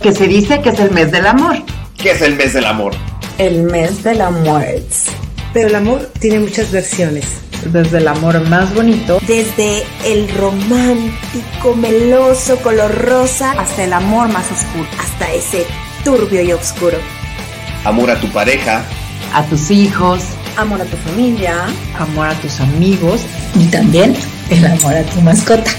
que 0.00 0.12
se 0.12 0.26
dice 0.26 0.60
que 0.62 0.70
es 0.70 0.80
el 0.80 0.90
mes 0.92 1.10
del 1.12 1.26
amor. 1.26 1.56
¿Qué 1.96 2.12
es 2.12 2.22
el 2.22 2.34
mes 2.34 2.54
del 2.54 2.64
amor? 2.64 2.92
El 3.38 3.64
mes 3.64 4.02
del 4.02 4.20
amor. 4.22 4.64
Pero 5.52 5.68
el 5.68 5.74
amor 5.74 6.10
tiene 6.18 6.40
muchas 6.40 6.70
versiones. 6.70 7.26
Desde 7.66 7.98
el 7.98 8.08
amor 8.08 8.40
más 8.48 8.74
bonito, 8.74 9.20
desde 9.26 9.84
el 10.06 10.30
romántico, 10.34 11.74
meloso, 11.76 12.56
color 12.62 12.90
rosa, 13.04 13.52
hasta 13.52 13.84
el 13.84 13.92
amor 13.92 14.28
más 14.28 14.50
oscuro, 14.50 14.88
hasta 14.98 15.30
ese 15.30 15.66
turbio 16.02 16.40
y 16.40 16.52
oscuro. 16.52 16.96
Amor 17.84 18.10
a 18.10 18.18
tu 18.18 18.28
pareja, 18.28 18.82
a 19.34 19.44
tus 19.44 19.70
hijos, 19.70 20.22
amor 20.56 20.80
a 20.80 20.84
tu 20.84 20.96
familia, 20.96 21.66
amor 21.98 22.28
a 22.28 22.34
tus 22.36 22.60
amigos 22.60 23.20
y 23.54 23.66
también 23.66 24.16
el 24.48 24.64
amor 24.64 24.94
a 24.94 25.02
tu 25.02 25.20
mascota. 25.20 25.70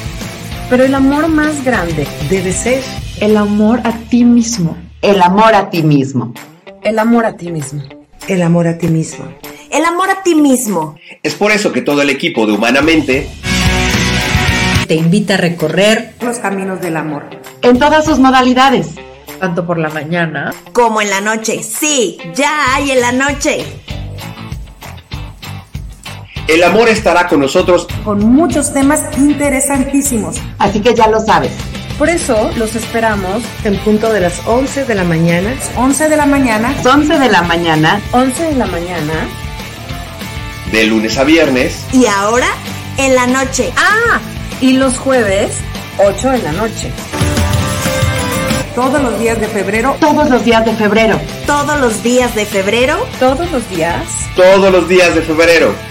Pero 0.70 0.84
el 0.86 0.94
amor 0.94 1.28
más 1.28 1.64
grande 1.64 2.06
debe 2.30 2.54
ser 2.54 2.84
el 3.22 3.38
amor 3.38 3.82
a 3.84 3.92
ti 3.92 4.26
mismo. 4.26 4.76
El 5.04 5.22
amor 5.22 5.54
a 5.54 5.70
ti 5.70 5.84
mismo. 5.84 6.34
El 6.82 6.98
amor 6.98 7.26
a 7.26 7.38
ti 7.38 7.52
mismo. 7.52 7.84
El 8.28 8.42
amor 8.42 8.68
a 8.68 8.80
ti 8.80 8.88
mismo. 8.88 9.26
El 9.70 9.86
amor 9.86 10.10
a 10.10 10.24
ti 10.24 10.34
mismo. 10.34 10.96
Es 11.22 11.36
por 11.36 11.52
eso 11.52 11.72
que 11.72 11.84
todo 11.84 12.02
el 12.02 12.10
equipo 12.10 12.48
de 12.48 12.54
Humanamente 12.54 13.30
te 14.88 14.96
invita 14.96 15.36
a 15.36 15.38
recorrer 15.38 16.16
los 16.22 16.40
caminos 16.40 16.82
del 16.82 16.98
amor. 16.98 17.26
En 17.62 17.78
todas 17.78 18.06
sus 18.06 18.18
modalidades. 18.18 18.88
Tanto 19.40 19.68
por 19.68 19.78
la 19.78 19.90
mañana 19.90 20.52
como 20.74 21.00
en 21.00 21.12
la 21.12 21.22
noche. 21.22 21.62
Sí, 21.62 22.18
ya 22.34 22.74
hay 22.74 22.90
en 22.90 23.02
la 23.02 23.12
noche. 23.12 23.64
El 26.48 26.64
amor 26.64 26.90
estará 26.90 27.28
con 27.28 27.40
nosotros 27.40 27.88
con 28.04 28.20
muchos 28.34 28.74
temas 28.74 29.16
interesantísimos. 29.20 30.38
Así 30.58 30.82
que 30.82 30.96
ya 30.96 31.08
lo 31.08 31.20
sabes. 31.20 31.52
Por 32.02 32.10
eso 32.10 32.50
los 32.58 32.76
esperamos 32.76 33.44
en 33.64 33.78
punto 33.78 34.12
de 34.12 34.22
las 34.22 34.42
11 34.48 34.86
de 34.86 34.96
la 34.96 35.04
mañana. 35.04 35.54
11 35.76 36.10
de 36.10 36.18
la 36.18 36.26
mañana. 36.26 36.74
11 36.84 37.20
de 37.20 37.30
la 37.30 37.44
mañana. 37.44 38.02
11 38.12 38.44
de 38.44 38.56
la 38.56 38.66
mañana. 38.66 39.14
De 40.72 40.84
lunes 40.86 41.16
a 41.20 41.24
viernes. 41.24 41.86
Y 41.94 42.08
ahora 42.08 42.48
en 42.98 43.14
la 43.14 43.28
noche. 43.28 43.72
Ah, 43.78 44.20
y 44.62 44.74
los 44.74 44.98
jueves, 44.98 45.52
8 46.00 46.32
de 46.32 46.38
la 46.40 46.54
noche. 46.54 46.92
Todos 48.74 49.00
los 49.00 49.20
días 49.20 49.40
de 49.40 49.48
febrero. 49.48 49.96
Todos 50.00 50.28
los 50.28 50.44
días 50.44 50.66
de 50.66 50.74
febrero. 50.74 51.22
Todos 51.46 51.80
los 51.80 52.02
días 52.02 52.34
de 52.34 52.48
febrero. 52.48 52.98
Todos 53.20 53.52
los 53.52 53.70
días. 53.70 54.06
Todos 54.36 54.72
los 54.72 54.90
días 54.90 55.14
de 55.14 55.22
febrero. 55.22 55.91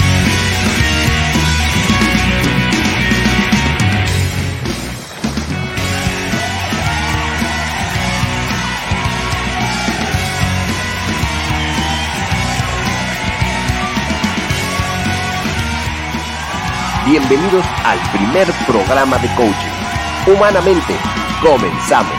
Bienvenidos 17.11 17.65
al 17.83 17.99
primer 18.13 18.47
programa 18.65 19.17
de 19.17 19.27
coaching. 19.35 20.33
Humanamente, 20.33 20.93
comenzamos. 21.41 22.13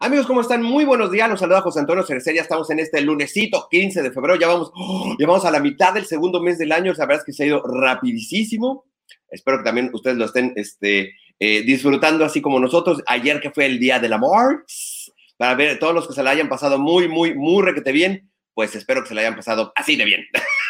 Amigos, 0.00 0.26
¿cómo 0.26 0.40
están? 0.40 0.62
Muy 0.62 0.86
buenos 0.86 1.12
días. 1.12 1.28
Los 1.28 1.40
saluda 1.40 1.60
José 1.60 1.80
Antonio 1.80 2.02
Cerecer. 2.02 2.34
Ya 2.34 2.40
estamos 2.40 2.70
en 2.70 2.78
este 2.78 3.02
lunesito 3.02 3.68
15 3.70 4.04
de 4.04 4.10
febrero. 4.10 4.36
Ya 4.36 4.48
vamos, 4.48 4.72
ya 5.18 5.26
vamos 5.26 5.44
a 5.44 5.50
la 5.50 5.60
mitad 5.60 5.92
del 5.92 6.06
segundo 6.06 6.40
mes 6.40 6.56
del 6.56 6.72
año. 6.72 6.94
La 6.96 7.04
verdad 7.04 7.20
es 7.20 7.26
que 7.26 7.34
se 7.34 7.42
ha 7.42 7.46
ido 7.48 7.62
rapidísimo. 7.62 8.86
Espero 9.28 9.58
que 9.58 9.64
también 9.64 9.90
ustedes 9.92 10.16
lo 10.16 10.24
estén 10.24 10.54
este, 10.56 11.12
eh, 11.38 11.60
disfrutando 11.60 12.24
así 12.24 12.40
como 12.40 12.58
nosotros. 12.58 13.02
Ayer 13.06 13.38
que 13.42 13.50
fue 13.50 13.66
el 13.66 13.78
Día 13.78 13.98
del 13.98 14.14
Amor, 14.14 14.64
para 15.36 15.54
ver 15.56 15.78
todos 15.78 15.92
los 15.92 16.08
que 16.08 16.14
se 16.14 16.22
la 16.22 16.30
hayan 16.30 16.48
pasado 16.48 16.78
muy, 16.78 17.06
muy, 17.06 17.34
muy 17.34 17.62
requete 17.62 17.92
bien, 17.92 18.30
pues 18.54 18.74
espero 18.74 19.02
que 19.02 19.10
se 19.10 19.14
la 19.14 19.20
hayan 19.20 19.36
pasado 19.36 19.74
así 19.76 19.94
de 19.94 20.06
bien. 20.06 20.24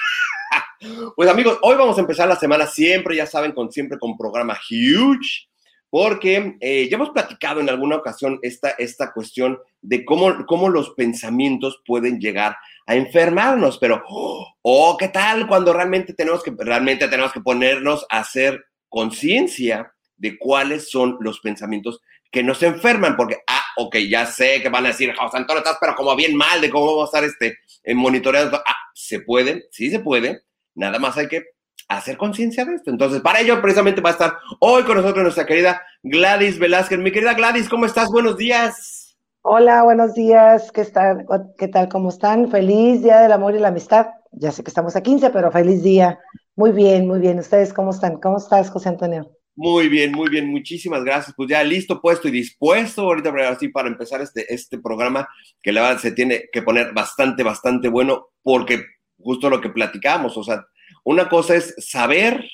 Pues 1.15 1.29
amigos, 1.29 1.59
hoy 1.63 1.77
vamos 1.77 1.97
a 1.97 2.01
empezar 2.01 2.29
la 2.29 2.37
semana 2.37 2.67
siempre, 2.67 3.17
ya 3.17 3.27
saben, 3.27 3.53
con 3.53 3.71
siempre 3.73 3.99
con 3.99 4.17
programa 4.17 4.59
huge, 4.71 5.49
porque 5.89 6.57
eh, 6.61 6.89
ya 6.91 6.97
hemos 6.97 7.11
platicado 7.11 7.61
en 7.61 7.69
alguna 7.69 7.97
ocasión 7.97 8.39
esta, 8.43 8.71
esta 8.71 9.13
cuestión 9.13 9.59
de 9.81 10.05
cómo, 10.05 10.45
cómo 10.47 10.69
los 10.69 10.91
pensamientos 10.91 11.81
pueden 11.87 12.19
llegar 12.19 12.57
a 12.87 12.95
enfermarnos, 12.95 13.79
pero, 13.79 14.03
oh, 14.09 14.97
¿qué 14.99 15.09
tal 15.09 15.47
cuando 15.47 15.73
realmente 15.73 16.13
tenemos 16.13 16.43
que, 16.43 16.53
realmente 16.57 17.09
tenemos 17.09 17.33
que 17.33 17.41
ponernos 17.41 18.05
a 18.11 18.21
hacer 18.21 18.65
conciencia 18.89 19.93
de 20.17 20.39
cuáles 20.39 20.91
son 20.91 21.17
los 21.21 21.41
pensamientos 21.41 22.01
que 22.31 22.43
nos 22.43 22.63
enferman? 22.63 23.17
Porque, 23.17 23.39
ah, 23.47 23.65
ok, 23.77 23.97
ya 24.09 24.27
sé 24.27 24.61
que 24.63 24.69
van 24.69 24.85
a 24.85 24.89
decir, 24.89 25.15
José 25.15 25.39
Antonio, 25.39 25.59
estás 25.59 25.79
pero 25.81 25.95
como 25.95 26.15
bien 26.15 26.37
mal 26.37 26.61
de 26.61 26.71
cómo 26.71 26.87
vamos 26.87 27.15
a 27.15 27.19
estar 27.19 27.25
este, 27.25 27.59
monitoreando. 27.95 28.59
Ah, 28.59 28.77
se 28.95 29.21
puede, 29.21 29.67
sí 29.71 29.91
se 29.91 30.01
puede, 30.01 30.43
Nada 30.77 30.99
más 30.99 31.17
hay 31.17 31.27
que 31.27 31.43
hacer 31.89 32.19
conciencia 32.19 32.65
de 32.67 32.75
esto. 32.75 32.91
Entonces, 32.91 33.23
para 33.23 33.41
ello 33.41 33.61
precisamente 33.63 34.03
va 34.03 34.11
a 34.11 34.13
estar 34.13 34.35
hoy 34.61 34.83
con 34.83 34.97
nosotros 34.97 35.23
nuestra 35.23 35.47
querida 35.47 35.83
Gladys 36.03 36.59
Velázquez. 36.59 36.99
Mi 36.99 37.11
querida 37.11 37.33
Gladys, 37.33 37.69
¿cómo 37.69 37.87
estás? 37.87 38.11
Buenos 38.11 38.37
días. 38.37 39.17
Hola, 39.41 39.85
buenos 39.85 40.15
días. 40.15 40.71
¿Qué, 40.73 40.83
están? 40.83 41.25
¿Qué 41.57 41.69
tal? 41.69 41.89
¿Cómo 41.89 42.11
están? 42.11 42.51
Feliz 42.51 43.03
Día 43.03 43.21
del 43.21 43.33
Amor 43.33 43.55
y 43.55 43.59
la 43.59 43.69
Amistad. 43.69 44.09
Ya 44.33 44.53
sé 44.53 44.63
que 44.63 44.71
estamos 44.71 44.97
a 44.97 45.03
15, 45.03 45.31
pero 45.31 45.51
feliz 45.51 45.83
día. 45.83 46.19
Muy 46.57 46.73
bien, 46.73 47.07
muy 47.07 47.21
bien. 47.21 47.39
¿Ustedes 47.39 47.73
cómo 47.73 47.93
están? 47.93 48.21
¿Cómo 48.21 48.37
estás, 48.37 48.69
José 48.69 48.91
Antonio? 48.91 49.31
Muy 49.55 49.89
bien, 49.89 50.13
muy 50.13 50.29
bien. 50.29 50.51
Muchísimas 50.51 51.03
gracias. 51.05 51.35
Pues 51.35 51.49
ya 51.49 51.65
listo, 51.65 52.03
puesto 52.03 52.29
y 52.29 52.33
dispuesto 52.33 53.03
ahorita 53.03 53.33
así 53.49 53.69
para 53.69 53.89
empezar 53.89 54.21
este, 54.21 54.53
este 54.53 54.79
programa 54.79 55.27
que 55.63 55.73
la 55.73 55.83
verdad 55.83 56.01
se 56.01 56.13
tiene 56.13 56.51
que 56.53 56.61
poner 56.61 56.93
bastante, 56.93 57.43
bastante 57.43 57.89
bueno 57.89 58.29
porque 58.43 58.85
justo 59.19 59.51
lo 59.51 59.61
que 59.61 59.71
platicamos, 59.71 60.37
o 60.37 60.45
sea, 60.45 60.67
una 61.05 61.29
cosa 61.29 61.55
es 61.55 61.75
saber 61.79 62.45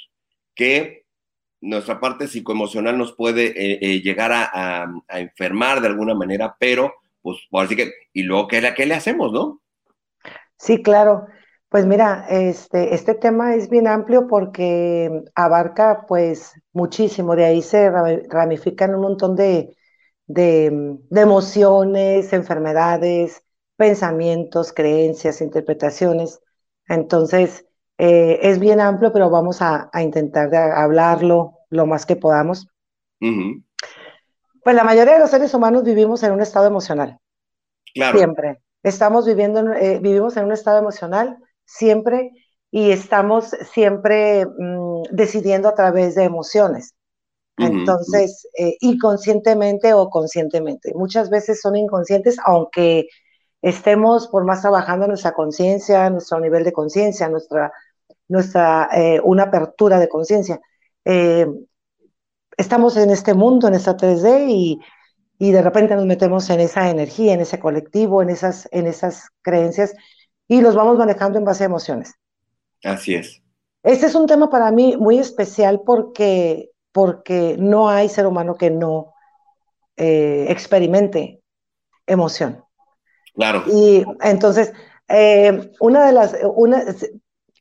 que 0.54 1.02
nuestra 1.60 2.00
parte 2.00 2.26
psicoemocional 2.26 2.98
nos 2.98 3.14
puede 3.14 3.46
eh, 3.46 3.78
eh, 3.80 4.00
llegar 4.02 4.32
a, 4.32 4.92
enfermar 5.08 5.80
de 5.80 5.88
alguna 5.88 6.14
manera, 6.14 6.56
pero 6.58 6.92
pues 7.22 7.38
así 7.52 7.76
que, 7.76 7.92
y 8.12 8.24
luego, 8.24 8.48
¿qué, 8.48 8.74
¿qué 8.76 8.84
le 8.84 8.94
hacemos, 8.94 9.32
no? 9.32 9.60
Sí, 10.58 10.82
claro. 10.82 11.26
Pues 11.68 11.86
mira, 11.86 12.26
este, 12.28 12.94
este 12.94 13.14
tema 13.14 13.54
es 13.54 13.70
bien 13.70 13.86
amplio 13.86 14.26
porque 14.26 15.22
abarca 15.34 16.04
pues 16.06 16.52
muchísimo, 16.72 17.34
de 17.34 17.46
ahí 17.46 17.62
se 17.62 17.90
ramifican 18.28 18.94
un 18.94 19.00
montón 19.00 19.36
de, 19.36 19.74
de, 20.26 20.98
de 21.08 21.20
emociones, 21.20 22.32
enfermedades, 22.32 23.42
pensamientos, 23.76 24.72
creencias, 24.72 25.40
interpretaciones. 25.40 26.40
Entonces, 26.92 27.64
eh, 27.96 28.38
es 28.42 28.58
bien 28.58 28.78
amplio, 28.78 29.12
pero 29.12 29.30
vamos 29.30 29.62
a, 29.62 29.90
intentar 29.94 30.54
hablarlo 30.54 31.58
lo 31.70 31.86
más 31.86 32.04
que 32.04 32.16
podamos. 32.16 32.68
Pues 33.18 34.76
la 34.76 34.84
mayoría 34.84 35.14
de 35.14 35.20
los 35.20 35.30
seres 35.30 35.54
humanos 35.54 35.84
vivimos 35.84 36.22
en 36.22 36.32
un 36.32 36.42
estado 36.42 36.66
emocional. 36.66 37.18
Claro. 37.94 38.18
Siempre. 38.18 38.60
Estamos 38.82 39.24
viviendo, 39.26 39.72
eh, 39.72 40.00
vivimos 40.00 40.36
en 40.36 40.44
un 40.44 40.52
estado 40.52 40.78
emocional 40.78 41.38
siempre 41.64 42.30
y 42.70 42.90
estamos 42.90 43.56
siempre 43.72 44.44
mm, 44.44 45.04
decidiendo 45.12 45.68
a 45.68 45.74
través 45.74 46.14
de 46.14 46.24
emociones. 46.24 46.94
Entonces, 47.56 48.46
eh, 48.58 48.76
inconscientemente 48.80 49.94
o 49.94 50.10
conscientemente. 50.10 50.92
Muchas 50.94 51.30
veces 51.30 51.60
son 51.60 51.76
inconscientes, 51.76 52.36
aunque 52.44 53.06
estemos 53.62 54.28
por 54.28 54.44
más 54.44 54.60
trabajando 54.60 55.06
nuestra 55.06 55.32
conciencia, 55.32 56.10
nuestro 56.10 56.40
nivel 56.40 56.64
de 56.64 56.72
conciencia, 56.72 57.28
nuestra, 57.28 57.72
nuestra 58.28 58.88
eh, 58.92 59.20
una 59.22 59.44
apertura 59.44 59.98
de 60.00 60.08
conciencia. 60.08 60.60
eh, 61.04 61.46
estamos 62.56 62.96
en 62.96 63.10
este 63.10 63.34
mundo, 63.34 63.68
en 63.68 63.74
esta 63.74 63.96
3D 63.96 64.46
y, 64.48 64.80
y, 65.38 65.52
de 65.52 65.62
repente 65.62 65.96
nos 65.96 66.06
metemos 66.06 66.50
en 66.50 66.60
esa 66.60 66.90
energía, 66.90 67.32
en 67.32 67.40
ese 67.40 67.58
colectivo, 67.58 68.20
en 68.20 68.30
esas, 68.30 68.68
en 68.72 68.86
esas 68.86 69.30
creencias 69.40 69.94
y 70.48 70.60
los 70.60 70.74
vamos 70.74 70.98
manejando 70.98 71.38
en 71.38 71.44
base 71.44 71.64
a 71.64 71.66
emociones. 71.66 72.14
Así 72.84 73.14
es. 73.14 73.42
Este 73.82 74.06
es 74.06 74.14
un 74.14 74.26
tema 74.26 74.50
para 74.50 74.70
mí 74.70 74.96
muy 74.96 75.18
especial 75.18 75.80
porque, 75.84 76.70
porque 76.92 77.56
no 77.58 77.88
hay 77.88 78.08
ser 78.08 78.26
humano 78.26 78.54
que 78.56 78.70
no 78.70 79.14
eh, 79.96 80.46
experimente 80.48 81.40
emoción. 82.06 82.64
Claro. 83.34 83.62
Y 83.66 84.04
entonces, 84.20 84.72
eh, 85.08 85.72
una 85.80 86.06
de 86.06 86.12
las, 86.12 86.36
una, 86.54 86.84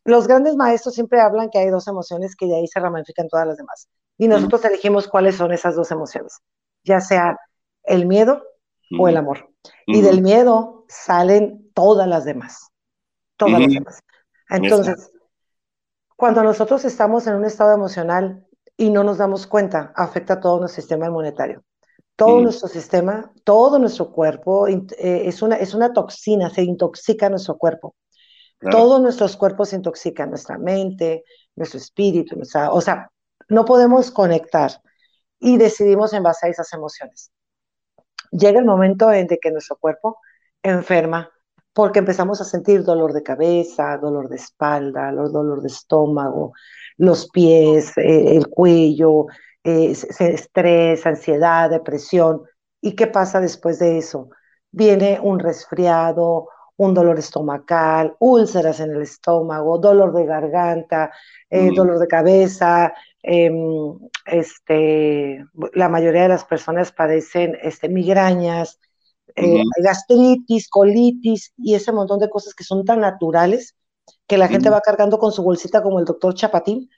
los 0.04 0.28
grandes 0.28 0.56
maestros 0.56 0.96
siempre 0.96 1.22
hablan 1.22 1.50
que 1.50 1.60
hay 1.60 1.70
dos 1.70 1.88
emociones 1.88 2.36
que 2.36 2.48
de 2.48 2.56
ahí 2.56 2.68
se 2.68 2.80
ramifican 2.80 3.28
todas 3.28 3.48
las 3.48 3.58
demás. 3.58 3.88
Y 4.18 4.28
nosotros 4.28 4.64
elegimos 4.66 5.08
cuáles 5.08 5.36
son 5.36 5.52
esas 5.52 5.76
dos 5.76 5.90
emociones, 5.92 6.40
ya 6.84 7.02
sea 7.02 7.38
el 7.84 8.06
miedo 8.06 8.44
o 9.00 9.08
el 9.08 9.18
amor. 9.18 9.50
Y 9.88 10.02
del 10.02 10.22
miedo 10.22 10.86
salen 10.88 11.72
todas 11.74 12.08
las 12.08 12.26
demás. 12.26 12.68
Todas 13.38 13.62
las 13.62 13.74
demás. 13.74 14.00
Entonces, 14.50 15.12
cuando 16.16 16.44
nosotros 16.44 16.86
estamos 16.86 17.26
en 17.26 17.36
un 17.36 17.46
estado 17.46 17.74
emocional 17.74 18.46
y 18.78 18.92
no 18.92 19.04
nos 19.04 19.18
damos 19.18 19.48
cuenta, 19.48 19.92
afecta 19.96 20.40
todo 20.40 20.60
nuestro 20.60 20.82
sistema 20.82 21.10
monetario. 21.10 21.64
Todo 22.16 22.42
nuestro 22.42 22.68
sistema, 22.68 23.32
todo 23.44 23.80
nuestro 23.80 24.12
cuerpo 24.12 24.68
eh, 24.68 24.84
es, 25.00 25.42
una, 25.42 25.56
es 25.56 25.74
una 25.74 25.92
toxina, 25.92 26.50
se 26.50 26.64
intoxica 26.64 27.30
nuestro 27.30 27.58
cuerpo. 27.58 27.96
Todos 28.70 29.02
nuestros 29.02 29.38
cuerpos 29.38 29.70
se 29.70 29.78
intoxican, 29.78 30.30
nuestra 30.30 30.60
mente, 30.60 31.24
nuestro 31.56 31.80
espíritu, 31.80 32.36
nuestra, 32.36 32.72
o 32.72 32.80
sea, 32.80 33.10
no 33.50 33.66
podemos 33.66 34.12
conectar 34.12 34.72
y 35.40 35.58
decidimos 35.58 36.14
en 36.14 36.22
base 36.22 36.46
a 36.46 36.50
esas 36.50 36.72
emociones. 36.74 37.32
Llega 38.32 38.60
el 38.60 38.66
momento 38.66 39.12
en 39.12 39.28
que 39.28 39.52
nuestro 39.52 39.78
cuerpo 39.78 40.20
enferma 40.62 41.32
porque 41.74 42.00
empezamos 42.00 42.42
a 42.42 42.46
sentir 42.46 42.84
dolor 42.84 43.14
de 43.14 43.24
cabeza, 43.24 43.98
dolor 43.98 44.28
de 44.30 44.36
espalda, 44.36 45.12
dolor 45.12 45.62
de 45.62 45.68
estómago, 45.68 46.54
los 46.98 47.30
pies, 47.30 47.98
eh, 47.98 48.36
el 48.36 48.48
cuello, 48.48 49.28
eh, 49.64 49.94
estrés, 50.20 51.06
ansiedad, 51.06 51.70
depresión. 51.70 52.44
¿Y 52.82 52.96
qué 52.96 53.08
pasa 53.08 53.40
después 53.40 53.80
de 53.80 53.98
eso? 53.98 54.30
Viene 54.72 55.20
un 55.22 55.40
resfriado, 55.40 56.48
un 56.78 56.94
dolor 56.94 57.20
estomacal, 57.20 58.16
úlceras 58.20 58.80
en 58.80 58.92
el 58.92 59.04
estómago, 59.04 59.78
dolor 59.78 60.14
de 60.14 60.26
garganta, 60.26 61.12
eh, 61.50 61.70
dolor 61.76 62.00
de 62.00 62.08
cabeza. 62.08 62.94
Em, 63.22 64.00
este, 64.26 65.46
la 65.74 65.90
mayoría 65.90 66.24
de 66.24 66.30
las 66.30 66.46
personas 66.46 66.92
padecen 66.92 67.56
este, 67.62 67.88
migrañas, 67.88 68.80
eh, 69.36 69.64
gastritis, 69.78 70.68
colitis 70.70 71.54
y 71.58 71.76
ese 71.76 71.92
montón 71.92 72.20
de 72.20 72.30
cosas 72.30 72.54
que 72.56 72.64
son 72.64 72.84
tan 72.84 73.00
naturales 73.00 73.76
que 74.28 74.38
la 74.38 74.48
gente 74.48 74.70
va 74.70 74.82
cargando 74.82 75.20
con 75.20 75.32
su 75.32 75.44
bolsita 75.44 75.84
como 75.84 76.00
el 76.00 76.06
doctor 76.06 76.34
Chapatín, 76.34 76.90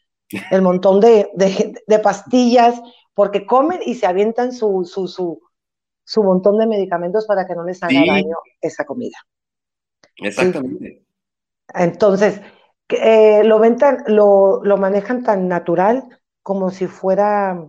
el 0.52 0.62
montón 0.62 1.00
de, 1.00 1.30
de, 1.36 2.00
pastillas, 2.00 2.82
porque 3.14 3.46
comen 3.46 3.80
y 3.86 3.96
se 3.96 4.06
avientan 4.06 4.52
su, 4.52 4.84
su, 4.86 5.08
su, 5.08 5.42
su, 6.04 6.24
montón 6.24 6.58
de 6.58 6.68
medicamentos 6.68 7.26
para 7.28 7.46
que 7.46 7.56
no 7.56 7.64
les 7.64 7.82
haga 7.84 8.02
daño 8.08 8.38
esa 8.62 8.86
comida. 8.86 9.18
Exactamente. 10.18 11.06
Entonces, 11.74 12.42
eh, 12.90 13.44
lo, 13.44 13.60
ven 13.60 13.78
lo, 14.08 14.64
lo 14.64 14.78
manejan 14.78 15.24
tan 15.24 15.48
natural 15.48 16.04
como 16.42 16.70
si 16.72 16.88
fuera 16.88 17.68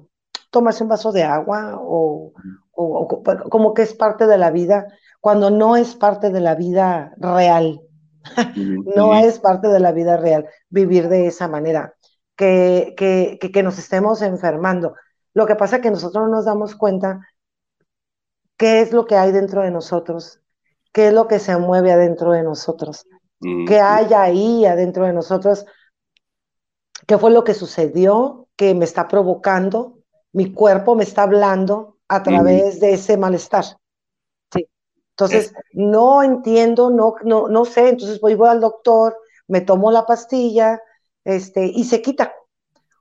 tomarse 0.50 0.82
un 0.82 0.88
vaso 0.88 1.12
de 1.12 1.22
agua 1.22 1.76
o, 1.80 2.32
o, 2.72 3.22
como 3.50 3.74
que 3.74 3.82
es 3.82 3.94
parte 3.94 4.26
de 4.26 4.38
la 4.38 4.50
vida, 4.50 4.86
cuando 5.20 5.50
no 5.50 5.76
es 5.76 5.94
parte 5.94 6.30
de 6.30 6.40
la 6.40 6.54
vida 6.54 7.14
real. 7.18 7.80
no 8.96 9.14
es 9.14 9.38
parte 9.38 9.68
de 9.68 9.80
la 9.80 9.92
vida 9.92 10.16
real 10.16 10.48
vivir 10.70 11.08
de 11.08 11.26
esa 11.26 11.46
manera, 11.46 11.93
que, 12.36 12.94
que, 12.96 13.38
que, 13.38 13.62
nos 13.62 13.78
estemos 13.78 14.22
enfermando. 14.22 14.94
Lo 15.34 15.46
que 15.46 15.56
pasa 15.56 15.76
es 15.76 15.82
que 15.82 15.90
nosotros 15.90 16.24
no 16.24 16.30
nos 16.36 16.44
damos 16.44 16.74
cuenta 16.74 17.26
qué 18.56 18.80
es 18.80 18.92
lo 18.92 19.06
que 19.06 19.16
hay 19.16 19.32
dentro 19.32 19.62
de 19.62 19.70
nosotros, 19.70 20.40
qué 20.92 21.08
es 21.08 21.12
lo 21.12 21.28
que 21.28 21.38
se 21.38 21.56
mueve 21.56 21.92
adentro 21.92 22.32
de 22.32 22.42
nosotros, 22.42 23.06
qué 23.66 23.80
hay 23.80 24.12
ahí 24.14 24.66
adentro 24.66 25.04
de 25.06 25.12
nosotros, 25.12 25.66
qué 27.06 27.18
fue 27.18 27.30
lo 27.30 27.44
que 27.44 27.54
sucedió 27.54 28.48
que 28.56 28.74
me 28.74 28.84
está 28.84 29.08
provocando, 29.08 29.98
mi 30.32 30.52
cuerpo 30.52 30.94
me 30.94 31.04
está 31.04 31.24
hablando, 31.24 31.94
a 32.08 32.22
través 32.22 32.80
de 32.80 32.94
ese 32.94 33.16
malestar. 33.16 33.64
Sí. 34.52 34.68
Entonces, 35.10 35.52
no 35.72 36.22
entiendo, 36.22 36.90
no, 36.90 37.14
no, 37.24 37.48
no 37.48 37.64
sé, 37.64 37.88
entonces 37.88 38.20
voy, 38.20 38.34
voy 38.34 38.48
al 38.48 38.60
doctor, 38.60 39.16
me 39.48 39.60
tomo 39.60 39.90
la 39.90 40.06
pastilla, 40.06 40.80
este, 41.24 41.66
y 41.66 41.84
se 41.84 42.02
quita. 42.02 42.32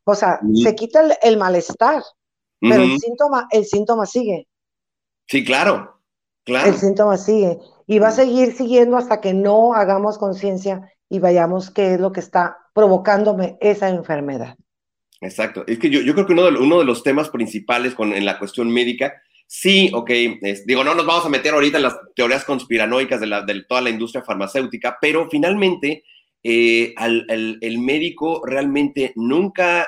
O 0.05 0.15
sea, 0.15 0.39
se 0.61 0.75
quita 0.75 1.01
el, 1.21 1.37
malestar, 1.37 2.03
pero 2.59 2.83
el 2.83 2.99
síntoma, 2.99 3.47
el 3.51 3.65
síntoma 3.65 4.05
sigue. 4.05 4.47
Sí, 5.27 5.45
claro, 5.45 6.01
claro. 6.43 6.69
El 6.69 6.75
síntoma 6.75 7.17
sigue. 7.17 7.59
Y 7.87 7.99
va 7.99 8.09
a 8.09 8.11
seguir 8.11 8.53
siguiendo 8.53 8.97
hasta 8.97 9.21
que 9.21 9.33
no 9.33 9.73
hagamos 9.73 10.17
conciencia 10.17 10.91
y 11.09 11.19
vayamos 11.19 11.69
qué 11.69 11.93
es 11.93 11.99
lo 12.01 12.11
que 12.11 12.19
está 12.19 12.57
provocándome 12.73 13.57
esa 13.61 13.89
enfermedad. 13.89 14.57
Exacto. 15.21 15.63
Es 15.67 15.79
que 15.79 15.89
yo, 15.89 16.01
yo 16.01 16.13
creo 16.13 16.25
que 16.25 16.33
uno 16.33 16.45
de, 16.45 16.57
uno 16.59 16.79
de, 16.79 16.85
los 16.85 17.03
temas 17.03 17.29
principales 17.29 17.95
con, 17.95 18.13
en 18.13 18.25
la 18.25 18.39
cuestión 18.39 18.69
médica, 18.69 19.21
sí, 19.47 19.89
ok, 19.93 20.09
digo, 20.65 20.83
no 20.83 20.95
nos 20.95 21.05
vamos 21.05 21.25
a 21.25 21.29
meter 21.29 21.53
ahorita 21.53 21.77
en 21.77 21.83
las 21.83 21.95
teorías 22.15 22.43
conspiranoicas 22.43 23.21
de, 23.21 23.27
la, 23.27 23.41
de 23.41 23.63
toda 23.63 23.81
la 23.81 23.89
industria 23.89 24.23
farmacéutica, 24.23 24.97
pero 24.99 25.29
finalmente 25.29 26.03
eh, 26.43 26.93
al, 26.97 27.25
el 27.29 27.79
médico 27.79 28.41
realmente 28.45 29.13
nunca 29.15 29.87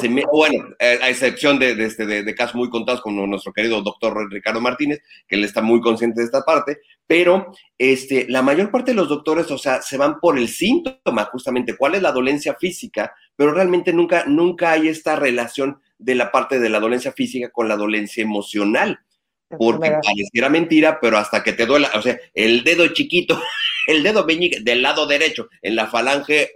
se 0.00 0.08
me, 0.08 0.24
bueno, 0.30 0.74
a 0.78 1.08
excepción 1.08 1.58
de, 1.58 1.74
de, 1.74 1.86
este, 1.86 2.06
de, 2.06 2.22
de, 2.22 2.34
casos 2.34 2.56
muy 2.56 2.68
contados 2.68 3.00
como 3.00 3.26
nuestro 3.26 3.52
querido 3.52 3.80
doctor 3.82 4.30
Ricardo 4.30 4.60
Martínez, 4.60 5.00
que 5.26 5.36
él 5.36 5.44
está 5.44 5.62
muy 5.62 5.80
consciente 5.80 6.20
de 6.20 6.26
esta 6.26 6.42
parte, 6.42 6.80
pero 7.06 7.52
este, 7.78 8.26
la 8.28 8.42
mayor 8.42 8.70
parte 8.70 8.90
de 8.90 8.96
los 8.96 9.08
doctores, 9.08 9.50
o 9.50 9.58
sea, 9.58 9.80
se 9.82 9.96
van 9.96 10.18
por 10.20 10.38
el 10.38 10.48
síntoma, 10.48 11.24
justamente, 11.26 11.76
cuál 11.76 11.94
es 11.94 12.02
la 12.02 12.12
dolencia 12.12 12.54
física, 12.54 13.14
pero 13.36 13.52
realmente 13.52 13.92
nunca, 13.92 14.24
nunca 14.26 14.72
hay 14.72 14.88
esta 14.88 15.16
relación 15.16 15.80
de 15.98 16.14
la 16.14 16.30
parte 16.30 16.58
de 16.58 16.68
la 16.68 16.80
dolencia 16.80 17.12
física 17.12 17.50
con 17.50 17.68
la 17.68 17.76
dolencia 17.76 18.22
emocional. 18.22 19.00
Porque 19.48 19.92
pareciera 20.02 20.48
mentira, 20.48 20.98
pero 21.00 21.18
hasta 21.18 21.44
que 21.44 21.52
te 21.52 21.66
duela, 21.66 21.88
o 21.94 22.02
sea, 22.02 22.18
el 22.34 22.64
dedo 22.64 22.88
chiquito, 22.88 23.40
el 23.86 24.02
dedo 24.02 24.24
meñique 24.24 24.60
del 24.60 24.82
lado 24.82 25.06
derecho, 25.06 25.48
en 25.62 25.76
la 25.76 25.86
falange 25.86 26.50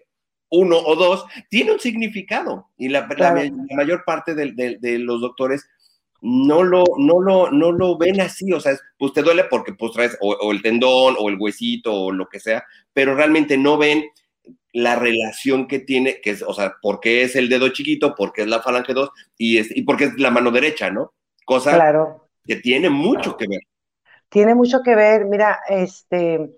uno 0.51 0.79
o 0.79 0.97
dos, 0.97 1.25
tiene 1.49 1.73
un 1.73 1.81
significado. 1.81 2.69
Y 2.77 2.89
la, 2.89 3.09
mayor 3.71 4.05
parte 4.05 4.35
de, 4.35 4.99
los 4.99 5.21
doctores 5.21 5.69
no 6.21 6.63
lo, 6.63 6.85
no, 6.99 7.21
lo, 7.21 7.51
no 7.51 7.73
lo 7.73 7.97
ven 7.97 8.21
así. 8.21 8.53
O 8.53 8.61
sea, 8.61 8.77
pues 8.99 9.13
te 9.13 9.23
duele 9.23 9.45
porque 9.45 9.73
pues 9.73 9.93
traes 9.93 10.19
o, 10.21 10.53
el 10.53 10.63
tendón 10.63 11.17
o 11.19 11.29
el 11.29 11.37
huesito 11.39 11.95
o 11.95 12.13
lo 12.13 12.29
que 12.29 12.41
sea, 12.41 12.65
pero 12.93 13.15
realmente 13.15 13.57
no 13.57 13.79
ven 13.79 14.05
la 14.73 14.97
relación 14.97 15.67
que 15.67 15.81
tiene, 15.81 16.21
que 16.21 16.31
es, 16.31 16.43
o 16.43 16.55
sea, 16.55 16.77
porque 16.81 17.23
es 17.23 17.35
el 17.37 17.49
dedo 17.49 17.69
chiquito, 17.71 18.15
porque 18.17 18.43
es 18.43 18.49
la 18.49 18.63
falange 18.63 18.95
2 18.95 19.11
y, 19.37 19.59
es, 19.59 19.77
y 19.77 19.83
porque 19.83 20.05
es 20.05 20.19
la 20.19 20.31
mano 20.31 20.51
derecha, 20.51 20.91
¿no? 20.91 21.13
Cosa 21.45 21.75
claro. 21.75 22.29
que 22.45 22.57
tiene 22.57 22.89
mucho 22.89 23.37
que 23.37 23.49
ver. 23.49 23.61
Tiene 24.29 24.55
mucho 24.55 24.81
que 24.85 24.95
ver, 24.95 25.25
mira, 25.25 25.59
este, 25.69 26.51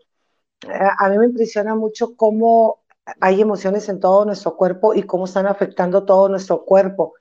a 0.69 1.09
mí 1.09 1.19
me 1.19 1.27
impresiona 1.27 1.75
mucho 1.75 2.15
cómo 2.17 2.83
hay 3.21 3.41
emociones 3.41 3.89
en 3.89 4.01
todo 4.01 4.25
nuestro 4.25 4.57
cuerpo 4.57 4.95
y 4.95 5.03
cómo 5.03 5.25
están 5.25 5.47
afectando 5.47 6.05
todo 6.05 6.29
nuestro 6.29 6.65
cuerpo. 6.65 7.15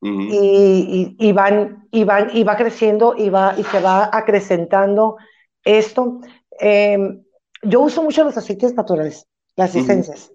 y, 0.00 1.32
van, 1.32 1.86
y, 1.92 2.02
van, 2.02 2.36
y 2.36 2.42
va 2.42 2.56
creciendo 2.56 3.14
y, 3.16 3.30
va, 3.30 3.54
y 3.56 3.62
se 3.62 3.80
va 3.80 4.10
acrecentando 4.12 5.16
esto. 5.64 6.20
Em, 6.58 7.22
yo 7.62 7.80
uso 7.80 8.02
mucho 8.02 8.24
los 8.24 8.36
aceites 8.36 8.74
naturales 8.74 9.28
las 9.56 9.74
licencias. 9.74 10.32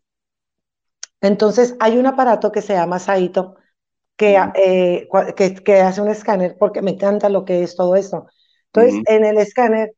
Entonces, 1.22 1.76
hay 1.80 1.98
un 1.98 2.06
aparato 2.06 2.52
que 2.52 2.62
se 2.62 2.74
llama 2.74 3.00
Saito, 3.00 3.56
que, 4.16 4.38
eh, 4.56 5.08
que, 5.36 5.82
hace 5.82 6.02
un 6.02 6.10
escáner, 6.10 6.56
porque 6.58 6.82
me 6.82 6.92
encanta 6.92 7.30
lo 7.30 7.44
que 7.44 7.64
es 7.64 7.76
todo 7.76 7.96
esto. 7.96 8.28
Entonces, 8.72 9.02
en 9.08 9.26
el 9.26 9.38
escáner 9.38 9.96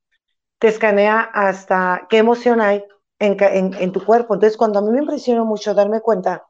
te 0.60 0.68
escanea 0.68 1.22
hasta 1.22 2.08
qué 2.10 2.18
emoción 2.18 2.62
hay 2.62 2.84
en, 3.18 3.74
en, 3.74 3.92
tu 3.92 4.04
cuerpo. 4.04 4.34
Entonces, 4.34 4.58
cuando 4.58 4.80
a 4.80 4.82
mí 4.82 4.92
me 4.92 5.00
impresionó 5.00 5.46
mucho 5.46 5.74
darme 5.74 6.01
cuenta, 6.01 6.46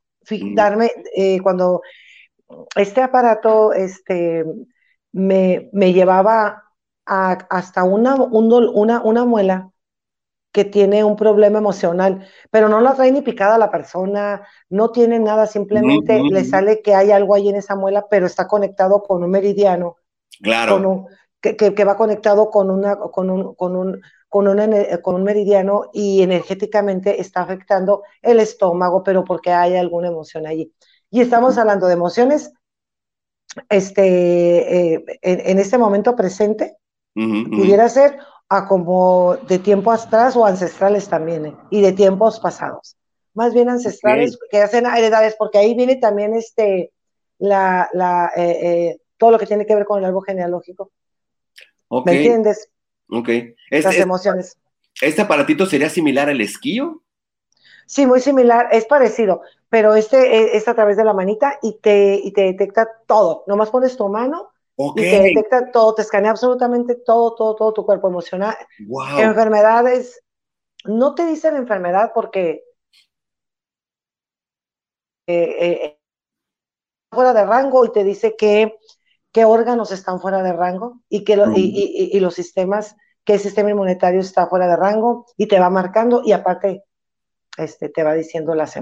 darme, 0.53 0.91
eh, 1.15 1.39
cuando 1.41 1.81
este 2.75 3.01
aparato 3.01 3.73
este, 3.73 4.43
me, 5.11 5.69
me 5.73 5.93
llevaba 5.93 6.63
a, 7.05 7.31
hasta 7.49 7.83
una, 7.83 8.15
una, 8.15 9.01
una 9.01 9.25
muela 9.25 9.71
que 10.51 10.65
tiene 10.65 11.03
un 11.03 11.15
problema 11.15 11.59
emocional, 11.59 12.27
pero 12.49 12.69
no 12.69 12.81
la 12.81 12.95
trae 12.95 13.11
ni 13.11 13.21
picada 13.21 13.59
la 13.59 13.69
persona, 13.69 14.47
no 14.69 14.91
tiene 14.91 15.19
nada, 15.19 15.45
simplemente 15.45 16.21
le 16.23 16.43
sale 16.43 16.81
que 16.81 16.95
hay 16.95 17.11
algo 17.11 17.35
ahí 17.35 17.49
en 17.49 17.55
esa 17.55 17.75
muela, 17.75 18.07
pero 18.09 18.25
está 18.25 18.47
conectado 18.47 19.03
con 19.03 19.23
un 19.23 19.29
meridiano. 19.29 19.97
Claro. 20.41 21.07
Que, 21.41 21.55
que, 21.55 21.83
va 21.85 21.95
conectado 21.95 22.49
con, 22.49 22.69
una, 22.69 22.97
con, 22.97 23.29
un, 23.29 23.55
con, 23.55 23.75
un, 23.75 24.01
con, 24.27 24.47
con 25.01 25.15
un 25.15 25.23
meridiano 25.23 25.89
y 25.93 26.21
energéticamente 26.21 27.21
está 27.21 27.41
afectando 27.41 28.03
el 28.21 28.39
estómago, 28.39 29.03
pero 29.03 29.23
porque 29.23 29.51
hay 29.51 29.75
alguna 29.75 30.09
emoción 30.09 30.45
allí. 30.45 30.73
Y 31.09 31.21
estamos 31.21 31.57
hablando 31.57 31.87
de 31.87 31.93
emociones 31.93 32.51
este, 33.69 34.93
eh, 34.95 35.05
en, 35.21 35.59
este 35.59 35.77
momento 35.77 36.15
presente, 36.15 36.77
pudiera 37.13 37.89
ser 37.89 38.17
a 38.47 38.67
como 38.67 39.35
de 39.47 39.59
tiempo 39.59 39.91
atrás 39.91 40.35
o 40.35 40.45
ancestrales 40.45 41.07
también, 41.07 41.47
eh, 41.47 41.55
y 41.69 41.81
de 41.81 41.93
tiempos 41.93 42.39
pasados. 42.39 42.97
Más 43.33 43.53
bien 43.53 43.69
ancestrales 43.69 44.37
que 44.49 44.61
hacen 44.61 44.85
heredades, 44.85 45.35
porque 45.37 45.57
ahí 45.57 45.75
viene 45.75 45.97
también 45.97 46.35
este, 46.35 46.91
la, 47.37 47.89
la, 47.93 48.31
eh, 48.35 48.99
todo 49.17 49.31
lo 49.31 49.39
que 49.39 49.45
tiene 49.45 49.65
que 49.65 49.75
ver 49.75 49.85
con 49.85 49.99
el 49.99 50.05
árbol 50.05 50.23
genealógico. 50.25 50.91
¿Me 52.05 52.17
entiendes? 52.17 52.69
Ok. 53.09 53.29
Las 53.71 53.95
emociones. 53.95 54.57
¿Este 55.01 55.21
aparatito 55.21 55.65
sería 55.65 55.89
similar 55.89 56.29
al 56.29 56.41
esquío? 56.41 57.03
Sí, 57.85 58.05
muy 58.05 58.19
similar, 58.19 58.67
es 58.71 58.85
parecido, 58.85 59.41
pero 59.67 59.95
este 59.95 60.17
e, 60.17 60.57
es 60.57 60.67
a 60.67 60.75
través 60.75 60.95
de 60.97 61.03
la 61.03 61.13
manita 61.13 61.57
y 61.61 61.79
te, 61.79 62.21
y 62.23 62.31
te 62.31 62.41
detecta 62.41 62.87
todo. 63.07 63.43
Nomás 63.47 63.71
pones 63.71 63.97
tu 63.97 64.07
mano 64.09 64.51
y 64.77 65.01
te 65.01 65.21
detecta 65.21 65.71
todo, 65.71 65.95
te 65.95 66.03
escanea 66.03 66.31
absolutamente 66.31 66.95
todo, 66.95 67.33
todo, 67.33 67.55
todo 67.55 67.73
tu 67.73 67.85
cuerpo 67.85 68.07
emocional. 68.07 68.55
Enfermedades, 69.17 70.21
no 70.85 71.15
te 71.15 71.25
dicen 71.25 71.55
enfermedad 71.55 72.11
porque 72.13 72.63
eh, 75.27 75.55
eh, 75.59 75.99
fuera 77.11 77.33
de 77.33 77.45
rango 77.45 77.85
y 77.85 77.91
te 77.91 78.03
dice 78.03 78.35
que 78.37 78.77
qué 79.31 79.45
órganos 79.45 79.91
están 79.91 80.19
fuera 80.19 80.43
de 80.43 80.53
rango 80.53 81.01
y, 81.09 81.23
que 81.23 81.33
y, 81.55 82.09
y, 82.13 82.19
los 82.19 82.33
sistemas, 82.33 82.95
qué 83.23 83.37
sistema 83.37 83.69
inmunitario 83.69 84.19
está 84.19 84.47
fuera 84.47 84.67
de 84.67 84.75
rango 84.75 85.25
y 85.37 85.47
te 85.47 85.59
va 85.59 85.69
marcando 85.69 86.21
y 86.25 86.31
aparte 86.31 86.83
este, 87.57 87.89
te 87.89 88.03
va 88.03 88.13
diciendo 88.13 88.55
las, 88.55 88.77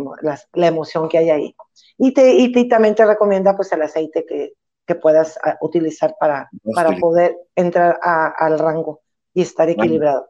la 0.53 0.67
emoción 0.67 1.09
que 1.09 1.17
hay 1.17 1.29
ahí. 1.29 1.55
Y, 1.97 2.13
te, 2.13 2.33
y, 2.33 2.67
también 2.67 2.95
te 2.95 3.05
recomienda 3.05 3.55
pues 3.55 3.71
el 3.71 3.81
aceite 3.81 4.25
que, 4.27 4.53
que 4.85 4.95
puedas 4.95 5.37
ah, 5.43 5.57
utilizar 5.61 6.15
para, 6.19 6.49
para 6.73 6.95
poder 6.97 7.35
entrar 7.55 7.99
al 8.01 8.59
rango 8.59 9.01
y 9.33 9.41
estar 9.41 9.69
equilibrado. 9.69 10.29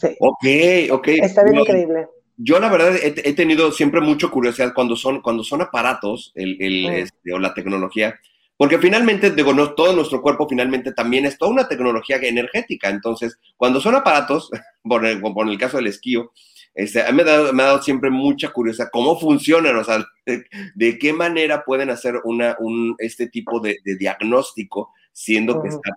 Sí. 0.00 0.16
Ok, 0.20 0.92
ok. 0.92 1.08
Está 1.08 1.44
bien 1.44 1.60
increíble. 1.60 2.08
Yo 2.36 2.60
la 2.60 2.68
verdad 2.68 2.94
he, 3.02 3.34
tenido 3.34 3.72
siempre 3.72 4.00
mucha 4.00 4.28
curiosidad 4.28 4.72
cuando 4.72 4.94
son, 4.94 5.20
cuando 5.22 5.42
son 5.42 5.60
aparatos 5.60 6.30
el, 6.36 6.56
el, 6.60 6.86
mm. 6.86 6.94
este, 6.94 7.32
o 7.32 7.38
la 7.38 7.52
tecnología, 7.52 8.18
porque 8.58 8.78
finalmente, 8.78 9.30
digo, 9.30 9.54
no, 9.54 9.72
todo 9.74 9.94
nuestro 9.94 10.20
cuerpo 10.20 10.48
finalmente 10.48 10.92
también 10.92 11.24
es 11.24 11.38
toda 11.38 11.52
una 11.52 11.68
tecnología 11.68 12.16
energética. 12.16 12.90
Entonces, 12.90 13.38
cuando 13.56 13.80
son 13.80 13.94
aparatos, 13.94 14.50
por 14.82 15.06
el, 15.06 15.20
por 15.20 15.48
el 15.48 15.56
caso 15.56 15.76
del 15.76 15.86
esquío, 15.86 16.32
este, 16.74 17.02
a 17.02 17.10
mí 17.12 17.22
me 17.22 17.30
ha, 17.30 17.52
dado, 17.52 17.82
siempre 17.82 18.10
mucha 18.10 18.50
curiosidad 18.50 18.88
cómo 18.92 19.18
funcionan, 19.18 19.76
o 19.76 19.84
sea, 19.84 20.04
de, 20.26 20.98
qué 20.98 21.12
manera 21.12 21.64
pueden 21.64 21.90
hacer 21.90 22.20
una, 22.24 22.56
un, 22.58 22.94
este 22.98 23.28
tipo 23.28 23.60
de, 23.60 23.78
diagnóstico, 23.98 24.92
siendo 25.12 25.62
que 25.62 25.68
está, 25.68 25.96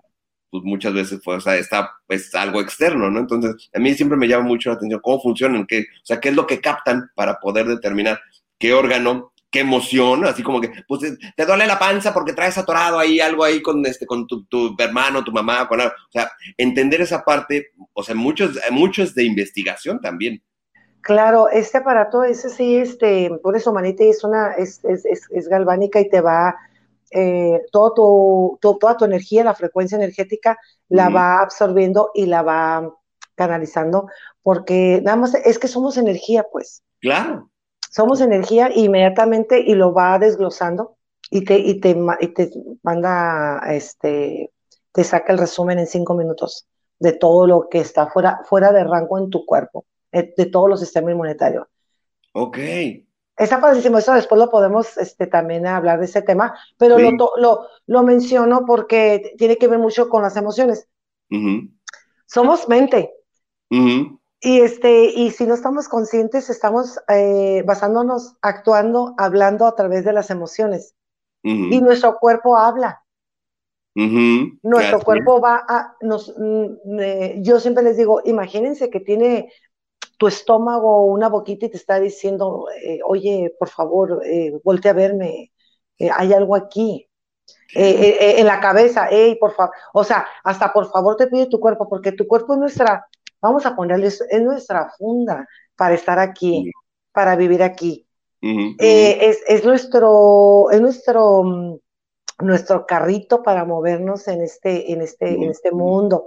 pues 0.50 0.62
muchas 0.62 0.94
veces, 0.94 1.20
pues, 1.24 1.38
o 1.38 1.40
sea, 1.40 1.56
está 1.56 1.90
pues, 2.06 2.32
algo 2.34 2.60
externo, 2.60 3.10
¿no? 3.10 3.18
Entonces, 3.18 3.70
a 3.74 3.78
mí 3.80 3.92
siempre 3.94 4.16
me 4.16 4.28
llama 4.28 4.46
mucho 4.46 4.70
la 4.70 4.76
atención 4.76 5.00
cómo 5.02 5.20
funcionan, 5.20 5.66
qué, 5.66 5.80
o 5.80 6.04
sea, 6.04 6.20
qué 6.20 6.28
es 6.28 6.36
lo 6.36 6.46
que 6.46 6.60
captan 6.60 7.10
para 7.16 7.40
poder 7.40 7.66
determinar 7.66 8.20
qué 8.58 8.72
órgano, 8.72 9.31
qué 9.52 9.60
emoción, 9.60 10.24
así 10.24 10.42
como 10.42 10.60
que, 10.60 10.72
pues 10.88 11.02
te 11.36 11.46
duele 11.46 11.66
la 11.66 11.78
panza 11.78 12.12
porque 12.12 12.32
traes 12.32 12.56
atorado 12.56 12.98
ahí 12.98 13.20
algo 13.20 13.44
ahí 13.44 13.60
con, 13.60 13.84
este, 13.84 14.06
con 14.06 14.26
tu, 14.26 14.44
tu 14.46 14.74
hermano, 14.78 15.22
tu 15.22 15.30
mamá, 15.30 15.68
con 15.68 15.78
o 15.80 15.90
sea, 16.10 16.32
entender 16.56 17.02
esa 17.02 17.22
parte, 17.22 17.66
o 17.92 18.02
sea, 18.02 18.14
muchos, 18.14 18.58
muchos 18.70 19.14
de 19.14 19.24
investigación 19.24 20.00
también. 20.00 20.42
Claro, 21.02 21.48
este 21.50 21.78
aparato, 21.78 22.24
ese 22.24 22.48
sí, 22.48 22.76
este, 22.76 23.30
por 23.42 23.54
eso 23.54 23.72
Manite 23.72 24.08
es 24.08 24.24
una, 24.24 24.52
es, 24.52 24.80
es, 24.84 25.04
es, 25.04 25.48
galvánica 25.48 26.00
y 26.00 26.08
te 26.08 26.20
va, 26.20 26.56
eh, 27.10 27.60
todo 27.70 28.58
tu, 28.60 28.78
toda 28.78 28.96
tu 28.96 29.04
energía, 29.04 29.44
la 29.44 29.54
frecuencia 29.54 29.96
energética, 29.96 30.58
la 30.88 31.10
va 31.10 31.40
absorbiendo 31.40 32.10
y 32.14 32.26
la 32.26 32.42
va 32.42 32.94
canalizando, 33.34 34.08
porque 34.42 35.00
nada 35.02 35.16
más 35.16 35.34
es 35.34 35.58
que 35.58 35.68
somos 35.68 35.98
energía, 35.98 36.46
pues. 36.50 36.82
Claro. 37.00 37.51
Somos 37.92 38.20
energía 38.20 38.70
inmediatamente 38.74 39.60
y 39.60 39.74
lo 39.74 39.92
va 39.92 40.18
desglosando 40.18 40.96
y 41.30 41.44
te, 41.44 41.58
y 41.58 41.78
te, 41.78 41.96
y 42.20 42.28
te 42.28 42.50
manda, 42.82 43.60
este, 43.68 44.50
te 44.90 45.04
saca 45.04 45.32
el 45.32 45.38
resumen 45.38 45.78
en 45.78 45.86
cinco 45.86 46.14
minutos 46.14 46.66
de 46.98 47.12
todo 47.12 47.46
lo 47.46 47.68
que 47.68 47.80
está 47.80 48.06
fuera, 48.08 48.40
fuera 48.44 48.72
de 48.72 48.82
rango 48.82 49.18
en 49.18 49.30
tu 49.30 49.44
cuerpo. 49.44 49.84
Eh, 50.12 50.34
de 50.36 50.46
todos 50.46 50.68
los 50.68 50.80
sistemas 50.80 51.12
inmunitarios. 51.12 51.66
Ok. 52.32 52.58
Está 53.36 53.60
padrísimo, 53.60 53.96
eso 53.96 54.12
después 54.12 54.38
lo 54.38 54.50
podemos 54.50 54.98
este, 54.98 55.26
también 55.26 55.66
hablar 55.66 55.98
de 55.98 56.04
ese 56.04 56.20
tema, 56.20 56.54
pero 56.76 56.98
lo, 56.98 57.10
lo, 57.38 57.66
lo, 57.86 58.02
menciono 58.02 58.64
porque 58.66 59.34
tiene 59.38 59.56
que 59.56 59.68
ver 59.68 59.78
mucho 59.78 60.10
con 60.10 60.22
las 60.22 60.36
emociones. 60.36 60.86
Somos 62.26 62.68
mente. 62.68 63.14
Y, 64.44 64.60
este, 64.60 65.04
y 65.04 65.30
si 65.30 65.46
no 65.46 65.54
estamos 65.54 65.88
conscientes, 65.88 66.50
estamos 66.50 66.98
eh, 67.08 67.62
basándonos, 67.64 68.36
actuando, 68.42 69.14
hablando 69.16 69.66
a 69.66 69.76
través 69.76 70.04
de 70.04 70.12
las 70.12 70.30
emociones. 70.30 70.96
Y 71.44 71.80
nuestro 71.80 72.18
cuerpo 72.18 72.56
habla. 72.56 73.02
Nuestro 74.62 75.00
cuerpo 75.00 75.40
va 75.40 75.64
a, 75.68 75.96
nos, 76.00 76.34
mm, 76.36 77.00
eh, 77.00 77.36
yo 77.40 77.60
siempre 77.60 77.84
les 77.84 77.96
digo, 77.96 78.20
imagínense 78.24 78.90
que 78.90 79.00
tiene 79.00 79.52
tu 80.18 80.26
estómago 80.26 81.04
una 81.04 81.28
boquita 81.28 81.66
y 81.66 81.70
te 81.70 81.76
está 81.76 82.00
diciendo, 82.00 82.66
eh, 82.84 83.00
oye, 83.04 83.54
por 83.58 83.68
favor, 83.68 84.22
eh, 84.24 84.60
voltea 84.64 84.92
a 84.92 84.94
verme, 84.94 85.52
hay 85.98 86.32
algo 86.32 86.56
aquí. 86.56 87.08
en 87.74 88.46
la 88.46 88.60
cabeza, 88.60 89.08
hey, 89.10 89.36
por 89.40 89.54
favor, 89.54 89.74
o 89.94 90.04
sea, 90.04 90.26
hasta 90.44 90.72
por 90.72 90.90
favor 90.90 91.16
te 91.16 91.26
pide 91.26 91.46
tu 91.46 91.58
cuerpo, 91.58 91.88
porque 91.88 92.12
tu 92.12 92.26
cuerpo 92.26 92.52
es 92.54 92.58
nuestra, 92.60 93.08
vamos 93.42 93.66
a 93.66 93.76
ponerle, 93.76 94.06
es 94.06 94.42
nuestra 94.42 94.90
funda 94.96 95.46
para 95.76 95.94
estar 95.94 96.18
aquí, 96.18 96.70
para 97.12 97.36
vivir 97.36 97.62
aquí. 97.62 98.06
es, 98.40 99.64
nuestro, 99.64 100.70
es 100.70 100.80
nuestro, 100.80 101.42
mm, 101.42 101.76
nuestro 102.40 102.86
carrito 102.86 103.42
para 103.42 103.64
movernos 103.64 104.26
en 104.28 104.42
este, 104.42 104.92
en 104.92 105.02
este, 105.02 105.34
en 105.34 105.50
este 105.50 105.70
mundo. 105.72 106.26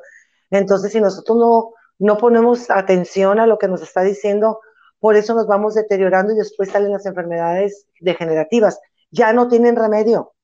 Entonces, 0.51 0.91
si 0.91 1.01
nosotros 1.01 1.37
no, 1.37 1.73
no 1.99 2.17
ponemos 2.17 2.69
atención 2.69 3.39
a 3.39 3.47
lo 3.47 3.57
que 3.57 3.67
nos 3.67 3.81
está 3.81 4.01
diciendo, 4.01 4.59
por 4.99 5.15
eso 5.15 5.33
nos 5.33 5.47
vamos 5.47 5.75
deteriorando 5.75 6.33
y 6.33 6.37
después 6.37 6.69
salen 6.69 6.91
las 6.91 7.05
enfermedades 7.05 7.87
degenerativas. 7.99 8.79
Ya 9.11 9.33
no 9.33 9.47
tienen 9.47 9.75
remedio. 9.75 10.34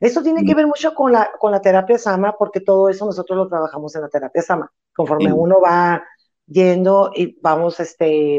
Esto 0.00 0.22
tiene 0.22 0.44
que 0.44 0.54
mm. 0.54 0.56
ver 0.56 0.66
mucho 0.66 0.94
con 0.94 1.12
la, 1.12 1.32
con 1.38 1.52
la 1.52 1.60
terapia 1.60 1.98
Sama, 1.98 2.36
porque 2.36 2.60
todo 2.60 2.88
eso 2.88 3.06
nosotros 3.06 3.36
lo 3.36 3.48
trabajamos 3.48 3.94
en 3.94 4.02
la 4.02 4.08
terapia 4.08 4.42
Sama. 4.42 4.72
Conforme 4.94 5.32
uno 5.32 5.60
va 5.60 6.04
yendo 6.46 7.12
y 7.14 7.40
vamos 7.40 7.78
este, 7.80 8.36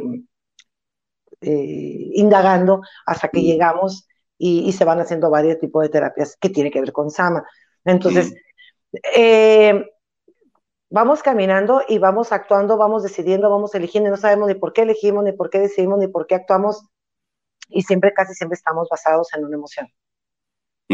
eh, 1.42 2.12
indagando 2.14 2.82
hasta 3.06 3.30
que 3.30 3.40
mm. 3.40 3.44
llegamos 3.44 4.08
y, 4.38 4.72
se 4.74 4.86
van 4.86 5.00
haciendo 5.00 5.30
varios 5.30 5.60
tipos 5.60 5.84
de 5.84 5.90
terapias 5.90 6.36
que 6.40 6.50
tienen 6.50 6.72
que 6.72 6.82
ver 6.82 6.92
con 6.92 7.12
Sama. 7.12 7.46
Entonces, 7.86 8.34
eh, 9.16 9.86
vamos 10.90 11.24
caminando 11.24 11.84
y 11.88 12.00
vamos 12.00 12.32
actuando, 12.32 12.78
vamos 12.78 13.04
decidiendo, 13.04 13.50
vamos 13.50 13.74
eligiendo, 13.76 14.10
no 14.10 14.18
sabemos 14.18 14.48
ni 14.48 14.56
por 14.56 14.74
qué 14.74 14.82
elegimos, 14.82 15.24
ni 15.24 15.32
por 15.32 15.50
qué 15.50 15.60
decidimos, 15.60 16.00
ni 16.00 16.08
por 16.08 16.28
qué 16.28 16.36
actuamos, 16.36 16.84
y 17.70 17.84
siempre, 17.84 18.14
casi 18.14 18.34
siempre 18.34 18.56
estamos 18.56 18.88
basados 18.90 19.30
en 19.36 19.46
una 19.46 19.56
emoción. 19.56 19.88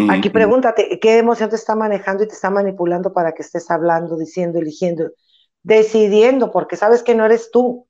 Aquí 0.09 0.29
pregúntate, 0.29 0.99
¿qué 0.99 1.17
emoción 1.17 1.49
te 1.49 1.55
está 1.55 1.75
manejando 1.75 2.23
y 2.23 2.27
te 2.27 2.33
está 2.33 2.49
manipulando 2.51 3.13
para 3.13 3.33
que 3.33 3.41
estés 3.41 3.71
hablando, 3.71 4.15
diciendo, 4.15 4.59
eligiendo, 4.59 5.09
decidiendo, 5.63 6.51
porque 6.51 6.75
sabes 6.75 7.01
que 7.01 7.15
no 7.15 7.25
eres 7.25 7.49
tú, 7.51 7.87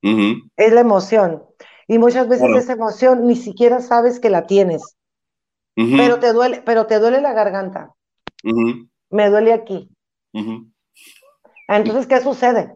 es 0.00 0.72
la 0.72 0.80
emoción. 0.80 1.44
Y 1.88 1.98
muchas 1.98 2.28
veces 2.28 2.48
esa 2.54 2.74
emoción 2.74 3.26
ni 3.26 3.34
siquiera 3.34 3.80
sabes 3.80 4.20
que 4.20 4.30
la 4.30 4.46
tienes, 4.46 4.96
pero 5.74 6.20
te 6.20 6.32
duele, 6.32 6.62
pero 6.64 6.86
te 6.86 6.98
duele 6.98 7.20
la 7.20 7.32
garganta. 7.32 7.94
Me 9.10 9.28
duele 9.30 9.52
aquí. 9.52 9.90
Entonces, 11.66 12.06
¿qué 12.06 12.20
sucede? 12.20 12.74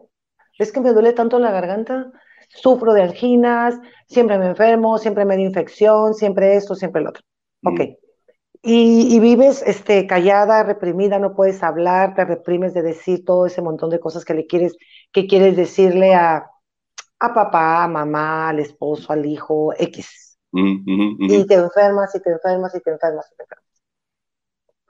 Es 0.59 0.71
que 0.71 0.81
me 0.81 0.91
duele 0.91 1.13
tanto 1.13 1.39
la 1.39 1.51
garganta, 1.51 2.11
sufro 2.49 2.93
de 2.93 3.03
anginas, 3.03 3.79
siempre 4.07 4.37
me 4.37 4.47
enfermo, 4.47 4.97
siempre 4.97 5.25
me 5.25 5.35
da 5.35 5.41
infección, 5.41 6.13
siempre 6.13 6.55
esto, 6.55 6.75
siempre 6.75 7.01
lo 7.01 7.09
otro. 7.09 7.23
Ok. 7.65 7.79
Y, 8.63 9.13
y 9.13 9.19
vives 9.19 9.61
este, 9.65 10.07
callada, 10.07 10.63
reprimida, 10.63 11.19
no 11.19 11.35
puedes 11.35 11.61
hablar, 11.61 12.15
te 12.15 12.23
reprimes 12.23 12.73
de 12.73 12.81
decir 12.81 13.25
todo 13.25 13.45
ese 13.45 13.61
montón 13.61 13.89
de 13.89 13.99
cosas 13.99 14.23
que 14.23 14.33
le 14.33 14.47
quieres, 14.47 14.77
que 15.11 15.27
quieres 15.27 15.57
decirle 15.57 16.15
a, 16.15 16.49
a 17.19 17.33
papá, 17.33 17.83
a 17.83 17.87
mamá, 17.89 18.49
al 18.49 18.59
esposo, 18.59 19.11
al 19.11 19.25
hijo, 19.25 19.73
X. 19.77 20.37
Ujú. 20.53 20.79
Y 21.19 21.45
te 21.45 21.55
enfermas 21.55 22.15
y 22.15 22.21
te 22.21 22.31
enfermas 22.31 22.73
y 22.73 22.79
te 22.79 22.91
enfermas 22.91 23.29
y 23.31 23.35
te 23.35 23.43
enfermas. 23.43 23.65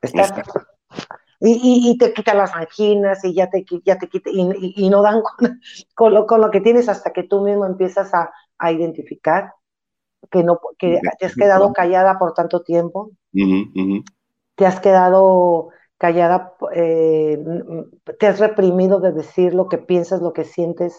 ¿Estás? 0.04 0.34
Y, 1.40 1.52
y, 1.52 1.92
y 1.92 1.98
te 1.98 2.14
quita 2.14 2.36
las 2.36 2.54
anginas 2.54 3.26
y 3.26 3.34
ya 3.34 3.50
te, 3.50 3.66
ya 3.84 3.98
te 3.98 4.08
quita, 4.08 4.30
y 4.32 4.90
no 4.90 5.02
dan 5.02 5.22
con, 5.38 5.60
con 5.96 6.14
lo, 6.14 6.28
con 6.28 6.42
lo 6.42 6.52
que 6.52 6.62
tienes 6.62 6.88
hasta 6.90 7.12
que 7.12 7.24
tú 7.24 7.42
mismo 7.42 7.66
empiezas 7.66 8.14
a, 8.14 8.32
a 8.60 8.72
identificar 8.72 9.52
que, 10.32 10.44
no, 10.44 10.60
que 10.78 11.02
te 11.20 11.26
has 11.26 11.36
quedado 11.36 11.74
callada 11.74 12.20
por 12.20 12.34
tanto 12.34 12.62
tiempo, 12.64 13.12
te 14.56 14.66
has 14.66 14.80
quedado 14.80 15.70
callada, 15.98 16.54
eh, 16.76 17.38
te 18.20 18.28
has 18.28 18.40
reprimido 18.40 19.00
de 19.00 19.12
decir 19.14 19.54
lo 19.54 19.70
que 19.70 19.78
piensas, 19.78 20.22
lo 20.22 20.34
que 20.34 20.44
sientes, 20.44 20.98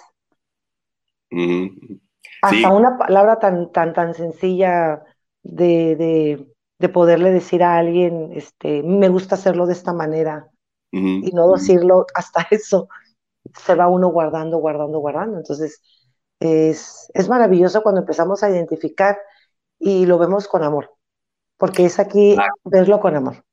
hasta 2.41 2.71
Sí. 2.71 2.71
una 2.71 2.99
palabra 2.99 3.39
tan, 3.39 3.73
tan, 3.73 3.93
tan 3.93 4.15
sencilla 4.15 5.03
de, 5.43 5.97
de, 5.97 6.49
de 6.79 6.89
poderle 6.89 7.31
decir 7.31 7.63
a 7.63 7.79
alguien, 7.79 8.31
este, 8.33 8.83
me 8.83 9.09
gusta 9.09 9.37
hacerlo 9.37 9.67
de 9.67 9.73
esta 9.75 9.93
manera 9.93 10.51
y 11.21 11.33
no 11.33 11.53
decirlo, 11.53 12.07
hasta 12.15 12.47
eso 12.53 12.89
se 13.57 13.75
va 13.75 13.89
uno 13.89 14.11
guardando, 14.11 14.59
guardando, 14.59 15.01
guardando. 15.01 15.39
Entonces, 15.39 15.83
es, 16.45 17.11
es 17.15 17.29
maravilloso 17.29 17.83
cuando 17.83 18.01
empezamos 18.03 18.43
a 18.43 18.51
identificar 18.51 19.19
y 19.79 20.07
lo 20.07 20.19
vemos 20.19 20.49
con 20.49 20.63
amor, 20.63 20.91
porque 21.59 21.87
es 21.87 21.99
aquí 21.99 22.35
Claro. 22.35 22.53
verlo 22.65 23.01
con 23.01 23.17
amor. 23.17 23.45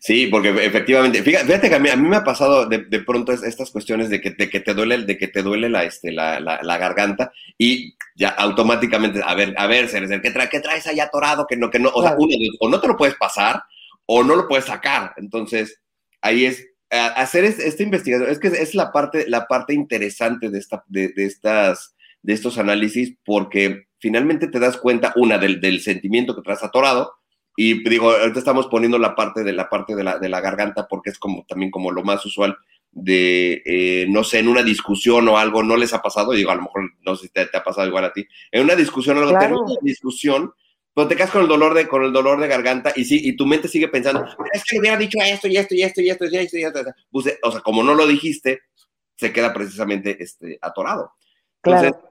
Sí, 0.00 0.28
porque 0.28 0.50
efectivamente, 0.64 1.22
fíjate, 1.22 1.68
que 1.68 1.74
a 1.74 1.78
mí, 1.78 1.88
a 1.88 1.96
mí 1.96 2.08
me 2.08 2.16
ha 2.16 2.24
pasado 2.24 2.66
de, 2.66 2.84
de 2.84 3.00
pronto 3.00 3.32
es- 3.32 3.42
estas 3.42 3.70
cuestiones 3.70 4.08
de 4.08 4.20
que, 4.20 4.30
de 4.30 4.48
que 4.48 4.60
te 4.60 4.72
duele, 4.74 5.04
de 5.04 5.18
que 5.18 5.28
te 5.28 5.42
duele 5.42 5.68
la, 5.68 5.82
este, 5.84 6.12
la, 6.12 6.38
la, 6.40 6.60
la 6.62 6.78
garganta 6.78 7.32
y 7.58 7.94
ya 8.14 8.28
automáticamente, 8.30 9.20
a 9.24 9.34
ver, 9.34 9.54
a 9.56 9.66
ver, 9.66 9.88
Cerecer, 9.88 10.20
¿qué, 10.22 10.30
trae, 10.30 10.48
¿qué 10.48 10.60
traes 10.60 10.86
ahí 10.86 11.00
atorado? 11.00 11.46
Que 11.48 11.56
no, 11.56 11.70
que 11.70 11.78
no, 11.80 11.90
o 11.92 12.02
sea, 12.02 12.14
uno 12.18 12.34
o 12.60 12.68
no 12.68 12.80
te 12.80 12.88
lo 12.88 12.96
puedes 12.96 13.16
pasar 13.16 13.62
o 14.06 14.22
no 14.22 14.36
lo 14.36 14.46
puedes 14.48 14.66
sacar. 14.66 15.14
Entonces, 15.16 15.80
ahí 16.20 16.46
es 16.46 16.64
hacer 16.90 17.44
es- 17.44 17.58
esta 17.58 17.82
investigación, 17.82 18.30
es 18.30 18.38
que 18.38 18.48
es 18.48 18.74
la 18.74 18.92
parte, 18.92 19.28
la 19.28 19.46
parte 19.46 19.74
interesante 19.74 20.48
de, 20.48 20.58
esta, 20.58 20.84
de, 20.86 21.08
de 21.08 21.24
estas, 21.26 21.94
de 22.22 22.32
estos 22.32 22.58
análisis, 22.58 23.16
porque 23.24 23.84
finalmente 23.98 24.48
te 24.48 24.58
das 24.58 24.76
cuenta, 24.76 25.12
una, 25.16 25.38
del, 25.38 25.60
del 25.60 25.80
sentimiento 25.80 26.34
que 26.34 26.42
traes 26.42 26.62
atorado, 26.62 27.12
y 27.60 27.82
digo, 27.88 28.12
ahorita 28.12 28.38
estamos 28.38 28.68
poniendo 28.68 28.98
la 28.98 29.16
parte 29.16 29.42
de 29.42 29.52
la 29.52 29.68
parte 29.68 29.96
de 29.96 30.04
la, 30.04 30.20
de 30.20 30.28
la 30.28 30.40
garganta 30.40 30.86
porque 30.86 31.10
es 31.10 31.18
como 31.18 31.44
también 31.44 31.72
como 31.72 31.90
lo 31.90 32.04
más 32.04 32.24
usual 32.24 32.56
de, 32.92 33.62
eh, 33.64 34.06
no 34.08 34.22
sé, 34.22 34.38
en 34.38 34.46
una 34.46 34.62
discusión 34.62 35.26
o 35.26 35.38
algo, 35.38 35.64
no 35.64 35.76
les 35.76 35.92
ha 35.92 36.00
pasado, 36.00 36.30
digo, 36.32 36.52
a 36.52 36.54
lo 36.54 36.62
mejor 36.62 36.88
no 37.04 37.16
sé 37.16 37.26
si 37.26 37.32
te, 37.32 37.46
te 37.46 37.56
ha 37.56 37.64
pasado 37.64 37.88
igual 37.88 38.04
a 38.04 38.12
ti, 38.12 38.24
en 38.52 38.62
una 38.62 38.76
discusión 38.76 39.18
o 39.18 39.22
algo, 39.22 39.36
Claro. 39.36 39.60
una 39.60 39.74
discusión, 39.82 40.52
pero 40.94 41.08
te 41.08 41.16
quedas 41.16 41.32
con 41.32 41.42
el 41.42 41.48
dolor 41.48 41.74
de, 41.74 41.88
con 41.88 42.04
el 42.04 42.12
dolor 42.12 42.40
de 42.40 42.46
garganta 42.46 42.92
y 42.94 43.04
sí, 43.04 43.20
y 43.24 43.34
tu 43.34 43.44
mente 43.44 43.66
sigue 43.66 43.88
pensando, 43.88 44.24
es 44.52 44.62
que 44.64 44.76
le 44.76 44.80
hubiera 44.80 44.96
dicho 44.96 45.18
esto 45.20 45.48
y 45.48 45.56
esto 45.56 45.74
y 45.74 45.82
esto 45.82 46.00
y 46.00 46.10
esto 46.10 46.26
y 46.26 46.36
esto 46.36 46.58
y 46.58 46.62
esto. 46.62 46.80
O 47.42 47.50
sea, 47.50 47.60
como 47.62 47.82
no 47.82 47.94
lo 47.94 48.06
dijiste, 48.06 48.60
se 49.16 49.32
queda 49.32 49.52
precisamente 49.52 50.16
este, 50.22 50.60
atorado. 50.62 51.12
Entonces, 51.64 51.90
Claro, 51.90 52.07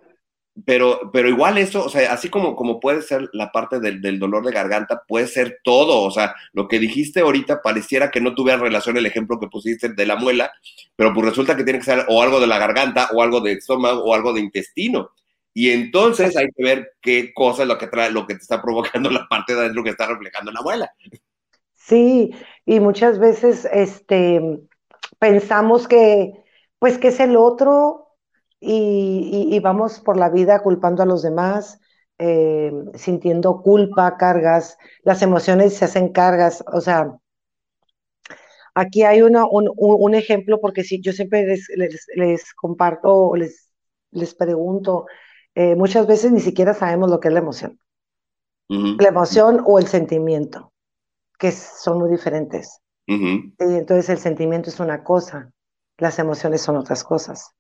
pero, 0.66 1.12
pero 1.12 1.30
igual 1.30 1.58
eso, 1.58 1.86
o 1.86 1.90
sea, 1.90 2.12
así 2.12 2.30
como, 2.30 2.56
como 2.56 2.80
puede 2.80 3.02
ser 3.02 3.30
la 3.34 3.52
parte 3.52 3.80
del, 3.80 4.02
del 4.02 4.20
dolor 4.20 4.46
de 4.46 4.52
garganta, 4.52 5.04
puede 5.08 5.28
ser 5.28 5.60
todo. 5.64 6.02
O 6.02 6.12
sea, 6.12 6.36
lo 6.54 6.68
que 6.68 6.80
dijiste 6.80 7.20
ahorita 7.20 7.62
pareciera 7.62 8.10
que 8.10 8.22
no 8.22 8.34
tuviera 8.34 8.60
relación 8.60 8.98
el 8.98 9.06
ejemplo 9.06 9.40
que 9.40 9.48
pusiste 9.48 9.90
de 9.90 10.06
la 10.06 10.16
muela, 10.16 10.52
pero 10.96 11.14
pues 11.14 11.28
resulta 11.28 11.56
que 11.56 11.64
tiene 11.64 11.80
que 11.80 11.86
ser 11.86 12.06
o 12.08 12.22
algo 12.24 12.40
de 12.40 12.48
la 12.48 12.58
garganta, 12.58 13.10
o 13.14 13.22
algo 13.22 13.42
de 13.42 13.54
estómago, 13.54 14.04
o 14.04 14.14
algo 14.14 14.34
de 14.34 14.42
intestino. 14.42 15.12
Y 15.54 15.72
entonces 15.72 16.36
hay 16.38 16.48
que 16.56 16.64
ver 16.64 16.92
qué 17.02 17.34
cosa 17.34 17.64
es 17.64 17.68
lo 17.68 17.78
que 17.78 17.88
trae, 17.88 18.12
lo 18.12 18.26
que 18.26 18.36
te 18.36 18.42
está 18.42 18.62
provocando 18.62 19.10
la 19.10 19.28
parte 19.28 19.54
de 19.54 19.62
adentro 19.62 19.84
que 19.84 19.90
está 19.92 20.08
reflejando 20.08 20.52
la 20.52 20.62
muela. 20.62 20.92
sí, 21.76 22.32
y 22.66 22.80
muchas 22.80 23.20
veces 23.20 23.68
este, 23.72 24.60
pensamos 25.20 25.88
que, 25.88 26.34
pues, 26.80 26.98
que 26.98 27.10
es 27.10 27.20
el 27.20 27.36
otro 27.36 28.07
y, 28.60 29.48
y- 29.52 29.56
y 29.56 29.60
vamos 29.60 30.00
por 30.02 30.18
la 30.18 30.30
vida 30.30 30.62
culpando 30.62 31.04
a 31.04 31.06
los 31.06 31.22
demás, 31.24 31.80
eh, 32.20 32.72
sintiendo 32.96 33.62
culpa, 33.62 34.18
cargas, 34.18 34.78
las 35.04 35.22
emociones 35.22 35.76
se 35.76 35.86
hacen 35.86 36.12
cargas, 36.12 36.64
o 36.74 36.82
sea, 36.82 37.18
aquí 38.76 39.04
hay 39.04 39.22
una, 39.22 39.46
un, 39.50 40.16
ejemplo 40.16 40.60
porque 40.62 40.84
si 40.84 41.02
yo 41.02 41.12
siempre 41.14 41.46
les, 41.46 41.68
les, 41.76 42.06
les 42.16 42.54
comparto 42.54 43.36
les, 43.36 43.72
les 44.12 44.36
pregunto, 44.36 45.06
eh, 45.56 45.76
muchas 45.76 46.08
veces 46.08 46.32
ni 46.32 46.40
siquiera 46.40 46.74
sabemos 46.74 47.10
lo 47.10 47.20
que 47.20 47.28
es 47.30 47.34
la 47.34 47.40
emoción, 47.40 47.80
la 48.98 49.08
emoción 49.10 49.62
o 49.66 49.80
el 49.80 49.88
sentimiento, 49.88 50.72
que 51.40 51.52
son 51.52 52.00
muy 52.00 52.10
diferentes. 52.12 52.82
Y 53.60 53.66
entonces 53.76 54.10
el 54.10 54.20
sentimiento 54.20 54.70
es 54.72 54.80
una 54.82 55.04
cosa, 55.04 55.52
las 55.98 56.20
emociones 56.20 56.62
son 56.62 56.78
otras 56.78 57.04
cosas. 57.04 57.52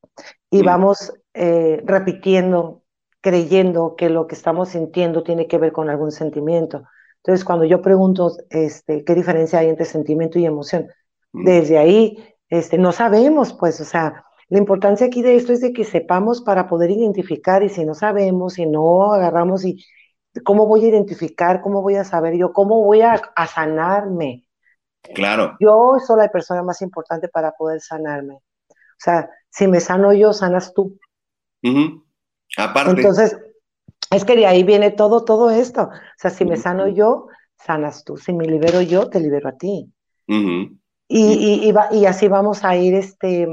Y 0.49 0.63
vamos 0.63 1.13
eh, 1.33 1.81
repitiendo, 1.85 2.83
creyendo 3.21 3.95
que 3.95 4.09
lo 4.09 4.27
que 4.27 4.35
estamos 4.35 4.69
sintiendo 4.69 5.23
tiene 5.23 5.47
que 5.47 5.57
ver 5.57 5.71
con 5.71 5.89
algún 5.89 6.11
sentimiento. 6.11 6.83
Entonces, 7.17 7.43
cuando 7.43 7.65
yo 7.65 7.81
pregunto 7.81 8.31
este, 8.49 9.03
qué 9.03 9.15
diferencia 9.15 9.59
hay 9.59 9.69
entre 9.69 9.85
sentimiento 9.85 10.39
y 10.39 10.45
emoción, 10.45 10.87
desde 11.33 11.77
ahí 11.77 12.17
este, 12.49 12.77
no 12.77 12.91
sabemos, 12.91 13.53
pues, 13.53 13.81
o 13.81 13.85
sea, 13.85 14.23
la 14.49 14.59
importancia 14.59 15.07
aquí 15.07 15.21
de 15.21 15.35
esto 15.35 15.51
es 15.51 15.59
de 15.59 15.73
que 15.73 15.83
sepamos 15.83 16.41
para 16.41 16.67
poder 16.67 16.89
identificar 16.89 17.63
y 17.63 17.69
si 17.69 17.85
no 17.85 17.93
sabemos, 17.93 18.53
si 18.53 18.65
no 18.65 19.11
agarramos 19.11 19.65
y 19.65 19.83
cómo 20.45 20.65
voy 20.67 20.85
a 20.85 20.89
identificar, 20.89 21.61
cómo 21.61 21.81
voy 21.81 21.95
a 21.95 22.05
saber 22.05 22.37
yo, 22.37 22.53
cómo 22.53 22.83
voy 22.83 23.01
a, 23.01 23.21
a 23.35 23.47
sanarme. 23.47 24.45
Claro. 25.13 25.57
Yo 25.59 25.97
soy 26.05 26.17
la 26.19 26.29
persona 26.29 26.63
más 26.63 26.81
importante 26.81 27.27
para 27.27 27.51
poder 27.51 27.81
sanarme. 27.81 28.35
O 28.35 28.99
sea, 28.99 29.29
si 29.57 29.67
me 29.67 29.79
sano 29.79 30.13
yo, 30.13 30.33
sanas 30.33 30.73
tú. 30.73 30.97
Aparte. 32.57 32.91
Entonces, 32.91 33.37
es 34.11 34.23
que 34.25 34.35
de 34.35 34.45
ahí 34.47 34.63
viene 34.63 34.91
todo, 34.91 35.25
todo 35.25 35.49
esto. 35.49 35.83
O 35.83 35.89
sea, 36.17 36.31
si 36.31 36.45
me 36.45 36.57
sano 36.57 36.87
yo, 36.87 37.27
sanas 37.57 38.03
tú. 38.03 38.17
Si 38.17 38.33
me 38.33 38.45
libero 38.45 38.81
yo, 38.81 39.09
te 39.09 39.19
libero 39.19 39.49
a 39.49 39.57
ti. 39.57 39.91
Y, 41.09 41.23
y, 41.33 41.67
y, 41.67 41.71
va- 41.71 41.89
y 41.91 42.05
así 42.05 42.27
vamos 42.27 42.63
a 42.63 42.75
ir 42.75 42.93
este, 42.93 43.47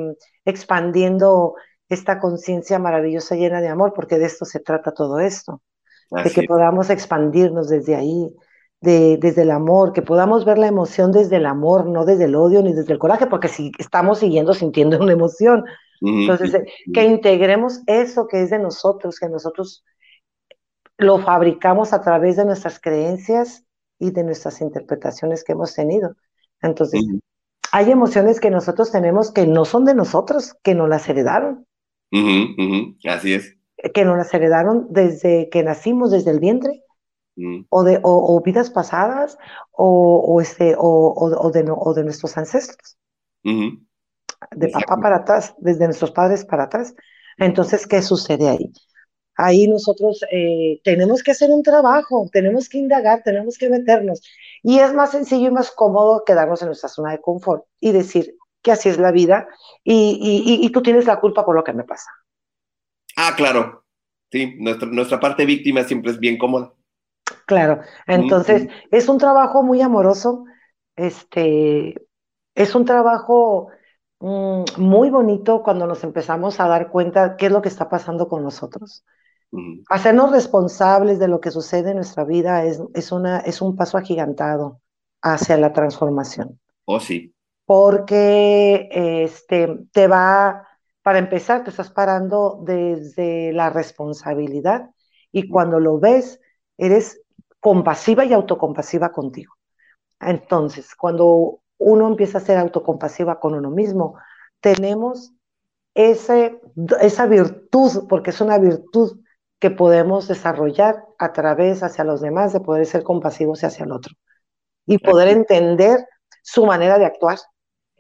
expandiendo 0.45 1.55
esta 1.89 2.19
conciencia 2.19 2.79
maravillosa 2.79 3.37
llena 3.37 3.61
de 3.61 3.69
amor, 3.69 3.93
porque 3.95 4.19
de 4.19 4.27
esto 4.27 4.45
se 4.45 4.61
trata 4.61 4.93
todo 4.93 5.21
esto. 5.21 5.63
De 6.11 6.31
que 6.31 6.43
podamos 6.45 6.91
expandirnos 6.91 7.69
desde 7.69 7.97
ahí, 7.97 8.31
de, 8.85 9.17
desde 9.17 9.43
el 9.43 9.51
amor, 9.51 9.93
que 9.93 10.03
podamos 10.03 10.45
ver 10.45 10.59
la 10.59 10.69
emoción 10.69 11.11
desde 11.11 11.37
el 11.37 11.47
amor, 11.47 11.87
no 11.87 12.05
desde 12.05 12.25
el 12.25 12.37
odio 12.37 12.63
ni 12.63 12.73
desde 12.73 12.93
el 12.93 12.99
coraje, 12.99 13.27
porque 13.27 13.49
si 13.49 13.73
estamos 13.79 14.19
siguiendo 14.19 14.55
sintiendo 14.55 14.99
una 15.01 15.13
emoción. 15.13 15.65
Entonces, 16.01 16.53
eh, 16.55 16.67
que 16.93 17.05
integremos 17.05 17.81
eso 17.87 18.29
que 18.29 18.43
es 18.43 18.51
de 18.51 18.59
nosotros, 18.59 19.19
que 19.19 19.29
nosotros 19.29 19.85
lo 20.99 21.19
fabricamos 21.19 21.93
a 21.93 22.03
través 22.03 22.37
de 22.37 22.45
nuestras 22.45 22.79
creencias 22.79 23.65
y 23.99 24.11
de 24.11 24.23
nuestras 24.23 24.61
interpretaciones 24.61 25.43
que 25.43 25.53
hemos 25.53 25.75
tenido. 25.75 26.15
Entonces, 26.61 27.03
hay 27.73 27.91
emociones 27.91 28.39
que 28.39 28.51
nosotros 28.51 28.93
tenemos 28.93 29.33
que 29.33 29.47
no 29.47 29.65
son 29.65 29.85
de 29.85 29.95
nosotros, 29.95 30.55
que 30.63 30.75
nos 30.75 30.89
las 30.89 31.09
heredaron. 31.09 31.67
Así 33.09 33.35
es. 33.35 33.57
que 33.93 34.05
nos 34.05 34.17
las 34.17 34.33
heredaron 34.33 34.87
desde 34.91 35.49
que 35.51 35.63
nacimos, 35.63 36.11
desde 36.11 36.31
el 36.31 36.39
vientre, 36.39 36.84
O 37.71 37.85
de, 37.85 38.01
o, 38.03 38.37
o 38.37 38.41
vidas 38.43 38.71
pasadas, 38.71 39.37
o, 39.73 39.89
o 40.35 40.41
este, 40.41 40.75
o, 40.79 41.51
de, 41.53 41.65
o 41.71 41.95
de 41.95 42.05
nuestros 42.05 42.37
ancestros, 42.39 42.97
de 44.55 44.69
papá 44.69 45.01
para 45.01 45.17
atrás, 45.17 45.55
desde 45.59 45.87
nuestros 45.87 46.11
padres 46.13 46.45
para 46.45 46.65
atrás. 46.65 46.95
Entonces, 47.39 47.87
¿qué 47.87 48.03
sucede 48.03 48.49
ahí? 48.49 48.73
Ahí 49.37 49.69
nosotros 49.69 50.21
eh, 50.33 50.81
tenemos 50.85 51.23
que 51.23 51.33
hacer 51.33 51.51
un 51.51 51.63
trabajo, 51.63 52.29
tenemos 52.33 52.69
que 52.69 52.79
indagar, 52.79 53.23
tenemos 53.25 53.59
que 53.59 53.71
meternos. 53.71 54.23
Y 54.63 54.81
es 54.81 54.95
más 54.95 55.13
sencillo 55.13 55.49
y 55.49 55.53
más 55.53 55.71
cómodo 55.73 56.25
quedarnos 56.27 56.63
en 56.63 56.69
nuestra 56.69 56.89
zona 56.91 57.13
de 57.13 57.21
confort 57.21 57.65
y 57.81 57.93
decir 57.93 58.37
que 58.63 58.73
así 58.73 58.89
es 58.91 58.99
la 58.99 59.13
vida 59.13 59.49
y, 59.85 59.95
y- 60.23 60.55
y- 60.65 60.67
y 60.67 60.71
tú 60.73 60.83
tienes 60.83 61.07
la 61.07 61.21
culpa 61.21 61.45
por 61.45 61.55
lo 61.57 61.65
que 61.65 61.73
me 61.75 61.85
pasa. 61.85 62.11
Ah, 63.17 63.35
claro. 63.37 63.85
Sí, 64.31 64.55
nuestra, 64.59 64.89
nuestra 64.89 65.21
parte 65.21 65.45
víctima 65.47 65.85
siempre 65.85 66.11
es 66.13 66.19
bien 66.21 66.39
cómoda. 66.39 66.75
Claro, 67.47 67.81
entonces 68.07 68.69
es 68.91 69.09
un 69.09 69.19
trabajo 69.19 69.63
muy 69.63 69.81
amoroso, 69.83 70.45
este, 70.97 71.95
es 72.55 72.75
un 72.75 72.85
trabajo 72.85 73.69
mm, 74.21 74.65
muy 74.79 75.11
bonito 75.11 75.63
cuando 75.63 75.87
nos 75.87 76.05
empezamos 76.05 76.61
a 76.61 76.69
dar 76.69 76.91
cuenta 76.91 77.37
qué 77.37 77.47
es 77.47 77.53
lo 77.53 77.63
que 77.63 77.69
está 77.69 77.89
pasando 77.89 78.29
con 78.29 78.43
nosotros. 78.43 79.05
Hacernos 79.89 80.33
responsables 80.33 81.19
de 81.19 81.29
lo 81.29 81.41
que 81.41 81.51
sucede 81.51 81.91
en 81.91 81.97
nuestra 81.97 82.25
vida 82.25 82.65
es, 82.65 82.83
es 82.95 83.13
una, 83.13 83.39
es 83.41 83.63
un 83.63 83.77
paso 83.77 83.99
agigantado. 83.99 84.81
hacia 85.23 85.57
la 85.59 85.73
transformación. 85.73 86.61
Oh, 86.87 87.01
sí. 87.01 87.35
Porque 87.67 88.89
este, 88.93 89.69
te 89.93 90.07
va, 90.07 90.67
para 91.03 91.19
empezar, 91.19 91.65
te 91.65 91.71
estás 91.71 91.91
parando 91.91 92.61
desde 92.65 93.53
la 93.53 93.71
responsabilidad 93.71 94.91
y 95.33 95.49
cuando 95.49 95.81
lo 95.81 95.99
ves, 95.99 96.41
eres 96.79 97.21
compasiva 97.61 98.25
y 98.25 98.33
autocompasiva 98.33 99.13
contigo. 99.13 99.55
Entonces, 100.21 100.95
cuando 100.95 101.61
uno 101.79 102.09
empieza 102.09 102.39
a 102.39 102.43
ser 102.43 102.59
autocompasiva 102.59 103.41
con 103.41 103.55
uno 103.55 103.71
mismo, 103.71 104.17
tenemos 104.61 105.33
ese, 105.95 106.61
esa 107.01 107.27
virtud, 107.27 108.07
porque 108.09 108.31
es 108.31 108.41
una 108.41 108.59
virtud 108.59 109.21
que 109.59 109.71
podemos 109.71 110.29
desarrollar 110.29 111.05
a 111.19 111.33
través 111.33 111.83
hacia 111.83 112.05
los 112.05 112.21
demás, 112.21 112.53
de 112.53 112.61
poder 112.61 112.87
ser 112.87 113.03
compasivos 113.03 113.65
hacia 113.65 113.85
el 113.85 113.93
otro 113.93 114.15
y 114.87 114.99
poder 114.99 115.29
entender 115.29 116.07
su 116.43 116.67
manera 116.67 116.99
de 116.99 117.07
actuar 117.07 117.39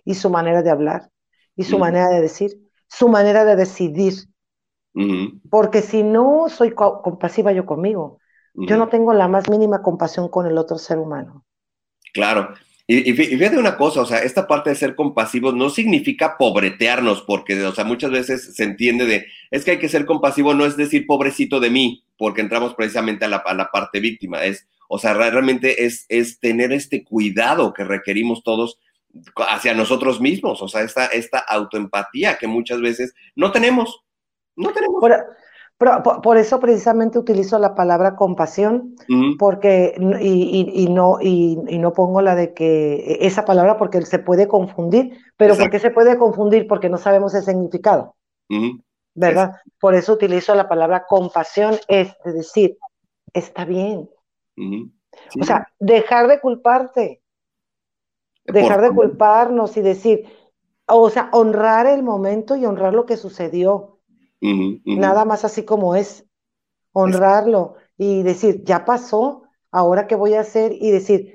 y 0.04 0.14
su 0.14 0.28
manera 0.28 0.62
de 0.62 0.70
hablar 0.70 1.10
y 1.56 1.64
su 1.64 1.78
manera 1.78 2.08
de 2.08 2.20
decir, 2.20 2.70
su 2.88 3.08
manera 3.08 3.44
de 3.44 3.56
decidir. 3.56 4.14
Porque 5.50 5.82
si 5.82 6.02
no 6.02 6.48
soy 6.48 6.72
compasiva 6.72 7.52
yo 7.52 7.64
conmigo, 7.64 8.18
yo 8.54 8.76
no 8.76 8.88
tengo 8.88 9.12
la 9.12 9.28
más 9.28 9.48
mínima 9.48 9.82
compasión 9.82 10.28
con 10.28 10.46
el 10.46 10.58
otro 10.58 10.78
ser 10.78 10.98
humano. 10.98 11.44
Claro. 12.12 12.54
Y, 12.86 13.14
fíjate 13.14 13.56
una 13.56 13.78
cosa, 13.78 14.02
o 14.02 14.06
sea, 14.06 14.18
esta 14.18 14.46
parte 14.46 14.68
de 14.68 14.76
ser 14.76 14.94
compasivos 14.94 15.54
no 15.54 15.70
significa 15.70 16.36
pobretearnos, 16.36 17.22
porque, 17.22 17.64
o 17.64 17.72
sea, 17.72 17.84
muchas 17.84 18.10
veces 18.10 18.54
se 18.54 18.62
entiende 18.62 19.06
de, 19.06 19.26
es 19.50 19.64
que 19.64 19.72
hay 19.72 19.78
que 19.78 19.88
ser 19.88 20.04
compasivo, 20.04 20.52
no 20.52 20.66
es 20.66 20.76
decir 20.76 21.06
pobrecito 21.06 21.60
de 21.60 21.70
mí, 21.70 22.04
porque 22.18 22.42
entramos 22.42 22.74
precisamente 22.74 23.24
a 23.24 23.28
la, 23.28 23.38
a 23.38 23.54
la 23.54 23.70
parte 23.70 24.00
víctima, 24.00 24.44
es, 24.44 24.68
o 24.86 24.98
sea, 24.98 25.14
realmente 25.14 25.86
es, 25.86 26.04
es 26.10 26.38
tener 26.40 26.72
este 26.72 27.04
cuidado 27.04 27.72
que 27.72 27.84
requerimos 27.84 28.42
todos 28.42 28.78
hacia 29.48 29.72
nosotros 29.72 30.20
mismos, 30.20 30.60
o 30.60 30.68
sea, 30.68 30.82
esta, 30.82 31.06
esta 31.06 31.38
autoempatía 31.38 32.36
que 32.36 32.48
muchas 32.48 32.82
veces 32.82 33.14
no 33.34 33.50
tenemos, 33.50 34.04
no 34.56 34.72
tenemos. 34.72 35.02
Por, 35.76 36.36
eso 36.36 36.60
precisamente 36.60 37.18
utilizo 37.18 37.58
la 37.58 37.74
palabra 37.74 38.14
compasión, 38.14 38.94
porque, 39.38 39.94
y, 40.20 40.88
no, 40.88 41.18
y, 41.20 41.56
no 41.56 41.92
pongo 41.92 42.22
la 42.22 42.36
de 42.36 42.54
que 42.54 42.94
e, 42.94 43.26
esa 43.26 43.44
palabra 43.44 43.76
porque 43.76 44.00
se 44.02 44.20
puede 44.20 44.46
confundir, 44.46 45.18
pero 45.36 45.56
¿por 45.56 45.70
qué 45.70 45.80
se 45.80 45.90
puede 45.90 46.16
confundir? 46.16 46.68
Porque 46.68 46.88
no 46.88 46.96
sabemos 46.96 47.34
el 47.34 47.42
significado, 47.42 48.14
¿verdad? 49.14 49.56
Por 49.80 49.94
eso 49.94 50.12
utilizo 50.12 50.54
la 50.54 50.68
palabra 50.68 51.06
compasión, 51.06 51.74
es 51.88 52.14
decir, 52.24 52.78
está 53.32 53.64
bien. 53.64 54.08
O 55.40 55.44
sea, 55.44 55.68
dejar 55.80 56.28
de 56.28 56.40
culparte, 56.40 57.20
dejar 58.44 58.80
de 58.80 58.90
culparnos 58.90 59.76
y 59.76 59.82
decir, 59.82 60.24
o 60.86 61.10
sea, 61.10 61.30
honrar 61.32 61.86
el 61.86 62.04
momento 62.04 62.54
y 62.54 62.64
honrar 62.64 62.94
lo 62.94 63.06
que 63.06 63.16
sucedió 63.16 63.93
Nada 64.84 65.24
más 65.24 65.44
así 65.44 65.64
como 65.64 65.94
es, 65.94 66.26
honrarlo 66.92 67.76
y 67.96 68.22
decir, 68.22 68.62
ya 68.64 68.84
pasó, 68.84 69.44
ahora 69.70 70.06
qué 70.06 70.14
voy 70.14 70.34
a 70.34 70.40
hacer 70.40 70.72
y 70.72 70.90
decir, 70.90 71.32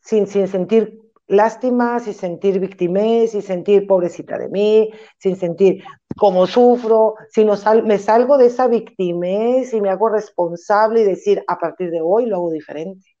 sin, 0.00 0.26
sin 0.26 0.48
sentir 0.48 1.00
lástima, 1.26 1.98
sin 2.00 2.14
sentir 2.14 2.60
victimez, 2.60 3.32
sin 3.32 3.42
sentir 3.42 3.86
pobrecita 3.86 4.38
de 4.38 4.48
mí, 4.48 4.90
sin 5.18 5.36
sentir 5.36 5.82
cómo 6.16 6.46
sufro, 6.46 7.14
si 7.30 7.44
no 7.44 7.54
me 7.84 7.98
salgo 7.98 8.38
de 8.38 8.46
esa 8.46 8.68
victimez 8.68 9.72
y 9.72 9.80
me 9.80 9.90
hago 9.90 10.08
responsable 10.08 11.00
y 11.00 11.04
decir, 11.04 11.42
a 11.48 11.58
partir 11.58 11.90
de 11.90 12.00
hoy 12.02 12.26
lo 12.26 12.36
hago 12.36 12.50
diferente. 12.50 13.16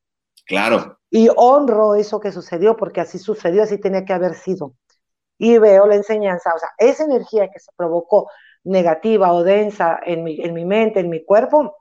Claro. 0.46 0.98
Y 1.10 1.28
honro 1.36 1.94
eso 1.94 2.20
que 2.20 2.32
sucedió, 2.32 2.76
porque 2.76 3.00
así 3.00 3.18
sucedió, 3.18 3.62
así 3.62 3.78
tenía 3.78 4.04
que 4.04 4.12
haber 4.12 4.34
sido. 4.34 4.74
Y 5.38 5.58
veo 5.58 5.86
la 5.86 5.96
enseñanza, 5.96 6.52
o 6.54 6.58
sea, 6.58 6.68
esa 6.78 7.04
energía 7.04 7.48
que 7.50 7.58
se 7.58 7.72
provocó 7.76 8.28
negativa 8.64 9.32
o 9.32 9.42
densa 9.44 10.00
en 10.04 10.24
mi, 10.24 10.40
en 10.40 10.54
mi 10.54 10.64
mente, 10.64 11.00
en 11.00 11.10
mi 11.10 11.24
cuerpo, 11.24 11.76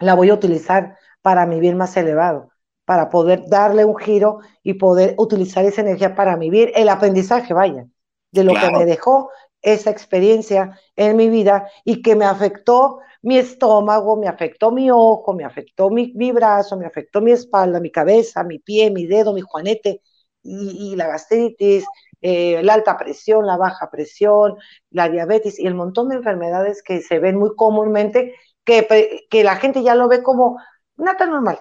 la 0.00 0.14
voy 0.14 0.30
a 0.30 0.34
utilizar 0.34 0.96
para 1.22 1.46
mi 1.46 1.60
bien 1.60 1.76
más 1.76 1.96
elevado, 1.96 2.50
para 2.84 3.08
poder 3.10 3.44
darle 3.48 3.84
un 3.84 3.96
giro 3.96 4.40
y 4.62 4.74
poder 4.74 5.14
utilizar 5.18 5.64
esa 5.64 5.82
energía 5.82 6.14
para 6.14 6.36
mi 6.36 6.50
bien, 6.50 6.70
el 6.74 6.88
aprendizaje, 6.88 7.54
vaya, 7.54 7.86
de 8.32 8.44
lo 8.44 8.58
que 8.58 8.70
me 8.70 8.84
dejó 8.86 9.30
esa 9.60 9.90
experiencia 9.90 10.78
en 10.96 11.16
mi 11.16 11.28
vida 11.28 11.68
y 11.84 12.02
que 12.02 12.16
me 12.16 12.24
afectó 12.24 12.98
mi 13.22 13.38
estómago, 13.38 14.16
me 14.16 14.26
afectó 14.28 14.72
mi 14.72 14.90
ojo, 14.90 15.32
me 15.34 15.44
afectó 15.44 15.90
mi, 15.90 16.12
mi 16.14 16.32
brazo, 16.32 16.76
me 16.76 16.86
afectó 16.86 17.20
mi 17.20 17.30
espalda, 17.32 17.78
mi 17.80 17.90
cabeza, 17.92 18.42
mi 18.42 18.58
pie, 18.58 18.90
mi 18.90 19.06
dedo, 19.06 19.32
mi 19.32 19.42
juanete 19.42 20.02
y, 20.42 20.92
y 20.92 20.96
la 20.96 21.06
gastritis, 21.06 21.86
eh, 22.22 22.62
la 22.62 22.74
alta 22.74 22.96
presión, 22.96 23.46
la 23.46 23.56
baja 23.56 23.90
presión, 23.90 24.56
la 24.90 25.08
diabetes 25.08 25.58
y 25.58 25.66
el 25.66 25.74
montón 25.74 26.08
de 26.08 26.16
enfermedades 26.16 26.82
que 26.82 27.02
se 27.02 27.18
ven 27.18 27.36
muy 27.36 27.54
comúnmente, 27.56 28.34
que, 28.64 29.26
que 29.28 29.44
la 29.44 29.56
gente 29.56 29.82
ya 29.82 29.94
lo 29.94 30.08
ve 30.08 30.22
como 30.22 30.58
nada 30.96 31.26
normal. 31.26 31.60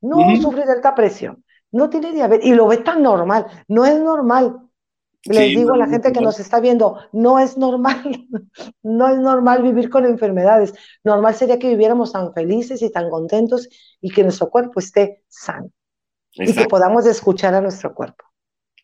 No 0.00 0.36
sufre 0.36 0.66
de 0.66 0.72
alta 0.72 0.94
presión, 0.94 1.44
no 1.72 1.88
tiene 1.88 2.12
diabetes 2.12 2.46
y 2.46 2.54
lo 2.54 2.66
ve 2.66 2.78
tan 2.78 3.02
normal. 3.02 3.46
No 3.66 3.86
es 3.86 3.98
normal. 3.98 4.60
Les 5.24 5.48
digo 5.48 5.74
a 5.74 5.76
la 5.76 5.88
gente 5.88 6.12
que 6.12 6.20
nos 6.20 6.38
está 6.38 6.60
viendo, 6.60 6.98
no 7.12 7.38
es 7.38 7.58
normal, 7.58 8.02
no 8.82 9.08
es 9.08 9.18
normal 9.18 9.62
vivir 9.62 9.90
con 9.90 10.04
enfermedades. 10.04 10.72
Normal 11.02 11.34
sería 11.34 11.58
que 11.58 11.68
viviéramos 11.68 12.12
tan 12.12 12.32
felices 12.32 12.82
y 12.82 12.90
tan 12.90 13.10
contentos 13.10 13.68
y 14.00 14.10
que 14.10 14.22
nuestro 14.22 14.48
cuerpo 14.48 14.80
esté 14.80 15.24
sano 15.28 15.70
y 16.32 16.54
que 16.54 16.66
podamos 16.66 17.04
escuchar 17.06 17.54
a 17.54 17.60
nuestro 17.60 17.94
cuerpo. 17.94 18.27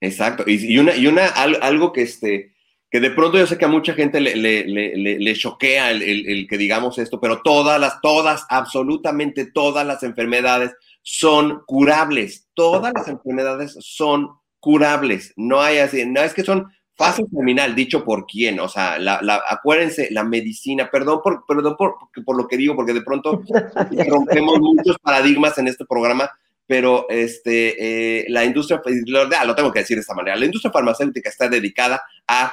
Exacto. 0.05 0.45
Y, 0.47 0.79
una, 0.79 0.95
y 0.97 1.07
una, 1.07 1.27
algo 1.27 1.93
que, 1.93 2.03
este, 2.03 2.53
que 2.90 3.01
de 3.01 3.11
pronto 3.11 3.38
yo 3.38 3.47
sé 3.47 3.57
que 3.57 3.64
a 3.64 3.69
mucha 3.69 3.95
gente 3.95 4.21
le, 4.21 4.37
le, 4.37 4.67
le, 4.67 5.19
le 5.19 5.35
choquea 5.35 5.90
el, 5.90 6.03
el, 6.03 6.47
que 6.47 6.59
digamos 6.59 6.99
esto, 6.99 7.21
pero 7.21 7.43
todas 7.43 7.81
las, 7.81 8.01
todas, 8.01 8.45
absolutamente 8.49 9.47
todas 9.47 9.87
las 9.87 10.03
enfermedades 10.03 10.73
son 11.03 11.62
curables. 11.67 12.49
Todas 12.55 12.93
las 12.95 13.09
enfermedades 13.09 13.77
son 13.81 14.29
curables. 14.61 15.33
No 15.37 15.61
hay 15.61 15.79
así, 15.79 16.05
no 16.07 16.21
es 16.21 16.35
que 16.35 16.45
son 16.45 16.71
fase 16.97 17.25
terminal, 17.25 17.75
dicho 17.75 18.05
por 18.05 18.25
quién, 18.25 18.61
o 18.61 18.69
sea, 18.69 18.99
la, 18.99 19.21
la, 19.21 19.43
acuérdense, 19.49 20.09
la 20.12 20.23
medicina, 20.23 20.88
perdón 20.93 21.21
por, 21.25 21.45
perdón 21.45 21.75
por, 21.77 21.97
por, 22.25 22.37
lo 22.37 22.47
que 22.47 22.57
digo, 22.57 22.77
porque 22.77 22.93
de 22.93 23.03
pronto 23.03 23.43
rompemos 24.09 24.61
muchos 24.61 24.97
paradigmas 25.01 25.59
en 25.59 25.67
este 25.67 25.85
programa, 25.85 26.31
pero 26.66 27.07
este, 27.09 28.20
eh, 28.20 28.24
la 28.29 28.44
industria, 28.44 28.81
pues, 28.83 28.96
ah, 29.38 29.44
lo 29.44 29.55
tengo 29.55 29.72
que 29.72 29.81
decir 29.81 29.96
de 29.96 30.03
esta 30.03 30.14
manera, 30.14 30.37
la 30.37 30.46
industria 30.46 30.72
farmacéutica 30.72 31.29
está 31.29 31.48
dedicada 31.48 32.03
a 32.27 32.53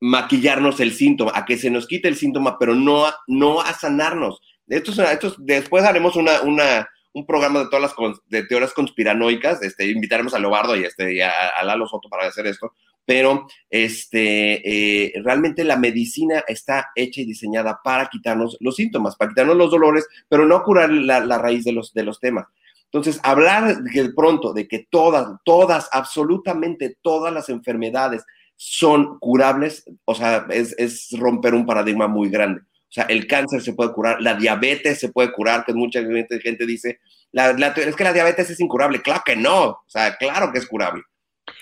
maquillarnos 0.00 0.80
el 0.80 0.92
síntoma, 0.92 1.32
a 1.34 1.44
que 1.44 1.56
se 1.56 1.70
nos 1.70 1.86
quite 1.86 2.08
el 2.08 2.16
síntoma, 2.16 2.58
pero 2.58 2.74
no 2.74 3.06
a, 3.06 3.16
no 3.26 3.60
a 3.60 3.72
sanarnos. 3.72 4.40
Esto, 4.68 4.90
esto, 5.02 5.34
después 5.38 5.84
haremos 5.84 6.16
una, 6.16 6.42
una, 6.42 6.88
un 7.12 7.26
programa 7.26 7.60
de 7.60 7.66
todas 7.66 7.82
las 7.82 8.16
de 8.28 8.44
teorías 8.44 8.72
conspiranoicas, 8.72 9.62
este, 9.62 9.90
invitaremos 9.90 10.34
a 10.34 10.38
Lobardo 10.38 10.76
y, 10.76 10.84
este, 10.84 11.22
a, 11.22 11.48
a, 11.48 11.64
Lalo 11.64 11.86
Soto 11.86 12.08
para 12.08 12.26
hacer 12.26 12.46
esto, 12.46 12.74
pero 13.04 13.46
este, 13.70 15.06
eh, 15.06 15.12
realmente 15.22 15.64
la 15.64 15.76
medicina 15.76 16.44
está 16.46 16.90
hecha 16.96 17.20
y 17.20 17.24
diseñada 17.24 17.80
para 17.82 18.08
quitarnos 18.08 18.56
los 18.60 18.76
síntomas, 18.76 19.16
para 19.16 19.30
quitarnos 19.30 19.56
los 19.56 19.70
dolores, 19.70 20.06
pero 20.28 20.44
no 20.44 20.62
curar 20.62 20.90
la, 20.90 21.20
la 21.20 21.38
raíz 21.38 21.64
de 21.64 21.72
los, 21.72 21.94
de 21.94 22.02
los 22.02 22.18
temas. 22.18 22.46
Entonces, 22.92 23.20
hablar 23.22 23.82
de 23.82 24.12
pronto 24.14 24.52
de 24.52 24.66
que 24.68 24.86
todas, 24.90 25.28
todas, 25.44 25.88
absolutamente 25.92 26.96
todas 27.02 27.32
las 27.32 27.48
enfermedades 27.48 28.24
son 28.56 29.18
curables, 29.18 29.84
o 30.04 30.14
sea, 30.14 30.46
es, 30.50 31.08
romper 31.18 31.54
un 31.54 31.66
paradigma 31.66 32.08
muy 32.08 32.30
grande. 32.30 32.60
O 32.60 32.92
sea, 32.96 33.04
el 33.04 33.26
cáncer 33.26 33.60
se 33.60 33.74
puede 33.74 33.92
curar, 33.92 34.20
la 34.22 34.34
diabetes 34.34 34.98
se 34.98 35.10
puede 35.10 35.32
curar, 35.32 35.64
que 35.64 35.74
mucha 35.74 36.00
gente 36.02 36.66
dice, 36.66 37.00
la, 37.32 37.50
es 37.50 37.96
que 37.96 38.04
la 38.04 38.12
diabetes 38.12 38.48
es 38.50 38.60
incurable. 38.60 39.02
Claro 39.02 39.22
que 39.26 39.36
no, 39.36 39.64
o 39.64 39.84
sea, 39.86 40.16
claro 40.16 40.52
que 40.52 40.58
es 40.58 40.66
curable. 40.66 41.02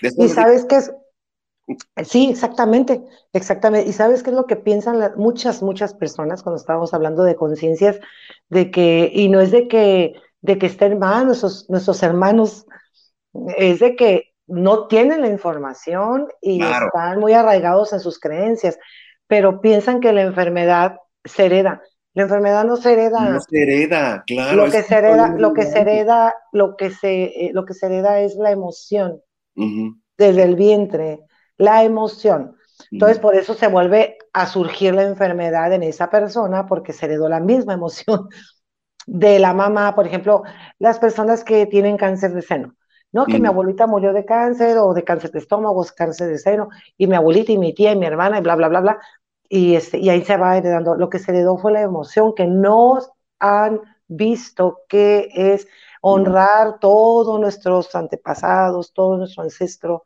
y 0.01 0.29
sabes 0.29 0.65
qué 0.65 0.77
es, 0.77 0.91
Sí, 2.03 2.29
exactamente, 2.29 3.01
exactamente. 3.33 3.89
¿Y 3.89 3.93
sabes 3.93 4.21
qué 4.21 4.29
es 4.29 4.35
lo 4.35 4.45
que 4.45 4.55
piensan 4.55 5.13
muchas, 5.17 5.63
muchas 5.63 5.95
personas 5.95 6.43
cuando 6.43 6.57
estamos 6.59 6.93
hablando 6.93 7.23
de 7.23 7.35
conciencias? 7.35 7.99
De 8.49 8.69
que, 8.69 9.11
y 9.11 9.29
no 9.29 9.41
es 9.41 9.49
de 9.49 9.67
que 9.67 10.13
de 10.45 10.59
que 10.59 10.67
estén 10.67 10.99
mal 10.99 11.25
nuestros, 11.25 11.67
nuestros 11.69 12.03
hermanos, 12.03 12.65
es 13.57 13.79
de 13.79 13.95
que 13.95 14.33
no 14.47 14.87
tienen 14.87 15.21
la 15.21 15.27
información 15.27 16.27
y 16.39 16.61
están 16.61 17.19
muy 17.19 17.33
arraigados 17.33 17.93
en 17.93 17.99
sus 17.99 18.19
creencias, 18.19 18.77
pero 19.27 19.59
piensan 19.59 19.99
que 19.99 20.13
la 20.13 20.21
enfermedad 20.21 20.97
se 21.23 21.47
hereda. 21.47 21.81
La 22.13 22.23
enfermedad 22.23 22.63
no 22.63 22.77
se 22.77 22.93
hereda. 22.93 23.21
No 23.21 23.41
se 23.41 23.63
hereda, 23.63 24.23
claro. 24.25 24.65
Lo 24.65 24.71
que 24.71 24.83
se 24.83 24.95
hereda, 24.95 25.35
lo 25.35 25.53
que 25.53 25.63
se 25.63 25.79
hereda, 25.79 26.33
lo 26.51 26.77
que 26.77 26.91
se, 26.91 27.23
eh, 27.23 27.51
lo 27.51 27.65
que 27.65 27.73
se 27.73 27.87
hereda 27.87 28.21
es 28.21 28.35
la 28.35 28.51
emoción 28.51 29.21
desde 30.17 30.43
el 30.43 30.55
vientre, 30.55 31.21
la 31.57 31.83
emoción. 31.83 32.55
Entonces, 32.91 33.19
por 33.19 33.35
eso 33.35 33.53
se 33.53 33.67
vuelve 33.67 34.17
a 34.31 34.45
surgir 34.45 34.93
la 34.93 35.03
enfermedad 35.03 35.73
en 35.73 35.81
esa 35.83 36.09
persona, 36.09 36.67
porque 36.67 36.93
se 36.93 37.05
heredó 37.05 37.27
la 37.29 37.39
misma 37.39 37.73
emoción 37.73 38.29
de 39.05 39.39
la 39.39 39.53
mamá, 39.53 39.95
por 39.95 40.07
ejemplo, 40.07 40.43
las 40.79 40.99
personas 40.99 41.43
que 41.43 41.65
tienen 41.65 41.97
cáncer 41.97 42.33
de 42.33 42.41
seno. 42.41 42.75
¿no? 43.11 43.25
Que 43.25 43.39
mi 43.39 43.47
abuelita 43.47 43.87
murió 43.87 44.11
de 44.11 44.25
cáncer 44.25 44.77
o 44.77 44.93
de 44.93 45.05
cáncer 45.05 45.31
de 45.31 45.39
estómago, 45.39 45.79
o 45.79 45.85
cáncer 45.95 46.27
de 46.27 46.37
seno, 46.37 46.67
y 46.97 47.07
mi 47.07 47.15
abuelita 47.15 47.53
y 47.53 47.57
mi 47.57 47.73
tía 47.73 47.93
y 47.93 47.95
mi 47.95 48.05
hermana 48.05 48.39
y 48.39 48.41
bla, 48.41 48.55
bla, 48.55 48.67
bla, 48.67 48.81
bla. 48.81 48.99
Y, 49.47 49.75
este, 49.75 49.99
y 49.99 50.09
ahí 50.09 50.21
se 50.25 50.35
va 50.35 50.57
heredando. 50.57 50.95
Lo 50.95 51.09
que 51.09 51.19
se 51.19 51.31
heredó 51.31 51.57
fue 51.57 51.71
la 51.71 51.81
emoción 51.81 52.33
que 52.35 52.45
no 52.45 52.99
han 53.39 53.79
visto 54.07 54.81
que 54.89 55.29
es 55.33 55.65
honrar 56.01 56.79
todos 56.79 57.39
nuestros 57.39 57.95
antepasados, 57.95 58.91
todo 58.93 59.17
nuestro 59.17 59.43
ancestro, 59.43 60.03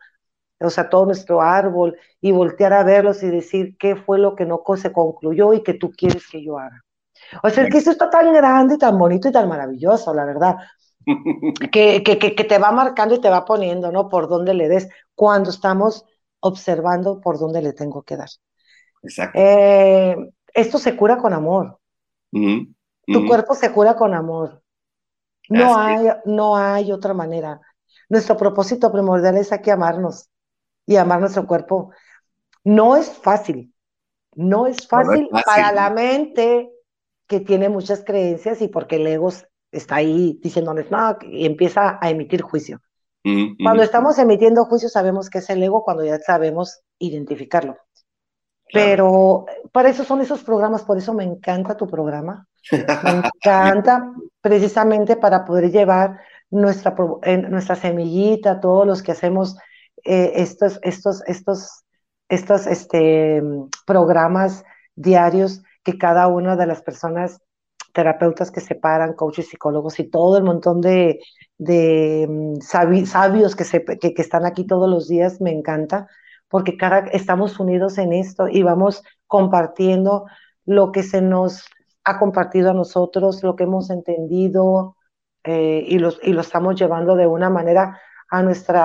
o 0.59 0.69
sea, 0.69 0.87
todo 0.89 1.05
nuestro 1.05 1.41
árbol, 1.41 1.97
y 2.21 2.31
voltear 2.31 2.73
a 2.73 2.83
verlos 2.83 3.23
y 3.23 3.29
decir 3.29 3.75
qué 3.77 3.95
fue 3.95 4.19
lo 4.19 4.35
que 4.35 4.45
no 4.45 4.61
se 4.77 4.91
concluyó 4.91 5.53
y 5.53 5.63
que 5.63 5.73
tú 5.73 5.91
quieres 5.91 6.27
que 6.29 6.43
yo 6.43 6.59
haga. 6.59 6.83
O 7.43 7.49
sea, 7.49 7.63
es 7.63 7.69
que 7.71 7.77
esto 7.77 7.91
está 7.91 8.09
tan 8.09 8.33
grande, 8.33 8.77
tan 8.77 8.97
bonito 8.97 9.29
y 9.29 9.31
tan 9.31 9.47
maravilloso, 9.47 10.13
la 10.13 10.25
verdad, 10.25 10.55
que, 11.71 12.03
que, 12.03 12.17
que, 12.17 12.43
te 12.43 12.57
va 12.57 12.71
marcando 12.71 13.15
y 13.15 13.21
te 13.21 13.29
va 13.29 13.45
poniendo, 13.45 13.91
¿no? 13.91 14.09
Por 14.09 14.27
dónde 14.27 14.53
le 14.53 14.67
des, 14.67 14.89
cuando 15.15 15.49
estamos 15.49 16.05
observando 16.39 17.19
por 17.19 17.39
dónde 17.39 17.61
le 17.61 17.73
tengo 17.73 18.03
que 18.03 18.17
dar. 18.17 18.29
Exacto. 19.03 19.39
Eh, 19.39 20.15
esto 20.53 20.77
se 20.77 20.95
cura 20.95 21.17
con 21.17 21.33
amor. 21.33 21.79
Tu 22.31 23.27
cuerpo 23.27 23.55
se 23.55 23.71
cura 23.71 23.95
con 23.95 24.13
amor. 24.13 24.61
No 25.49 25.77
Así 25.77 26.07
hay, 26.07 26.07
no 26.25 26.55
hay 26.55 26.91
otra 26.91 27.13
manera. 27.13 27.59
Nuestro 28.07 28.37
propósito 28.37 28.91
primordial 28.91 29.37
es 29.37 29.51
aquí 29.51 29.69
amarnos 29.69 30.29
y 30.85 30.95
amar 30.95 31.19
nuestro 31.19 31.47
cuerpo. 31.47 31.91
No 32.63 32.95
es 32.95 33.09
fácil. 33.09 33.73
No 34.35 34.67
es 34.67 34.77
No, 34.91 34.97
no 34.97 35.13
es 35.13 35.27
fácil 35.27 35.29
fácil, 35.31 35.45
para 35.45 35.71
la 35.71 35.89
mente 35.89 36.71
que 37.29 37.39
tiene 37.39 37.69
muchas 37.69 38.03
creencias 38.03 38.61
y 38.61 38.67
porque 38.67 38.97
el 38.97 39.07
ego 39.07 39.29
está 39.71 39.97
ahí 39.97 40.39
diciéndoles, 40.41 40.89
no, 40.91 41.17
y 41.21 41.45
empieza 41.45 41.99
a 42.01 42.09
emitir 42.09 42.41
juicio. 42.41 42.81
Cuando 43.63 43.83
estamos 43.83 44.17
emitiendo 44.17 44.65
juicio 44.65 44.89
sabemos 44.89 45.29
que 45.29 45.37
es 45.37 45.49
el 45.51 45.61
ego 45.61 45.83
cuando 45.83 46.03
ya 46.03 46.17
sabemos 46.19 46.81
identificarlo. 46.97 47.77
Claro. 48.65 49.45
Pero 49.45 49.45
para 49.71 49.89
eso 49.89 50.03
son 50.03 50.21
esos 50.21 50.43
programas, 50.43 50.83
por 50.83 50.97
eso 50.97 51.13
me 51.13 51.23
encanta 51.23 51.77
tu 51.77 51.87
programa. 51.87 52.47
Me 52.71 53.11
encanta 53.11 54.11
precisamente 54.41 55.15
para 55.15 55.45
poder 55.45 55.71
llevar 55.71 56.19
nuestra, 56.49 56.95
en- 57.23 57.51
nuestra 57.51 57.75
semillita, 57.75 58.59
todos 58.59 58.87
los 58.87 59.03
que 59.03 59.11
hacemos 59.11 59.55
eh, 60.03 60.31
estos, 60.35 60.79
estos, 60.81 61.21
estos, 61.27 61.83
estos 62.27 62.65
este, 62.67 63.41
mm, 63.41 63.69
programas 63.85 64.63
diarios 64.95 65.61
que 65.83 65.97
cada 65.97 66.27
una 66.27 66.55
de 66.55 66.65
las 66.67 66.81
personas, 66.81 67.39
terapeutas 67.93 68.51
que 68.51 68.61
se 68.61 68.75
paran, 68.75 69.13
coaches, 69.13 69.47
psicólogos 69.49 69.99
y 69.99 70.09
todo 70.09 70.37
el 70.37 70.43
montón 70.43 70.81
de, 70.81 71.19
de 71.57 72.27
mm, 72.29 72.61
sabi- 72.61 73.05
sabios 73.05 73.55
que, 73.55 73.63
se, 73.63 73.83
que, 73.83 74.13
que 74.13 74.21
están 74.21 74.45
aquí 74.45 74.65
todos 74.65 74.89
los 74.89 75.07
días, 75.07 75.41
me 75.41 75.51
encanta, 75.51 76.07
porque 76.49 76.77
cada, 76.77 76.99
estamos 77.11 77.59
unidos 77.59 77.97
en 77.97 78.13
esto 78.13 78.47
y 78.47 78.63
vamos 78.63 79.03
compartiendo 79.27 80.25
lo 80.65 80.91
que 80.91 81.03
se 81.03 81.21
nos 81.21 81.65
ha 82.03 82.19
compartido 82.19 82.71
a 82.71 82.73
nosotros, 82.73 83.43
lo 83.43 83.55
que 83.55 83.63
hemos 83.63 83.89
entendido 83.89 84.95
eh, 85.43 85.83
y, 85.87 85.99
los, 85.99 86.19
y 86.23 86.33
lo 86.33 86.41
estamos 86.41 86.75
llevando 86.79 87.15
de 87.15 87.27
una 87.27 87.49
manera 87.49 87.99
a 88.29 88.43
nuestro 88.43 88.79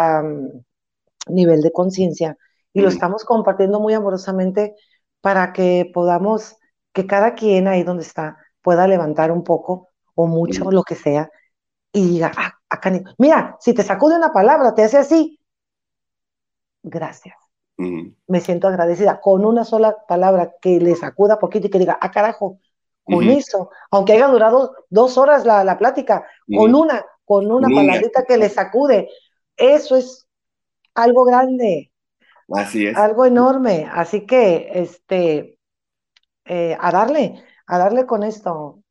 nivel 1.29 1.61
de 1.63 1.73
conciencia. 1.73 2.37
Y 2.73 2.81
lo 2.81 2.89
estamos 2.89 3.25
compartiendo 3.25 3.81
muy 3.81 3.95
amorosamente 3.95 4.75
para 5.21 5.53
que 5.53 5.91
podamos, 5.95 6.57
que 6.95 7.07
cada 7.07 7.35
quien 7.35 7.69
ahí 7.69 7.83
donde 7.83 8.05
está 8.05 8.39
pueda 8.63 8.89
levantar 8.89 9.33
un 9.33 9.45
poco 9.45 9.91
o 10.15 10.27
mucho, 10.27 10.71
lo 10.71 10.85
que 10.85 10.95
sea, 10.95 11.31
y 11.93 12.09
diga, 12.09 12.33
ah, 12.37 12.55
acá 12.69 12.93
mira, 13.19 13.57
si 13.61 13.75
te 13.75 13.83
sacude 13.83 14.17
una 14.17 14.33
palabra, 14.33 14.75
te 14.75 14.85
hace 14.85 14.99
así, 14.99 15.41
gracias 16.83 17.37
me 18.27 18.41
siento 18.41 18.69
agradecida 18.69 19.21
con 19.21 19.45
una 19.45 19.65
sola 19.65 19.97
palabra 20.09 20.55
que 20.61 20.81
le 20.81 20.95
sacuda 20.97 21.39
poquito 21.39 21.67
y 21.67 21.71
que 21.71 21.79
diga, 21.79 21.99
ah, 22.01 22.11
carajo, 22.11 22.59
con 23.03 23.25
Ujú. 23.25 23.33
eso, 23.33 23.71
aunque 23.91 24.15
haya 24.15 24.29
durado 24.29 24.75
dos 24.89 25.19
horas 25.19 25.45
la, 25.45 25.63
la 25.65 25.79
plática, 25.79 26.27
con 26.49 26.71
Ujú. 26.71 26.83
una, 26.85 27.05
con 27.25 27.51
una 27.51 27.69
Con 27.69 27.85
una. 27.85 27.87
palabrita 27.87 28.25
que 28.25 28.39
le 28.39 28.49
sacude, 28.49 29.09
eso 29.57 29.97
es 29.97 30.27
algo 30.95 31.25
grande, 31.25 31.93
Así 32.53 32.87
es. 32.87 32.97
algo 32.97 33.27
enorme. 33.27 33.89
Así 33.93 34.27
que, 34.27 34.71
este, 34.75 35.54
eh, 36.45 36.77
a 36.81 36.91
darle, 36.93 37.43
a 37.67 37.79
darle 37.79 38.07
con 38.07 38.23
esto. 38.23 38.83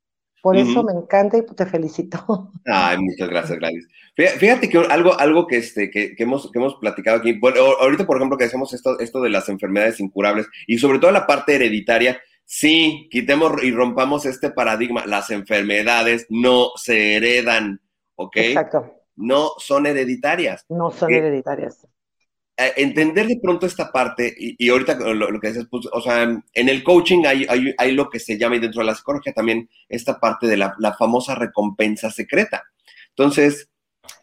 Por 0.42 0.58
eso 0.58 0.84
me 0.84 0.92
encanta 0.94 1.38
y 1.38 1.46
te 1.46 1.66
felicito. 1.66 2.52
Ay, 2.66 2.98
muchas 2.98 3.30
gracias, 3.30 3.60
Gladys. 3.60 3.88
Fí- 4.16 4.28
Fíjate 4.38 4.70
que 4.70 4.78
algo, 4.78 5.18
algo 5.20 5.48
que, 5.48 5.58
este, 5.58 5.90
que, 5.90 6.16
que 6.16 6.24
hemos, 6.24 6.50
que 6.52 6.60
hemos 6.60 6.76
platicado 6.76 7.18
aquí, 7.18 7.34
bueno, 7.40 7.62
ahorita, 7.80 8.06
por 8.06 8.18
ejemplo, 8.18 8.38
que 8.38 8.46
decimos 8.46 8.74
esto, 8.74 9.00
esto 9.00 9.22
de 9.22 9.30
las 9.30 9.50
enfermedades 9.50 10.00
incurables 10.00 10.48
y 10.68 10.78
sobre 10.78 11.00
todo 11.00 11.12
la 11.12 11.28
parte 11.28 11.56
hereditaria, 11.56 12.22
sí, 12.46 13.08
quitemos 13.12 13.62
y 13.64 13.72
rompamos 13.72 14.26
este 14.26 14.50
paradigma. 14.52 15.06
Las 15.06 15.30
enfermedades 15.30 16.26
no 16.30 16.70
se 16.76 17.16
heredan, 17.18 17.82
¿ok? 18.16 18.38
Exacto, 18.38 18.94
No 19.16 19.52
son 19.58 19.86
hereditarias. 19.86 20.66
no 20.70 20.92
son 20.92 21.14
Eh, 21.14 21.18
hereditarias. 21.18 21.88
Eh, 22.56 22.74
entender 22.78 23.28
de 23.28 23.40
pronto 23.42 23.66
esta 23.66 23.92
parte, 23.92 24.34
y, 24.38 24.70
ahorita 24.70 24.96
lo, 25.14 25.40
que 25.40 25.48
decías, 25.48 25.68
pues, 25.72 25.88
o 25.92 26.02
sea, 26.02 26.24
en 26.24 26.70
el 26.70 26.84
coaching 26.84 27.26
hay, 27.26 27.46
hay, 27.50 27.74
hay 27.78 27.92
lo 27.94 28.10
que 28.10 28.20
se 28.20 28.38
llama, 28.38 28.58
y 28.58 28.60
dentro 28.60 28.82
de 28.82 28.88
la 28.88 28.96
psicología 28.96 29.34
también, 29.34 29.70
esta 29.90 30.20
parte 30.20 30.46
de 30.48 30.58
la, 30.58 30.76
la 30.78 30.94
famosa 30.94 31.34
recompensa 31.34 32.12
secreta. 32.12 32.64
Entonces, 33.10 33.70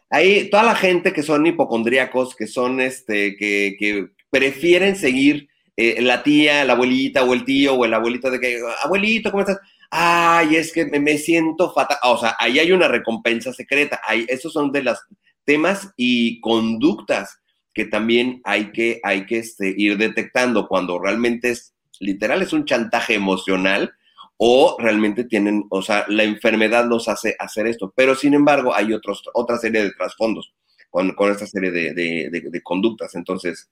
hay 0.09 0.49
toda 0.49 0.63
la 0.63 0.75
gente 0.75 1.13
que 1.13 1.23
son 1.23 1.45
hipocondríacos, 1.45 2.35
que 2.35 2.47
son, 2.47 2.79
este, 2.79 3.35
que, 3.35 3.75
que 3.77 4.07
prefieren 4.29 4.95
seguir 4.95 5.49
eh, 5.75 6.01
la 6.01 6.23
tía, 6.23 6.63
la 6.63 6.73
abuelita 6.73 7.23
o 7.23 7.33
el 7.33 7.43
tío 7.43 7.73
o 7.75 7.85
el 7.85 7.93
abuelito 7.93 8.31
de 8.31 8.39
que, 8.39 8.59
abuelito, 8.83 9.31
¿cómo 9.31 9.41
estás? 9.41 9.59
Ay, 9.89 10.55
es 10.55 10.71
que 10.71 10.85
me, 10.85 10.99
me 10.99 11.17
siento 11.17 11.73
fatal. 11.73 11.97
O 12.03 12.17
sea, 12.17 12.35
ahí 12.39 12.59
hay 12.59 12.71
una 12.71 12.87
recompensa 12.87 13.51
secreta. 13.53 13.99
Ahí, 14.05 14.25
esos 14.29 14.53
son 14.53 14.71
de 14.71 14.83
los 14.83 14.99
temas 15.43 15.91
y 15.97 16.39
conductas 16.39 17.40
que 17.73 17.85
también 17.85 18.41
hay 18.43 18.71
que, 18.71 18.99
hay 19.03 19.25
que 19.25 19.39
este, 19.39 19.73
ir 19.75 19.97
detectando 19.97 20.67
cuando 20.67 20.99
realmente 20.99 21.51
es 21.51 21.73
literal, 21.99 22.41
es 22.41 22.53
un 22.53 22.65
chantaje 22.65 23.15
emocional 23.15 23.93
o 24.37 24.75
realmente 24.79 25.23
tienen, 25.25 25.65
o 25.69 25.81
sea, 25.81 26.05
la 26.07 26.23
enfermedad 26.23 26.85
los 26.87 27.07
hace 27.07 27.35
hacer 27.39 27.67
esto. 27.67 27.93
Pero 27.95 28.15
sin 28.15 28.33
embargo, 28.33 28.73
hay 28.75 28.93
otros, 28.93 29.23
otra 29.33 29.57
serie 29.57 29.83
de 29.83 29.91
trasfondos 29.91 30.53
con, 30.89 31.11
con 31.13 31.31
esta 31.31 31.45
serie 31.47 31.71
de, 31.71 31.93
de, 31.93 32.29
de, 32.31 32.41
de 32.49 32.61
conductas. 32.63 33.13
Entonces, 33.15 33.69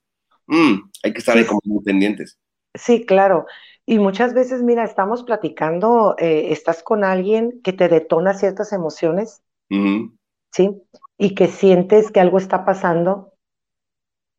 mm, 0.47 0.75
hay 1.03 1.13
que 1.13 1.19
estar 1.19 1.37
ahí 1.37 1.45
como 1.45 1.61
muy 1.65 1.83
pendientes. 1.83 2.37
Sí, 2.75 3.05
claro. 3.05 3.45
Y 3.85 3.99
muchas 3.99 4.33
veces, 4.33 4.61
mira, 4.63 4.83
estamos 4.83 5.23
platicando, 5.23 6.15
eh, 6.17 6.51
estás 6.51 6.83
con 6.83 7.03
alguien 7.03 7.61
que 7.63 7.73
te 7.73 7.87
detona 7.89 8.33
ciertas 8.33 8.73
emociones, 8.73 9.41
Ujú, 9.71 10.11
¿sí? 10.51 10.81
Y 11.17 11.35
que 11.35 11.47
sientes 11.47 12.11
que 12.11 12.19
algo 12.19 12.37
está 12.37 12.65
pasando. 12.65 13.28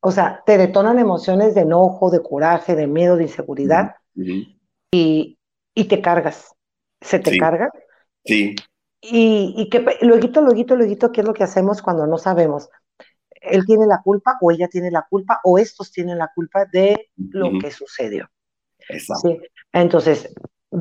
O 0.01 0.11
sea, 0.13 0.43
te 0.47 0.59
detonan 0.59 0.99
emociones 0.99 1.55
de 1.55 1.63
enojo, 1.63 2.11
de 2.11 2.23
coraje, 2.23 2.77
de 2.77 2.87
miedo, 2.87 3.17
de 3.17 3.25
inseguridad 3.25 3.97
y, 4.93 5.39
y 5.75 5.85
te 5.89 6.03
cargas. 6.03 6.55
Se 7.01 7.19
te 7.21 7.37
Sí, 7.37 7.37
carga. 7.37 7.71
sí, 8.25 8.55
Y, 9.03 9.55
y 9.57 9.71
que 9.71 9.85
lueguito, 10.03 10.43
lueguito, 10.43 10.77
lueguito, 10.77 11.11
¿qué 11.13 11.23
es 11.23 11.27
lo 11.27 11.33
que 11.35 11.45
hacemos 11.45 11.81
cuando 11.83 12.07
no 12.07 12.19
sabemos? 12.19 12.69
Él 13.43 13.65
tiene 13.67 13.87
la 13.87 14.03
culpa 14.03 14.39
o 14.43 14.51
ella 14.53 14.69
tiene 14.69 14.91
la 14.91 15.07
culpa 15.11 15.41
o 15.45 15.59
estos 15.59 15.93
tienen 15.93 16.19
la 16.19 16.31
culpa 16.35 16.67
de 16.67 17.11
lo 17.31 17.59
que 17.59 17.71
sucedió. 17.73 18.29
exacto. 18.89 19.25
Sí, 19.25 19.39
entonces 19.73 20.35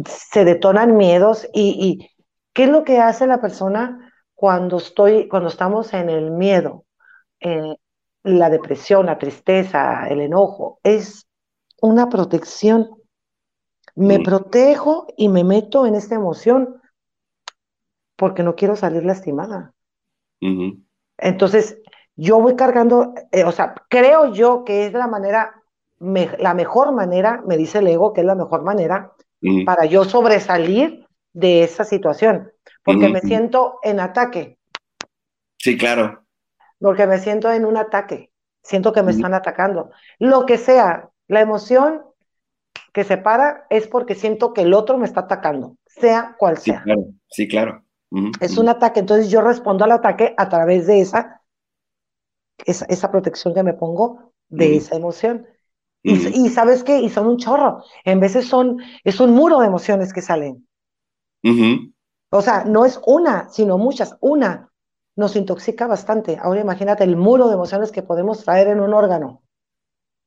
se 0.05 0.45
detonan 0.45 0.97
miedos 0.97 1.47
y, 1.53 1.99
y 2.01 2.09
¿qué 2.53 2.65
es 2.65 2.69
lo 2.69 2.83
que 2.83 2.99
hace 2.99 3.27
la 3.27 3.41
persona 3.41 4.13
cuando 4.35 4.77
estoy, 4.77 5.27
cuando 5.29 5.49
estamos 5.49 5.93
en 5.93 6.09
el 6.09 6.31
miedo, 6.31 6.85
eh, 7.41 7.75
la 8.23 8.49
depresión, 8.49 9.05
la 9.05 9.17
tristeza, 9.17 10.07
el 10.07 10.21
enojo? 10.21 10.79
Es 10.83 11.27
una 11.81 12.09
protección. 12.09 12.89
Me 13.95 14.19
protejo 14.19 15.07
y 15.17 15.29
me 15.29 15.43
meto 15.43 15.85
en 15.85 15.95
esta 15.95 16.15
emoción 16.15 16.81
porque 18.15 18.43
no 18.43 18.55
quiero 18.55 18.75
salir 18.75 19.03
lastimada. 19.05 19.73
Entonces, 21.17 21.79
yo 22.15 22.39
voy 22.39 22.55
cargando, 22.55 23.13
eh, 23.31 23.43
o 23.43 23.51
sea, 23.51 23.75
creo 23.89 24.33
yo 24.33 24.63
que 24.65 24.85
es 24.85 24.93
la 24.93 25.07
manera, 25.07 25.63
me- 25.99 26.37
la 26.37 26.53
mejor 26.53 26.93
manera, 26.93 27.41
me 27.45 27.57
dice 27.57 27.79
el 27.79 27.87
ego, 27.87 28.13
que 28.13 28.21
es 28.21 28.27
la 28.27 28.35
mejor 28.35 28.63
manera 28.63 29.13
para 29.65 29.85
yo 29.85 30.03
sobresalir 30.03 31.07
de 31.33 31.63
esa 31.63 31.83
situación, 31.85 32.51
porque 32.83 33.07
me 33.09 33.21
siento 33.21 33.79
en 33.83 33.99
ataque, 33.99 34.59
Sí, 35.57 35.77
claro. 35.77 36.23
Porque 36.79 37.07
me 37.07 37.19
siento 37.19 37.51
en 37.51 37.65
un 37.65 37.77
ataque, 37.77 38.31
siento 38.63 38.93
que 38.93 39.03
me 39.03 39.11
están 39.11 39.33
atacando. 39.33 39.91
Lo 40.19 40.45
que 40.45 40.57
sea, 40.57 41.09
la 41.27 41.41
emoción 41.41 42.03
que 42.93 43.03
se 43.03 43.17
para 43.17 43.65
es 43.69 43.87
porque 43.87 44.15
siento 44.15 44.53
que 44.53 44.61
el 44.61 44.73
otro 44.73 44.97
me 44.97 45.05
está 45.05 45.21
atacando, 45.21 45.77
sea 45.85 46.35
cual 46.37 46.57
Sí, 46.57 46.71
sea. 46.71 46.83
claro. 46.83 47.05
Sí, 47.29 47.47
claro. 47.47 47.83
Es 48.41 48.57
un 48.57 48.69
ataque, 48.69 48.99
entonces 48.99 49.29
yo 49.29 49.41
respondo 49.41 49.85
al 49.85 49.91
ataque 49.91 50.33
a 50.37 50.49
través 50.49 50.87
de 50.87 51.01
esa 51.01 51.41
esa, 52.65 52.85
esa 52.85 53.11
protección 53.11 53.53
que 53.53 53.63
me 53.63 53.73
pongo 53.73 54.33
de 54.49 54.77
esa 54.77 54.95
emoción. 54.95 55.45
Y, 56.03 56.13
y, 56.45 56.49
sabes 56.49 56.83
qué, 56.83 56.99
y 56.99 57.09
son 57.09 57.27
un 57.27 57.37
chorro. 57.37 57.83
En 58.05 58.19
veces 58.19 58.47
son, 58.47 58.77
es 59.03 59.19
un 59.19 59.31
muro 59.31 59.59
de 59.59 59.67
emociones 59.67 60.13
que 60.13 60.21
salen. 60.21 60.67
O 62.31 62.41
sea, 62.41 62.63
no 62.65 62.85
es 62.85 62.99
una, 63.05 63.49
sino 63.49 63.77
muchas. 63.77 64.17
Una 64.21 64.68
nos 65.19 65.35
intoxica 65.35 65.85
bastante. 65.85 66.37
Ahora 66.41 66.61
imagínate 66.61 67.03
el 67.03 67.17
muro 67.17 67.47
de 67.47 67.55
emociones 67.55 67.91
que 67.91 68.01
podemos 68.01 68.43
traer 68.43 68.69
en 68.69 68.79
un 68.79 68.93
órgano. 68.93 69.43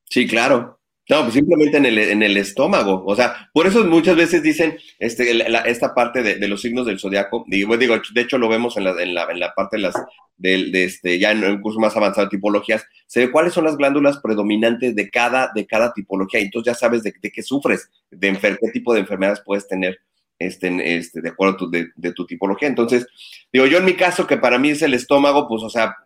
Sí, 0.08 0.28
claro. 0.28 0.78
No, 1.08 1.22
pues 1.22 1.34
simplemente 1.34 1.78
en 1.78 1.86
el, 1.86 1.98
en 1.98 2.22
el 2.22 2.36
estómago. 2.36 3.02
O 3.06 3.16
sea, 3.16 3.50
por 3.52 3.66
eso 3.66 3.84
muchas 3.84 4.14
veces 4.14 4.42
dicen 4.42 4.78
este, 5.00 5.44
esta 5.68 5.94
parte 5.94 6.22
de, 6.22 6.46
los 6.46 6.60
signos 6.60 6.86
del 6.86 7.00
zodiaco. 7.00 7.44
Digo, 7.48 7.76
digo, 7.76 7.96
de 8.14 8.20
hecho 8.20 8.38
lo 8.38 8.48
vemos 8.48 8.76
en 8.76 8.84
la, 8.84 8.90
en 9.02 9.14
la, 9.14 9.24
en 9.24 9.40
la 9.40 9.52
parte 9.52 9.78
de 9.78 9.82
las, 9.82 9.94
de, 10.36 10.70
de, 10.70 10.84
este, 10.84 11.18
ya 11.18 11.32
en 11.32 11.42
un 11.42 11.60
curso 11.60 11.80
más 11.80 11.96
avanzado 11.96 12.26
de 12.26 12.30
tipologías, 12.30 12.84
se 13.06 13.20
ve 13.20 13.32
cuáles 13.32 13.52
son 13.52 13.64
las 13.64 13.76
glándulas 13.76 14.18
predominantes 14.18 14.94
de 14.94 15.10
cada, 15.10 15.50
de 15.54 15.66
cada 15.66 15.92
tipología. 15.92 16.40
Entonces 16.40 16.72
ya 16.72 16.78
sabes 16.78 17.02
de, 17.02 17.12
qué 17.12 17.42
sufres, 17.42 17.90
de 18.10 18.38
qué 18.38 18.70
tipo 18.72 18.94
de 18.94 19.00
enfermedades 19.00 19.42
puedes 19.44 19.66
tener 19.66 19.98
este, 20.46 20.96
este, 20.96 21.20
de 21.20 21.30
acuerdo 21.30 21.54
a 21.54 21.56
tu, 21.56 21.70
de, 21.70 21.88
de, 21.94 22.12
tu 22.12 22.26
tipología. 22.26 22.68
Entonces, 22.68 23.06
digo, 23.52 23.66
yo 23.66 23.78
en 23.78 23.84
mi 23.84 23.94
caso, 23.94 24.26
que 24.26 24.36
para 24.36 24.58
mí 24.58 24.70
es 24.70 24.82
el 24.82 24.94
estómago, 24.94 25.48
pues, 25.48 25.62
o 25.62 25.70
sea, 25.70 25.96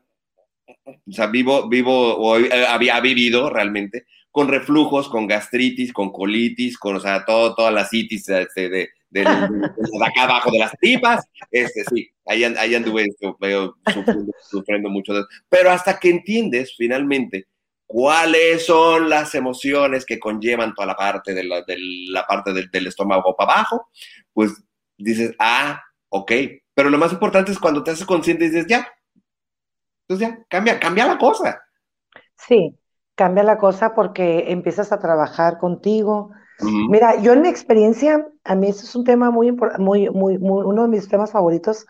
o 0.86 1.12
sea, 1.12 1.26
vivo, 1.26 1.68
vivo, 1.68 2.16
o 2.16 2.36
había 2.68 3.00
vivido 3.00 3.50
realmente 3.50 4.06
con 4.30 4.48
reflujos, 4.48 5.08
con 5.08 5.26
gastritis, 5.26 5.92
con 5.92 6.12
colitis, 6.12 6.76
con, 6.76 6.96
o 6.96 7.00
sea, 7.00 7.24
todo, 7.24 7.54
todas 7.54 7.72
las 7.72 7.88
citis 7.88 8.28
este, 8.28 8.68
de, 8.68 8.88
de, 9.08 9.22
acá 9.22 10.24
abajo 10.24 10.50
de 10.50 10.58
las 10.58 10.72
tripas, 10.72 11.24
este, 11.50 11.84
sí, 11.84 12.10
ahí, 12.26 12.44
ahí 12.44 12.74
anduve 12.74 13.06
sufriendo, 13.18 13.76
sufriendo 14.50 14.90
mucho 14.90 15.14
de 15.14 15.20
eso. 15.20 15.28
Pero 15.48 15.70
hasta 15.70 15.98
que 15.98 16.10
entiendes 16.10 16.74
finalmente 16.76 17.46
cuáles 17.86 18.66
son 18.66 19.08
las 19.08 19.34
emociones 19.34 20.04
que 20.04 20.18
conllevan 20.18 20.74
toda 20.74 20.86
la 20.86 20.96
parte 20.96 21.32
de 21.34 21.44
la, 21.44 21.62
de 21.62 21.76
la 22.10 22.26
parte 22.26 22.52
del, 22.52 22.70
del 22.70 22.86
estómago 22.88 23.34
para 23.36 23.52
abajo, 23.52 23.88
pues 24.32 24.52
dices, 24.98 25.34
ah, 25.38 25.80
ok. 26.08 26.32
Pero 26.74 26.90
lo 26.90 26.98
más 26.98 27.12
importante 27.12 27.52
es 27.52 27.58
cuando 27.58 27.82
te 27.82 27.92
haces 27.92 28.04
consciente 28.04 28.44
y 28.44 28.48
dices, 28.48 28.66
ya, 28.68 28.86
entonces 30.08 30.28
ya, 30.28 30.44
cambia, 30.48 30.78
cambia 30.78 31.06
la 31.06 31.18
cosa. 31.18 31.60
Sí, 32.36 32.76
cambia 33.14 33.42
la 33.42 33.58
cosa 33.58 33.94
porque 33.94 34.52
empiezas 34.52 34.92
a 34.92 34.98
trabajar 34.98 35.58
contigo. 35.58 36.30
Mira, 36.60 37.20
yo 37.20 37.32
en 37.34 37.42
mi 37.42 37.48
experiencia, 37.48 38.26
a 38.44 38.54
mí 38.54 38.68
eso 38.68 38.84
es 38.84 38.94
un 38.94 39.04
tema 39.04 39.30
muy 39.30 39.48
importante, 39.48 39.82
muy, 39.82 40.08
muy, 40.08 40.36
uno 40.36 40.82
de 40.82 40.88
mis 40.88 41.08
temas 41.08 41.32
favoritos, 41.32 41.86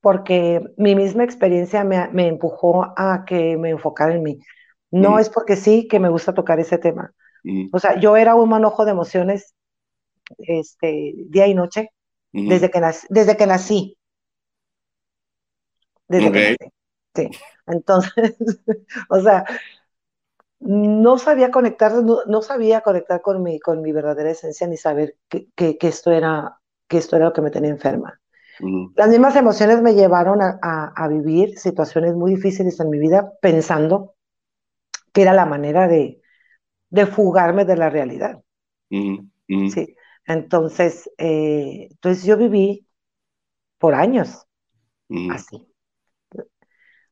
porque 0.00 0.62
mi 0.76 0.94
misma 0.94 1.24
experiencia 1.24 1.84
me, 1.84 2.08
me 2.08 2.28
empujó 2.28 2.86
a 2.96 3.24
que 3.26 3.56
me 3.58 3.70
enfocara 3.70 4.14
en 4.14 4.22
mí. 4.22 4.38
No 4.90 5.18
es 5.18 5.28
porque 5.28 5.56
sí 5.56 5.86
que 5.86 6.00
me 6.00 6.08
gusta 6.08 6.34
tocar 6.34 6.60
ese 6.60 6.78
tema. 6.78 7.12
O 7.72 7.78
sea, 7.78 7.98
yo 7.98 8.16
era 8.16 8.34
un 8.34 8.48
manojo 8.48 8.84
de 8.84 8.90
emociones 8.90 9.54
este, 10.38 11.14
día 11.28 11.46
y 11.46 11.54
noche 11.54 11.90
desde, 12.32 12.70
que 12.70 12.80
nací, 12.80 13.06
desde 13.10 13.36
que 13.36 13.46
nací. 13.46 13.98
Desde 16.08 16.32
que 16.32 16.40
nací. 16.40 16.70
Sí. 17.14 17.30
Entonces, 17.66 18.36
o 19.10 19.20
sea, 19.20 19.44
no 20.60 21.18
sabía 21.18 21.50
conectar, 21.50 21.92
no, 22.02 22.42
sabía 22.42 22.80
conectar 22.80 23.20
con 23.20 23.42
mi, 23.42 23.60
con 23.60 23.80
mi 23.82 23.92
verdadera 23.92 24.30
esencia 24.30 24.66
ni 24.66 24.76
saber 24.76 25.16
que, 25.28 25.48
que, 25.54 25.76
esto 25.82 26.10
era, 26.10 26.60
que 26.88 26.98
esto 26.98 27.16
era 27.16 27.26
lo 27.26 27.32
que 27.32 27.42
me 27.42 27.50
tenía 27.50 27.70
enferma. 27.70 28.20
Las 28.96 29.08
mismas 29.08 29.36
emociones 29.36 29.80
me 29.82 29.94
llevaron 29.94 30.42
a, 30.42 30.58
a, 30.60 31.06
vivir 31.06 31.56
situaciones 31.56 32.16
muy 32.16 32.34
difíciles 32.34 32.80
en 32.80 32.90
mi 32.90 32.98
vida 32.98 33.32
pensando 33.40 34.16
que 35.18 35.22
era 35.22 35.32
la 35.32 35.46
manera 35.46 35.88
de, 35.88 36.22
de 36.90 37.06
fugarme 37.06 37.64
de 37.64 37.76
la 37.76 37.90
realidad. 37.90 38.40
Sí. 38.88 39.96
Entonces, 40.24 41.10
eh, 41.18 41.88
entonces 41.90 42.24
yo 42.24 42.36
viví 42.36 42.86
por 43.78 43.96
años 43.96 44.46
así. 45.32 45.66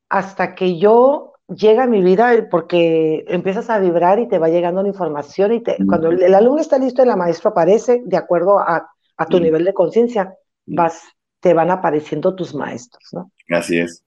Hasta 0.08 0.54
que 0.54 0.78
yo 0.78 1.32
llega 1.48 1.82
a 1.82 1.88
mi 1.88 2.00
vida 2.00 2.30
porque 2.48 3.24
empiezas 3.26 3.70
a 3.70 3.80
vibrar 3.80 4.20
y 4.20 4.28
te 4.28 4.38
va 4.38 4.50
llegando 4.50 4.82
la 4.82 4.88
información 4.88 5.54
y 5.54 5.64
te, 5.64 5.76
cuando 5.84 6.10
el, 6.10 6.32
alumno 6.32 6.60
está 6.60 6.78
listo 6.78 7.02
y 7.02 7.06
la 7.06 7.16
maestra 7.16 7.50
aparece, 7.50 8.02
de 8.04 8.16
acuerdo 8.16 8.60
a, 8.60 8.88
a 9.16 9.26
tu 9.26 9.40
nivel 9.40 9.64
de 9.64 9.74
conciencia, 9.74 10.32
vas, 10.64 11.02
te 11.40 11.54
van 11.54 11.72
apareciendo 11.72 12.36
tus 12.36 12.54
maestros, 12.54 13.02
¿no? 13.10 13.32
Así 13.50 13.80
es. 13.80 14.04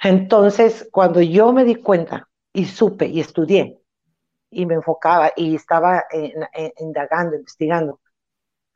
Entonces, 0.00 0.88
cuando 0.92 1.20
yo 1.20 1.52
me 1.52 1.64
di 1.64 1.74
cuenta 1.74 2.28
y 2.52 2.64
supe 2.66 3.06
y 3.06 3.20
estudié 3.20 3.80
y 4.50 4.66
me 4.66 4.74
enfocaba 4.74 5.32
y 5.34 5.54
estaba 5.54 6.04
indagando, 6.78 7.36
investigando, 7.36 8.00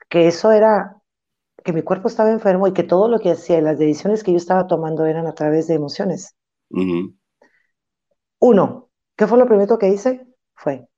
que 0.09 0.27
eso 0.27 0.51
era, 0.51 1.03
que 1.63 1.73
mi 1.73 1.83
cuerpo 1.83 2.09
estaba 2.09 2.31
enfermo 2.31 2.67
y 2.67 2.73
que 2.73 2.83
todo 2.83 3.09
lo 3.09 3.19
que 3.19 3.33
hacía, 3.33 3.61
las 3.61 3.79
decisiones 3.79 4.25
que 4.25 4.33
yo 4.33 4.39
estaba 4.39 4.67
tomando 4.67 5.05
eran 5.05 5.27
a 5.27 5.35
través 5.35 5.67
de 5.67 5.75
emociones. 5.75 6.35
Uno, 8.39 8.91
¿qué 9.17 9.27
fue 9.27 9.39
lo 9.39 9.47
primero 9.47 9.79
que 9.79 9.89
hice? 9.89 10.27
Fue, 10.55 10.89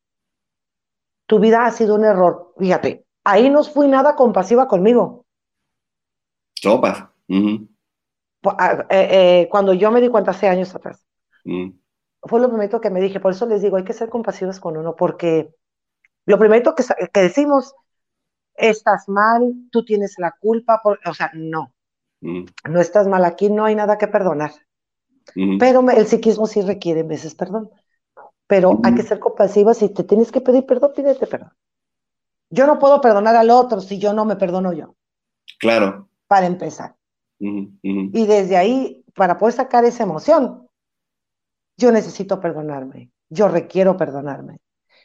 tu 1.26 1.38
vida 1.38 1.66
ha 1.66 1.70
sido 1.70 1.94
un 1.94 2.04
error. 2.04 2.54
Fíjate, 2.58 3.04
ahí 3.24 3.50
no 3.50 3.62
fui 3.62 3.86
nada 3.86 4.16
compasiva 4.16 4.66
conmigo. 4.66 5.26
Sopa. 6.54 7.12
Ah, 8.44 8.86
eh, 8.88 9.08
eh, 9.42 9.48
cuando 9.50 9.74
yo 9.74 9.90
me 9.90 10.00
di 10.00 10.08
cuenta 10.08 10.30
hace 10.30 10.48
años 10.48 10.74
atrás, 10.74 11.04
fue 12.28 12.40
lo 12.40 12.48
primero 12.48 12.80
que 12.80 12.90
me 12.90 13.00
dije. 13.00 13.20
Por 13.20 13.32
eso 13.32 13.46
les 13.46 13.62
digo, 13.62 13.76
hay 13.76 13.84
que 13.84 13.92
ser 13.92 14.08
compasivos 14.08 14.60
con 14.60 14.76
uno, 14.76 14.94
porque 14.94 15.54
lo 16.26 16.38
primero 16.38 16.74
que, 16.74 16.84
que 17.12 17.20
decimos, 17.20 17.74
estás 18.54 19.08
mal, 19.08 19.54
tú 19.70 19.84
tienes 19.84 20.14
la 20.18 20.34
culpa, 20.38 20.82
o 20.84 21.14
sea, 21.14 21.30
no, 21.34 21.72
no 22.20 22.80
estás 22.80 23.06
mal 23.08 23.24
aquí, 23.24 23.48
no 23.50 23.64
hay 23.64 23.74
nada 23.74 23.98
que 23.98 24.08
perdonar. 24.08 24.52
Pero 25.58 25.88
el 25.90 26.06
psiquismo 26.06 26.46
sí 26.46 26.62
requiere 26.62 27.00
en 27.00 27.08
veces 27.08 27.34
perdón. 27.34 27.70
Pero 28.46 28.80
hay 28.82 28.94
que 28.94 29.02
ser 29.02 29.18
compasivo. 29.18 29.74
Si 29.74 29.90
te 29.90 30.04
tienes 30.04 30.32
que 30.32 30.40
pedir 30.40 30.64
perdón, 30.64 30.92
pídete 30.94 31.26
perdón. 31.26 31.52
Yo 32.50 32.66
no 32.66 32.78
puedo 32.78 33.00
perdonar 33.00 33.36
al 33.36 33.50
otro 33.50 33.80
si 33.80 33.98
yo 33.98 34.14
no 34.14 34.24
me 34.24 34.36
perdono 34.36 34.72
yo. 34.72 34.94
Claro. 35.58 36.08
Para 36.26 36.46
empezar. 36.46 36.96
Y 37.38 38.26
desde 38.26 38.56
ahí, 38.56 39.04
para 39.14 39.38
poder 39.38 39.54
sacar 39.54 39.84
esa 39.84 40.02
emoción, 40.02 40.67
yo 41.78 41.90
necesito 41.90 42.40
perdonarme. 42.40 43.10
Yo 43.30 43.48
requiero 43.48 43.96
perdonarme. 43.96 44.60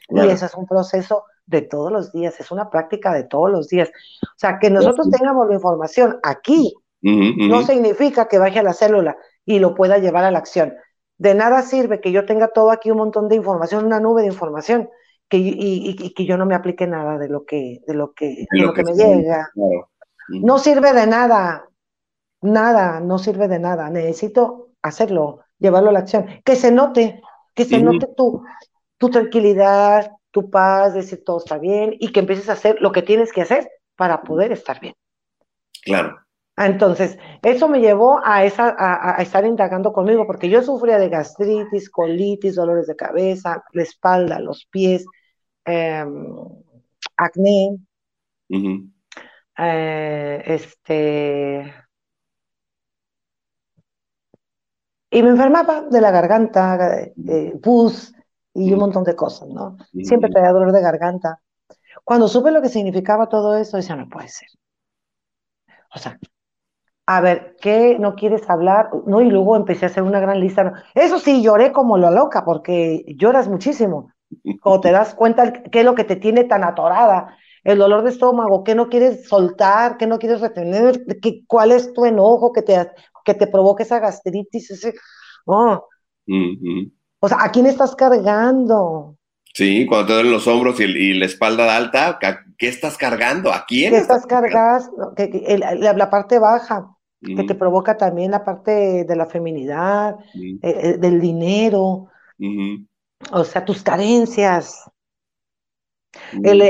Y 0.09 0.19
eso 0.19 0.45
es 0.45 0.55
un 0.55 0.65
proceso 0.65 1.23
de 1.45 1.61
todos 1.61 1.91
los 1.91 2.11
días, 2.11 2.37
es 2.39 2.51
una 2.51 2.69
práctica 2.69 3.13
de 3.13 3.23
todos 3.23 3.49
los 3.49 3.69
días. 3.69 3.89
O 3.89 4.37
sea, 4.37 4.59
que 4.59 4.69
nosotros 4.69 5.09
tengamos 5.09 5.47
la 5.47 5.55
información 5.55 6.19
aquí 6.23 6.73
no 7.03 7.63
significa 7.63 8.27
que 8.27 8.39
vaya 8.39 8.61
a 8.61 8.63
la 8.63 8.73
célula 8.73 9.17
y 9.45 9.59
lo 9.59 9.75
pueda 9.75 9.97
llevar 9.97 10.23
a 10.23 10.31
la 10.31 10.39
acción. 10.39 10.73
De 11.17 11.35
nada 11.35 11.61
sirve 11.61 11.99
que 11.99 12.11
yo 12.11 12.25
tenga 12.25 12.47
todo 12.49 12.71
aquí 12.71 12.91
un 12.91 12.97
montón 12.97 13.27
de 13.27 13.35
información, 13.35 13.85
una 13.85 13.99
nube 13.99 14.21
de 14.21 14.29
información, 14.29 14.89
que, 15.27 15.37
y, 15.37 16.13
que 16.13 16.25
yo 16.25 16.37
no 16.37 16.45
me 16.45 16.55
aplique 16.55 16.87
nada 16.87 17.17
de 17.17 17.27
lo 17.27 17.45
que, 17.45 17.81
de 17.85 17.93
lo 17.93 18.13
que, 18.13 18.45
lo 18.51 18.73
que, 18.73 18.83
me 18.83 18.93
llega. 18.93 19.49
No 20.29 20.59
sirve 20.59 20.93
de 20.93 21.05
nada, 21.07 21.67
nada, 22.41 22.99
no 22.99 23.17
sirve 23.17 23.47
de 23.47 23.59
nada. 23.59 23.89
Necesito 23.89 24.69
hacerlo, 24.81 25.39
llevarlo 25.59 25.89
a 25.89 25.93
la 25.93 25.99
acción. 25.99 26.27
Que 26.43 26.55
se 26.55 26.71
note, 26.71 27.21
que 27.53 27.65
se 27.65 27.81
note 27.81 28.07
tu, 28.15 28.43
tu 28.97 29.09
tranquilidad, 29.09 30.11
tu 30.31 30.49
paz, 30.49 30.93
decir 30.93 31.23
todo 31.23 31.37
está 31.37 31.57
bien 31.57 31.95
y 31.99 32.11
que 32.11 32.19
empieces 32.19 32.49
a 32.49 32.53
hacer 32.53 32.77
lo 32.81 32.91
que 32.91 33.03
tienes 33.03 33.31
que 33.31 33.41
hacer 33.41 33.69
para 33.95 34.23
poder 34.23 34.51
estar 34.51 34.79
bien. 34.79 34.95
Claro. 35.83 36.17
Entonces, 36.55 37.17
eso 37.41 37.67
me 37.67 37.79
llevó 37.79 38.21
a, 38.23 38.45
esa, 38.45 38.75
a, 38.77 39.21
estar 39.21 39.45
indagando 39.45 39.91
conmigo, 39.91 40.27
porque 40.27 40.49
yo 40.49 40.61
sufría 40.61 40.99
de 40.99 41.09
gastritis, 41.09 41.89
colitis, 41.89 42.55
dolores 42.55 42.85
de 42.85 42.95
cabeza, 42.95 43.63
la 43.71 43.83
espalda, 43.83 44.39
los 44.39 44.65
pies, 44.65 45.05
em, 45.65 46.25
acné, 47.17 47.77
eh, 49.57 50.43
este, 50.45 51.73
y 55.13 55.21
me 55.21 55.29
enfermaba 55.29 55.83
de 55.83 56.01
la 56.01 56.09
garganta, 56.09 56.77
pus 57.61 58.13
y 58.53 58.73
un 58.73 58.79
montón 58.79 59.03
de 59.03 59.15
cosas, 59.15 59.47
¿no? 59.47 59.77
Siempre 60.03 60.31
traía 60.31 60.51
dolor 60.51 60.71
de 60.71 60.81
garganta. 60.81 61.39
Cuando 62.03 62.27
supe 62.27 62.51
lo 62.51 62.63
que 62.63 62.69
significaba 62.69 63.29
todo 63.29 63.55
eso, 63.55 63.77
decía, 63.77 63.95
no 63.95 64.09
puede 64.09 64.27
ser. 64.27 64.47
O 65.95 65.99
sea, 65.99 66.17
a 67.05 67.21
ver, 67.21 67.55
¿qué 67.61 67.97
no 67.99 68.15
quieres 68.15 68.49
hablar? 68.49 68.89
No, 69.05 69.21
y 69.21 69.29
luego 69.29 69.55
empecé 69.55 69.85
a 69.85 69.89
hacer 69.89 70.01
una 70.01 70.19
gran 70.19 70.39
lista. 70.39 70.83
Eso 70.95 71.19
sí, 71.19 71.43
lloré 71.43 71.71
como 71.71 71.99
lo 71.99 72.09
loca, 72.09 72.43
porque 72.43 73.05
lloras 73.15 73.47
muchísimo. 73.47 74.11
Cuando 74.63 74.81
te 74.81 74.91
das 74.91 75.13
cuenta 75.13 75.53
qué 75.53 75.79
es 75.79 75.85
lo 75.85 75.93
que 75.93 76.05
te 76.05 76.15
tiene 76.15 76.45
tan 76.45 76.63
atorada, 76.63 77.37
el 77.63 77.77
dolor 77.77 78.03
de 78.03 78.09
estómago, 78.09 78.63
qué 78.63 78.73
no 78.73 78.89
quieres 78.89 79.27
soltar, 79.27 79.97
qué 79.97 80.07
no 80.07 80.17
quieres 80.17 80.41
retener, 80.41 81.05
qué, 81.21 81.43
cuál 81.45 81.71
es 81.71 81.93
tu 81.93 82.05
enojo 82.05 82.51
que 82.51 82.63
te, 82.63 82.91
que 83.23 83.33
te 83.33 83.47
provoca 83.47 83.83
esa 83.83 83.99
gastritis, 83.99 84.71
ese, 84.71 84.93
oh. 85.45 85.87
O 87.19 87.27
sea, 87.27 87.37
¿a 87.43 87.51
quién 87.51 87.65
estás 87.65 87.95
cargando? 87.95 89.15
Sí, 89.53 89.85
cuando 89.85 90.07
te 90.07 90.13
duelen 90.13 90.31
los 90.31 90.47
hombros 90.47 90.79
y, 90.79 90.83
y 90.85 91.13
la 91.13 91.25
espalda 91.25 91.75
alta, 91.75 92.17
¿qué 92.57 92.67
estás 92.67 92.97
cargando? 92.97 93.51
¿A 93.53 93.65
quién? 93.67 93.91
¿Qué 93.91 93.97
estás 93.99 94.25
cargando? 94.25 95.13
Que, 95.15 95.29
que- 95.29 95.45
el- 95.45 95.59
la, 95.59 95.93
la 95.93 96.09
parte 96.09 96.39
baja, 96.39 96.89
que 97.21 97.43
te 97.43 97.55
provoca 97.55 97.95
también 97.95 98.31
la 98.31 98.43
parte 98.43 99.05
de 99.05 99.15
la 99.15 99.27
feminidad, 99.27 100.15
eh, 100.35 100.57
eh, 100.61 100.97
del 100.97 101.19
dinero, 101.21 102.07
o 103.31 103.43
sea, 103.43 103.63
tus 103.63 103.83
carencias. 103.83 104.83
Ujú. 106.31 106.43
El, 106.43 106.61
eh, 106.61 106.67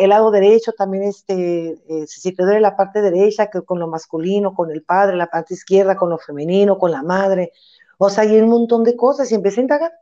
eh, 0.00 0.04
el 0.04 0.10
lado 0.10 0.30
derecho 0.30 0.72
también, 0.72 1.04
este, 1.04 1.72
eh, 1.88 2.06
si 2.06 2.32
te 2.34 2.44
duele 2.44 2.60
la 2.60 2.76
parte 2.76 3.02
derecha, 3.02 3.48
que 3.50 3.62
con 3.62 3.78
lo 3.80 3.88
masculino, 3.88 4.54
con 4.54 4.70
el 4.70 4.82
padre, 4.84 5.16
la 5.16 5.26
parte 5.28 5.54
izquierda, 5.54 5.96
con 5.96 6.10
lo 6.10 6.18
femenino, 6.18 6.78
con 6.78 6.90
la 6.92 7.02
madre. 7.02 7.52
O 7.98 8.10
sea, 8.10 8.24
hay 8.24 8.38
un 8.40 8.48
montón 8.50 8.84
de 8.84 8.96
cosas 8.96 9.30
y 9.32 9.34
empecé 9.34 9.60
a 9.60 9.62
indagar. 9.62 9.92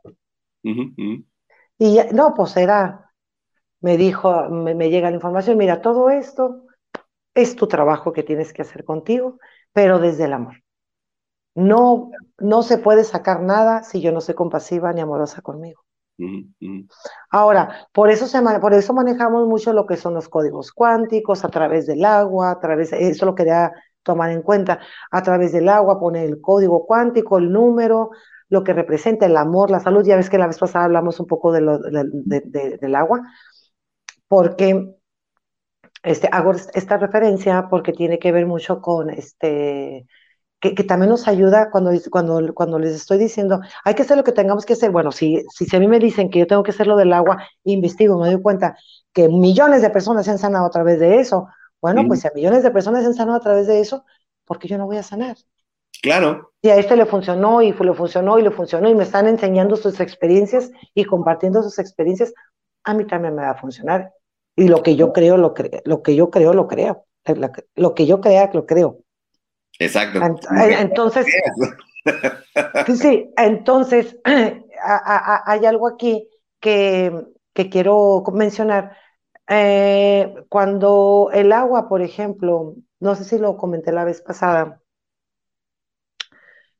Y 1.77 1.95
ya- 1.95 2.07
no, 2.11 2.33
pues 2.33 2.55
era, 2.57 3.11
me 3.81 3.97
dijo, 3.97 4.49
me, 4.49 4.75
me 4.75 4.89
llega 4.91 5.09
la 5.09 5.15
información, 5.17 5.57
mira, 5.57 5.81
todo 5.81 6.09
esto 6.11 6.65
es 7.35 7.55
tu 7.57 7.67
trabajo 7.69 8.13
que 8.13 8.23
tienes 8.23 8.53
que 8.53 8.63
hacer 8.63 8.85
contigo, 8.85 9.39
pero 9.73 9.99
desde 9.99 10.25
el 10.25 10.33
amor. 10.33 10.57
No, 11.55 12.11
no 12.39 12.63
se 12.63 12.79
puede 12.79 13.03
sacar 13.05 13.41
nada 13.41 13.83
si 13.83 14.01
yo 14.01 14.13
no 14.13 14.21
soy 14.21 14.35
compasiva 14.35 14.93
ni 14.93 15.01
amorosa 15.01 15.41
conmigo. 15.43 15.84
Ahora, 17.29 17.87
por 17.93 18.09
eso, 18.09 18.27
se, 18.27 18.41
por 18.61 18.73
eso 18.73 18.93
manejamos 18.93 19.47
mucho 19.47 19.73
lo 19.73 19.85
que 19.85 19.97
son 19.97 20.13
los 20.13 20.29
códigos 20.29 20.71
cuánticos 20.71 21.43
a 21.45 21.49
través 21.49 21.85
del 21.87 22.05
agua, 22.05 22.51
a 22.51 22.59
través, 22.59 22.93
eso 22.93 23.25
lo 23.25 23.35
quería 23.35 23.71
tomar 24.03 24.31
en 24.31 24.41
cuenta, 24.41 24.79
a 25.11 25.21
través 25.23 25.51
del 25.51 25.67
agua, 25.69 25.99
poner 25.99 26.25
el 26.29 26.41
código 26.41 26.85
cuántico, 26.85 27.37
el 27.37 27.51
número, 27.51 28.11
lo 28.49 28.63
que 28.63 28.73
representa 28.73 29.25
el 29.25 29.35
amor, 29.37 29.71
la 29.71 29.79
salud. 29.79 30.05
Ya 30.05 30.15
ves 30.15 30.29
que 30.29 30.37
la 30.37 30.47
vez 30.47 30.59
pasada 30.59 30.85
hablamos 30.85 31.19
un 31.19 31.27
poco 31.27 31.51
de- 31.51 32.77
del 32.79 32.95
agua, 32.95 33.21
porque 34.27 34.67
este, 36.03 36.29
hago 36.31 36.51
esta 36.73 36.97
referencia 36.97 37.67
porque 37.69 37.91
tiene 37.93 38.19
que 38.19 38.31
ver 38.31 38.45
mucho 38.45 38.81
con 38.81 39.09
este, 39.09 40.05
que, 40.69 40.75
que 40.75 40.83
también 40.83 41.09
nos 41.09 41.27
ayuda 41.27 41.69
cuando, 41.71 41.91
cuando, 42.11 42.53
cuando 42.53 42.79
les 42.79 42.95
estoy 42.95 43.17
diciendo, 43.19 43.59
hay 43.83 43.93
que 43.95 44.01
hacer 44.03 44.17
lo 44.17 44.23
que 44.23 44.31
tengamos 44.31 44.65
que 44.65 44.73
hacer. 44.73 44.91
Bueno, 44.91 45.11
si, 45.11 45.43
si, 45.53 45.65
si 45.65 45.75
a 45.75 45.79
mí 45.79 45.87
me 45.87 45.99
dicen 45.99 46.29
que 46.29 46.39
yo 46.39 46.47
tengo 46.47 46.63
que 46.63 46.71
hacer 46.71 46.87
lo 46.87 46.97
del 46.97 47.13
agua, 47.13 47.43
investigo, 47.63 48.19
me 48.19 48.31
doy 48.31 48.41
cuenta 48.41 48.77
que 49.13 49.29
millones 49.29 49.81
de 49.81 49.89
personas 49.91 50.25
se 50.25 50.31
han 50.31 50.39
sanado 50.39 50.65
a 50.65 50.69
través 50.71 50.99
de 50.99 51.19
eso. 51.19 51.47
Bueno, 51.81 52.03
Mm. 52.03 52.07
pues 52.07 52.21
si 52.21 52.27
a 52.27 52.31
millones 52.35 52.63
de 52.63 52.71
personas 52.71 53.01
se 53.01 53.07
han 53.07 53.13
sanado 53.13 53.37
a 53.37 53.41
través 53.41 53.67
de 53.67 53.79
eso, 53.79 54.05
¿por 54.45 54.59
qué 54.59 54.67
yo 54.67 54.77
no 54.77 54.85
voy 54.87 54.97
a 54.97 55.03
sanar? 55.03 55.37
Claro, 56.01 56.51
Y 56.61 56.69
a 56.69 56.77
este 56.77 56.95
le 56.95 57.05
funcionó 57.05 57.61
y 57.61 57.71
le 57.71 57.93
funcionó 57.93 58.39
y 58.39 58.41
le 58.41 58.51
funcionó 58.51 58.89
y 58.89 58.95
me 58.95 59.03
están 59.03 59.27
enseñando 59.27 59.75
sus 59.75 59.99
experiencias 59.99 60.71
y 60.93 61.05
compartiendo 61.05 61.61
sus 61.63 61.77
experiencias, 61.79 62.33
a 62.83 62.93
mí 62.93 63.05
también 63.05 63.35
me 63.35 63.43
va 63.43 63.51
a 63.51 63.55
funcionar. 63.55 64.11
Y 64.55 64.67
lo 64.67 64.81
que 64.83 64.95
yo 64.95 65.13
creo, 65.13 65.37
lo, 65.37 65.53
cre 65.53 65.81
lo 65.85 66.01
que 66.01 66.15
yo 66.15 66.29
creo, 66.29 66.53
lo 66.53 66.67
creo. 66.67 67.05
Lo 67.75 67.95
que 67.95 68.05
yo 68.05 68.21
crea, 68.21 68.51
lo 68.53 68.65
creo. 68.65 68.99
Exacto. 69.79 70.19
Eh, 70.19 70.75
Entonces, 70.79 71.25
sí, 73.01 73.31
entonces 73.37 74.17
a- 74.25 74.61
a- 74.83 75.35
a- 75.35 75.43
hay 75.51 75.65
algo 75.65 75.87
aquí 75.87 76.29
que, 76.59 77.11
que 77.53 77.69
quiero 77.69 78.23
mencionar. 78.33 78.95
Eh, 79.47 80.33
cuando 80.49 81.29
el 81.33 81.51
agua, 81.51 81.87
por 81.87 82.01
ejemplo, 82.01 82.75
no 82.99 83.15
sé 83.15 83.23
si 83.25 83.37
lo 83.37 83.57
comenté 83.57 83.91
la 83.91 84.05
vez 84.05 84.21
pasada, 84.21 84.81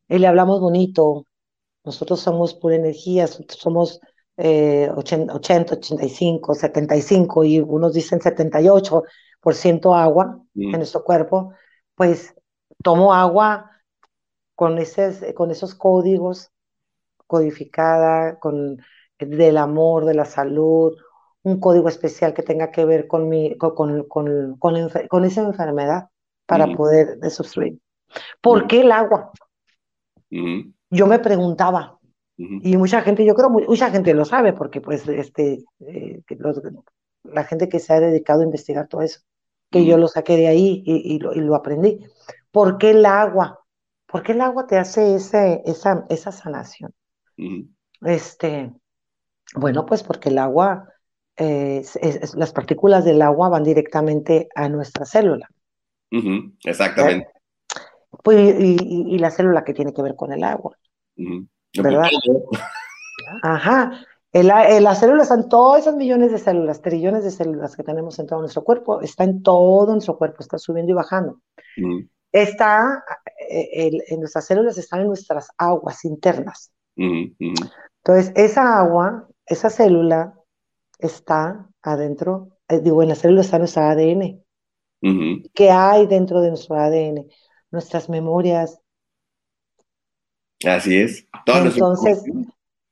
y 0.07 0.17
le 0.19 0.27
hablamos 0.27 0.59
bonito, 0.59 1.25
nosotros 1.83 2.19
somos 2.21 2.53
pura 2.55 2.75
energía, 2.75 3.27
somos 3.27 3.99
eh, 4.37 4.89
80, 4.95 5.35
80, 5.35 5.75
85, 5.75 6.55
75 6.55 7.43
y 7.43 7.59
unos 7.59 7.93
dicen 7.93 8.21
78% 8.21 9.95
agua 9.95 10.39
Mm. 10.55 10.73
en 10.73 10.79
nuestro 10.79 11.03
cuerpo, 11.03 11.53
pues 11.95 12.35
tomo 12.83 13.13
agua 13.13 13.71
con, 14.55 14.77
esos, 14.79 15.19
con 15.35 15.51
esos 15.51 15.75
códigos, 15.75 16.51
codificada, 17.27 18.39
con 18.39 18.79
del 19.19 19.57
amor, 19.57 20.05
de 20.05 20.15
la 20.15 20.25
salud, 20.25 20.95
un 21.43 21.59
código 21.59 21.89
especial 21.89 22.33
que 22.33 22.43
tenga 22.43 22.71
que 22.71 22.85
ver 22.85 23.07
con, 23.07 23.29
mi, 23.29 23.57
con, 23.57 23.75
con, 23.75 24.05
con, 24.57 24.57
con, 25.09 25.25
esa 25.25 25.41
enfermedad 25.41 26.09
para 26.45 26.71
poder 26.71 27.19
desobstruir. 27.19 27.79
¿Por 28.41 28.67
qué 28.67 28.81
el 28.81 28.91
agua? 28.91 29.31
Yo 30.89 31.07
me 31.07 31.19
preguntaba, 31.19 31.99
y 32.61 32.77
mucha 32.77 33.01
gente, 33.01 33.25
yo 33.25 33.35
creo, 33.35 33.49
mu- 33.51 33.65
mucha 33.67 33.91
gente 33.91 34.13
lo 34.13 34.25
sabe, 34.25 34.53
porque 34.53 34.81
pues 34.81 35.07
este, 35.09 35.65
eh, 35.87 36.21
los- 36.39 36.61
la 37.23 37.43
gente 37.45 37.69
que 37.69 37.79
se 37.79 37.93
ha 37.93 37.99
dedicado 37.99 38.41
a 38.41 38.45
investigar 38.45 38.87
todo 38.87 39.01
eso, 39.01 39.21
que 39.71 39.85
yo 39.85 39.97
lo 39.97 40.07
saqué 40.07 40.37
de 40.37 40.47
ahí 40.47 40.83
y, 40.85 41.15
y 41.15 41.19
lo, 41.19 41.33
y 41.33 41.39
lo 41.41 41.55
aprendí. 41.55 41.99
¿Por 42.55 42.77
qué 42.77 42.91
el 42.91 43.05
agua? 43.05 43.59
¿Por 44.07 44.23
qué 44.23 44.31
el 44.31 44.39
agua 44.39 44.65
te 44.65 44.77
hace 44.77 45.15
ese, 45.15 45.61
esa, 45.65 46.05
esa 46.07 46.31
sanación? 46.31 46.93
Este, 47.99 48.71
bueno, 49.55 49.85
pues 49.85 50.03
porque 50.03 50.29
el 50.29 50.37
agua, 50.37 50.87
eh, 51.35 51.79
es- 51.81 51.97
es- 51.97 52.15
es- 52.23 52.35
las 52.35 52.53
partículas 52.53 53.03
del 53.03 53.21
agua 53.21 53.49
van 53.49 53.65
directamente 53.65 54.47
a 54.55 54.69
nuestra 54.69 55.05
célula. 55.05 55.49
Exactamente. 56.63 57.27
Pues, 58.23 58.37
y, 58.57 58.77
y- 58.79 59.15
y 59.15 59.19
la 59.19 59.31
célula 59.31 59.65
que 59.65 59.73
tiene 59.73 59.93
que 59.93 60.01
ver 60.01 60.15
con 60.15 60.31
el 60.31 60.41
agua. 60.45 60.77
¿Verdad? 61.83 62.03
Ajá. 63.43 64.05
En 64.31 64.47
las 64.83 64.99
células 65.01 65.23
están 65.29 65.49
todas 65.49 65.81
esas 65.81 65.95
millones 65.97 66.31
de 66.31 66.37
células, 66.37 66.81
trillones 66.81 67.25
de 67.25 67.31
células 67.31 67.75
que 67.75 67.83
tenemos 67.83 68.17
en 68.19 68.27
todo 68.27 68.39
nuestro 68.39 68.63
cuerpo, 68.63 69.01
está 69.01 69.25
en 69.25 69.43
todo 69.43 69.91
nuestro 69.91 70.17
cuerpo, 70.17 70.37
está 70.39 70.57
subiendo 70.57 70.91
y 70.91 70.95
bajando. 70.95 71.41
Está, 72.43 73.03
eh, 73.49 73.69
el- 73.87 74.03
en 74.09 74.19
nuestras 74.21 74.45
células 74.45 74.77
están 74.77 75.01
en 75.01 75.07
nuestras 75.07 75.49
aguas 75.57 76.05
internas. 76.05 76.71
Entonces, 78.03 78.31
esa 78.35 78.79
agua, 78.79 79.27
esa 79.45 79.69
célula 79.69 80.33
está 80.99 81.69
adentro, 81.83 82.49
eh, 82.69 82.79
digo, 82.81 83.03
en 83.03 83.09
la 83.09 83.15
célula 83.15 83.41
está 83.41 83.59
nuestra 83.59 83.91
ADN. 83.91 84.43
¿Qué 85.53 85.71
hay 85.71 86.07
dentro 86.07 86.41
de 86.41 86.49
nuestro 86.49 86.75
ADN? 86.77 87.27
Nuestras 87.71 88.09
memorias. 88.09 88.79
Así 90.65 90.95
es. 90.95 91.15
Entonces, 91.53 92.23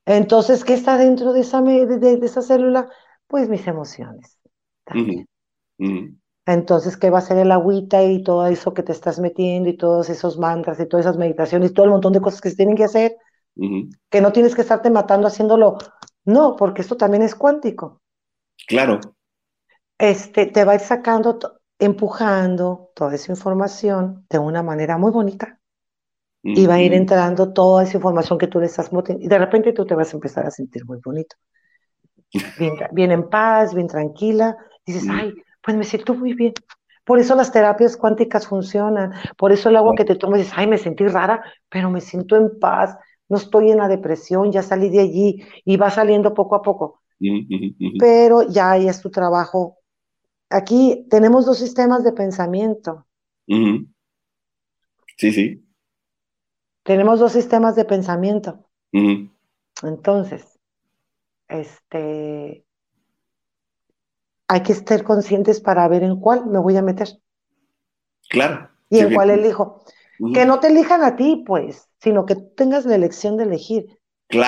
entonces, 0.06 0.64
¿qué 0.66 0.74
está 0.76 0.98
dentro 0.98 1.34
de 1.34 1.42
esa, 1.42 1.62
de, 1.62 1.88
de- 1.88 2.18
de 2.18 2.26
esa 2.28 2.42
célula? 2.44 2.90
Pues 3.28 3.50
mis 3.50 3.68
emociones. 3.68 4.38
también. 4.86 5.28
Entonces, 6.46 6.98
¿qué 6.98 7.10
va 7.10 7.20
a 7.20 7.22
ser 7.22 7.38
el 7.38 7.52
agüita 7.52 8.04
y 8.04 8.22
todo 8.22 8.48
eso 8.48 8.74
que 8.74 8.84
te 8.84 8.92
estás 8.92 9.20
metiendo 9.20 9.70
y 9.70 9.78
todos 9.78 10.10
esos 10.10 10.38
mantras 10.38 10.80
y 10.80 10.88
todas 10.88 11.06
esas 11.06 11.18
meditaciones 11.18 11.72
y 11.72 11.74
todo 11.74 11.86
el 11.86 11.92
montón 11.92 12.14
de 12.14 12.22
cosas 12.22 12.42
que 12.42 12.50
se 12.50 12.58
tienen 12.58 12.76
que 12.76 12.84
hacer, 12.84 13.16
que 14.10 14.22
no 14.22 14.34
tienes 14.34 14.54
que 14.54 14.62
estarte 14.62 14.90
matando 14.90 15.28
haciéndolo? 15.28 15.78
No, 16.26 16.56
porque 16.56 16.82
esto 16.82 16.98
también 16.98 17.24
es 17.24 17.36
cuántico. 17.36 18.02
Claro. 18.68 19.00
Este, 19.98 20.48
te 20.48 20.66
va 20.66 20.74
a 20.74 20.76
ir 20.76 20.82
sacando, 20.82 21.40
empujando 21.80 22.92
toda 22.94 23.16
esa 23.16 23.32
información 23.32 24.26
de 24.30 24.40
una 24.40 24.64
manera 24.64 24.98
muy 24.98 25.12
bonita 25.12 25.60
y 26.42 26.66
va 26.66 26.76
a 26.76 26.82
ir 26.82 26.94
entrando 26.94 27.54
toda 27.54 27.84
esa 27.84 27.98
información 27.98 28.38
que 28.38 28.48
tú 28.48 28.60
le 28.60 28.66
estás 28.66 28.92
metiendo 28.92 29.24
y 29.24 29.28
de 29.30 29.38
repente 29.38 29.72
tú 29.72 29.86
te 29.86 29.96
vas 29.96 30.12
a 30.14 30.18
empezar 30.18 30.46
a 30.46 30.52
sentir 30.52 30.86
muy 30.86 31.00
bonito, 31.04 31.38
bien, 32.60 32.74
bien 32.92 33.12
en 33.12 33.30
paz, 33.30 33.74
bien 33.74 33.88
tranquila. 33.88 34.58
Dices, 34.86 35.06
ay, 35.10 35.34
pues 35.64 35.78
me 35.78 35.84
siento 35.84 36.14
muy 36.14 36.34
bien. 36.34 36.54
Por 37.06 37.20
eso 37.20 37.36
las 37.36 37.52
terapias 37.52 37.98
cuánticas 37.98 38.48
funcionan, 38.48 39.12
por 39.38 39.52
eso 39.52 39.70
el 39.70 39.76
agua 39.76 39.94
que 39.96 40.06
te 40.06 40.16
tomas 40.16 40.40
dices, 40.40 40.54
ay, 40.56 40.68
me 40.68 40.78
sentí 40.78 41.06
rara, 41.08 41.44
pero 41.70 41.90
me 41.90 42.00
siento 42.02 42.36
en 42.36 42.60
paz, 42.60 42.98
no 43.28 43.38
estoy 43.38 43.72
en 43.72 43.78
la 43.78 43.88
depresión, 43.88 44.52
ya 44.52 44.62
salí 44.62 44.90
de 44.90 45.02
allí 45.02 45.44
y 45.66 45.78
va 45.78 45.90
saliendo 45.90 46.34
poco 46.34 46.56
a 46.56 46.62
poco, 46.62 47.02
pero 48.00 48.44
ya 48.44 48.72
ahí 48.72 48.88
es 48.88 49.02
tu 49.02 49.10
trabajo. 49.10 49.78
Aquí 50.50 51.08
tenemos 51.10 51.46
dos 51.46 51.58
sistemas 51.58 52.04
de 52.04 52.14
pensamiento. 52.14 53.06
Sí, 55.18 55.32
sí. 55.32 55.66
tenemos 56.84 57.20
dos 57.20 57.32
sistemas 57.32 57.76
de 57.76 57.86
pensamiento. 57.86 58.70
Entonces, 59.82 60.60
este, 61.48 62.66
hay 64.54 64.64
que 64.64 64.72
estar 64.74 65.04
conscientes 65.04 65.60
para 65.62 65.88
ver 65.90 66.04
en 66.04 66.20
cuál 66.20 66.46
me 66.48 66.60
voy 66.60 66.78
a 66.78 66.82
meter 66.82 67.10
Claro. 68.30 68.70
y 68.90 69.00
en 69.00 69.12
cuál 69.12 69.30
elijo. 69.30 69.84
Que 70.32 70.46
no 70.46 70.60
te 70.60 70.68
elijan 70.68 71.04
a 71.04 71.16
ti, 71.16 71.44
pues, 71.46 71.90
sino 72.00 72.26
que 72.26 72.36
tengas 72.36 72.86
la 72.86 72.96
elección 72.96 73.38
de 73.38 73.44
elegir 73.46 74.00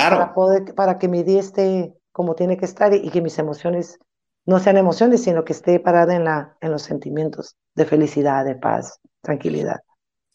para 0.07 0.25
Claro. 0.25 0.33
poder, 0.33 0.75
para 0.75 0.97
que 0.99 1.07
mi 1.07 1.23
día 1.23 1.39
esté 1.41 1.95
como 2.11 2.35
tiene 2.35 2.57
que 2.57 2.65
estar 2.65 2.93
y, 2.93 2.97
y 2.97 3.11
que 3.11 3.21
mis 3.21 3.39
emociones 3.39 3.99
no 4.45 4.59
sean 4.59 4.77
emociones, 4.77 5.23
sino 5.23 5.45
que 5.45 5.53
esté 5.53 5.79
parada 5.79 6.15
en 6.15 6.25
la, 6.25 6.57
en 6.61 6.71
los 6.71 6.83
sentimientos 6.83 7.57
de 7.75 7.85
felicidad, 7.85 8.45
de 8.45 8.55
paz, 8.55 8.99
tranquilidad. 9.21 9.81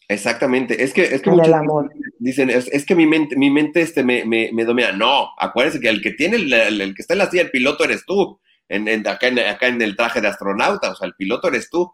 Exactamente, 0.09 0.83
es 0.83 0.93
que, 0.93 1.03
es 1.05 1.23
que 1.23 1.31
muchos 1.31 1.55
amor. 1.55 1.91
dicen, 2.19 2.51
es, 2.51 2.67
es 2.69 2.85
que 2.85 2.97
mi 2.97 3.07
mente, 3.07 3.37
mi 3.37 3.49
mente 3.51 3.81
este 3.81 4.03
me, 4.03 4.25
me, 4.25 4.51
me 4.53 4.65
domina. 4.65 4.91
No, 4.93 5.29
acuérdense 5.39 5.79
que 5.81 5.89
el 5.89 6.03
que 6.03 6.11
tiene, 6.13 6.37
el, 6.37 6.53
el- 6.53 6.81
el 6.81 6.95
que 6.95 7.03
está 7.03 7.15
en 7.15 7.19
la 7.19 7.31
silla, 7.31 7.45
el 7.45 7.51
piloto 7.53 7.85
eres 7.85 8.05
tú, 8.07 8.41
en, 8.71 8.89
en- 8.89 9.07
acá, 9.09 9.29
en, 9.29 9.39
acá 9.41 9.69
en 9.69 9.83
el 9.83 9.97
traje 9.97 10.23
de 10.23 10.29
astronauta, 10.29 10.93
o 10.93 10.97
sea, 10.97 11.07
el 11.09 11.15
piloto 11.15 11.49
eres 11.49 11.71
tú. 11.71 11.93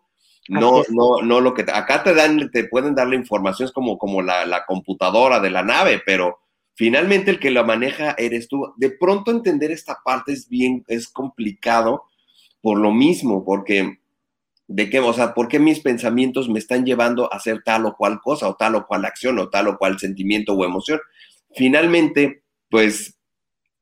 No, 0.49 0.83
no, 0.91 1.23
no 1.23 1.41
lo 1.41 1.55
que 1.55 1.65
te- 1.65 1.73
acá 1.73 2.05
te 2.05 2.15
dan, 2.15 2.51
te 2.53 2.65
pueden 2.69 2.95
dar 2.95 3.09
la 3.09 3.17
información, 3.17 3.67
es 3.67 3.73
como, 3.73 3.99
como 3.99 4.23
la, 4.23 4.47
la 4.47 4.65
computadora 4.65 5.41
de 5.41 5.51
la 5.51 5.65
nave, 5.65 6.01
pero 6.07 6.39
finalmente 6.75 7.33
el 7.33 7.41
que 7.41 7.51
la 7.51 7.65
maneja 7.65 8.15
eres 8.19 8.49
tú. 8.49 8.73
De 8.77 8.91
pronto 8.91 9.33
entender 9.33 9.73
esta 9.73 9.99
parte 10.05 10.33
es 10.33 10.49
bien, 10.49 10.85
es 10.89 11.09
complicado 11.09 12.05
por 12.63 12.79
lo 12.79 12.93
mismo, 12.93 13.45
porque 13.45 13.99
de 14.69 14.91
qué, 14.91 15.01
o 15.01 15.13
sea, 15.13 15.35
por 15.35 15.49
qué 15.49 15.59
mis 15.61 15.81
pensamientos 15.81 16.49
me 16.49 16.59
están 16.59 16.85
llevando 16.85 17.33
a 17.33 17.37
hacer 17.37 17.63
tal 17.65 17.87
o 17.87 17.97
cual 17.97 18.21
cosa, 18.21 18.49
o 18.49 18.57
tal 18.57 18.75
o 18.77 18.87
cual 18.87 19.05
acción, 19.05 19.39
o 19.39 19.49
tal 19.49 19.69
o 19.69 19.79
cual 19.79 19.99
sentimiento 19.99 20.55
o 20.55 20.65
emoción. 20.65 21.01
Finalmente, 21.55 22.43
pues, 22.71 23.16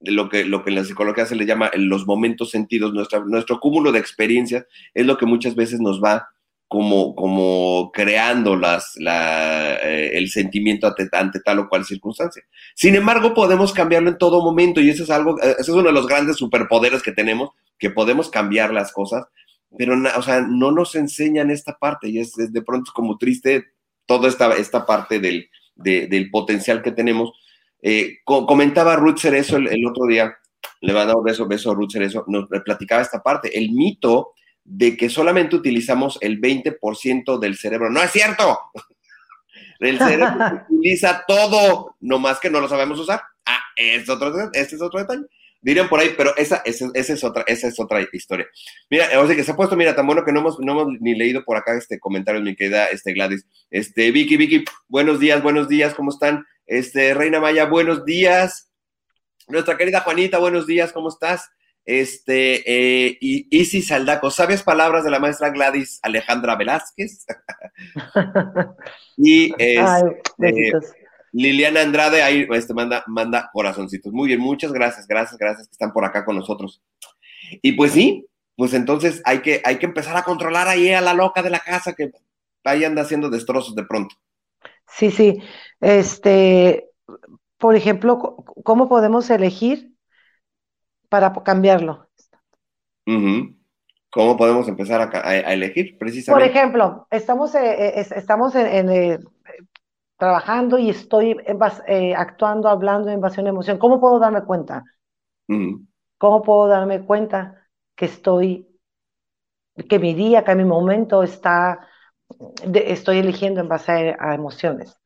lo 0.07 0.29
que, 0.29 0.45
lo 0.45 0.63
que 0.63 0.71
en 0.71 0.77
la 0.77 0.85
psicología 0.85 1.27
se 1.27 1.37
le 1.37 1.47
llama 1.47 1.71
los 1.77 2.07
momentos 2.07 2.51
sentidos, 2.51 2.93
nuestra, 2.93 3.21
nuestro 3.21 3.61
cúmulo 3.61 3.93
de 3.93 3.99
experiencias 3.99 4.67
es 4.95 5.07
lo 5.07 5.17
que 5.17 5.27
muchas 5.27 5.55
veces 5.55 5.81
nos 5.81 6.03
va 6.03 6.29
como, 6.69 7.15
como 7.15 7.91
creando 7.93 8.57
la, 8.57 8.83
eh, 9.83 10.11
el 10.15 10.29
sentimiento 10.31 10.93
ante, 11.13 11.41
tal 11.41 11.59
o 11.61 11.69
cual 11.69 11.85
circunstancia. 11.85 12.43
Sin 12.75 12.95
embargo, 12.97 13.33
podemos 13.35 13.73
cambiarlo 13.73 14.11
en 14.11 14.19
todo 14.19 14.43
momento 14.43 14.81
y 14.81 14.91
eso 14.91 15.05
es 15.05 15.11
algo, 15.11 15.39
eh, 15.41 15.53
ese 15.59 15.63
es 15.63 15.69
uno 15.69 15.85
de 15.85 15.93
los 15.93 16.07
grandes 16.07 16.37
superpoderes 16.37 17.03
que 17.03 17.13
tenemos, 17.13 17.51
que 17.79 17.91
podemos 17.91 18.29
cambiar 18.29 18.73
las 18.73 18.93
cosas, 18.93 19.25
pero, 19.77 19.95
o 20.17 20.23
sea, 20.23 20.41
no 20.41 20.71
nos 20.71 20.95
enseñan 20.95 21.51
esta 21.51 21.77
parte 21.79 22.09
y 22.09 22.19
es, 22.19 22.37
es 22.39 22.53
de 22.53 22.63
pronto 22.63 22.91
como 22.95 23.19
triste 23.19 23.65
toda 24.07 24.29
esta, 24.29 24.55
esta 24.57 24.87
parte 24.87 25.19
del, 25.21 25.49
de- 25.77 26.07
del 26.09 26.31
potencial 26.31 26.83
que 26.83 26.93
tenemos. 26.93 27.33
Eh, 27.87 28.21
co- 28.25 28.47
comentaba 28.47 28.97
Ruth 28.97 29.19
Cerezo 29.19 29.59
el, 29.59 29.69
el 29.69 29.87
otro 29.87 30.07
día, 30.07 30.35
le 30.81 30.93
va 30.95 31.03
a 31.03 31.07
dar 31.07 31.17
un 31.17 31.25
beso, 31.25 31.47
beso 31.47 31.71
a 31.71 31.75
Ruth 31.75 31.91
Cerezo, 31.93 32.25
nos 32.29 32.49
platicaba 32.65 33.03
esta 33.03 33.23
parte, 33.23 33.59
el 33.59 33.73
mito 33.73 34.31
de 34.65 34.97
que 34.97 35.11
solamente 35.11 35.55
utilizamos 35.55 36.17
el 36.23 36.41
20% 36.41 37.39
del 37.39 37.57
cerebro. 37.59 37.91
No 37.91 38.03
es 38.03 38.11
cierto. 38.11 38.59
El 39.81 39.99
cerebro 39.99 40.29
utiliza 40.71 41.25
todo, 41.27 41.97
nomás 42.01 42.41
que 42.41 42.49
no 42.49 42.61
lo 42.61 42.69
sabemos 42.69 42.99
usar. 42.99 43.21
Ah, 43.45 43.59
es 43.77 44.09
otro, 44.09 44.33
este 44.53 44.77
es 44.77 44.81
otro 44.81 45.01
detalle. 45.01 45.25
Dirían 45.61 45.89
por 45.89 45.99
ahí, 46.01 46.15
pero 46.17 46.35
esa, 46.37 46.63
esa, 46.65 46.91
esa 46.95 47.13
es 47.13 47.25
otra, 47.25 47.45
esa 47.47 47.69
es 47.69 47.79
otra 47.81 48.07
historia. 48.13 48.47
Mira, 48.89 49.09
o 49.21 49.27
sea 49.27 49.35
que 49.37 49.43
se 49.45 49.51
ha 49.51 49.57
puesto, 49.57 49.77
mira, 49.77 49.95
tan 49.95 50.07
bueno 50.07 50.25
que 50.25 50.33
no 50.33 50.41
hemos, 50.41 50.59
no 50.61 50.73
hemos 50.73 50.89
ni 51.01 51.15
leído 51.15 51.45
por 51.45 51.57
acá 51.57 51.77
este 51.77 51.99
comentario, 51.99 52.41
mi 52.41 52.55
querida 52.55 52.87
este, 52.87 53.13
Gladys. 53.13 53.47
Este, 53.71 54.11
Vicky, 54.13 54.37
Vicky, 54.37 54.65
buenos 54.89 55.19
días, 55.21 55.43
buenos 55.43 55.69
días, 55.69 55.93
¿cómo 55.95 56.11
están? 56.11 56.47
Este, 56.67 57.13
Reina 57.15 57.41
Maya, 57.41 57.67
buenos 57.67 58.05
días. 58.05 58.71
Nuestra 59.49 59.77
querida 59.77 60.01
Juanita, 60.01 60.39
buenos 60.39 60.67
días, 60.67 60.93
¿cómo 60.93 61.09
estás? 61.09 61.51
Este, 61.85 62.63
eh, 62.67 63.19
y 63.21 63.47
Isi 63.51 63.83
Saldaco, 63.83 64.31
¿sabes 64.31 64.63
palabras 64.63 65.05
de 65.05 65.11
la 65.11 65.19
maestra 65.19 65.51
Gladys 65.51 66.01
Alejandra 66.03 66.57
Velázquez? 66.57 67.27
y 69.19 69.51
este, 69.59 69.79
Ay, 69.79 70.03
besitos. 70.39 70.85
Liliana 71.33 71.83
Andrade 71.83 72.23
ahí 72.23 72.47
este, 72.53 72.73
manda, 72.73 73.05
manda 73.07 73.51
corazoncitos. 73.53 74.13
Muy 74.13 74.29
bien, 74.29 74.41
muchas 74.41 74.73
gracias, 74.73 75.07
gracias, 75.07 75.37
gracias 75.37 75.67
que 75.67 75.73
están 75.73 75.93
por 75.93 76.05
acá 76.05 76.25
con 76.25 76.37
nosotros. 76.37 76.83
Y 77.61 77.73
pues 77.73 77.93
sí, 77.93 78.27
pues 78.57 78.73
entonces 78.73 79.21
hay 79.25 79.41
que, 79.41 79.61
hay 79.65 79.79
que 79.79 79.87
empezar 79.87 80.17
a 80.17 80.23
controlar 80.23 80.69
ahí 80.69 80.93
a 80.93 81.03
la 81.03 81.13
loca 81.13 81.43
de 81.43 81.51
la 81.51 81.59
casa 81.59 81.93
que 81.93 82.11
ahí 82.65 82.85
anda 82.85 83.03
haciendo 83.03 83.29
destrozos 83.29 83.75
de 83.75 83.85
pronto. 83.85 84.17
Sí, 84.87 85.11
sí. 85.11 85.39
Este, 85.81 86.91
por 87.59 87.77
ejemplo, 87.77 88.37
¿cómo 88.65 88.89
podemos 88.89 89.31
elegir 89.31 89.95
para 91.09 91.33
cambiarlo? 91.49 92.09
¿Cómo 94.11 94.39
podemos 94.39 94.67
empezar 94.69 95.01
a, 95.03 95.11
ca- 95.11 95.21
a- 95.21 95.31
a 95.51 95.53
elegir 95.53 95.99
Por 96.27 96.43
precisamente? 96.43 96.43
ejemplo, 96.43 97.07
estamos, 97.11 97.55
eh, 97.55 97.61
eh, 97.89 97.93
es- 98.01 98.13
estamos 98.13 98.55
en, 98.55 98.67
en, 98.67 98.89
eh, 98.91 99.19
trabajando 100.19 100.79
y 100.79 100.91
estoy 100.91 101.37
eh, 101.87 102.15
actuando, 102.17 102.69
hablando 102.69 103.11
en 103.11 103.21
base 103.21 103.41
a 103.41 103.43
una 103.43 103.51
emoción. 103.51 103.79
¿Cómo 103.79 104.01
puedo 104.01 104.19
darme 104.19 104.45
cuenta? 104.45 104.83
¿Cómo 106.19 106.43
puedo 106.43 106.67
darme 106.69 107.05
cuenta 107.07 107.69
que 107.95 108.07
estoy, 108.07 108.67
que 109.89 109.99
mi 109.99 110.15
día, 110.15 110.45
que 110.45 110.55
mi 110.55 110.65
momento 110.65 111.23
está, 111.23 111.87
de- 112.67 112.93
estoy 112.93 113.19
eligiendo 113.19 113.61
en 113.61 113.69
base 113.69 114.17
a, 114.19 114.31
a 114.31 114.35
emociones? 114.35 114.97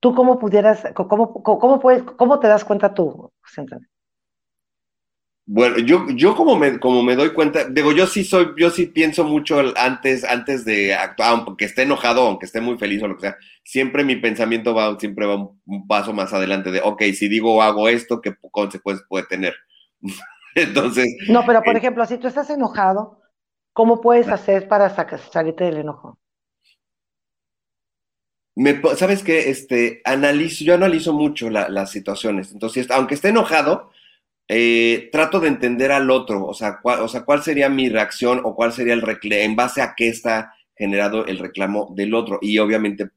¿Tú 0.00 0.14
cómo 0.14 0.38
pudieras, 0.40 0.84
cómo, 0.94 1.42
cómo 1.42 1.80
puedes, 1.80 2.02
cómo 2.04 2.40
te 2.40 2.48
das 2.48 2.64
cuenta 2.66 2.94
tú? 2.94 3.32
Bueno, 5.50 5.78
yo, 5.78 6.06
yo 6.10 6.36
como 6.36 6.56
me, 6.56 6.78
como 6.78 7.02
me 7.02 7.16
doy 7.16 7.30
cuenta, 7.32 7.64
digo, 7.70 7.92
yo 7.92 8.06
sí 8.06 8.22
soy, 8.22 8.48
yo 8.58 8.68
sí 8.68 8.86
pienso 8.86 9.24
mucho 9.24 9.58
antes, 9.76 10.22
antes 10.24 10.64
de 10.66 10.94
actuar, 10.94 11.30
aunque 11.30 11.64
esté 11.64 11.82
enojado, 11.84 12.20
aunque 12.26 12.44
esté 12.44 12.60
muy 12.60 12.76
feliz 12.76 13.02
o 13.02 13.08
lo 13.08 13.14
que 13.16 13.22
sea, 13.22 13.36
siempre 13.64 14.04
mi 14.04 14.16
pensamiento 14.16 14.74
va, 14.74 14.98
siempre 15.00 15.24
va 15.26 15.36
un, 15.36 15.58
un 15.64 15.86
paso 15.88 16.12
más 16.12 16.34
adelante 16.34 16.70
de, 16.70 16.82
ok, 16.82 17.02
si 17.14 17.28
digo 17.28 17.54
o 17.56 17.62
hago 17.62 17.88
esto, 17.88 18.20
¿qué 18.20 18.34
consecuencias 18.50 19.06
puede 19.08 19.24
tener? 19.26 19.54
Entonces, 20.54 21.06
No, 21.26 21.44
pero 21.44 21.62
por 21.64 21.76
Eh, 21.76 21.78
ejemplo, 21.78 22.04
si 22.06 22.18
tú 22.18 22.26
estás 22.28 22.50
enojado, 22.50 23.20
¿cómo 23.72 24.00
puedes 24.00 24.30
hacer 24.32 24.66
para 24.68 24.88
salirte 24.90 25.64
del 25.64 25.78
enojo? 25.78 26.18
Me, 28.58 28.80
¿sabes 28.96 29.22
qué? 29.22 29.50
Este, 29.50 30.00
analizo, 30.04 30.64
yo 30.64 30.74
analizo 30.74 31.12
mucho 31.12 31.50
la- 31.50 31.68
las 31.68 31.90
situaciones. 31.90 32.52
Entonces, 32.52 32.90
aunque 32.90 33.14
esté 33.14 33.28
enojado, 33.28 33.90
eh, 34.48 35.10
trato 35.12 35.40
de 35.40 35.48
entender 35.48 35.92
al 35.92 36.10
otro, 36.10 36.44
o 36.46 36.54
sea, 36.54 36.78
cuál, 36.82 37.00
o 37.00 37.08
sea, 37.08 37.22
cuál 37.24 37.42
sería 37.42 37.68
mi 37.68 37.88
reacción 37.88 38.40
o 38.44 38.54
cuál 38.56 38.72
sería 38.72 38.94
el 38.94 39.02
reclamo, 39.02 39.42
en 39.42 39.56
base 39.56 39.82
a 39.82 39.94
qué 39.96 40.08
está 40.08 40.54
generado 40.76 41.26
el 41.26 41.38
reclamo 41.38 41.92
del 41.96 42.14
otro. 42.14 42.38
Y 42.42 42.58
obviamente 42.58 43.10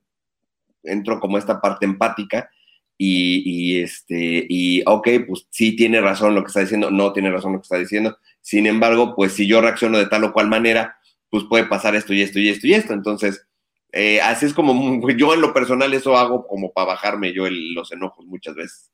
entro 0.83 1.19
como 1.19 1.37
esta 1.37 1.61
parte 1.61 1.85
empática 1.85 2.49
y, 2.97 3.43
y, 3.45 3.81
este, 3.81 4.45
y 4.49 4.83
ok, 4.85 5.07
pues 5.27 5.47
sí 5.49 5.75
tiene 5.75 6.01
razón 6.01 6.35
lo 6.35 6.43
que 6.43 6.47
está 6.47 6.61
diciendo, 6.61 6.91
no 6.91 7.13
tiene 7.13 7.31
razón 7.31 7.53
lo 7.53 7.59
que 7.59 7.63
está 7.63 7.77
diciendo. 7.77 8.17
Sin 8.41 8.65
embargo, 8.67 9.15
pues 9.15 9.33
si 9.33 9.47
yo 9.47 9.61
reacciono 9.61 9.97
de 9.97 10.07
tal 10.07 10.23
o 10.25 10.33
cual 10.33 10.47
manera, 10.49 10.97
pues 11.29 11.43
puede 11.49 11.65
pasar 11.65 11.95
esto 11.95 12.13
y 12.13 12.21
esto 12.21 12.39
y 12.39 12.49
esto 12.49 12.67
y 12.67 12.73
esto. 12.73 12.93
Entonces, 12.93 13.47
eh, 13.93 14.21
así 14.21 14.45
es 14.45 14.53
como 14.53 15.07
yo 15.17 15.33
en 15.33 15.41
lo 15.41 15.53
personal 15.53 15.93
eso 15.93 16.15
hago 16.17 16.47
como 16.47 16.71
para 16.73 16.87
bajarme 16.89 17.33
yo 17.33 17.45
el- 17.47 17.73
los 17.73 17.91
enojos 17.91 18.25
muchas 18.25 18.55
veces. 18.55 18.91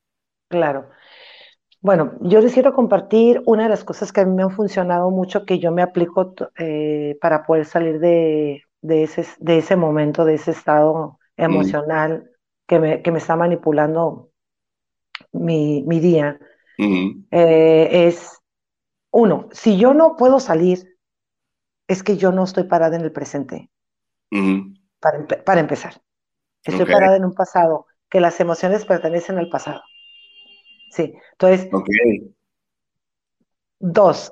Claro. 0.50 0.90
Bueno, 1.82 2.14
yo 2.22 2.42
les 2.42 2.54
quiero 2.54 2.74
compartir 2.74 3.42
una 3.46 3.64
de 3.66 3.70
las 3.70 3.84
cosas 3.86 4.12
que 4.14 4.22
a 4.22 4.26
mí 4.26 4.34
me 4.36 4.44
han 4.44 4.52
funcionado 4.52 5.12
mucho, 5.12 5.46
que 5.46 5.60
yo 5.60 5.72
me 5.72 5.84
aplico 5.84 6.34
eh, 6.58 7.18
para 7.22 7.46
poder 7.46 7.66
salir 7.66 8.00
de, 8.00 8.64
de 8.82 9.04
ese, 9.04 9.26
de 9.40 9.60
ese 9.60 9.76
momento, 9.78 10.26
de 10.26 10.36
ese 10.36 10.52
estado 10.52 11.20
emocional 11.38 12.32
que 12.68 12.80
me, 12.80 13.02
que 13.04 13.12
me 13.12 13.20
está 13.20 13.36
manipulando 13.38 14.32
mi, 15.34 15.84
mi 15.84 16.00
día. 16.00 16.40
Ujú, 16.82 17.28
Eh, 17.32 18.08
es, 18.08 18.40
uno, 19.12 19.50
si 19.54 19.78
yo 19.80 19.94
no 19.96 20.16
puedo 20.18 20.40
salir, 20.40 20.98
es 21.90 22.04
que 22.04 22.18
yo 22.18 22.32
no 22.32 22.46
estoy 22.46 22.64
parada 22.66 22.96
en 22.98 23.04
el 23.04 23.12
presente, 23.12 23.70
ujú, 24.32 24.77
para, 25.00 25.20
empe- 25.20 25.44
para 25.44 25.60
empezar. 25.62 26.02
Estoy 26.66 26.86
Ok. 26.86 26.88
parada 26.88 27.18
en 27.18 27.26
un 27.26 27.36
pasado, 27.36 27.88
que 28.10 28.22
las 28.22 28.40
emociones 28.42 28.86
pertenecen 28.86 29.38
al 29.40 29.50
pasado. 29.50 29.84
Sí, 30.90 31.14
entonces, 31.34 31.70
dos, 33.80 34.32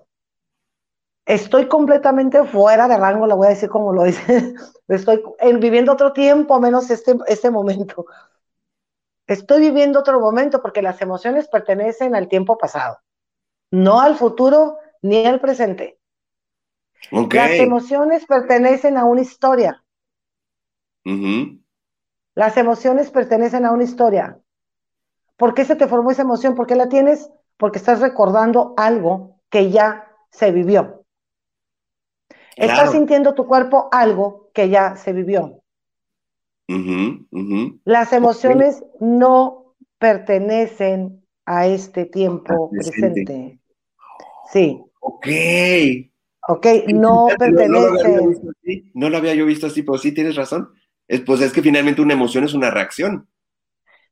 estoy 1.26 1.68
completamente 1.68 2.44
fuera 2.46 2.88
de 2.88 2.98
rango, 2.98 3.28
la 3.28 3.36
voy 3.36 3.48
a 3.48 3.50
decir 3.52 3.70
como 3.70 3.94
lo 3.94 4.04
dice, 4.04 4.54
estoy 4.88 5.22
en- 5.40 5.60
viviendo 5.60 5.92
otro 5.94 6.14
tiempo, 6.14 6.60
menos 6.60 6.90
este, 6.92 7.16
este 7.28 7.50
momento. 7.52 8.06
Estoy 9.28 9.60
viviendo 9.60 10.00
otro 10.00 10.20
momento 10.20 10.64
porque 10.64 10.82
las 10.82 11.00
emociones 11.00 11.48
pertenecen 11.48 12.16
al 12.16 12.28
tiempo 12.28 12.58
pasado, 12.58 12.98
no 13.72 14.02
al 14.02 14.18
futuro 14.18 14.78
ni 15.04 15.26
al 15.26 15.42
presente. 15.42 16.00
ok. 17.12 17.36
Las 17.36 17.60
emociones 17.60 18.26
pertenecen 18.26 18.98
a 18.98 19.06
una 19.06 19.22
historia. 19.22 19.85
Las 22.36 22.58
emociones 22.58 23.12
pertenecen 23.12 23.66
a 23.66 23.72
una 23.72 23.84
historia. 23.84 24.40
¿Por 25.38 25.54
qué 25.54 25.66
se 25.66 25.76
te 25.76 25.88
formó 25.88 26.12
esa 26.12 26.24
emoción? 26.24 26.56
¿Por 26.56 26.68
qué 26.68 26.76
la 26.76 26.90
tienes? 26.90 27.30
Porque 27.58 27.78
estás 27.78 28.00
recordando 28.02 28.74
algo 28.78 29.40
que 29.50 29.72
ya 29.72 30.12
se 30.32 30.52
vivió. 30.52 31.06
Estás 32.58 32.92
sintiendo 32.92 33.34
tu 33.34 33.46
cuerpo 33.48 33.90
algo 33.92 34.50
que 34.54 34.70
ya 34.70 34.96
se 34.96 35.14
vivió. 35.14 35.62
Las 37.86 38.14
emociones 38.14 38.84
no 39.00 39.76
pertenecen 40.00 41.24
a 41.46 41.68
este 41.68 42.06
tiempo 42.06 42.70
presente. 42.72 43.24
presente. 43.24 43.60
Sí, 44.52 44.82
Ok. 45.00 45.28
ok, 46.48 46.66
no 46.88 47.28
no- 47.28 47.36
no 47.36 47.38
pertenecen. 47.38 48.50
así, 48.62 48.92
no 48.94 49.10
lo 49.10 49.18
había 49.18 49.36
yo 49.36 49.46
visto 49.46 49.68
así, 49.68 49.84
pero 49.84 49.98
sí 49.98 50.14
tienes 50.14 50.36
razón. 50.36 50.70
Es, 51.08 51.22
pues 51.22 51.42
es 51.42 51.52
que 51.52 51.62
finalmente 51.64 52.02
una 52.02 52.14
emoción 52.14 52.44
es 52.44 52.54
una 52.54 52.70
reacción. 52.72 53.28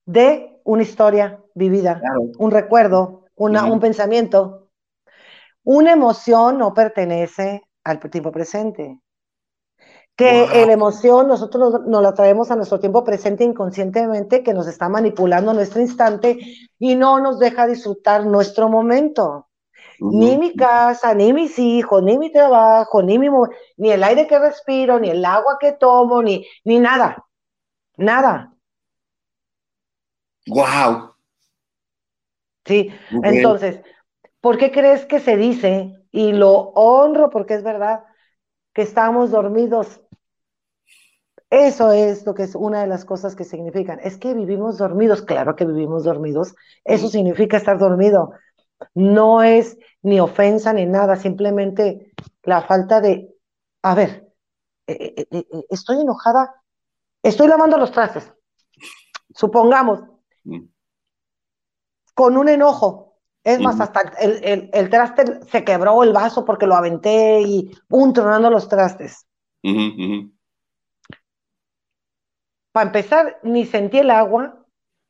De 0.06 0.60
una 0.64 0.84
historia 0.84 1.42
vivida, 1.56 2.00
Claro. 2.00 2.22
un 2.38 2.52
recuerdo, 2.52 3.26
una, 3.36 3.66
un 3.66 3.80
pensamiento. 3.80 4.70
Una 5.66 5.94
emoción 5.94 6.58
no 6.58 6.74
pertenece 6.74 7.64
al 7.84 8.00
tiempo 8.00 8.32
presente. 8.32 9.00
Que 10.16 10.48
Wow. 10.48 10.66
la 10.68 10.74
emoción 10.74 11.28
nosotros 11.28 11.72
nos, 11.74 11.88
nos 11.88 12.04
la 12.04 12.14
traemos 12.14 12.52
a 12.52 12.56
nuestro 12.56 12.80
tiempo 12.80 13.04
presente 13.04 13.44
inconscientemente, 13.44 14.44
que 14.44 14.54
nos 14.54 14.68
está 14.68 14.88
manipulando 14.88 15.54
nuestro 15.54 15.82
instante 15.82 16.38
y 16.78 16.96
no 16.96 17.20
nos 17.20 17.40
deja 17.40 17.66
disfrutar 17.66 18.26
nuestro 18.26 18.70
momento. 18.70 19.48
Ni 20.12 20.38
mi 20.38 20.54
casa, 20.56 21.14
ni 21.14 21.32
mis 21.32 21.58
hijos, 21.58 22.04
ni 22.04 22.18
mi 22.18 22.32
trabajo, 22.32 23.02
ni 23.02 23.18
mi 23.18 23.30
ni 23.78 23.92
el 23.92 24.04
aire 24.04 24.28
que 24.28 24.38
respiro, 24.38 25.00
ni 25.00 25.10
el 25.10 25.24
agua 25.24 25.58
que 25.60 25.72
tomo, 25.72 26.22
ni, 26.22 26.46
ni 26.66 26.80
nada. 26.80 27.26
Nada. 27.98 28.54
Wow. 30.48 31.16
Sí. 32.66 32.92
Entonces, 33.24 33.82
¿por 34.42 34.58
qué 34.58 34.72
crees 34.72 35.06
que 35.06 35.20
se 35.20 35.38
dice, 35.38 36.06
y 36.12 36.34
lo 36.34 36.52
honro 36.76 37.30
porque 37.30 37.54
es 37.54 37.64
verdad, 37.64 38.04
que 38.74 38.82
estamos 38.82 39.32
dormidos? 39.32 40.02
Eso 41.50 41.92
es 41.92 42.26
lo 42.26 42.34
que 42.34 42.44
es 42.44 42.56
una 42.56 42.82
de 42.82 42.88
las 42.88 43.06
cosas 43.06 43.36
que 43.36 43.44
significan. 43.44 44.00
Es 44.04 44.18
que 44.18 44.34
vivimos 44.34 44.80
dormidos. 44.80 45.22
Claro 45.22 45.56
que 45.56 45.66
vivimos 45.66 46.04
dormidos. 46.04 46.56
Eso 46.84 47.10
significa 47.10 47.58
estar 47.58 47.78
dormido. 47.78 48.32
No 48.94 49.44
es 49.44 49.78
ni 50.02 50.20
ofensa 50.20 50.74
ni 50.74 50.86
nada, 50.86 51.16
simplemente 51.16 52.12
la 52.44 52.62
falta 52.62 53.02
de, 53.02 53.34
a 53.84 53.96
ver, 53.96 54.34
eh, 54.88 55.14
eh, 55.18 55.28
eh, 55.32 55.66
estoy 55.70 56.02
enojada, 56.02 56.62
estoy 57.24 57.48
lavando 57.48 57.78
los 57.78 57.92
trastes, 57.92 58.32
supongamos, 59.34 60.02
Mm. 60.46 60.66
con 62.14 62.38
un 62.38 62.50
enojo. 62.50 63.18
Es 63.46 63.60
más, 63.60 63.80
hasta 63.82 64.02
el, 64.22 64.44
el- 64.44 64.70
el 64.74 64.90
traste 64.90 65.42
se 65.50 65.64
quebró 65.66 66.02
el 66.04 66.14
vaso 66.14 66.46
porque 66.46 66.66
lo 66.68 66.76
aventé 66.76 67.42
y 67.42 67.72
un 67.90 68.14
tronando 68.14 68.50
los 68.50 68.70
trastes. 68.70 69.26
Para 72.72 72.88
empezar, 72.88 73.40
ni 73.44 73.66
sentí 73.66 74.00
el 74.00 74.10
agua, 74.12 74.63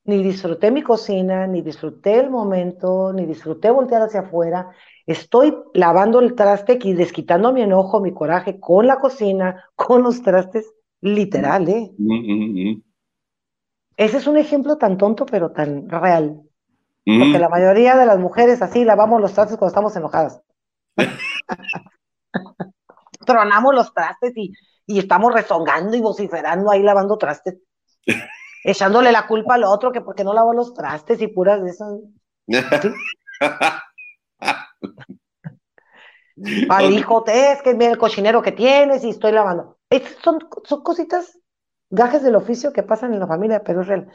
ni 0.06 0.22
disfruté 0.22 0.72
mi 0.72 0.82
cocina, 0.82 1.48
ni 1.48 1.62
disfruté 1.62 2.20
el 2.20 2.30
momento, 2.30 3.14
ni 3.14 3.26
disfruté 3.26 3.72
voltear 3.72 4.02
hacia 4.02 4.22
afuera. 4.22 4.70
Estoy 5.06 5.56
lavando 5.74 6.20
el 6.20 6.36
traste 6.36 6.78
y 6.82 6.94
desquitando 6.94 7.54
mi 7.54 7.62
enojo, 7.62 8.02
mi 8.02 8.14
coraje 8.14 8.60
con 8.60 8.88
la 8.88 9.00
cocina, 9.00 9.64
con 9.76 10.04
los 10.04 10.22
trastes, 10.22 10.74
literal, 11.02 11.68
¿eh? 11.70 11.92
Ujú, 11.98 12.14
ujú, 12.14 12.34
ujú. 12.52 12.84
Ese 13.98 14.18
es 14.18 14.28
un 14.28 14.38
ejemplo 14.38 14.78
tan 14.78 14.98
tonto, 14.98 15.26
pero 15.26 15.52
tan 15.52 15.88
real. 15.90 16.42
Porque 17.06 17.40
la 17.40 17.50
mayoría 17.50 17.96
de 17.96 18.06
las 18.06 18.18
mujeres 18.18 18.62
así 18.62 18.84
lavamos 18.86 19.22
los 19.22 19.34
trastes 19.34 19.58
cuando 19.58 19.70
estamos 19.72 19.96
enojadas. 19.96 20.42
Tronamos 23.26 23.74
los 23.74 23.94
trastes 23.94 24.34
y, 24.36 24.54
y 24.86 25.00
estamos 25.00 25.34
rezongando 25.34 25.96
y 25.96 26.02
vociferando 26.02 26.72
ahí 26.72 26.82
lavando 26.84 27.18
trastes. 27.18 27.58
Echándole 28.64 29.12
la 29.12 29.28
culpa 29.28 29.56
al 29.56 29.64
otro 29.66 29.92
que 29.92 30.02
porque 30.02 30.24
no 30.24 30.34
lavó 30.34 30.54
los 30.54 30.74
trastes 30.74 31.22
y 31.22 31.28
puras 31.28 31.64
de 31.64 31.70
esas. 31.72 31.94
Al 36.68 36.90
Ok. 36.90 36.92
hijo, 36.92 37.24
te 37.24 37.52
es 37.52 37.62
que 37.62 37.74
mira 37.74 37.92
el 37.92 37.98
cochinero 37.98 38.42
que 38.42 38.52
tienes 38.52 39.04
y 39.04 39.10
estoy 39.10 39.32
lavando. 39.32 39.78
Son, 40.24 40.40
son 40.64 40.82
cositas, 40.84 41.40
gajes 41.90 42.24
del 42.24 42.36
oficio 42.36 42.74
que 42.74 42.84
pasan 42.84 43.14
en 43.14 43.20
la 43.20 43.28
familia, 43.28 43.64
pero 43.64 43.82
es 43.82 43.88
real. 43.88 44.10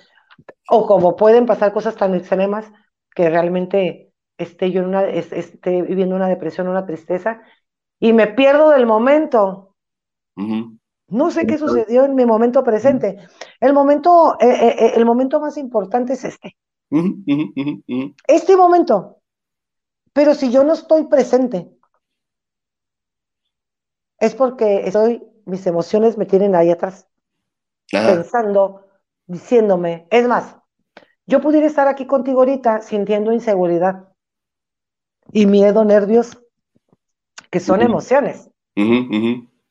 O 0.70 0.86
como 0.86 1.16
pueden 1.16 1.46
pasar 1.46 1.72
cosas 1.72 1.96
tan 1.96 2.14
extremas 2.14 2.66
que 3.14 3.30
realmente 3.30 4.12
esté 4.38 4.70
yo 4.72 4.82
en 4.82 4.88
una, 4.88 5.04
es- 5.08 5.32
esté 5.32 5.82
viviendo 5.82 6.16
una 6.16 6.28
depresión, 6.28 6.68
una 6.68 6.86
tristeza, 6.86 7.42
y 8.00 8.12
me 8.12 8.28
pierdo 8.28 8.70
del 8.70 8.86
momento. 8.86 9.74
Ujú. 10.36 10.77
No 11.08 11.30
sé 11.30 11.46
qué 11.46 11.56
sucedió 11.56 12.04
en 12.04 12.14
mi 12.14 12.26
momento 12.26 12.62
presente. 12.62 13.18
El 13.60 13.72
momento, 13.72 14.36
eh, 14.40 14.46
eh, 14.46 14.76
eh, 14.78 14.92
el 14.96 15.06
momento 15.06 15.40
más 15.40 15.56
importante 15.56 16.12
es 16.12 16.24
este, 16.24 16.56
este 18.26 18.56
momento. 18.56 19.16
Pero 20.12 20.34
si 20.34 20.50
yo 20.50 20.64
no 20.64 20.74
estoy 20.74 21.04
presente, 21.06 21.70
es 24.18 24.34
porque 24.34 24.82
estoy, 24.84 25.22
mis 25.46 25.66
emociones 25.66 26.18
me 26.18 26.26
tienen 26.26 26.54
ahí 26.54 26.70
atrás, 26.70 27.08
Ajá. 27.94 28.14
pensando, 28.14 28.86
diciéndome. 29.26 30.08
Es 30.10 30.28
más, 30.28 30.56
yo 31.26 31.40
pudiera 31.40 31.66
estar 31.66 31.88
aquí 31.88 32.06
contigo 32.06 32.40
ahorita 32.40 32.82
sintiendo 32.82 33.32
inseguridad 33.32 34.08
y 35.32 35.46
miedo, 35.46 35.84
nervios, 35.84 36.38
que 37.50 37.60
son 37.60 37.80
emociones. 37.80 38.50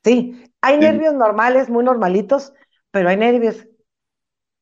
Sí, 0.03 0.46
hay 0.62 0.78
nervios 0.78 1.14
normales, 1.14 1.70
muy 1.70 1.84
normalitos, 1.84 2.53
pero 2.91 3.10
hay 3.10 3.18
nervios 3.18 3.68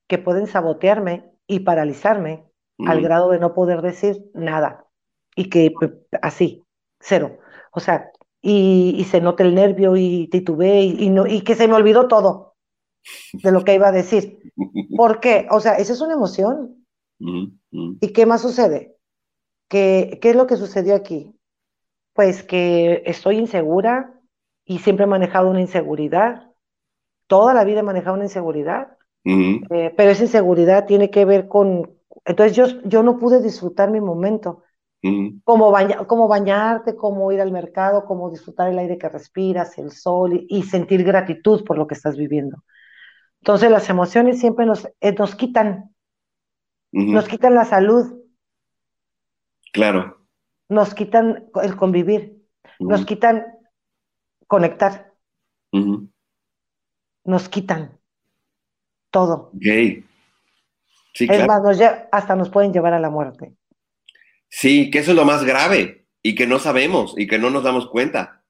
que 0.08 0.18
pueden 0.18 0.48
sabotearme 0.48 1.32
y 1.48 1.62
paralizarme 1.62 2.46
al 2.84 3.02
grado 3.02 3.30
de 3.32 3.40
no 3.40 3.54
poder 3.54 3.82
decir 3.82 4.18
nada. 4.34 4.86
Y 5.36 5.50
que 5.50 5.72
pe- 5.72 5.94
así, 6.22 6.64
cero. 7.00 7.38
O 7.72 7.80
sea, 7.80 8.12
y, 8.42 8.96
y 8.98 9.04
se 9.06 9.22
nota 9.22 9.44
el 9.44 9.56
nervio 9.56 9.96
y 9.98 10.28
titubeé 10.30 10.82
y, 10.84 11.04
y 11.06 11.10
no, 11.10 11.26
y 11.28 11.42
que 11.42 11.56
se 11.56 11.68
me 11.68 11.74
olvidó 11.76 12.08
todo 12.08 12.56
de 13.42 13.52
lo 13.52 13.64
que 13.64 13.76
iba 13.76 13.90
a 13.90 13.94
decir. 13.94 14.40
¿Por 14.96 15.20
qué? 15.22 15.48
O 15.52 15.60
sea, 15.62 15.76
esa 15.78 15.94
es 15.94 16.02
una 16.02 16.16
emoción. 16.16 16.86
¿Y 18.00 18.14
qué 18.14 18.26
más 18.26 18.42
sucede? 18.42 18.98
¿Qué, 19.70 20.20
qué 20.22 20.32
es 20.32 20.36
lo 20.36 20.48
que 20.48 20.58
sucedió 20.58 20.96
aquí? 20.96 21.36
Pues 22.14 22.44
que 22.44 23.04
estoy 23.08 23.38
insegura 23.38 24.15
y 24.66 24.80
siempre 24.80 25.06
he 25.06 25.08
manejado 25.08 25.50
una 25.50 25.62
inseguridad. 25.62 26.52
Toda 27.28 27.54
la 27.54 27.64
vida 27.66 27.82
he 27.82 27.84
manejado 27.84 28.16
una 28.16 28.26
inseguridad, 28.26 28.98
eh, 29.72 29.94
pero 29.98 30.12
esa 30.12 30.24
inseguridad 30.24 30.86
tiene 30.86 31.10
que 31.12 31.26
ver 31.26 31.48
con... 31.48 31.92
Entonces 32.26 32.56
yo, 32.58 32.68
yo 32.86 33.04
no 33.04 33.20
pude 33.20 33.42
disfrutar 33.42 33.92
mi 33.92 34.02
momento, 34.02 34.64
Ujú. 35.04 35.40
como, 35.44 35.72
baña- 35.72 36.06
como 36.08 36.28
bañarte, 36.28 36.96
como 36.96 37.32
ir 37.32 37.42
al 37.42 37.52
mercado, 37.52 38.06
como 38.06 38.32
disfrutar 38.32 38.70
el 38.70 38.80
aire 38.80 38.98
que 38.98 39.10
respiras, 39.10 39.78
el 39.78 39.92
sol 39.92 40.34
y, 40.36 40.48
y 40.60 40.64
sentir 40.64 41.04
gratitud 41.04 41.66
por 41.66 41.78
lo 41.78 41.88
que 41.88 41.96
estás 41.96 42.18
viviendo. 42.18 42.58
Entonces 43.42 43.72
las 43.72 43.90
emociones 43.90 44.40
siempre 44.40 44.66
nos, 44.66 44.88
eh, 45.02 45.14
nos 45.18 45.36
quitan, 45.36 45.92
nos 47.10 47.28
quitan 47.28 47.56
la 47.56 47.66
salud, 47.66 48.06
Claro. 49.76 50.26
nos 50.70 50.94
quitan 50.94 51.46
el 51.64 51.76
convivir, 51.76 52.44
nos 52.80 53.06
quitan 53.06 53.46
conectar, 54.48 55.14
nos 57.24 57.50
quitan 57.50 58.00
todo. 59.10 59.52
Ok. 59.54 59.64
Sí, 61.14 61.24
Es 61.24 61.28
claro. 61.28 61.48
más, 61.48 61.62
nos 61.64 61.82
hasta 62.12 62.36
nos 62.36 62.50
pueden 62.50 62.74
llevar 62.74 62.94
a 62.94 63.00
la 63.00 63.10
muerte. 63.10 63.56
Sí, 64.50 64.90
que 64.92 65.00
eso 65.00 65.12
es 65.12 65.18
lo 65.18 65.26
más 65.26 65.44
grave 65.44 66.08
y 66.22 66.36
que 66.36 66.48
no 66.48 66.60
sabemos 66.60 67.14
y 67.18 67.28
que 67.28 67.40
no 67.40 67.50
nos 67.50 67.64
damos 67.64 67.88
cuenta. 67.90 68.44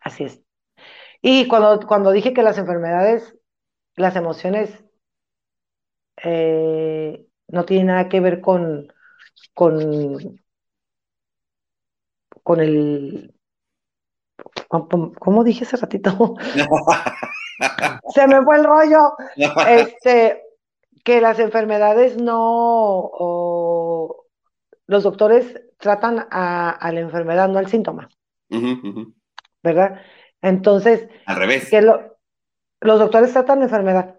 Así 0.00 0.24
es. 0.24 0.42
Y 1.22 1.48
cuando, 1.48 1.86
cuando 1.86 2.12
dije 2.12 2.34
que 2.34 2.42
las 2.42 2.58
enfermedades, 2.58 3.34
las 3.96 4.16
emociones 4.16 4.84
eh, 6.22 7.26
no 7.48 7.64
tienen 7.64 7.86
nada 7.88 8.08
que 8.08 8.20
ver 8.20 8.40
con, 8.40 8.92
con, 9.54 10.40
con 12.42 12.60
el... 12.60 13.33
¿Cómo, 14.68 15.44
dije 15.44 15.64
hace 15.64 15.76
ratito? 15.76 16.34
Se 18.14 18.26
me 18.26 18.42
fue 18.42 18.56
el 18.56 18.64
rollo. 18.64 19.12
Este, 19.68 20.42
que 21.04 21.20
las 21.20 21.38
enfermedades 21.38 22.16
no, 22.16 22.38
o 22.38 24.26
los 24.86 25.02
doctores 25.02 25.60
tratan 25.78 26.26
a, 26.30 26.70
a 26.70 26.92
la 26.92 27.00
enfermedad, 27.00 27.48
no 27.48 27.58
al 27.58 27.68
síntoma. 27.68 28.08
¿verdad? 29.62 30.00
Entonces, 30.40 31.08
Al 31.26 31.36
revés. 31.36 31.68
que 31.70 31.80
lo- 31.82 32.16
los 32.80 32.98
doctores 32.98 33.32
tratan 33.32 33.58
la 33.60 33.64
enfermedad, 33.64 34.16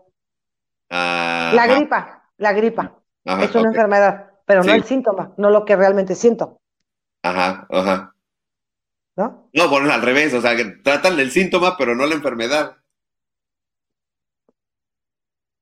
Ah, 0.90 1.52
la 1.56 1.68
gripa, 1.68 2.30
la 2.38 2.54
gripa 2.54 3.00
ajá, 3.26 3.44
es 3.44 3.56
una 3.56 3.70
enfermedad, 3.70 4.32
pero 4.46 4.64
no 4.64 4.74
el 4.74 4.84
síntoma, 4.84 5.34
no 5.38 5.50
lo 5.50 5.66
que 5.66 5.76
realmente 5.76 6.16
siento, 6.16 6.60
Ajá, 7.24 7.66
ajá. 7.70 8.15
¿No? 9.16 9.50
No, 9.54 9.70
bueno, 9.70 9.92
al 9.92 10.02
revés, 10.02 10.34
o 10.34 10.42
sea, 10.42 10.56
que 10.56 10.66
tratan 10.66 11.20
el 11.20 11.32
síntoma, 11.32 11.78
pero 11.78 11.96
no 11.96 12.06
la 12.06 12.16
enfermedad. 12.16 12.78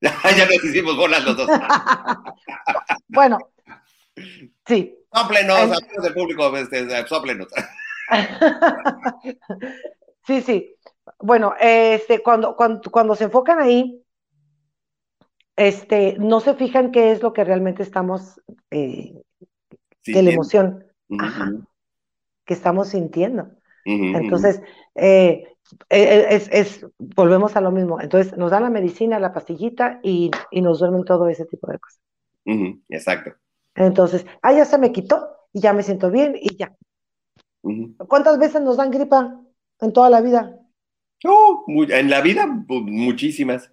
ya 0.02 0.46
nos 0.46 0.64
hicimos 0.64 0.96
bolas 0.96 1.24
los 1.24 1.36
dos. 1.36 1.48
Bueno, 3.08 3.38
sí. 4.66 4.98
Sóplenos, 5.12 5.58
En- 5.60 5.74
amigos 5.74 6.02
del 6.02 6.14
público, 6.14 6.56
este, 6.56 7.06
sóplenos. 7.06 7.48
Sí, 10.26 10.40
sí. 10.40 10.74
bueno, 11.18 11.54
este, 11.60 12.22
cuando, 12.22 12.56
cuando, 12.56 12.90
cuando 12.90 13.14
se 13.14 13.24
enfocan 13.24 13.60
ahí, 13.60 14.02
este, 15.54 16.16
no 16.18 16.40
se 16.40 16.54
fijan 16.54 16.92
qué 16.92 17.12
es 17.12 17.22
lo 17.22 17.34
que 17.34 17.44
realmente 17.44 17.82
estamos, 17.82 18.40
eh, 18.70 19.22
Sí, 20.02 20.12
que 20.12 20.22
la 20.22 20.30
emoción 20.30 20.86
ajá. 21.18 21.52
Que 22.44 22.54
estamos 22.54 22.88
sintiendo. 22.88 23.50
Entonces, 24.12 24.62
eh, 24.94 25.44
eh, 25.90 26.26
es, 26.30 26.48
es- 26.52 26.86
volvemos 26.98 27.56
a 27.56 27.60
lo 27.60 27.70
mismo. 27.72 28.00
Entonces, 28.00 28.36
nos 28.38 28.50
dan 28.50 28.62
la 28.64 28.70
medicina, 28.70 29.18
la 29.18 29.32
pastillita 29.32 30.00
y, 30.02 30.30
y 30.50 30.62
nos 30.62 30.78
duermen 30.80 31.04
todo 31.04 31.28
ese 31.28 31.46
tipo 31.46 31.68
de 31.70 31.78
cosas. 31.78 32.00
Exacto. 32.88 33.34
Entonces, 33.76 34.26
ah, 34.42 34.52
ya 34.52 34.64
se 34.64 34.78
me 34.78 34.90
quitó 34.92 35.28
y 35.52 35.60
ya 35.60 35.72
me 35.72 35.82
siento 35.84 36.10
bien 36.10 36.34
y 36.40 36.56
ya. 36.56 36.74
¿Cuántas 38.08 38.38
veces 38.38 38.62
nos 38.62 38.76
dan 38.76 38.92
gripa 38.92 39.40
en 39.80 39.92
toda 39.92 40.08
la 40.08 40.20
vida? 40.20 40.60
Mu- 41.66 41.84
en 41.90 42.08
la 42.08 42.20
vida, 42.22 42.46
pues, 42.66 42.82
muchísimas. 42.82 43.70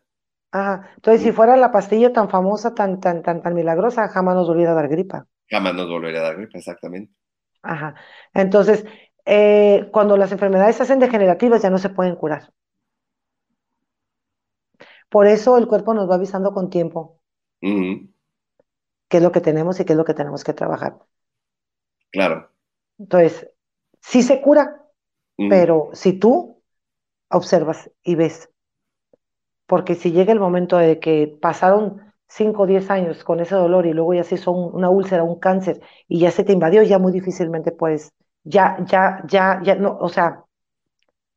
Ajá. 0.54 0.92
Entonces, 0.96 1.24
si 1.24 1.32
fuera 1.34 1.58
la 1.58 1.72
pastilla 1.74 2.14
tan 2.14 2.30
famosa, 2.30 2.74
tan, 2.74 3.00
tan, 3.02 3.22
tan, 3.24 3.42
tan 3.42 3.54
milagrosa, 3.54 4.08
jamás 4.10 4.36
nos 4.36 4.48
volviera 4.48 4.72
a 4.72 4.76
dar 4.76 4.88
gripa. 4.88 5.28
Jamás 5.52 5.76
nos 5.76 5.88
volverá 5.88 6.20
a 6.22 6.24
dar 6.24 6.38
gripa, 6.38 6.58
exactamente. 6.58 7.14
Ajá. 7.62 7.96
Entonces, 8.34 8.86
eh, 9.26 9.90
cuando 9.92 10.18
las 10.18 10.32
enfermedades 10.32 10.76
se 10.76 10.84
hacen 10.84 11.00
degenerativas, 11.00 11.62
ya 11.62 11.70
no 11.70 11.78
se 11.78 11.90
pueden 11.90 12.16
curar. 12.16 12.52
Por 15.10 15.28
eso 15.28 15.58
el 15.58 15.68
cuerpo 15.68 15.94
nos 15.94 16.10
va 16.10 16.16
avisando 16.16 16.54
con 16.54 16.70
tiempo 16.70 17.20
qué 17.60 19.18
es 19.18 19.24
lo 19.24 19.32
que 19.32 19.42
tenemos 19.42 19.80
y 19.80 19.86
qué 19.86 19.94
es 19.94 19.98
lo 19.98 20.06
que 20.06 20.14
tenemos 20.14 20.44
que 20.44 20.54
trabajar. 20.54 20.98
Claro. 22.12 22.50
Entonces, 22.98 23.50
sí 24.00 24.24
se 24.24 24.42
cura, 24.42 24.86
pero 25.36 25.90
si 25.94 26.14
tú 26.14 26.64
observas 27.30 27.92
y 28.04 28.16
ves, 28.16 28.50
porque 29.66 29.96
si 29.96 30.12
llega 30.12 30.34
el 30.34 30.40
momento 30.40 30.78
de 30.78 31.00
que 31.00 31.38
pasaron 31.42 32.11
5 32.38 32.64
o 32.64 32.68
10 32.68 32.90
años 32.92 33.24
con 33.24 33.40
ese 33.42 33.56
dolor 33.56 33.86
y 33.88 33.94
luego 33.94 34.14
ya 34.16 34.24
se 34.24 34.36
hizo 34.36 34.52
un- 34.52 34.76
una 34.76 34.90
úlcera, 34.90 35.24
un 35.24 35.40
cáncer 35.40 35.82
y 36.08 36.20
ya 36.20 36.32
se 36.32 36.44
te 36.46 36.54
invadió, 36.54 36.84
ya 36.84 37.00
muy 37.00 37.12
difícilmente 37.14 37.72
puedes, 37.72 38.12
ya, 38.44 38.78
ya, 38.88 39.24
ya, 39.28 39.62
ya, 39.64 39.76
no, 39.76 39.98
o 40.00 40.10
sea, 40.10 40.46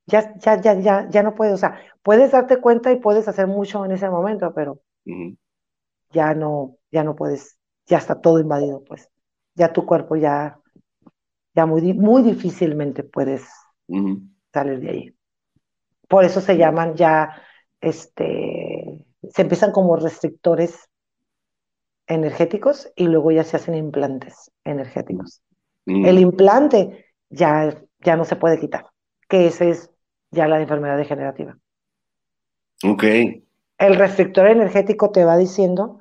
ya, 0.06 0.20
ya, 0.44 0.60
ya, 0.60 0.72
ya, 0.80 1.08
ya 1.10 1.22
no 1.22 1.34
puedes, 1.34 1.54
o 1.54 1.58
sea, 1.58 1.78
puedes 2.02 2.32
darte 2.32 2.60
cuenta 2.60 2.92
y 2.92 2.96
puedes 3.00 3.28
hacer 3.28 3.46
mucho 3.46 3.84
en 3.84 3.92
ese 3.92 4.08
momento, 4.10 4.52
pero 4.54 4.80
ya 6.12 6.34
no, 6.34 6.78
ya 6.90 7.04
no 7.04 7.14
puedes, 7.16 7.58
ya 7.86 7.98
está 7.98 8.20
todo 8.20 8.40
invadido, 8.40 8.82
pues, 8.84 9.08
ya 9.54 9.72
tu 9.72 9.84
cuerpo 9.86 10.16
ya, 10.16 10.58
ya 11.54 11.66
muy, 11.66 11.94
muy 11.94 12.22
difícilmente 12.22 13.04
puedes 13.04 13.44
salir 14.52 14.80
de 14.80 14.90
ahí. 14.90 15.16
Por 16.08 16.24
eso 16.24 16.40
se 16.40 16.56
llaman 16.56 16.94
ya, 16.96 17.42
este, 17.80 18.83
se 19.32 19.42
empiezan 19.42 19.72
como 19.72 19.96
restrictores 19.96 20.88
energéticos 22.06 22.90
y 22.96 23.06
luego 23.06 23.30
ya 23.32 23.44
se 23.44 23.56
hacen 23.56 23.74
implantes 23.74 24.50
energéticos. 24.64 25.42
Ujú. 25.86 26.06
El 26.06 26.18
implante 26.18 27.06
ya, 27.30 27.82
ya 28.00 28.16
no 28.16 28.24
se 28.24 28.36
puede 28.36 28.58
quitar, 28.60 28.86
que 29.28 29.46
esa 29.46 29.64
es 29.64 29.90
ya 30.30 30.48
la 30.48 30.60
enfermedad 30.60 30.96
degenerativa. 30.98 31.56
Ok. 32.84 33.04
El 33.78 33.96
restrictor 33.96 34.46
energético 34.48 35.10
te 35.10 35.24
va 35.24 35.36
diciendo 35.36 36.00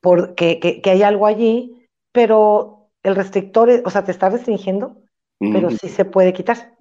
por, 0.00 0.34
que, 0.34 0.60
que- 0.60 0.80
que 0.80 0.90
hay 0.90 1.02
algo 1.02 1.26
allí, 1.26 1.88
pero 2.12 2.90
el 3.02 3.16
restrictor, 3.16 3.70
es- 3.70 3.82
o 3.84 3.90
sea, 3.90 4.04
te 4.04 4.10
está 4.12 4.28
restringiendo, 4.30 4.96
pero 5.38 5.68
Ujú. 5.68 5.76
sí 5.76 5.88
se 5.88 6.04
puede 6.04 6.32
quitar. 6.32 6.74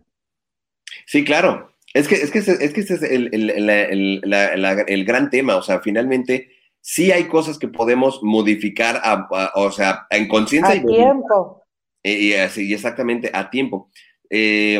Sí, 1.06 1.24
claro. 1.24 1.73
Es 1.94 2.08
que, 2.08 2.16
es 2.16 2.32
que, 2.32 2.39
ese- 2.39 2.64
es 2.64 2.74
que 2.74 2.82
ese 2.82 2.96
es 2.96 3.04
el, 3.04 3.30
el- 3.34 3.50
el- 3.52 3.70
el- 3.70 4.22
la- 4.26 4.56
la- 4.58 4.82
el 4.82 5.06
gran 5.06 5.30
tema. 5.30 5.56
O 5.58 5.62
sea, 5.62 5.80
finalmente, 5.82 6.50
sí 6.82 7.12
hay 7.12 7.26
cosas 7.26 7.58
que 7.60 7.68
podemos 7.68 8.20
modificar, 8.24 8.98
a- 9.04 9.28
a- 9.32 9.52
o 9.56 9.72
sea, 9.72 10.08
en 10.10 10.28
conciencia 10.28 10.74
A 10.74 10.78
y, 10.78 10.86
tiempo. 10.86 11.64
y, 12.04 12.34
así, 12.34 12.68
y 12.68 12.74
exactamente 12.74 13.30
a 13.34 13.50
tiempo. 13.50 13.91
Eh, 14.30 14.80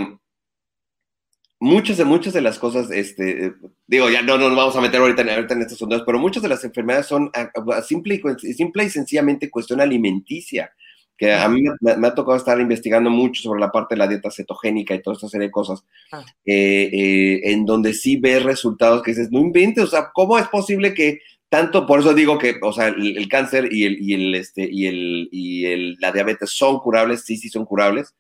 muchas 1.60 1.98
de 1.98 2.04
muchas 2.06 2.34
de 2.34 2.42
las 2.42 2.60
cosas, 2.60 2.92
este, 2.92 3.54
digo, 3.88 4.10
ya 4.10 4.22
no 4.22 4.38
nos 4.38 4.56
vamos 4.56 4.76
a 4.76 4.82
meter 4.82 5.00
ahorita 5.00 5.22
en, 5.22 5.30
ahorita 5.30 5.54
en 5.54 5.62
estos 5.62 5.78
sondeos, 5.78 6.04
pero 6.06 6.20
muchas 6.20 6.44
de 6.44 6.50
las 6.50 6.64
enfermedades 6.64 7.06
son 7.06 7.30
a- 7.34 7.52
a- 7.78 7.82
simple, 7.84 8.20
y, 8.42 8.54
simple 8.54 8.84
y 8.86 8.90
sencillamente 8.90 9.50
cuestión 9.50 9.80
alimenticia, 9.80 10.74
que 11.26 11.34
a 11.34 11.48
mí 11.48 11.64
me, 11.82 11.98
me 11.98 12.08
ha 12.08 12.16
tocado 12.16 12.38
estar 12.38 12.60
investigando 12.60 13.10
mucho 13.10 13.42
sobre 13.42 13.60
la 13.60 13.72
parte 13.72 13.96
de 13.96 14.00
la 14.00 14.08
dieta 14.08 14.32
cetogénica 14.32 14.94
y 14.96 15.02
toda 15.02 15.16
esta 15.16 15.30
serie 15.30 15.48
de 15.48 15.52
cosas, 15.52 15.84
Ah. 16.12 16.24
eh, 16.46 16.90
eh, 16.92 17.42
en 17.52 17.66
donde 17.66 17.94
sí 17.94 18.18
ves 18.18 18.44
resultados 18.44 19.02
que 19.02 19.12
dices, 19.12 19.32
no 19.32 19.40
inventes, 19.40 19.84
o 19.84 19.88
sea, 19.88 20.12
¿cómo 20.14 20.38
es 20.38 20.48
posible 20.48 20.94
que 20.94 21.20
tanto, 21.50 21.86
por 21.86 22.00
eso 22.00 22.14
digo 22.16 22.40
que, 22.40 22.56
o 22.64 22.74
sea, 22.74 22.88
el, 22.88 23.16
el 23.16 23.28
cáncer 23.30 23.70
y, 23.72 23.84
el, 23.86 24.02
y, 24.02 24.14
el, 24.16 24.34
este, 24.36 24.68
y, 24.72 24.88
el, 24.88 25.30
y 25.32 25.66
el, 25.66 25.98
la 26.00 26.12
diabetes 26.12 26.50
son 26.50 26.80
curables, 26.80 27.24
sí, 27.26 27.38
sí 27.38 27.48
son 27.50 27.66
curables, 27.66 28.16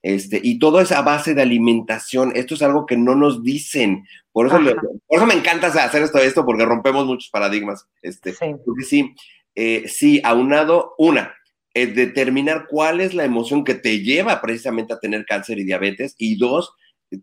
este, 0.00 0.40
y 0.42 0.58
todo 0.58 0.80
es 0.80 0.90
a 0.92 1.02
base 1.02 1.34
de 1.34 1.42
alimentación. 1.42 2.32
Esto 2.34 2.54
es 2.54 2.62
algo 2.62 2.86
que 2.86 2.96
no 2.96 3.14
nos 3.16 3.42
dicen. 3.42 4.06
Por 4.32 4.46
eso, 4.46 4.56
Ajá. 4.56 4.74
por 5.06 5.18
eso 5.18 5.26
me 5.26 5.34
encanta 5.34 5.66
hacer 5.66 6.02
esto, 6.02 6.18
esto, 6.18 6.46
porque 6.46 6.64
rompemos 6.64 7.04
muchos 7.04 7.28
paradigmas. 7.30 7.86
Este, 8.00 8.32
Sí. 8.32 8.54
Porque 8.64 8.84
sí, 8.84 9.14
eh, 9.54 9.84
sí, 9.88 10.20
aunado, 10.24 10.94
una, 10.98 11.34
es 11.74 11.94
determinar 11.94 12.66
cuál 12.68 13.00
es 13.00 13.14
la 13.14 13.24
emoción 13.24 13.64
que 13.64 13.74
te 13.74 14.00
lleva 14.00 14.40
precisamente 14.40 14.94
a 14.94 14.98
tener 14.98 15.24
cáncer 15.26 15.58
y 15.58 15.64
diabetes, 15.64 16.14
y 16.18 16.36
dos, 16.36 16.72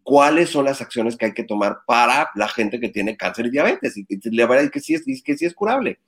cuáles 0.03 0.49
son 0.49 0.65
las 0.65 0.81
acciones 0.81 1.15
que 1.15 1.25
hay 1.25 1.33
que 1.33 1.43
tomar 1.43 1.79
para 1.85 2.29
la 2.35 2.47
gente 2.47 2.79
que 2.79 2.89
tiene 2.89 3.17
cáncer 3.17 3.47
y 3.47 3.51
diabetes. 3.51 3.97
Y, 3.97 4.05
la 4.31 4.47
verdad 4.47 4.65
es 4.65 4.71
que 4.71 4.79
sí 4.79 4.93
es, 4.93 5.03
que 5.23 5.37
sí 5.37 5.45
es 5.45 5.53
curable 5.53 5.99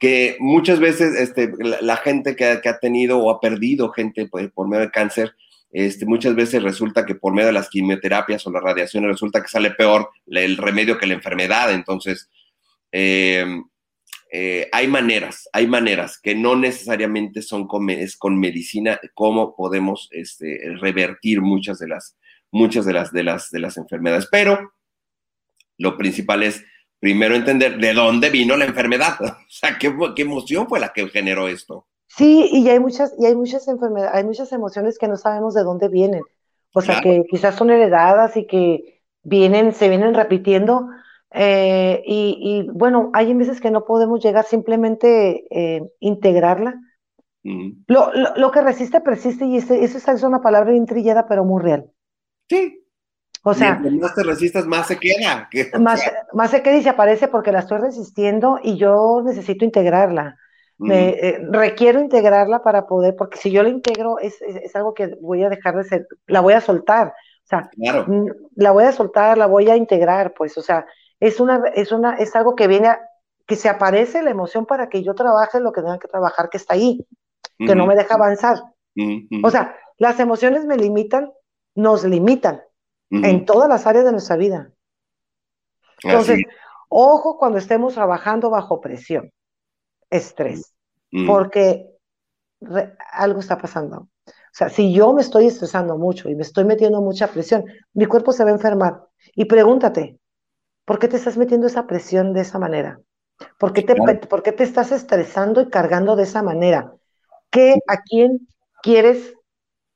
que 0.00 0.36
muchas 0.38 0.78
veces 0.78 1.18
este, 1.18 1.50
la, 1.80 1.96
gente 1.96 2.36
que 2.36 2.60
que 2.62 2.68
ha, 2.68 2.78
tenido 2.78 3.18
o 3.18 3.30
ha 3.30 3.40
perdido 3.40 3.90
gente 3.90 4.28
pues, 4.28 4.48
por 4.52 4.68
medio 4.68 4.84
de 4.84 4.90
cáncer, 4.92 5.34
este, 5.70 6.06
muchas 6.06 6.34
veces 6.34 6.62
resulta 6.62 7.04
que 7.04 7.14
por 7.14 7.34
medio 7.34 7.48
de 7.48 7.52
las 7.52 7.68
quimioterapias 7.68 8.46
o 8.46 8.50
las 8.50 8.62
radiaciones 8.62 9.10
resulta 9.10 9.42
que 9.42 9.48
sale 9.48 9.70
peor 9.72 10.10
el 10.26 10.56
remedio 10.56 10.98
que 10.98 11.06
la 11.06 11.14
enfermedad. 11.14 11.72
Entonces, 11.72 12.30
eh, 12.92 13.44
eh, 14.30 14.68
hay 14.72 14.88
maneras, 14.88 15.48
hay 15.52 15.66
maneras 15.66 16.18
que 16.20 16.34
no 16.34 16.56
necesariamente 16.56 17.42
son 17.42 17.66
con, 17.66 17.88
es 17.90 18.16
con 18.16 18.38
medicina, 18.38 19.00
cómo 19.14 19.56
podemos 19.56 20.08
este, 20.12 20.60
revertir 20.80 21.40
muchas 21.40 21.78
de 21.78 21.88
las, 21.88 22.16
muchas 22.50 22.84
de 22.84 22.92
las, 22.92 23.12
de 23.12 23.22
las, 23.22 23.50
de 23.50 23.60
las 23.60 23.76
enfermedades. 23.76 24.28
Pero 24.30 24.72
lo 25.78 25.96
principal 25.96 26.42
es 26.42 26.64
primero 27.00 27.34
entender 27.34 27.78
de 27.78 27.94
dónde 27.94 28.30
vino 28.30 28.56
la 28.56 28.66
enfermedad. 28.66 29.16
O 29.20 29.50
sea, 29.50 29.78
qué, 29.78 29.94
qué 30.14 30.22
emoción 30.22 30.68
fue 30.68 30.80
la 30.80 30.92
que 30.92 31.08
generó 31.08 31.48
esto. 31.48 31.86
Sí, 32.06 32.48
y 32.52 32.68
hay 32.68 32.80
muchas, 32.80 33.14
y 33.18 33.26
hay 33.26 33.34
muchas 33.34 33.68
enfermedades, 33.68 34.14
hay 34.14 34.24
muchas 34.24 34.52
emociones 34.52 34.98
que 34.98 35.08
no 35.08 35.16
sabemos 35.16 35.54
de 35.54 35.62
dónde 35.62 35.88
vienen. 35.88 36.22
O 36.74 36.80
sea, 36.80 37.00
Claro. 37.00 37.22
que 37.22 37.28
quizás 37.30 37.54
son 37.54 37.70
heredadas 37.70 38.36
y 38.36 38.46
que 38.46 39.02
vienen, 39.22 39.72
se 39.72 39.88
vienen 39.88 40.14
repitiendo. 40.14 40.88
Eh, 41.30 42.02
y, 42.06 42.38
y, 42.40 42.70
bueno, 42.70 43.10
hay 43.12 43.32
veces 43.34 43.60
que 43.60 43.70
no 43.70 43.84
podemos 43.84 44.22
llegar 44.22 44.44
simplemente 44.44 45.44
eh, 45.50 45.82
integrarla. 46.00 46.80
Lo, 47.86 48.12
lo, 48.12 48.36
lo 48.36 48.50
que 48.50 48.60
resiste 48.60 49.00
persiste 49.00 49.46
y 49.46 49.56
eso 49.56 49.74
es 49.74 50.22
una 50.22 50.42
palabra 50.42 50.72
bien 50.72 50.84
trillada, 50.84 51.26
pero 51.26 51.44
muy 51.44 51.62
real. 51.62 51.90
Sí. 52.48 52.84
O 53.44 53.54
sea, 53.54 53.78
Mientras 53.78 53.94
más 53.94 54.14
te 54.14 54.22
resistas, 54.22 54.66
más 54.66 54.86
se 54.88 54.98
queda. 54.98 55.48
Que- 55.50 55.70
más, 55.78 56.00
sea, 56.00 56.26
más 56.34 56.50
se 56.50 56.62
queda 56.62 56.76
y 56.76 56.82
se 56.82 56.90
aparece 56.90 57.28
porque 57.28 57.52
la 57.52 57.60
estoy 57.60 57.78
resistiendo 57.78 58.58
y 58.62 58.76
yo 58.76 59.22
necesito 59.24 59.64
integrarla. 59.64 60.36
Me, 60.80 61.10
eh, 61.10 61.40
requiero 61.50 62.00
integrarla 62.00 62.62
para 62.62 62.86
poder, 62.86 63.16
porque 63.16 63.38
si 63.38 63.50
yo 63.50 63.62
la 63.64 63.68
integro 63.68 64.18
es, 64.20 64.40
es, 64.42 64.56
es 64.56 64.76
algo 64.76 64.94
que 64.94 65.16
voy 65.20 65.42
a 65.42 65.48
dejar 65.48 65.76
de 65.76 65.84
ser, 65.84 66.06
la 66.26 66.40
voy 66.40 66.52
a 66.52 66.60
soltar, 66.60 67.08
o 67.08 67.46
sea, 67.48 67.68
Claro. 67.74 68.06
la 68.54 68.70
voy 68.70 68.84
a 68.84 68.92
soltar, 68.92 69.38
la 69.38 69.46
voy 69.46 69.68
a 69.70 69.76
integrar, 69.76 70.34
pues, 70.34 70.56
o 70.56 70.62
sea, 70.62 70.86
es 71.20 71.40
una, 71.40 71.62
es 71.74 71.92
una, 71.92 72.14
es 72.16 72.34
algo 72.36 72.54
que 72.54 72.66
viene 72.68 72.88
a, 72.88 73.00
que 73.46 73.56
se 73.56 73.68
aparece 73.68 74.22
la 74.22 74.30
emoción 74.30 74.66
para 74.66 74.88
que 74.88 75.02
yo 75.02 75.14
trabaje 75.14 75.60
lo 75.60 75.72
que 75.72 75.80
tenga 75.82 75.98
que 75.98 76.08
trabajar, 76.08 76.50
que 76.50 76.58
está 76.58 76.74
ahí, 76.74 77.06
que 77.64 77.74
no 77.74 77.86
me 77.86 77.96
deja 77.96 78.14
avanzar. 78.14 78.58
O 79.40 79.50
sea, 79.50 79.76
las 79.98 80.20
emociones 80.20 80.64
me 80.66 80.76
limitan, 80.76 81.32
nos 81.74 82.04
limitan 82.04 82.62
en 83.20 83.44
todas 83.46 83.68
las 83.68 83.86
áreas 83.86 84.04
de 84.04 84.12
nuestra 84.12 84.36
vida. 84.36 84.72
Entonces, 86.04 86.44
ojo 86.88 87.38
cuando 87.38 87.58
estemos 87.58 87.94
trabajando 87.94 88.50
bajo 88.50 88.80
presión, 88.80 89.32
estrés, 90.10 90.74
porque 91.24 91.90
re- 92.60 92.96
algo 93.12 93.40
está 93.40 93.58
pasando. 93.58 94.08
O 94.26 94.54
sea, 94.58 94.68
si 94.70 94.92
yo 94.92 95.12
me 95.12 95.22
estoy 95.22 95.46
estresando 95.46 95.98
mucho 95.98 96.28
y 96.28 96.34
me 96.34 96.42
estoy 96.42 96.64
metiendo 96.64 97.00
mucha 97.02 97.28
presión, 97.28 97.64
mi 97.94 98.06
cuerpo 98.06 98.32
se 98.32 98.44
va 98.44 98.50
a 98.50 98.54
enfermar. 98.54 99.06
Y 99.34 99.44
pregúntate, 99.46 100.18
¿por 100.88 100.98
qué 100.98 101.06
te 101.06 101.16
estás 101.16 101.36
metiendo 101.36 101.68
esa 101.68 101.86
presión 101.86 102.32
de 102.32 102.40
esa 102.40 102.58
manera? 102.58 103.00
¿Por 103.58 103.72
qué 103.72 103.82
te, 103.82 103.94
Claro. 103.94 104.20
por 104.28 104.42
qué 104.42 104.52
te 104.52 104.64
estás 104.64 104.90
estresando 104.90 105.60
y 105.60 105.68
cargando 105.68 106.16
de 106.16 106.24
esa 106.24 106.42
manera? 106.42 106.94
¿Qué, 107.50 107.76
a 107.86 108.02
quién 108.02 108.48
quieres 108.82 109.34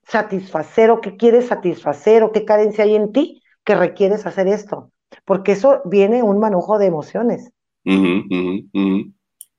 satisfacer 0.04 0.90
o 0.90 1.00
qué 1.00 1.16
quieres 1.16 1.46
satisfacer 1.46 2.22
o 2.22 2.32
qué 2.32 2.44
carencia 2.44 2.84
hay 2.84 2.94
en 2.94 3.12
ti 3.12 3.42
que 3.64 3.74
requieres 3.74 4.26
hacer 4.26 4.48
esto, 4.48 4.92
porque 5.24 5.52
eso 5.52 5.82
viene 5.84 6.22
un 6.22 6.38
manejo 6.38 6.78
de 6.78 6.86
emociones. 6.86 7.52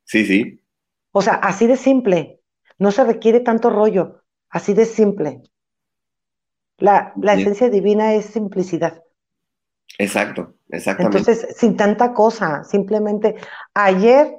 Sí, 0.05 0.25
sí. 0.25 0.59
O 1.11 1.21
sea, 1.21 1.35
así 1.35 1.67
de 1.67 1.77
simple. 1.77 2.41
No 2.77 2.91
se 2.91 3.03
requiere 3.03 3.39
tanto 3.39 3.69
rollo, 3.69 4.21
así 4.49 4.73
de 4.73 4.85
simple. 4.85 5.41
La, 6.77 7.13
la 7.21 7.33
esencia 7.33 7.69
divina 7.69 8.13
es 8.13 8.25
simplicidad. 8.25 9.02
Exacto, 9.99 10.55
exactamente. 10.69 11.17
Entonces, 11.19 11.55
sin 11.57 11.77
tanta 11.77 12.13
cosa, 12.13 12.63
simplemente 12.63 13.35
ayer 13.73 14.37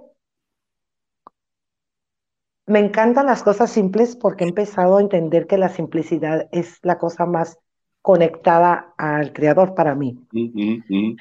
me 2.67 2.79
encantan 2.79 3.27
las 3.27 3.43
cosas 3.43 3.71
simples 3.71 4.17
porque 4.17 4.45
he 4.45 4.49
empezado 4.49 4.97
a 4.97 5.01
entender 5.01 5.47
que 5.47 5.59
la 5.59 5.69
simplicidad 5.69 6.49
es 6.51 6.79
la 6.83 6.99
cosa 6.99 7.27
más 7.27 7.59
conectada 8.01 8.95
al 8.97 9.33
creador 9.33 9.75
para 9.75 9.95
mí. 9.95 10.19
Ujú, 10.33 10.83
ujú. 10.89 11.17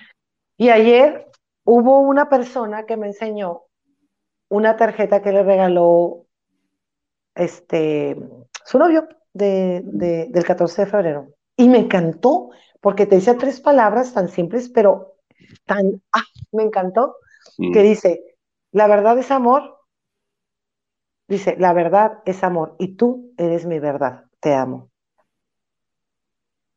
Y 0.58 0.70
ayer 0.70 1.28
hubo 1.66 2.00
una 2.00 2.30
persona 2.30 2.86
que 2.86 2.98
me 2.98 3.08
enseñó 3.08 3.64
una 4.50 4.76
tarjeta 4.78 5.22
que 5.22 5.32
le 5.32 5.44
regaló 5.44 6.26
este, 7.36 8.16
su 8.66 8.78
novio 8.78 9.08
de, 9.34 9.82
de- 9.84 10.28
del 10.30 10.44
14 10.46 10.84
de 10.86 10.92
febrero. 10.92 11.28
Y 11.58 11.70
me 11.70 11.80
encantó 11.80 12.50
porque 12.84 13.08
te 13.08 13.18
dice 13.18 13.36
tres 13.36 13.62
palabras 13.62 14.14
tan 14.14 14.30
simples, 14.30 14.70
pero 14.70 15.16
tan, 15.66 16.04
ah, 16.14 16.24
me 16.54 16.64
encantó, 16.66 17.18
que 17.72 17.82
Ujú. 17.82 17.84
dice, 17.84 18.38
la 18.74 18.88
verdad 18.88 19.20
es 19.20 19.32
amor. 19.32 19.80
Dice, 21.28 21.58
la 21.60 21.74
verdad 21.74 22.20
es 22.26 22.46
amor 22.46 22.78
y 22.80 22.96
tú 22.96 23.34
eres 23.38 23.66
mi 23.66 23.78
verdad, 23.78 24.28
te 24.40 24.54
amo. 24.56 24.90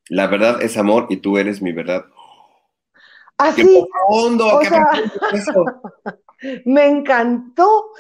La 0.09 0.27
verdad 0.27 0.63
es 0.63 0.77
amor 0.79 1.07
y 1.11 1.19
tú 1.19 1.39
eres 1.39 1.63
mi 1.63 1.71
verdad. 1.71 2.07
¡Qué 3.55 3.65
Así, 3.65 3.89
profundo! 3.91 4.59
o 4.59 4.61
¡Qué 4.61 4.69
sea, 4.69 4.85
eso! 5.31 5.81
me 6.67 6.87
encantó 6.89 7.93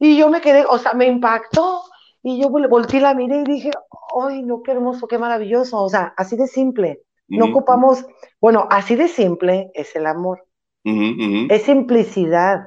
y 0.00 0.18
yo 0.18 0.30
me 0.30 0.42
quedé, 0.42 0.66
o 0.66 0.78
sea, 0.78 0.94
me 0.94 1.06
impactó 1.08 1.82
y 2.22 2.40
yo 2.42 2.48
vol- 2.50 2.70
volteé 2.70 3.00
la 3.02 3.14
miré 3.14 3.42
y 3.42 3.44
dije, 3.44 3.72
¡ay, 4.20 4.44
no, 4.44 4.62
qué 4.62 4.72
hermoso, 4.72 5.08
qué 5.08 5.18
maravilloso! 5.18 5.82
O 5.82 5.90
sea, 5.90 6.14
así 6.18 6.36
de 6.36 6.48
simple. 6.48 7.03
No 7.28 7.46
ocupamos, 7.46 8.04
bueno, 8.40 8.66
así 8.70 8.96
de 8.96 9.08
simple 9.08 9.70
es 9.74 9.94
el 9.96 10.06
amor, 10.06 10.44
es 11.50 11.62
simplicidad. 11.62 12.66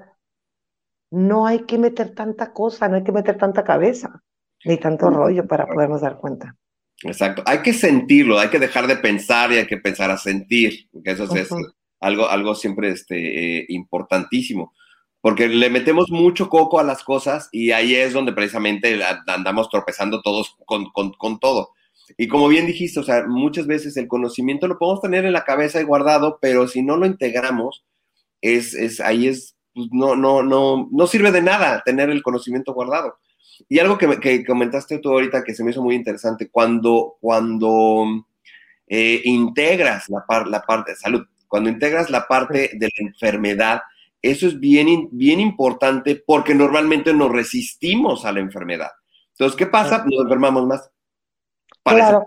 No 1.12 1.45
hay 1.47 1.60
que 1.66 1.78
meter 1.78 2.14
tanta 2.14 2.51
cosa, 2.53 2.88
no 2.89 2.95
hay 2.97 3.03
que 3.03 3.12
meter 3.12 3.38
tanta 3.38 3.64
cabeza, 3.64 4.22
ni 4.66 4.78
tanto 4.78 5.10
rollo 5.10 5.47
para 5.47 5.66
podernos 5.68 6.01
dar 6.01 6.18
cuenta. 6.18 6.55
Exacto. 7.03 7.43
Hay 7.45 7.62
que 7.62 7.74
sentirlo, 7.74 8.39
hay 8.39 8.49
que 8.49 8.60
dejar 8.60 8.88
de 8.88 8.97
pensar 8.97 9.51
y 9.51 9.58
hay 9.58 9.68
que 9.68 9.76
empezar 9.76 10.10
a 10.12 10.18
sentir, 10.18 10.89
porque 10.91 11.12
eso 11.12 11.24
es 11.36 11.49
algo, 11.99 12.28
algo 12.28 12.55
siempre 12.55 12.89
este, 12.89 13.60
eh, 13.60 13.66
importantísimo. 13.70 14.74
Porque 15.22 15.47
le 15.47 15.70
metemos 15.70 16.10
mucho 16.12 16.49
coco 16.49 16.80
a 16.80 16.84
las 16.84 17.03
cosas 17.03 17.49
y 17.51 17.72
ahí 17.72 17.95
es 17.95 18.14
donde 18.14 18.34
precisamente 18.34 18.99
andamos 19.28 19.70
tropezando 19.70 20.22
todos 20.22 20.55
con, 20.66 20.89
con- 20.91 21.14
con 21.14 21.39
todo. 21.39 21.70
Y 22.18 22.28
como 22.28 22.47
bien 22.47 22.66
dijiste, 22.68 22.99
o 22.99 23.03
sea, 23.03 23.26
muchas 23.28 23.68
veces 23.68 23.97
el 23.97 24.08
conocimiento 24.08 24.68
lo 24.68 24.78
podemos 24.78 25.01
tener 25.01 25.26
en 25.26 25.34
la 25.34 25.43
cabeza 25.43 25.82
y 25.82 25.84
guardado, 25.84 26.39
pero 26.41 26.68
si 26.68 26.82
no 26.82 26.95
lo 26.95 27.05
integramos, 27.05 27.86
es, 28.41 28.74
es 28.74 28.99
ahí 29.01 29.28
es, 29.28 29.58
pues 29.74 29.88
no, 29.91 30.16
no, 30.16 30.43
no, 30.43 30.88
no 30.91 31.08
sirve 31.08 31.32
de 31.32 31.41
nada 31.41 31.82
tener 31.86 32.10
el 32.10 32.24
conocimiento 32.24 32.74
guardado. 32.74 33.18
Y 33.68 33.80
algo 33.80 33.97
que, 33.97 34.20
que 34.20 34.45
comentaste 34.45 34.99
tú 34.99 35.10
ahorita 35.10 35.43
que 35.43 35.53
se 35.53 35.64
me 35.64 35.72
hizo 35.72 35.82
muy 35.84 35.95
interesante, 35.95 36.49
cuando, 36.49 37.18
cuando 37.20 38.05
eh, 38.88 39.22
integras 39.26 40.08
la, 40.10 40.26
par- 40.26 40.47
la 40.47 40.62
parte 40.62 40.91
de 40.91 40.97
salud, 40.97 41.26
cuando 41.47 41.70
integras 41.70 42.10
la 42.10 42.28
parte 42.28 42.72
de 42.74 42.89
la 42.97 43.08
enfermedad, 43.08 43.82
eso 44.22 44.47
es 44.47 44.60
bien, 44.60 45.10
bien 45.12 45.39
importante 45.39 46.22
porque 46.26 46.53
normalmente 46.55 47.14
nos 47.14 47.32
resistimos 47.32 48.26
a 48.26 48.32
la 48.32 48.39
enfermedad. 48.39 48.91
Entonces, 49.32 49.58
¿qué 49.58 49.68
pasa? 49.68 50.03
Nos 50.05 50.24
enfermamos 50.24 50.66
más. 50.66 50.89
Parece 51.88 52.07
Claro, 52.09 52.25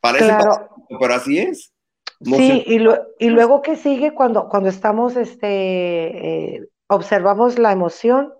parece 0.00 0.24
claro. 0.26 0.68
pero 1.00 1.14
así 1.14 1.38
es. 1.38 1.72
No 2.20 2.36
Sí, 2.36 2.64
y, 2.66 2.78
lue- 2.78 3.02
y 3.18 3.28
luego 3.30 3.60
que 3.62 3.76
sigue 3.76 4.14
cuando, 4.14 4.48
cuando 4.48 4.68
estamos, 4.68 5.16
este, 5.16 6.56
eh, 6.56 6.68
observamos 6.88 7.58
la 7.58 7.72
emoción. 7.72 8.32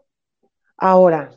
Ahora, 0.79 1.31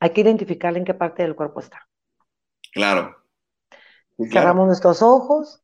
hay 0.00 0.10
que 0.10 0.20
identificar 0.22 0.76
en 0.76 0.84
qué 0.84 0.94
parte 0.94 1.22
del 1.22 1.34
cuerpo 1.36 1.60
está. 1.60 1.86
Claro. 2.72 3.16
Sí, 4.16 4.28
claro. 4.28 4.46
Cerramos 4.46 4.66
nuestros 4.68 5.02
ojos 5.02 5.62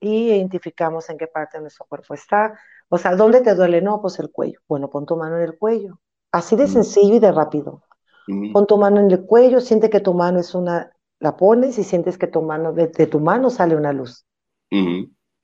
y 0.00 0.28
identificamos 0.30 1.08
en 1.10 1.18
qué 1.18 1.26
parte 1.26 1.58
de 1.58 1.62
nuestro 1.62 1.86
cuerpo 1.86 2.14
está. 2.14 2.58
O 2.88 2.98
sea, 2.98 3.14
¿dónde 3.16 3.40
te 3.40 3.54
duele? 3.54 3.82
No, 3.82 4.00
pues 4.00 4.18
el 4.18 4.30
cuello. 4.30 4.60
Bueno, 4.68 4.90
pon 4.90 5.06
tu 5.06 5.16
mano 5.16 5.36
en 5.36 5.42
el 5.44 5.56
cuello. 5.58 6.00
Así 6.32 6.56
de 6.56 6.64
Mm. 6.64 6.68
sencillo 6.68 7.14
y 7.14 7.18
de 7.20 7.30
rápido. 7.32 7.83
Ujú, 8.28 8.52
Pon 8.52 8.66
tu 8.66 8.76
mano 8.78 9.00
en 9.00 9.10
el 9.10 9.24
cuello, 9.24 9.60
siente 9.60 9.90
que 9.90 10.00
tu 10.00 10.14
mano 10.14 10.40
es 10.40 10.54
una, 10.54 10.90
la 11.20 11.36
pones 11.36 11.78
y 11.78 11.84
sientes 11.84 12.18
que 12.18 12.26
tu 12.26 12.42
mano, 12.42 12.72
de, 12.72 12.88
de 12.88 13.06
tu 13.06 13.20
mano 13.20 13.50
sale 13.50 13.76
una 13.76 13.92
luz. 13.92 14.24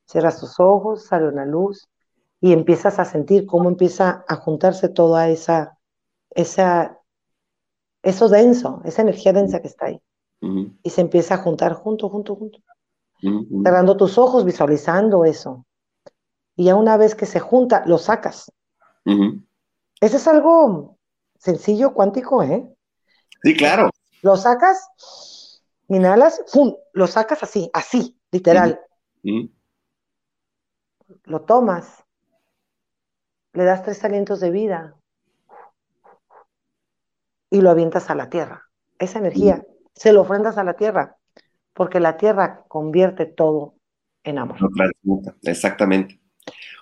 Cierras 0.06 0.40
tus 0.40 0.58
ojos, 0.58 1.06
sale 1.06 1.28
una 1.28 1.44
luz 1.44 1.88
y 2.40 2.52
empiezas 2.52 2.98
a 2.98 3.04
sentir 3.04 3.46
cómo 3.46 3.68
empieza 3.68 4.24
a 4.26 4.36
juntarse 4.36 4.88
toda 4.88 5.28
esa, 5.28 5.78
esa, 6.30 6.98
eso 8.02 8.28
denso, 8.28 8.80
esa 8.84 9.02
energía 9.02 9.32
densa 9.32 9.60
que 9.60 9.68
está 9.68 9.86
ahí. 9.86 10.00
Y 10.82 10.90
se 10.90 11.02
empieza 11.02 11.34
a 11.34 11.38
juntar 11.38 11.74
junto, 11.74 12.08
junto, 12.08 12.34
junto. 12.34 12.58
Cerrando 13.62 13.96
tus 13.96 14.16
ojos, 14.18 14.44
visualizando 14.44 15.24
eso. 15.24 15.66
Y 16.56 16.64
ya 16.64 16.76
una 16.76 16.96
vez 16.96 17.14
que 17.14 17.26
se 17.26 17.40
junta, 17.40 17.84
lo 17.86 17.98
sacas. 17.98 18.50
Eso 20.00 20.16
es 20.16 20.26
algo 20.28 20.98
sencillo, 21.40 21.94
cuántico, 21.94 22.42
¿eh? 22.42 22.68
Sí, 23.42 23.56
claro. 23.56 23.90
Lo 24.22 24.36
sacas, 24.36 25.62
inhalas, 25.88 26.44
¡fum! 26.46 26.74
Lo 26.92 27.06
sacas 27.06 27.42
así, 27.42 27.70
así, 27.72 28.20
literal. 28.30 28.80
Lo 31.24 31.40
tomas, 31.42 32.04
le 33.54 33.64
das 33.64 33.82
tres 33.82 34.04
alientos 34.04 34.40
de 34.40 34.50
vida 34.50 34.94
y 37.50 37.62
lo 37.62 37.70
avientas 37.70 38.10
a 38.10 38.14
la 38.14 38.28
tierra. 38.28 38.68
Esa 38.98 39.18
energía 39.18 39.66
se 39.94 40.12
lo 40.12 40.20
ofrendas 40.20 40.58
a 40.58 40.64
la 40.64 40.74
tierra, 40.74 41.16
porque 41.72 41.98
la 41.98 42.16
tierra 42.16 42.64
convierte 42.68 43.24
todo 43.26 43.74
en 44.22 44.38
amor. 44.38 44.58
Exactamente. 45.42 46.20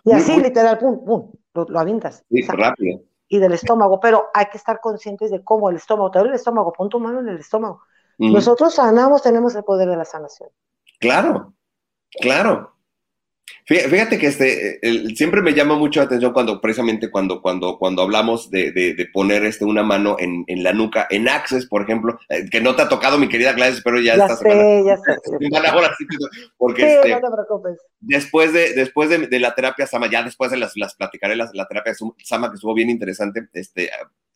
Y 0.04 0.12
así, 0.12 0.40
literal, 0.40 0.78
pum, 0.78 1.04
pum, 1.04 1.32
lo, 1.54 1.64
lo 1.64 1.78
avientas. 1.78 2.24
Sí, 2.28 2.42
rápido. 2.42 3.07
Y 3.28 3.38
del 3.38 3.52
estómago, 3.52 4.00
pero 4.00 4.28
hay 4.32 4.46
que 4.46 4.56
estar 4.56 4.80
conscientes 4.80 5.30
de 5.30 5.44
cómo 5.44 5.68
el 5.68 5.76
estómago, 5.76 6.10
te 6.10 6.18
duele 6.18 6.32
el 6.32 6.36
estómago, 6.36 6.72
pon 6.72 6.88
tu 6.88 6.98
mano 6.98 7.20
en 7.20 7.28
el 7.28 7.38
estómago. 7.38 7.82
Ujú. 8.18 8.32
Nosotros 8.32 8.74
sanamos, 8.74 9.22
tenemos 9.22 9.54
el 9.54 9.64
poder 9.64 9.88
de 9.88 9.96
la 9.96 10.04
sanación. 10.04 10.48
Claro, 10.98 11.52
claro. 12.20 12.77
Fí- 13.68 13.80
Fíjate 13.88 14.18
que 14.18 14.28
este, 14.28 14.78
el- 14.86 15.14
siempre 15.16 15.42
me 15.42 15.52
llama 15.52 15.76
mucho 15.76 16.00
la 16.00 16.06
atención 16.06 16.32
cuando, 16.32 16.58
precisamente 16.60 17.10
cuando, 17.10 17.42
cuando, 17.42 17.76
cuando 17.78 18.00
hablamos 18.02 18.50
de, 18.50 18.72
de- 18.72 18.94
de 18.94 19.06
poner 19.12 19.44
este, 19.44 19.66
una 19.66 19.82
mano 19.82 20.16
en, 20.18 20.44
en 20.46 20.62
la 20.62 20.72
nuca, 20.72 21.06
en 21.10 21.28
Access, 21.28 21.66
por 21.66 21.82
ejemplo, 21.82 22.18
eh, 22.30 22.46
que 22.50 22.62
no 22.62 22.74
te 22.74 22.82
ha 22.82 22.88
tocado, 22.88 23.18
mi 23.18 23.28
querida 23.28 23.52
Gladys, 23.52 23.82
pero 23.84 24.00
ya, 24.00 24.16
Ya 24.16 24.24
esta 24.24 24.36
semana. 24.36 24.62
sé, 24.62 24.84
ya 24.86 24.96
sé. 24.96 25.02
sí, 25.38 25.48
ahora 25.70 25.94
sí, 25.98 26.06
porque 26.56 26.82
Sí, 26.82 26.88
este, 26.96 27.10
no 27.10 27.20
te 27.20 27.30
preocupes. 27.30 27.78
después 28.00 28.52
de, 28.54 28.72
después 28.72 29.10
de, 29.10 29.26
de 29.26 29.38
la 29.38 29.54
terapia 29.54 29.86
Sama, 29.86 30.10
ya 30.10 30.22
después 30.22 30.50
de 30.50 30.56
las, 30.56 30.72
las 30.76 30.94
platicaré, 30.94 31.36
las- 31.36 31.54
la 31.54 31.66
terapia 31.68 31.92
Sama, 32.24 32.48
que 32.48 32.54
estuvo 32.54 32.72
bien 32.74 32.88
interesante, 32.88 33.48
este, 33.52 33.90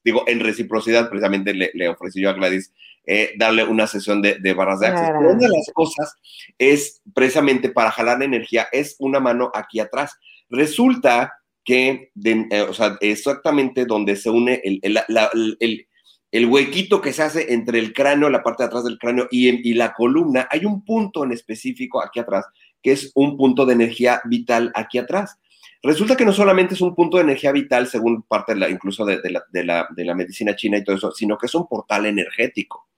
digo, 0.05 0.25
en 0.27 0.41
reciprocidad, 0.41 1.09
precisamente 1.09 1.55
le, 1.55 1.71
le 1.75 1.89
ofrecí 1.89 2.21
yo 2.21 2.31
a 2.31 2.35
Gladys 2.35 2.73
eh, 3.07 3.33
darle 3.37 3.65
una 3.65 3.87
sesión 3.87 4.23
de, 4.23 4.39
de 4.39 4.55
barras 4.55 4.81
de 4.81 4.87
access. 4.89 5.09
Pero 5.19 5.31
una 5.33 5.49
de 5.49 5.57
las 5.57 5.71
cosas 5.75 6.15
es 6.59 7.03
precisamente 7.15 7.69
para 7.71 7.91
jalar 7.91 8.19
la 8.19 8.25
energía, 8.25 8.69
es 8.73 8.97
una 8.99 9.19
mano 9.21 9.51
aquí 9.55 9.81
atrás. 9.81 10.17
Resulta 10.49 11.33
que, 11.65 12.11
de- 12.15 12.47
eh, 12.51 12.63
o 12.63 12.75
sea, 12.75 12.97
exactamente 13.01 13.85
donde 13.87 14.17
se 14.17 14.31
une 14.31 14.61
el, 14.65 14.79
el, 14.83 14.95
la- 15.09 15.31
el- 15.61 15.87
el 16.31 16.47
huequito 16.47 17.03
que 17.03 17.13
se 17.13 17.23
hace 17.23 17.53
entre 17.53 17.79
el 17.79 17.93
cráneo, 17.93 18.31
la 18.31 18.43
parte 18.43 18.63
de 18.63 18.69
atrás 18.69 18.85
del 18.85 18.99
cráneo 18.99 19.29
y, 19.31 19.69
y 19.69 19.75
la 19.75 19.93
columna, 19.93 20.49
hay 20.51 20.65
un 20.65 20.83
punto 20.85 21.25
en 21.25 21.33
específico 21.33 22.03
aquí 22.03 22.21
atrás, 22.21 22.47
que 22.83 22.93
es 22.93 23.13
un 23.15 23.37
punto 23.37 23.67
de 23.67 23.75
energía 23.75 24.23
vital 24.25 24.73
aquí 24.75 24.97
atrás. 24.99 25.39
Resulta 25.83 26.17
que 26.17 26.25
no 26.25 26.33
solamente 26.33 26.75
es 26.75 26.81
un 26.81 26.95
punto 26.95 27.17
de 27.17 27.25
energía 27.25 27.51
vital, 27.51 27.89
según 27.89 28.23
parte 28.23 28.55
de 28.55 28.61
la, 28.61 28.69
incluso 28.69 29.05
de, 29.05 29.21
de 29.21 29.31
la, 29.31 29.45
de, 29.51 29.65
la, 29.65 29.89
de 29.91 30.05
la 30.05 30.15
medicina 30.15 30.55
china 30.55 30.79
y 30.79 30.85
todo 30.85 30.97
eso, 30.97 31.11
sino 31.11 31.37
que 31.37 31.47
es 31.47 31.55
un 31.55 31.67
portal 31.67 32.07
energético. 32.07 32.89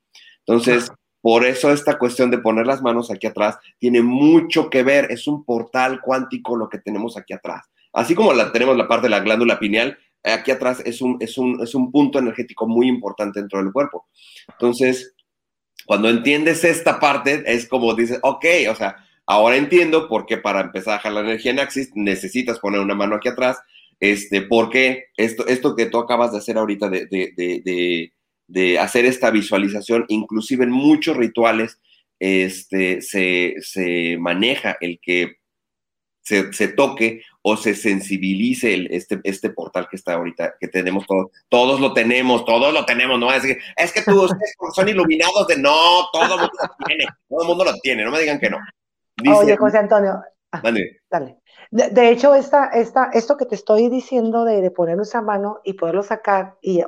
Entonces, 0.41 0.93
por 1.23 1.47
eso 1.47 1.73
esta 1.73 1.99
cuestión 1.99 2.31
de 2.31 2.37
poner 2.39 2.67
las 2.67 2.83
manos 2.83 3.11
aquí 3.11 3.27
atrás 3.27 3.57
tiene 3.79 4.03
mucho 4.03 4.69
que 4.69 4.83
ver, 4.83 5.11
es 5.11 5.27
un 5.27 5.45
portal 5.45 6.03
cuántico 6.03 6.55
lo 6.57 6.69
que 6.69 6.79
tenemos 6.79 7.17
aquí 7.17 7.33
atrás. 7.33 7.65
Así 7.95 8.15
como 8.15 8.35
la, 8.35 8.53
tenemos 8.53 8.77
la 8.77 8.87
parte 8.87 9.07
de 9.07 9.11
la 9.11 9.21
glándula 9.21 9.59
pineal, 9.59 9.97
aquí 10.23 10.51
atrás 10.51 10.83
es 10.85 11.01
un, 11.01 11.17
es, 11.21 11.39
un, 11.39 11.63
es 11.63 11.75
un 11.75 11.91
punto 11.91 12.19
energético 12.19 12.67
muy 12.67 12.89
importante 12.89 13.41
dentro 13.41 13.63
del 13.63 13.73
cuerpo. 13.73 14.09
Entonces, 14.49 15.15
cuando 15.87 16.11
entiendes 16.11 16.65
esta 16.65 17.01
parte, 17.01 17.43
es 17.47 17.69
como 17.69 17.95
dices, 17.95 18.19
ok, 18.23 18.45
o 18.71 18.75
sea, 18.75 19.04
Ahora 19.27 19.57
entiendo 19.57 20.09
por 20.09 20.27
qué 20.27 20.37
para 20.37 20.61
empezar 20.61 20.95
a 20.95 20.99
jalar 21.01 21.25
la 21.25 21.31
energía 21.31 21.53
en 21.53 21.61
Axis 21.61 21.91
necesitas 21.95 22.59
poner 22.59 22.81
una 22.81 22.95
mano 22.95 23.17
aquí 23.17 23.29
atrás, 23.29 23.59
este, 24.01 24.43
porque 24.43 25.07
esto, 25.17 25.47
esto 25.47 25.75
que 25.75 25.87
tú 25.87 25.99
acabas 25.99 26.33
de 26.33 26.39
hacer 26.39 26.59
ahorita 26.59 26.89
de, 26.89 27.07
de, 27.07 27.33
de, 27.37 28.13
de 28.47 28.79
hacer 28.79 29.05
esta 29.07 29.31
visualización, 29.31 30.05
inclusive 30.09 30.65
en 30.65 30.71
muchos 30.71 31.17
rituales, 31.17 31.79
este, 32.19 33.01
se, 33.03 33.55
se 33.61 34.17
maneja 34.19 34.77
el 34.81 35.01
que 35.01 35.37
se, 36.23 36.53
se, 36.53 36.69
toque 36.69 37.23
o 37.43 37.57
se 37.57 37.75
sensibilice 37.75 38.73
el, 38.73 38.89
este, 38.91 39.21
este 39.25 39.51
portal 39.51 39.89
que 39.91 39.97
está 39.97 40.15
ahorita, 40.15 40.55
que 40.59 40.69
tenemos 40.69 41.07
todos, 41.07 41.31
todos 41.49 41.81
lo 41.81 41.93
tenemos, 41.93 42.45
todos 42.45 42.73
lo 42.73 42.85
tenemos, 42.87 43.19
no 43.19 43.31
es 43.33 43.43
que, 43.43 43.59
es 43.77 43.93
que 43.93 44.03
tú, 44.03 44.27
son 44.75 44.89
iluminados 44.89 45.47
de 45.47 45.59
no, 45.59 46.09
todo 46.13 46.23
el 46.23 46.31
mundo 46.31 46.59
lo 46.63 46.87
tiene, 46.87 47.05
todo 47.29 47.43
el 47.43 47.49
mundo 47.49 47.65
lo 47.65 47.75
tiene, 47.81 48.05
no 48.05 48.11
me 48.11 48.21
digan 48.21 48.41
que 48.41 48.51
no. 48.51 48.59
Dice, 49.17 49.37
Oye, 49.37 49.57
José 49.57 49.79
Antonio, 49.79 50.21
ah, 50.53 50.61
dale. 50.63 51.01
dale. 51.11 51.39
De, 51.71 51.91
de, 51.91 52.11
hecho, 52.11 52.35
esta, 52.35 52.67
esta, 52.67 53.11
esto 53.13 53.37
que 53.37 53.47
te 53.47 53.55
estoy 53.55 53.89
diciendo 53.89 54.45
de, 54.45 54.61
de 54.61 54.71
ponerlo 54.71 55.03
esa 55.03 55.23
mano 55.23 55.61
y 55.65 55.75
poderlo 55.75 56.03
sacar 56.03 56.57
y 56.61 56.83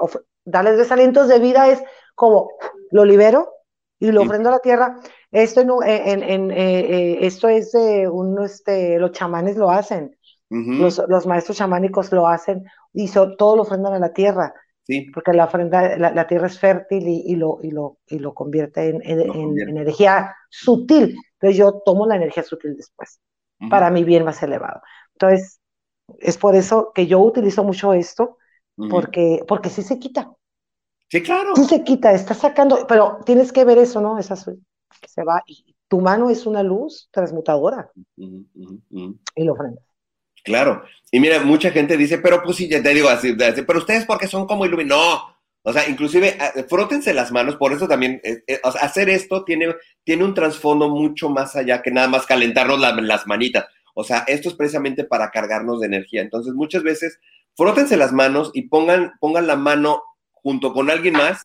darles 0.44 0.76
desalientos 0.76 1.28
de 1.28 1.38
vida 1.38 1.68
es 1.68 1.82
como 2.14 2.50
lo 2.90 3.04
libero 3.04 3.52
y 3.98 4.10
lo 4.10 4.22
ofrendo 4.22 4.48
a 4.48 4.52
la 4.52 4.58
tierra. 4.58 4.96
Esto, 5.30 5.60
en, 5.60 5.68
en, 5.84 6.22
en 6.22 6.50
eh, 6.50 6.80
eh, 6.80 7.18
esto 7.22 7.48
es 7.48 7.72
de 7.72 8.08
uno, 8.08 8.44
este, 8.44 8.98
los 8.98 9.12
chamanes 9.12 9.56
lo 9.56 9.70
hacen, 9.70 10.16
uh 10.50 10.56
-huh. 10.56 10.78
los, 10.78 11.02
los, 11.08 11.26
maestros 11.26 11.56
chamánicos 11.56 12.12
lo 12.12 12.26
hacen 12.26 12.64
y 12.92 13.08
so, 13.08 13.36
todo 13.36 13.56
lo 13.56 13.62
ofrendan 13.62 13.94
a 13.94 13.98
la 13.98 14.12
tierra. 14.12 14.54
Sí. 14.84 15.10
Porque 15.12 15.32
la, 15.32 15.46
ofrenda, 15.46 15.98
la, 15.98 16.12
la, 16.12 16.26
tierra 16.28 16.46
es 16.46 16.60
fértil 16.60 17.08
y, 17.08 17.22
y, 17.26 17.34
lo, 17.34 17.58
y, 17.60 17.72
lo, 17.72 17.98
y 18.06 18.20
lo 18.20 18.32
convierte 18.34 18.88
en 18.88 19.02
energía 19.68 20.32
sutil. 20.48 21.16
Entonces 21.40 21.58
yo 21.58 21.82
tomo 21.84 22.06
la 22.06 22.16
energía 22.16 22.42
sutil 22.42 22.76
después, 22.76 23.20
uh 23.60 23.66
-huh. 23.66 23.70
para 23.70 23.90
mi 23.90 24.04
bien 24.04 24.24
más 24.24 24.42
elevado. 24.42 24.80
Entonces, 25.12 25.60
es 26.18 26.38
por 26.38 26.54
eso 26.54 26.92
que 26.94 27.06
yo 27.06 27.20
utilizo 27.20 27.64
mucho 27.64 27.92
esto, 27.92 28.38
uh 28.76 28.84
-huh. 28.84 28.90
porque, 28.90 29.44
porque 29.46 29.70
sí 29.70 29.82
se 29.82 29.98
quita. 29.98 30.32
Sí, 31.08 31.22
claro. 31.22 31.54
Sí 31.54 31.64
se 31.64 31.84
quita, 31.84 32.12
está 32.12 32.34
sacando, 32.34 32.86
pero 32.86 33.18
tienes 33.24 33.52
que 33.52 33.64
ver 33.64 33.78
eso, 33.78 34.00
¿no? 34.00 34.18
Esa 34.18 34.34
que 34.34 35.08
se 35.08 35.22
va 35.24 35.42
y 35.46 35.74
tu 35.88 36.00
mano 36.00 36.30
es 36.30 36.46
una 36.46 36.62
luz 36.62 37.08
transmutadora 37.12 37.90
uh 37.94 38.22
-huh, 38.22 39.18
y 39.34 39.44
lo 39.44 39.52
ofrendas. 39.52 39.84
Claro, 40.44 40.84
y 41.10 41.18
mira, 41.18 41.42
mucha 41.42 41.70
gente 41.70 41.96
dice, 41.96 42.18
pero 42.18 42.40
pues 42.42 42.56
sí, 42.56 42.68
ya 42.68 42.80
te 42.80 42.94
digo 42.94 43.08
así, 43.08 43.34
pero 43.66 43.80
ustedes 43.80 44.06
porque 44.06 44.28
son 44.28 44.46
como 44.46 44.64
iluminados. 44.64 45.04
No, 45.04 45.35
o 45.68 45.72
sea, 45.72 45.88
inclusive 45.88 46.38
frótense 46.68 47.12
las 47.12 47.32
manos, 47.32 47.56
por 47.56 47.72
eso 47.72 47.88
también 47.88 48.20
eh, 48.22 48.44
eh, 48.46 48.60
hacer 48.62 49.10
esto 49.10 49.42
tiene, 49.44 49.74
tiene 50.04 50.22
un 50.22 50.32
trasfondo 50.32 50.88
mucho 50.88 51.28
más 51.28 51.56
allá 51.56 51.82
que 51.82 51.90
nada 51.90 52.06
más 52.06 52.24
calentarnos 52.24 52.78
la, 52.78 52.92
las 52.92 53.26
manitas. 53.26 53.66
O 53.92 54.04
sea, 54.04 54.18
esto 54.28 54.48
es 54.48 54.54
precisamente 54.54 55.02
para 55.02 55.32
cargarnos 55.32 55.80
de 55.80 55.88
energía. 55.88 56.22
Entonces, 56.22 56.54
muchas 56.54 56.84
veces, 56.84 57.18
frótense 57.56 57.96
las 57.96 58.12
manos 58.12 58.52
y 58.54 58.68
pongan, 58.68 59.14
pongan 59.18 59.48
la 59.48 59.56
mano 59.56 60.04
junto 60.30 60.72
con 60.72 60.88
alguien 60.88 61.14
más 61.14 61.42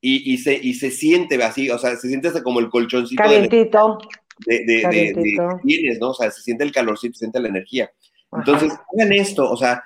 y, 0.00 0.32
y, 0.32 0.38
se, 0.38 0.54
y 0.54 0.74
se 0.74 0.92
siente 0.92 1.42
así, 1.42 1.68
o 1.68 1.78
sea, 1.78 1.96
se 1.96 2.06
siente 2.06 2.28
hasta 2.28 2.44
como 2.44 2.60
el 2.60 2.70
colchoncito. 2.70 3.20
Calientito. 3.20 3.98
De, 4.46 4.60
de, 4.60 4.88
de, 4.88 5.12
de, 5.14 5.48
tienes, 5.64 5.98
¿no? 5.98 6.10
O 6.10 6.14
sea, 6.14 6.30
se 6.30 6.42
siente 6.42 6.62
el 6.62 6.70
calorcito, 6.70 7.14
se 7.14 7.20
siente 7.20 7.40
la 7.40 7.48
energía. 7.48 7.90
Entonces, 8.32 8.70
Ajá. 8.72 8.84
hagan 8.96 9.12
esto, 9.14 9.50
o 9.50 9.56
sea, 9.56 9.82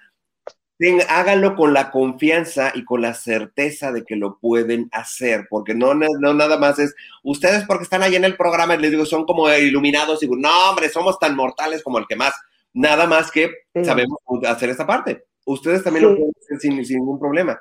ten, 0.78 1.00
háganlo 1.08 1.56
con 1.56 1.74
la 1.74 1.90
confianza 1.90 2.72
y 2.74 2.84
con 2.84 3.02
la 3.02 3.12
certeza 3.12 3.92
de 3.92 4.04
que 4.04 4.16
lo 4.16 4.38
pueden 4.38 4.88
hacer, 4.92 5.46
porque 5.50 5.74
no, 5.74 5.92
no 5.94 6.34
nada 6.34 6.56
más 6.56 6.78
es, 6.78 6.94
ustedes 7.24 7.64
porque 7.64 7.82
están 7.82 8.02
ahí 8.02 8.14
en 8.14 8.24
el 8.24 8.36
programa, 8.36 8.76
les 8.76 8.92
digo, 8.92 9.04
son 9.04 9.24
como 9.24 9.52
iluminados, 9.52 10.22
y 10.22 10.26
digo, 10.26 10.36
no, 10.36 10.70
hombre, 10.70 10.88
somos 10.88 11.18
tan 11.18 11.36
mortales 11.36 11.82
como 11.82 11.98
el 11.98 12.06
que 12.06 12.16
más, 12.16 12.32
nada 12.72 13.06
más 13.06 13.30
que 13.30 13.50
sí. 13.74 13.84
sabemos 13.84 14.18
hacer 14.46 14.70
esta 14.70 14.86
parte. 14.86 15.24
Ustedes 15.44 15.82
también 15.82 16.04
sí. 16.04 16.10
lo 16.10 16.16
pueden 16.16 16.34
hacer 16.40 16.58
sin, 16.60 16.84
sin, 16.84 16.98
ningún 16.98 17.18
problema. 17.18 17.58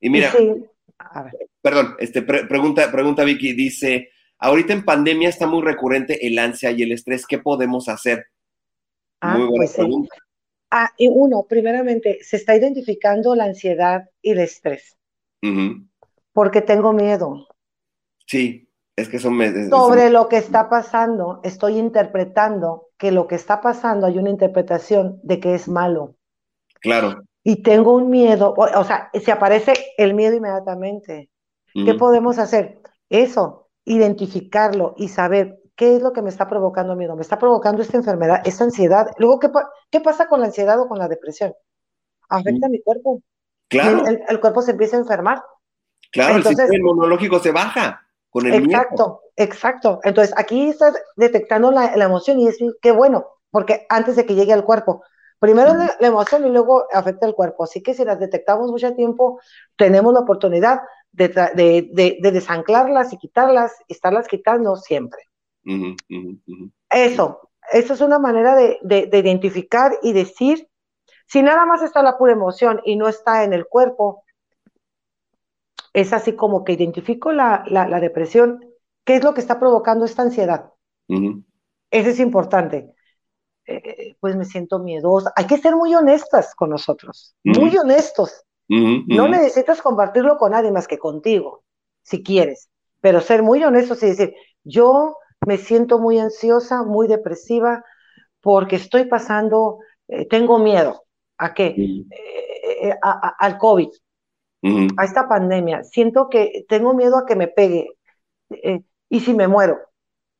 Y 0.00 0.08
mira, 0.08 0.30
sí. 0.30 0.64
perdón, 1.60 1.96
este, 1.98 2.22
pre 2.22 2.46
pregunta, 2.46 2.90
pregunta 2.92 3.24
Vicky, 3.24 3.52
dice, 3.52 4.10
ahorita 4.38 4.72
en 4.72 4.84
pandemia 4.84 5.28
está 5.28 5.46
muy 5.46 5.62
recurrente 5.62 6.24
el 6.24 6.38
ansia 6.38 6.70
y 6.70 6.82
el 6.82 6.92
estrés, 6.92 7.26
¿qué 7.26 7.38
podemos 7.38 7.88
hacer? 7.88 8.26
Ah, 9.20 9.36
muy 9.36 9.48
buena 9.48 9.64
pues 9.64 9.74
pregunta. 9.74 10.14
Sí. 10.14 10.29
Ah, 10.70 10.92
y 10.96 11.08
uno, 11.08 11.46
primeramente, 11.48 12.18
se 12.22 12.36
está 12.36 12.54
identificando 12.54 13.34
la 13.34 13.44
ansiedad 13.44 14.08
y 14.22 14.30
el 14.32 14.38
estrés. 14.38 14.96
Uh 15.42 15.48
-huh. 15.48 15.88
Porque 16.32 16.62
tengo 16.62 16.92
miedo. 16.92 17.48
Sí, 18.26 18.68
es 18.96 19.08
que 19.08 19.18
son... 19.18 19.40
Es, 19.42 19.68
Sobre 19.68 20.10
lo 20.10 20.28
que 20.28 20.36
está 20.36 20.68
pasando, 20.68 21.40
estoy 21.42 21.78
interpretando 21.78 22.88
que 22.96 23.10
lo 23.10 23.26
que 23.26 23.34
está 23.34 23.60
pasando 23.60 24.06
hay 24.06 24.18
una 24.18 24.30
interpretación 24.30 25.18
de 25.24 25.40
que 25.40 25.54
es 25.54 25.66
malo. 25.68 26.14
Claro. 26.80 27.22
Y 27.42 27.62
tengo 27.62 27.94
un 27.94 28.10
miedo, 28.10 28.54
o, 28.56 28.64
o 28.78 28.84
sea, 28.84 29.10
se 29.12 29.32
aparece 29.32 29.72
el 29.96 30.14
miedo 30.14 30.36
inmediatamente. 30.36 31.30
Uh 31.74 31.80
-huh. 31.80 31.84
¿Qué 31.86 31.94
podemos 31.94 32.38
hacer? 32.38 32.80
Eso, 33.08 33.68
identificarlo 33.84 34.94
y 34.96 35.08
saber 35.08 35.59
¿Qué 35.80 35.96
es 35.96 36.02
lo 36.02 36.12
que 36.12 36.20
me 36.20 36.28
está 36.28 36.46
provocando 36.46 36.94
miedo? 36.94 37.16
Me 37.16 37.22
está 37.22 37.38
provocando 37.38 37.80
esta 37.80 37.96
enfermedad, 37.96 38.42
esta 38.44 38.64
ansiedad. 38.64 39.12
Luego, 39.16 39.40
¿qué, 39.40 39.50
qué 39.90 40.00
pasa 40.02 40.28
con 40.28 40.40
la 40.40 40.48
ansiedad 40.48 40.78
o 40.78 40.86
con 40.86 40.98
la 40.98 41.08
depresión? 41.08 41.54
Afecta 42.28 42.66
a 42.66 42.68
mi 42.68 42.82
cuerpo. 42.82 43.22
Claro. 43.66 44.06
El, 44.06 44.22
el, 44.28 44.40
cuerpo 44.40 44.60
se 44.60 44.72
empieza 44.72 44.98
a 44.98 45.00
enfermar. 45.00 45.42
Claro, 46.12 46.36
Entonces, 46.36 46.58
el 46.58 46.66
sistema 46.66 46.76
inmunológico 46.76 47.38
se 47.38 47.50
baja 47.50 48.06
con 48.28 48.46
el 48.46 48.62
Exacto, 48.62 49.04
miedo. 49.04 49.20
exacto. 49.36 50.00
Entonces, 50.02 50.34
aquí 50.36 50.68
estás 50.68 51.02
detectando 51.16 51.70
la, 51.70 51.96
la, 51.96 52.04
emoción 52.04 52.38
y 52.40 52.48
es 52.48 52.58
qué 52.82 52.92
bueno, 52.92 53.24
porque 53.50 53.86
antes 53.88 54.16
de 54.16 54.26
que 54.26 54.34
llegue 54.34 54.52
al 54.52 54.66
cuerpo, 54.66 55.02
primero 55.38 55.72
la, 55.72 55.96
la 55.98 56.06
emoción 56.08 56.46
y 56.46 56.50
luego 56.50 56.84
afecta 56.92 57.24
el 57.26 57.34
cuerpo. 57.34 57.64
Así 57.64 57.82
que 57.82 57.94
si 57.94 58.04
las 58.04 58.20
detectamos 58.20 58.70
mucho 58.70 58.92
tiempo, 58.94 59.40
tenemos 59.76 60.12
la 60.12 60.20
oportunidad 60.20 60.82
de, 61.10 61.28
de, 61.28 61.88
de, 61.90 62.18
de 62.20 62.32
desanclarlas 62.32 63.14
y 63.14 63.16
quitarlas, 63.16 63.72
y 63.88 63.94
estarlas 63.94 64.28
quitando 64.28 64.76
siempre. 64.76 65.29
Uh 65.64 65.72
-huh, 65.72 65.96
uh 66.10 66.38
-huh. 66.46 66.72
Eso, 66.90 67.50
eso 67.72 67.94
es 67.94 68.00
una 68.00 68.18
manera 68.18 68.54
de, 68.56 68.78
de, 68.82 69.06
de, 69.06 69.18
identificar 69.18 69.92
y 70.02 70.12
decir, 70.12 70.68
si 71.26 71.42
nada 71.42 71.66
más 71.66 71.82
está 71.82 72.02
la 72.02 72.16
pura 72.16 72.32
emoción 72.32 72.80
y 72.84 72.96
no 72.96 73.08
está 73.08 73.44
en 73.44 73.52
el 73.52 73.66
cuerpo, 73.66 74.24
es 75.92 76.12
así 76.12 76.34
como 76.34 76.64
que 76.64 76.72
identifico 76.72 77.32
la, 77.32 77.64
la, 77.66 77.88
la 77.88 78.00
depresión, 78.00 78.60
¿qué 79.04 79.16
es 79.16 79.24
lo 79.24 79.34
que 79.34 79.40
está 79.40 79.58
provocando 79.58 80.04
esta 80.04 80.22
ansiedad? 80.22 80.72
Uh 81.08 81.18
-huh. 81.18 81.44
Eso 81.90 82.10
es 82.10 82.20
importante. 82.20 82.94
Eh, 83.66 84.16
pues 84.18 84.34
me 84.36 84.44
siento 84.44 84.80
miedosa. 84.80 85.32
Hay 85.36 85.46
que 85.46 85.58
ser 85.58 85.76
muy 85.76 85.94
honestas 85.94 86.54
con 86.56 86.70
nosotros, 86.70 87.36
muy 87.44 87.76
honestos. 87.76 88.44
No 88.68 89.28
necesitas 89.28 89.82
compartirlo 89.82 90.38
con 90.38 90.52
nadie 90.52 90.70
más 90.72 90.86
que 90.86 90.98
contigo, 90.98 91.64
si 92.02 92.22
quieres, 92.22 92.70
pero 93.00 93.20
ser 93.20 93.42
muy 93.42 93.62
honestos 93.64 94.02
y 94.02 94.06
decir, 94.06 94.34
yo 94.64 95.16
me 95.46 95.56
siento 95.58 95.98
muy 95.98 96.18
ansiosa, 96.18 96.82
muy 96.82 97.06
depresiva, 97.08 97.84
porque 98.40 98.76
estoy 98.76 99.06
pasando, 99.06 99.78
eh, 100.08 100.26
tengo 100.26 100.58
miedo. 100.58 101.04
¿A 101.38 101.54
qué? 101.54 101.74
Eh, 101.76 102.94
a, 103.02 103.10
a, 103.10 103.28
al 103.38 103.56
COVID, 103.56 103.88
uh 104.62 104.68
-huh. 104.68 104.94
a 104.98 105.04
esta 105.04 105.26
pandemia. 105.26 105.82
Siento 105.84 106.28
que 106.28 106.64
tengo 106.68 106.92
miedo 106.94 107.16
a 107.16 107.24
que 107.24 107.36
me 107.36 107.48
pegue. 107.48 107.88
Eh, 108.50 108.80
¿Y 109.08 109.20
si 109.20 109.34
me 109.34 109.48
muero? 109.48 109.78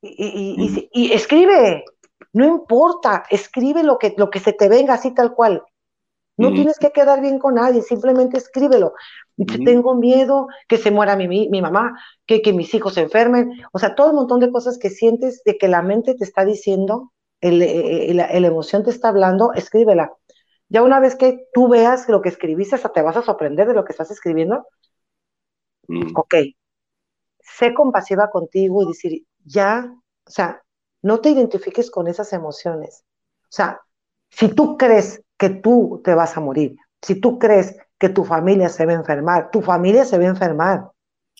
Y, 0.03 0.09
y, 0.11 0.53
uh 0.53 0.67
-huh. 0.67 0.89
y, 0.93 1.09
y, 1.09 1.13
escribe, 1.13 1.85
no 2.33 2.45
importa, 2.45 3.25
escribe 3.31 3.83
lo 3.83 3.99
que, 3.99 4.15
lo 4.17 4.29
que 4.29 4.41
se 4.41 4.53
te 4.53 4.69
venga 4.69 4.95
así 4.95 5.15
tal 5.15 5.35
cual. 5.35 5.63
No 6.41 6.49
uh 6.49 6.51
-huh. 6.53 6.55
tienes 6.55 6.78
que 6.78 6.91
quedar 6.91 7.20
bien 7.20 7.38
con 7.38 7.57
nadie, 7.57 7.82
simplemente 7.82 8.38
escríbelo. 8.38 8.95
Tengo 9.62 9.95
miedo 9.95 10.49
que 10.68 10.78
se 10.78 10.91
muera 10.91 11.14
mi, 11.14 11.28
mi 11.28 11.61
mamá, 11.61 12.01
que, 12.24 12.41
que, 12.41 12.55
mis 12.55 12.72
hijos 12.72 12.95
se 12.95 13.03
enfermen. 13.03 13.53
O 13.72 13.78
sea, 13.78 13.95
todo 13.95 14.09
un 14.09 14.16
montón 14.16 14.41
de 14.41 14.51
cosas 14.51 14.78
que 14.78 14.88
sientes 14.88 15.43
de 15.45 15.59
que 15.59 15.68
la 15.68 15.82
mente 15.82 16.14
te 16.14 16.24
está 16.24 16.47
diciendo, 16.47 17.12
el, 17.43 17.61
el, 17.61 18.16
la 18.16 18.47
emoción 18.47 18.82
te 18.84 18.91
está 18.91 19.09
hablando, 19.09 19.53
escríbela. 19.53 20.14
Ya 20.70 20.82
una 20.82 20.99
vez 20.99 21.14
que 21.14 21.47
tú 21.53 21.68
veas 21.68 22.09
lo 22.09 22.22
que 22.22 22.30
escribiste, 22.30 22.74
hasta 22.74 22.91
te 22.91 23.03
vas 23.03 23.18
a 23.18 23.22
sorprender 23.22 23.68
de 23.68 23.74
lo 23.74 23.84
que 23.84 23.93
estás 23.93 24.11
escribiendo. 24.11 24.66
Mm. 25.88 26.16
Ok. 26.16 26.34
Sé 27.41 27.74
compasiva 27.74 28.30
contigo 28.30 28.82
y 28.82 28.86
decir, 28.86 29.26
ya, 29.45 29.95
o 30.26 30.30
sea, 30.30 30.62
no 31.03 31.20
te 31.20 31.28
identifiques 31.28 31.91
con 31.91 32.09
esas 32.09 32.32
emociones. 32.32 33.05
O 33.43 33.53
sea, 33.53 33.82
si 34.30 34.49
tú 34.49 34.78
crees 34.78 35.22
que 35.41 35.49
tú 35.49 36.03
te 36.05 36.14
vas 36.14 36.36
a 36.36 36.41
morir, 36.41 36.76
si 37.01 37.18
tú 37.18 37.38
crees 37.38 37.74
que 37.99 38.11
tu 38.11 38.24
familia 38.24 38.68
se 38.68 38.84
va 38.84 38.93
a 38.93 38.97
enfermar, 38.97 39.51
tu 39.51 39.62
familia 39.62 40.05
se 40.05 40.18
va 40.18 40.24
a 40.24 40.28
enfermar. 40.28 40.91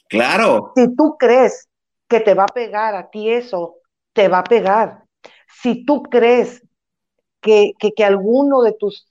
Claro. 0.09 0.73
Si 0.75 0.97
tú 0.97 1.17
crees 1.19 1.69
que 2.09 2.21
te 2.21 2.33
va 2.33 2.45
a 2.45 2.55
pegar 2.55 2.95
a 2.95 3.11
ti 3.11 3.31
eso, 3.31 3.77
te 4.15 4.29
va 4.29 4.39
a 4.39 4.45
pegar. 4.45 5.05
Si 5.63 5.85
tú 5.85 6.03
crees 6.03 6.63
que, 7.43 7.73
que, 7.79 7.93
que 7.93 8.05
alguno 8.05 8.63
de 8.63 8.73
tus 8.73 9.07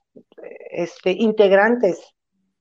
este, 0.72 1.12
integrantes 1.12 2.02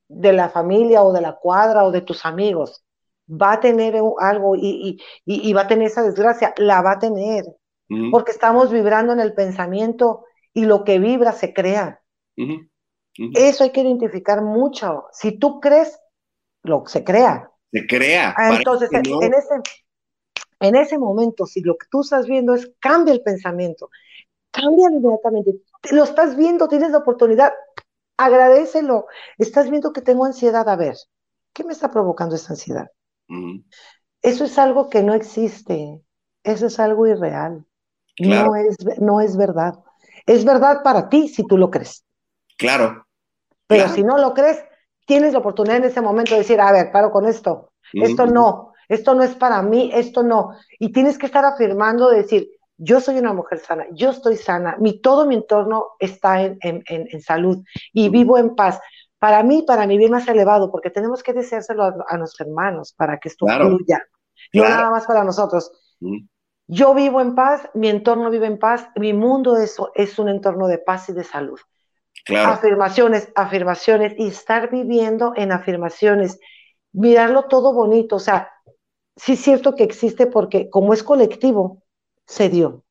de 0.08 0.34
la 0.34 0.50
familia 0.50 1.02
o 1.02 1.14
de 1.14 1.22
la 1.22 1.36
cuadra 1.36 1.84
o 1.84 1.90
de 1.90 2.02
tus 2.02 2.26
amigos 2.26 2.84
va 3.30 3.52
a 3.52 3.60
tener 3.60 3.96
algo 4.20 4.54
y, 4.54 5.00
y, 5.24 5.48
y, 5.48 5.52
va 5.54 5.62
a 5.62 5.66
tener 5.66 5.88
esa 5.88 6.02
desgracia, 6.02 6.54
la 6.58 6.82
va 6.82 6.92
a 6.92 6.98
tener. 6.98 7.44
Porque 8.10 8.32
estamos 8.32 8.70
vibrando 8.70 9.14
en 9.14 9.20
el 9.20 9.32
pensamiento 9.32 10.24
y 10.52 10.66
lo 10.66 10.84
que 10.84 10.98
vibra 10.98 11.32
se 11.32 11.54
crea. 11.54 11.97
Eso 13.34 13.64
hay 13.64 13.72
que 13.72 13.80
identificar 13.82 14.42
mucho. 14.42 15.06
Si 15.12 15.38
tú 15.38 15.60
crees, 15.60 15.98
lo 16.62 16.84
se 16.86 17.04
crea. 17.04 17.50
Se 17.72 17.86
crea. 17.86 18.34
Ah, 18.36 18.50
Entonces, 18.56 18.90
no. 18.92 19.20
en 19.22 19.34
ese, 19.34 19.54
en 20.60 20.76
ese 20.76 20.98
momento, 20.98 21.46
si 21.46 21.60
lo 21.60 21.76
que 21.76 21.86
tú 21.90 22.00
estás 22.00 22.26
viendo 22.26 22.54
es 22.54 22.70
cambia 22.80 23.14
el 23.14 23.22
pensamiento, 23.22 23.90
cambia 24.52 24.88
inmediatamente. 24.90 25.52
Te- 25.82 25.94
Lo 25.96 26.04
estás 26.04 26.36
viendo, 26.36 26.68
tienes 26.68 26.90
la 26.92 26.98
oportunidad, 26.98 27.52
agradecelo. 28.18 29.06
Estás 29.38 29.70
viendo 29.70 29.92
que 29.92 30.02
tengo 30.02 30.24
ansiedad. 30.26 30.68
A 30.68 30.76
ver, 30.76 30.96
¿qué 31.54 31.64
me 31.64 31.72
está 31.72 31.90
provocando 31.90 32.36
esta 32.36 32.54
ansiedad? 32.54 32.88
Eso 34.22 34.44
es 34.44 34.58
algo 34.58 34.88
que 34.90 35.02
no 35.02 35.14
existe. 35.14 36.00
Eso 36.44 36.66
es 36.66 36.78
algo 36.78 37.06
irreal. 37.06 37.64
Claro. 38.16 38.50
No 38.50 38.56
es, 38.56 38.76
no 39.00 39.20
es 39.20 39.36
verdad. 39.36 39.74
Es 40.26 40.44
verdad 40.44 40.82
para 40.84 41.08
ti 41.08 41.28
si 41.28 41.46
tú 41.46 41.56
lo 41.58 41.70
crees. 41.70 42.04
Claro. 42.58 43.06
Pero 43.66 43.84
Claro. 43.84 43.94
si 43.94 44.02
no 44.02 44.18
lo 44.18 44.34
crees, 44.34 44.62
tienes 45.06 45.32
la 45.32 45.38
oportunidad 45.40 45.78
en 45.78 45.84
ese 45.84 46.00
momento 46.00 46.32
de 46.34 46.40
decir, 46.40 46.60
a 46.60 46.72
ver, 46.72 46.90
paro 46.92 47.10
con 47.10 47.26
esto. 47.26 47.72
Esto 47.92 48.26
no, 48.26 48.72
esto 48.88 49.14
no 49.14 49.22
es 49.22 49.34
para 49.34 49.62
mí, 49.62 49.90
esto 49.94 50.22
no. 50.22 50.50
Y 50.78 50.92
tienes 50.92 51.16
que 51.18 51.26
estar 51.26 51.44
afirmando 51.44 52.10
de 52.10 52.18
decir, 52.18 52.50
yo 52.76 53.00
soy 53.00 53.18
una 53.18 53.32
mujer 53.32 53.58
sana, 53.58 53.86
yo 53.92 54.10
estoy 54.10 54.36
sana, 54.36 54.76
mi, 54.78 55.00
todo 55.00 55.26
mi 55.26 55.34
entorno 55.34 55.86
está 55.98 56.42
en, 56.42 56.58
en- 56.60 56.82
en- 56.88 57.08
en 57.10 57.20
salud 57.22 57.64
y 57.92 58.08
vivo 58.08 58.38
en 58.38 58.54
paz. 58.54 58.78
Para 59.18 59.42
mí, 59.42 59.64
para 59.66 59.86
mi 59.86 59.98
bien 59.98 60.12
más 60.12 60.28
elevado, 60.28 60.70
porque 60.70 60.90
tenemos 60.90 61.22
que 61.22 61.32
deseárselo 61.32 61.82
a, 61.84 61.94
a 62.08 62.16
nuestros 62.18 62.46
hermanos 62.46 62.92
para 62.96 63.18
que 63.18 63.28
esto 63.28 63.46
Claro. 63.46 63.68
fluya, 63.68 63.98
no 64.52 64.62
Claro. 64.62 64.76
nada 64.76 64.90
más 64.90 65.06
para 65.06 65.24
nosotros. 65.24 65.72
Yo 66.68 66.94
vivo 66.94 67.20
en 67.20 67.34
paz, 67.34 67.68
mi 67.74 67.88
entorno 67.88 68.30
vive 68.30 68.46
en 68.46 68.58
paz, 68.58 68.88
mi 68.96 69.12
mundo 69.12 69.56
es, 69.56 69.76
es 69.94 70.18
un 70.18 70.28
entorno 70.28 70.68
de 70.68 70.78
paz 70.78 71.08
y 71.08 71.12
de 71.14 71.24
salud. 71.24 71.58
Claro. 72.24 72.52
Afirmaciones, 72.52 73.32
afirmaciones 73.34 74.14
y 74.18 74.26
estar 74.26 74.70
viviendo 74.70 75.32
en 75.36 75.50
afirmaciones, 75.50 76.38
mirarlo 76.92 77.44
todo 77.44 77.72
bonito, 77.72 78.16
o 78.16 78.20
sea, 78.20 78.50
sí 79.16 79.32
es 79.32 79.40
cierto 79.40 79.74
que 79.74 79.84
existe 79.84 80.26
porque 80.26 80.68
como 80.68 80.92
es 80.92 81.02
colectivo, 81.02 81.82
se 82.26 82.48
dio. 82.48 82.84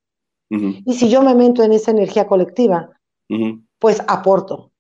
Y 0.50 0.94
si 0.94 1.10
yo 1.10 1.22
me 1.22 1.36
meto 1.36 1.62
en 1.62 1.74
esa 1.74 1.92
energía 1.92 2.26
colectiva, 2.26 2.90
pues 3.80 4.02
aporto. 4.08 4.72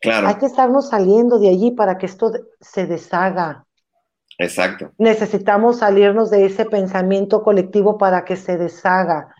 Claro. 0.00 0.28
Hay 0.28 0.36
que 0.36 0.46
estarnos 0.46 0.90
saliendo 0.90 1.38
de 1.38 1.48
allí 1.48 1.70
para 1.72 1.98
que 1.98 2.06
esto 2.06 2.30
se 2.60 2.86
deshaga. 2.86 3.66
Exacto. 4.38 4.92
Necesitamos 4.98 5.78
salirnos 5.78 6.30
de 6.30 6.44
ese 6.44 6.66
pensamiento 6.66 7.42
colectivo 7.42 7.98
para 7.98 8.24
que 8.24 8.36
se 8.36 8.56
deshaga 8.58 9.34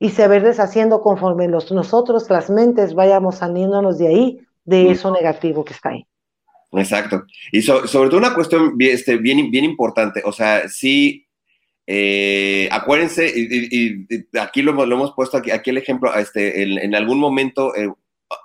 y 0.00 0.08
se 0.10 0.26
ver 0.26 0.42
deshaciendo 0.42 1.00
conforme 1.02 1.46
los, 1.46 1.70
nosotros, 1.70 2.28
las 2.30 2.50
mentes, 2.50 2.94
vayamos 2.94 3.36
saliéndonos 3.36 3.98
de 3.98 4.08
ahí, 4.08 4.40
de 4.64 4.90
eso 4.90 5.12
negativo 5.12 5.64
que 5.64 5.74
está 5.74 5.90
ahí. 5.90 6.06
Exacto. 6.72 7.24
Y 7.52 7.62
so- 7.62 7.86
sobre 7.86 8.08
todo 8.08 8.18
una 8.18 8.34
cuestión 8.34 8.76
bien, 8.76 8.94
este, 8.94 9.16
bien, 9.18 9.50
bien 9.50 9.64
importante, 9.64 10.22
o 10.24 10.32
sea, 10.32 10.68
sí, 10.68 11.26
eh, 11.86 12.68
acuérdense, 12.70 13.26
y, 13.34 13.48
y- 13.50 14.06
y 14.08 14.38
aquí 14.38 14.62
lo, 14.62 14.70
hemos- 14.72 14.88
lo 14.88 14.94
hemos 14.96 15.12
puesto, 15.14 15.36
aquí, 15.36 15.50
aquí 15.50 15.70
el 15.70 15.78
ejemplo, 15.78 16.14
este, 16.14 16.62
en, 16.62 16.78
en 16.78 16.94
algún 16.94 17.18
momento, 17.18 17.74
eh, 17.76 17.92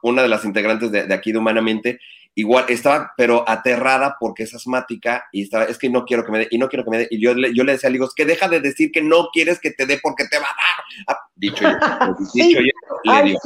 una 0.01 0.23
de 0.23 0.27
las 0.29 0.43
integrantes 0.45 0.91
de, 0.91 1.05
de 1.05 1.13
aquí 1.13 1.31
de 1.31 1.37
Humanamente, 1.37 1.99
igual 2.35 2.65
estaba, 2.67 3.13
pero 3.15 3.43
aterrada 3.49 4.17
porque 4.19 4.43
es 4.43 4.53
asmática 4.53 5.25
y 5.31 5.43
estaba, 5.43 5.63
es 5.65 5.77
que 5.77 5.89
no 5.89 6.03
quiero 6.05 6.25
que 6.25 6.31
me 6.31 6.39
dé, 6.39 6.47
y 6.51 6.57
no 6.57 6.67
quiero 6.67 6.83
que 6.83 6.91
me 6.91 6.97
dé, 6.99 7.07
y 7.09 7.19
yo 7.19 7.33
le, 7.33 7.53
yo 7.53 7.63
le 7.63 7.71
decía, 7.73 7.89
le 7.89 7.93
digo, 7.93 8.05
es 8.05 8.13
que 8.13 8.25
deja 8.25 8.47
de 8.49 8.59
decir 8.59 8.91
que 8.91 9.01
no 9.01 9.29
quieres 9.31 9.59
que 9.59 9.71
te 9.71 9.85
dé 9.85 9.99
porque 10.03 10.25
te 10.29 10.37
va 10.37 10.45
a 10.45 10.47
dar. 10.47 11.15
Ah, 11.17 11.19
dicho 11.35 11.63
y 11.63 11.67
hecho, 11.67 12.15
Sí. 12.31 12.41
dicho 12.43 12.59
y 12.61 12.67
hecho, 12.69 12.99
le 13.03 13.11
Ay, 13.11 13.29
dio. 13.29 13.39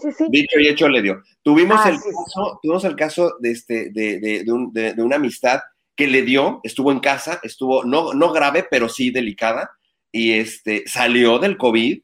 sí, 0.00 0.12
sí. 0.18 0.24
Dicho 0.28 0.58
y 0.60 0.68
hecho 0.68 0.88
le 0.88 1.02
dio. 1.02 1.22
Tuvimos, 1.42 1.84
el, 1.86 1.94
Así 1.94 2.08
es. 2.08 2.14
caso, 2.14 2.58
tuvimos 2.62 2.84
el 2.84 2.96
caso 2.96 3.36
de, 3.40 3.50
este, 3.52 3.90
de, 3.90 4.18
de, 4.20 4.44
de, 4.44 4.52
un- 4.52 4.72
de- 4.72 4.92
de 4.94 5.02
una 5.02 5.16
amistad 5.16 5.60
que 5.94 6.06
le 6.06 6.22
dio, 6.22 6.60
estuvo 6.62 6.92
en 6.92 7.00
casa, 7.00 7.40
estuvo 7.42 7.84
no, 7.84 8.12
no 8.12 8.32
grave, 8.32 8.66
pero 8.70 8.88
sí 8.88 9.10
delicada, 9.10 9.70
y 10.12 10.32
este, 10.32 10.84
salió 10.86 11.38
del 11.38 11.56
COVID 11.56 12.00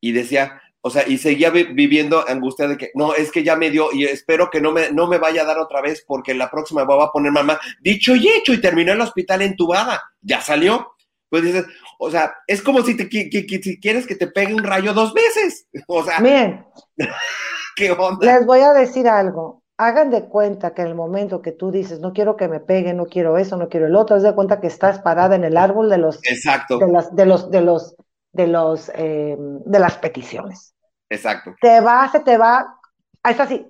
y 0.00 0.12
decía, 0.12 0.60
o 0.84 0.90
sea, 0.90 1.04
y 1.08 1.16
seguía 1.18 1.50
vi- 1.50 1.72
viviendo 1.72 2.24
angustia 2.28 2.68
de 2.68 2.76
que, 2.76 2.90
no, 2.94 3.14
es 3.14 3.30
que 3.32 3.42
ya 3.44 3.56
me 3.56 3.70
dio 3.70 3.92
y 3.92 4.04
espero 4.04 4.50
que 4.50 4.60
no 4.60 4.72
me, 4.72 4.90
no 4.90 5.06
me 5.06 5.18
vaya 5.18 5.42
a 5.42 5.46
dar 5.46 5.58
otra 5.58 5.80
vez 5.80 6.04
porque 6.06 6.34
la 6.34 6.50
próxima 6.50 6.84
va 6.84 7.04
a 7.04 7.12
poner 7.12 7.32
mamá. 7.32 7.58
Dicho 7.80 8.14
y 8.16 8.28
hecho, 8.28 8.52
y 8.52 8.60
terminó 8.60 8.92
en 8.92 8.98
el 8.98 9.02
hospital 9.04 9.42
entubada. 9.42 10.02
Ya 10.20 10.40
salió. 10.40 10.88
Pues 11.30 11.44
dices, 11.44 11.64
o 11.98 12.10
sea, 12.10 12.34
es 12.46 12.60
como 12.60 12.82
si, 12.82 12.94
te, 12.96 13.08
qui- 13.08 13.30
qui- 13.30 13.62
si 13.62 13.80
quieres 13.80 14.06
que 14.06 14.16
te 14.16 14.26
pegue 14.26 14.52
un 14.54 14.62
rayo 14.64 14.92
dos 14.92 15.14
veces. 15.14 15.66
O 15.88 16.04
sea, 16.04 16.20
Miren, 16.20 16.66
¿qué 17.76 17.90
onda? 17.92 18.26
les 18.26 18.46
voy 18.46 18.60
a 18.60 18.72
decir 18.72 19.08
algo. 19.08 19.62
Hagan 19.78 20.10
de 20.10 20.28
cuenta 20.28 20.74
que 20.74 20.82
en 20.82 20.88
el 20.88 20.94
momento 20.94 21.40
que 21.42 21.52
tú 21.52 21.70
dices, 21.72 21.98
no 22.00 22.12
quiero 22.12 22.36
que 22.36 22.46
me 22.48 22.60
peguen, 22.60 22.98
no 22.98 23.06
quiero 23.06 23.38
eso, 23.38 23.56
no 23.56 23.68
quiero 23.68 23.86
el 23.86 23.96
otro, 23.96 24.14
haz 24.16 24.22
de 24.22 24.34
cuenta 24.34 24.60
que 24.60 24.66
estás 24.66 25.00
parada 25.00 25.34
en 25.34 25.44
el 25.44 25.56
árbol 25.56 25.88
de 25.88 25.98
los, 25.98 26.20
Exacto, 26.24 26.78
de 26.78 26.86
las, 26.92 27.14
de 27.16 27.26
los, 27.26 27.50
de 27.50 27.60
los, 27.62 27.96
de 28.32 28.46
los, 28.46 28.92
eh, 28.94 29.36
de 29.38 29.78
las 29.78 29.96
peticiones. 29.98 30.71
Exacto. 31.12 31.54
Te 31.60 31.80
va, 31.80 32.08
se 32.10 32.20
te 32.20 32.36
va, 32.38 32.78
es 33.24 33.38
así, 33.40 33.66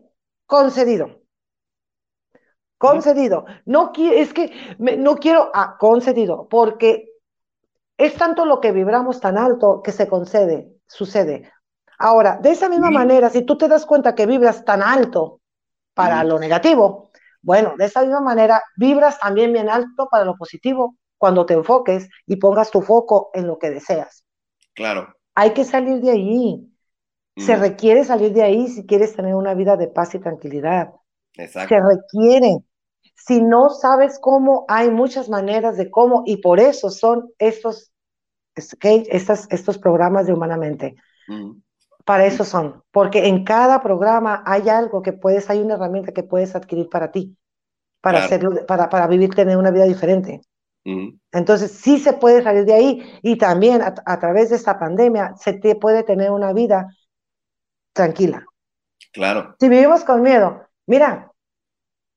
concedido. 0.46 1.22
Concedido. 2.78 3.44
No 3.64 3.92
es 3.96 4.32
que 4.32 4.52
me- 4.78 4.96
no 4.96 5.16
quiero, 5.16 5.50
ah, 5.54 5.76
concedido, 5.78 6.48
porque 6.48 7.08
es 7.96 8.14
tanto 8.14 8.44
lo 8.44 8.60
que 8.60 8.72
vibramos 8.72 9.20
tan 9.20 9.38
alto 9.38 9.82
que 9.82 9.92
se 9.92 10.08
concede, 10.08 10.72
sucede. 10.88 11.52
Ahora, 11.98 12.38
de 12.42 12.50
esa 12.50 12.68
misma 12.68 12.88
Sí. 12.88 12.94
manera, 12.94 13.30
si 13.30 13.42
tú 13.42 13.56
te 13.56 13.68
das 13.68 13.86
cuenta 13.86 14.14
que 14.16 14.26
vibras 14.26 14.64
tan 14.64 14.82
alto 14.82 15.40
para 15.94 16.24
lo 16.24 16.38
negativo, 16.40 17.10
bueno, 17.42 17.74
de 17.76 17.84
esa 17.84 18.02
misma 18.02 18.20
manera 18.20 18.62
vibras 18.76 19.18
también 19.20 19.52
bien 19.52 19.68
alto 19.68 20.08
para 20.10 20.24
lo 20.24 20.36
positivo 20.36 20.96
cuando 21.18 21.46
te 21.46 21.54
enfoques 21.54 22.08
y 22.26 22.36
pongas 22.36 22.70
tu 22.72 22.82
foco 22.82 23.30
en 23.34 23.46
lo 23.46 23.58
que 23.58 23.70
deseas. 23.70 24.24
Claro. 24.74 25.14
Hay 25.36 25.54
que 25.54 25.64
salir 25.64 26.00
de 26.00 26.10
allí. 26.10 26.71
Se 27.36 27.56
requiere 27.56 28.04
salir 28.04 28.32
de 28.32 28.42
ahí 28.42 28.68
si 28.68 28.86
quieres 28.86 29.14
tener 29.14 29.34
una 29.34 29.54
vida 29.54 29.76
de 29.76 29.88
paz 29.88 30.14
y 30.14 30.20
tranquilidad. 30.20 30.92
Exacto. 31.36 31.74
Se 31.74 31.80
requiere. 31.80 32.58
Si 33.16 33.42
no 33.42 33.70
sabes 33.70 34.18
cómo, 34.20 34.64
hay 34.68 34.90
muchas 34.90 35.28
maneras 35.28 35.76
de 35.76 35.90
cómo, 35.90 36.22
y 36.26 36.38
por 36.38 36.60
eso 36.60 36.90
son 36.90 37.30
estos, 37.38 37.92
estos 38.56 39.78
programas 39.78 40.26
de 40.26 40.32
Humanamente. 40.34 40.96
Ujú, 41.28 41.62
Para 42.04 42.26
eso 42.26 42.44
son, 42.44 42.82
porque 42.90 43.28
en 43.28 43.44
cada 43.44 43.80
programa 43.80 44.42
hay 44.44 44.68
algo 44.68 45.02
que 45.02 45.12
puedes, 45.12 45.48
hay 45.50 45.60
una 45.60 45.74
herramienta 45.74 46.12
que 46.12 46.24
puedes 46.24 46.56
adquirir 46.56 46.88
para 46.88 47.12
ti, 47.12 47.36
para 48.02 48.18
Claro. 48.18 48.26
hacerlo, 48.26 48.66
para, 48.66 48.88
para 48.90 49.06
vivir, 49.08 49.34
tener 49.34 49.56
una 49.58 49.70
vida 49.72 49.84
diferente. 49.84 50.40
Entonces, 51.32 51.72
sí 51.72 51.98
se 51.98 52.14
puede 52.14 52.42
salir 52.42 52.64
de 52.66 52.74
ahí 52.74 53.02
y 53.22 53.38
también 53.38 53.82
a, 53.82 53.94
a 54.06 54.20
través 54.20 54.50
de 54.50 54.56
esta 54.56 54.78
pandemia 54.78 55.34
se 55.36 55.54
te 55.54 55.76
puede 55.76 56.04
tener 56.04 56.30
una 56.32 56.52
vida 56.52 56.88
tranquila. 57.92 58.44
Claro. 59.12 59.56
Si 59.60 59.68
vivimos 59.68 60.04
con 60.04 60.22
miedo, 60.22 60.66
mira, 60.86 61.32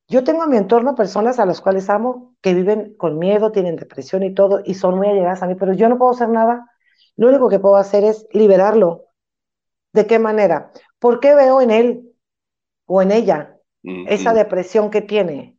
yo 0.08 0.22
tengo 0.22 0.44
en 0.44 0.50
mi 0.50 0.56
entorno 0.56 0.94
personas 0.94 1.38
a 1.38 1.46
las 1.46 1.60
cuales 1.60 1.90
amo 1.90 2.36
que 2.40 2.54
viven 2.54 2.94
con 2.96 3.18
miedo, 3.18 3.50
tienen 3.50 3.76
depresión 3.76 4.22
y 4.22 4.32
todo, 4.32 4.60
y 4.64 4.74
son 4.74 4.96
muy 4.96 5.08
allegadas 5.08 5.42
a 5.42 5.46
mí, 5.46 5.56
pero 5.56 5.72
yo 5.72 5.88
no 5.88 5.98
puedo 5.98 6.12
hacer 6.12 6.28
nada. 6.28 6.70
Lo 7.16 7.28
único 7.28 7.48
que 7.48 7.58
puedo 7.58 7.76
hacer 7.76 8.04
es 8.04 8.26
liberarlo. 8.32 9.06
¿De 9.92 10.06
qué 10.06 10.18
manera? 10.18 10.70
¿Por 10.98 11.20
qué 11.20 11.34
veo 11.34 11.60
en 11.60 11.70
él 11.70 12.12
o 12.86 13.02
en 13.02 13.10
ella 13.10 13.58
esa 13.82 14.32
depresión 14.32 14.90
que 14.90 15.00
tiene? 15.00 15.58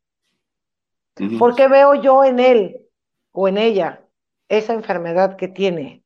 ¿Por 1.40 1.56
qué 1.56 1.68
veo 1.68 1.96
yo 1.96 2.24
en 2.24 2.40
él 2.40 2.88
o 3.32 3.48
en 3.48 3.58
ella 3.58 4.06
esa 4.48 4.74
enfermedad 4.74 5.36
que 5.36 5.48
tiene? 5.48 6.04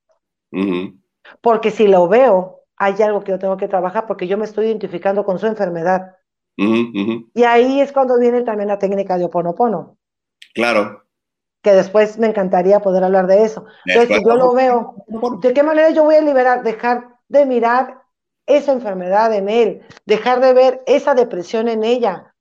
Porque 1.42 1.70
si 1.70 1.88
lo 1.88 2.08
veo, 2.08 2.61
hay 2.84 3.00
algo 3.04 3.24
que 3.24 3.32
yo 3.32 3.38
tengo 3.38 3.58
que 3.58 3.68
trabajar 3.68 4.08
porque 4.08 4.28
yo 4.28 4.40
me 4.40 4.46
estoy 4.46 4.66
identificando 4.66 5.24
con 5.24 5.38
su 5.38 5.46
enfermedad. 5.46 6.16
Y 6.58 7.44
ahí 7.44 7.80
es 7.80 7.92
cuando 7.92 8.18
viene 8.18 8.42
también 8.42 8.70
la 8.70 8.80
técnica 8.80 9.20
de 9.20 9.26
Oponopono, 9.26 9.98
Claro. 10.56 11.04
que 11.62 11.74
después 11.74 12.18
me 12.18 12.26
encantaría 12.28 12.80
poder 12.80 13.04
hablar 13.04 13.28
de 13.28 13.44
eso. 13.44 13.66
Entonces, 13.86 14.18
si 14.18 14.26
yo 14.26 14.36
lo 14.36 14.54
veo, 14.54 14.96
¿de 15.42 15.54
qué 15.54 15.62
manera 15.62 15.92
yo 15.92 16.04
voy 16.06 16.16
a 16.16 16.22
liberar? 16.22 16.64
Dejar 16.64 17.18
de 17.30 17.46
mirar 17.46 18.02
esa 18.48 18.72
enfermedad 18.72 19.32
en 19.34 19.48
él, 19.48 19.84
dejar 20.08 20.40
de 20.42 20.54
ver 20.54 20.82
esa 20.88 21.14
depresión 21.14 21.68
en 21.68 21.84
ella. 21.84 22.34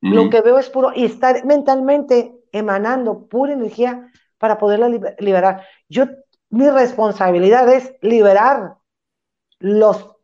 Lo 0.00 0.30
que 0.30 0.40
veo 0.40 0.58
es 0.58 0.70
puro, 0.70 0.92
y 0.94 1.04
estar 1.04 1.44
mentalmente 1.44 2.34
emanando 2.52 3.26
pura 3.26 3.52
energía 3.52 4.10
para 4.38 4.56
poderla 4.56 4.88
liber- 4.88 5.16
liberar. 5.18 5.66
Yo, 5.90 6.06
mi 6.48 6.70
responsabilidad 6.70 7.68
es 7.68 7.92
liberar 8.00 8.77
los, 9.60 10.16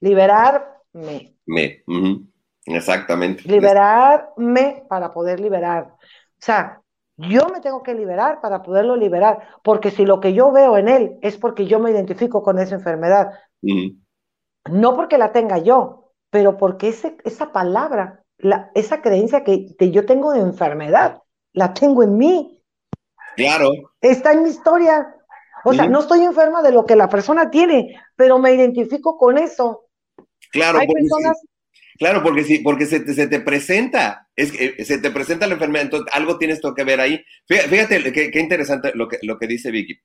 liberarme, 0.00 1.36
Me. 1.46 1.82
Exactamente. 2.66 3.42
liberarme 3.48 4.84
para 4.88 5.12
poder 5.12 5.40
liberar. 5.40 5.94
O 5.94 6.42
sea, 6.42 6.82
Yo 7.28 7.48
me 7.52 7.60
tengo 7.60 7.82
que 7.82 7.94
liberar 7.94 8.40
para 8.40 8.62
poderlo 8.62 8.96
liberar, 8.96 9.46
porque 9.62 9.90
si 9.90 10.06
lo 10.06 10.20
que 10.20 10.32
yo 10.32 10.52
veo 10.52 10.78
en 10.78 10.88
él 10.88 11.18
es 11.20 11.36
porque 11.36 11.66
yo 11.66 11.78
me 11.78 11.90
identifico 11.90 12.42
con 12.42 12.58
esa 12.58 12.76
enfermedad, 12.76 13.32
no 14.70 14.96
porque 14.96 15.18
la 15.18 15.30
tenga 15.30 15.58
yo, 15.58 16.12
pero 16.30 16.56
porque 16.56 16.88
ese, 16.88 17.18
esa 17.24 17.52
palabra, 17.52 18.24
la, 18.38 18.70
esa 18.74 19.02
creencia 19.02 19.44
que, 19.44 19.76
que 19.76 19.90
yo 19.90 20.06
tengo 20.06 20.32
de 20.32 20.40
enfermedad, 20.40 21.22
la 21.52 21.74
tengo 21.74 22.02
en 22.02 22.16
mí. 22.16 22.62
Claro. 23.36 23.70
Está 24.00 24.32
en 24.32 24.42
mi 24.42 24.48
historia. 24.48 25.14
O 25.64 25.74
sea, 25.74 25.86
no 25.88 26.00
estoy 26.00 26.22
enferma 26.22 26.62
de 26.62 26.72
lo 26.72 26.86
que 26.86 26.96
la 26.96 27.10
persona 27.10 27.50
tiene, 27.50 28.00
pero 28.20 28.38
me 28.38 28.52
identifico 28.52 29.16
con 29.16 29.38
eso. 29.38 29.86
Claro, 30.52 30.78
Hay 30.78 30.86
porque 30.86 31.00
personas... 31.00 31.38
claro, 31.98 32.22
porque 32.22 32.44
sí, 32.44 32.58
porque 32.58 32.84
se 32.84 33.00
te, 33.00 33.14
se 33.14 33.28
te, 33.28 33.40
presenta, 33.40 34.28
es 34.36 34.52
que 34.52 34.74
eh, 34.76 34.84
se 34.84 34.98
te 34.98 35.10
presenta 35.10 35.46
la 35.46 35.54
enfermedad, 35.54 35.86
entonces 35.86 36.12
algo 36.12 36.36
tienes 36.36 36.60
que 36.76 36.84
ver 36.84 37.00
ahí. 37.00 37.24
Fíjate, 37.48 38.12
qué, 38.12 38.30
qué, 38.30 38.40
interesante 38.40 38.92
lo 38.94 39.08
que, 39.08 39.16
lo 39.22 39.38
que 39.38 39.46
dice 39.46 39.70
Vicky. 39.70 39.98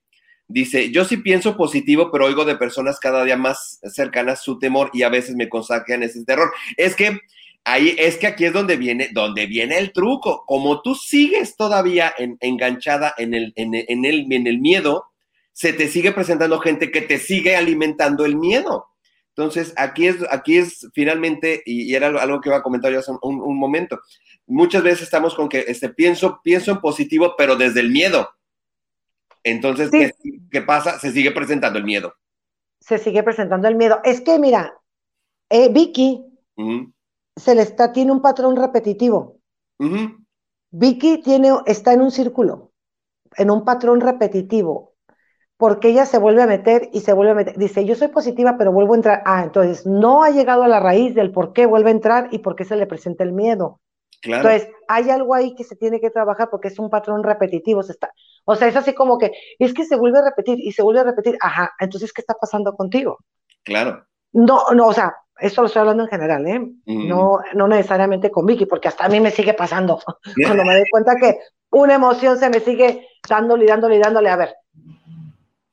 Dice, 0.48 0.92
yo 0.92 1.04
sí 1.04 1.18
pienso 1.18 1.58
positivo, 1.58 2.10
pero 2.10 2.28
oigo 2.28 2.46
de 2.46 2.56
personas 2.56 3.02
cada 3.02 3.26
día 3.26 3.36
más 3.36 3.82
cercanas 3.84 4.42
su 4.42 4.60
temor 4.60 4.92
y 4.94 5.04
a 5.04 5.10
veces 5.10 5.36
me 5.36 5.50
consagian 5.50 6.02
ese 6.02 6.24
terror. 6.24 6.54
Es 6.78 6.96
que 6.96 7.20
ahí, 7.66 7.98
es 8.00 8.16
que 8.16 8.28
aquí 8.28 8.46
es 8.46 8.54
donde 8.54 8.78
viene, 8.78 9.10
donde 9.12 9.46
viene 9.46 9.78
el 9.78 9.92
truco. 9.92 10.46
Como 10.48 10.82
tú 10.82 10.96
sigues 10.96 11.58
todavía 11.58 12.14
enganchada 12.40 13.14
en 13.18 13.34
el, 13.34 13.52
en, 13.58 13.74
en, 13.76 14.06
el, 14.06 14.32
en 14.32 14.48
el 14.48 14.60
miedo, 14.60 15.12
se 15.56 15.72
te 15.72 15.88
sigue 15.88 16.12
presentando 16.12 16.60
gente 16.60 16.92
que 16.92 17.02
te 17.02 17.18
sigue 17.18 17.56
alimentando 17.56 18.26
el 18.26 18.36
miedo. 18.36 18.90
Entonces, 19.30 19.74
aquí 19.78 20.08
es, 20.08 20.18
aquí 20.30 20.58
es 20.58 20.90
finalmente, 20.94 21.64
y, 21.66 21.96
era 21.96 22.08
algo 22.08 22.42
que 22.42 22.50
iba 22.50 22.58
a 22.58 22.62
comentar 22.62 22.92
yo 22.92 23.00
hace 23.00 23.14
un, 23.22 23.58
momento, 23.58 24.02
muchas 24.48 24.84
veces 24.84 25.04
estamos 25.04 25.34
con 25.34 25.48
que 25.48 25.64
este, 25.68 25.88
pienso, 25.88 26.42
pienso 26.44 26.72
en 26.72 26.82
positivo, 26.82 27.36
pero 27.38 27.56
desde 27.56 27.80
el 27.80 27.90
miedo. 27.90 28.30
Entonces, 29.46 29.90
¿qué, 30.52 30.62
pasa? 30.62 31.00
Se 31.00 31.12
sigue 31.14 31.32
presentando 31.32 31.80
el 31.80 31.86
miedo. 31.86 32.14
Se 32.82 32.98
sigue 32.98 33.24
presentando 33.24 33.70
el 33.70 33.76
miedo. 33.76 34.02
Es 34.04 34.20
que, 34.20 34.38
mira, 34.38 34.78
eh, 35.50 35.70
Vicky 35.70 36.22
se 37.38 37.56
le 37.56 37.62
está, 37.62 37.94
tiene 37.94 38.12
un 38.12 38.22
patrón 38.22 38.58
repetitivo. 38.58 39.40
Vicky 40.72 41.22
tiene, 41.22 41.52
está 41.66 41.94
en 41.94 42.02
un 42.02 42.12
círculo, 42.12 42.74
en 43.38 43.52
un 43.52 43.64
patrón 43.64 44.02
repetitivo 44.02 44.95
porque 45.58 45.90
ella 45.90 46.06
se 46.06 46.18
vuelve 46.18 46.42
a 46.42 46.48
meter 46.48 46.90
y 46.92 47.02
se 47.02 47.14
vuelve 47.14 47.32
a 47.32 47.36
meter. 47.36 47.58
Dice, 47.58 47.86
yo 47.86 47.96
soy 47.96 48.10
positiva, 48.10 48.56
pero 48.58 48.72
vuelvo 48.72 48.94
a 48.94 48.98
entrar. 48.98 49.24
Ah, 49.26 49.44
entonces 49.44 49.86
no 49.86 50.24
ha 50.24 50.30
llegado 50.30 50.64
a 50.64 50.68
la 50.68 50.80
raíz 50.80 51.16
del 51.16 51.32
por 51.32 51.54
qué 51.54 51.66
vuelve 51.66 51.90
a 51.90 51.94
entrar 51.94 52.28
y 52.32 52.40
por 52.40 52.56
qué 52.56 52.66
se 52.66 52.76
le 52.76 52.88
presenta 52.88 53.24
el 53.24 53.32
miedo. 53.32 53.80
Claro. 54.22 54.50
Entonces, 54.50 54.74
hay 54.88 55.10
algo 55.10 55.36
ahí 55.36 55.54
que 55.56 55.64
se 55.64 55.76
tiene 55.76 56.02
que 56.02 56.10
trabajar 56.10 56.50
porque 56.50 56.68
es 56.68 56.80
un 56.80 56.90
patrón 56.90 57.24
repetitivo. 57.24 57.84
Se 57.84 57.94
está, 57.94 58.12
o 58.44 58.56
sea, 58.56 58.68
es 58.68 58.76
así 58.76 58.94
como 58.94 59.18
que, 59.18 59.32
es 59.60 59.74
que 59.74 59.86
se 59.86 59.96
vuelve 59.96 60.20
a 60.20 60.24
repetir 60.24 60.60
y 60.60 60.72
se 60.72 60.82
vuelve 60.82 61.02
a 61.02 61.06
repetir. 61.06 61.38
Ajá, 61.42 61.74
entonces, 61.80 62.12
¿qué 62.12 62.22
está 62.22 62.34
pasando 62.34 62.76
contigo? 62.76 63.20
Claro. 63.64 64.06
No, 64.34 64.64
no, 64.74 64.88
o 64.88 64.94
sea, 64.94 65.16
esto 65.40 65.62
lo 65.62 65.68
estoy 65.68 65.82
hablando 65.82 66.04
en 66.04 66.10
general, 66.10 66.48
¿eh? 66.48 66.62
No, 66.86 67.40
no 67.54 67.68
necesariamente 67.68 68.32
con 68.32 68.46
Vicky, 68.46 68.66
porque 68.66 68.88
hasta 68.88 69.06
a 69.06 69.10
mí 69.10 69.20
me 69.20 69.32
sigue 69.32 69.54
pasando. 69.54 70.00
Cuando 70.46 70.66
me 70.66 70.76
doy 70.76 70.86
cuenta 70.90 71.16
que 71.16 71.40
una 71.72 71.96
emoción 71.96 72.38
se 72.38 72.50
me 72.50 72.60
sigue 72.60 73.08
dándole 73.30 73.66
y 73.66 73.68
dándole 73.68 73.96
y 73.96 74.00
dándole. 74.00 74.30
A 74.30 74.36
ver, 74.38 74.56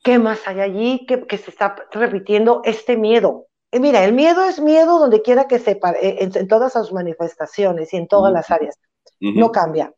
¿Qué 0.03 0.19
más 0.19 0.47
hay 0.47 0.61
allí 0.61 1.07
que, 1.07 1.39
se 1.39 1.51
está 1.51 1.77
repitiendo 1.93 2.61
este 2.65 2.97
miedo? 2.97 3.47
Eh, 3.71 3.79
mira, 3.79 4.05
el 4.05 4.13
miedo 4.13 4.45
es 4.45 4.61
miedo 4.61 4.99
donde 4.99 5.23
quiera 5.23 5.47
que 5.47 5.61
sepa, 5.61 5.93
eh, 5.93 6.19
en, 6.21 6.49
todas 6.49 6.73
sus 6.73 6.93
manifestaciones 6.93 7.93
y 7.95 7.97
en 7.97 8.09
todas 8.09 8.33
las 8.33 8.51
áreas. 8.51 8.79
No 9.21 9.53
cambia. 9.53 9.95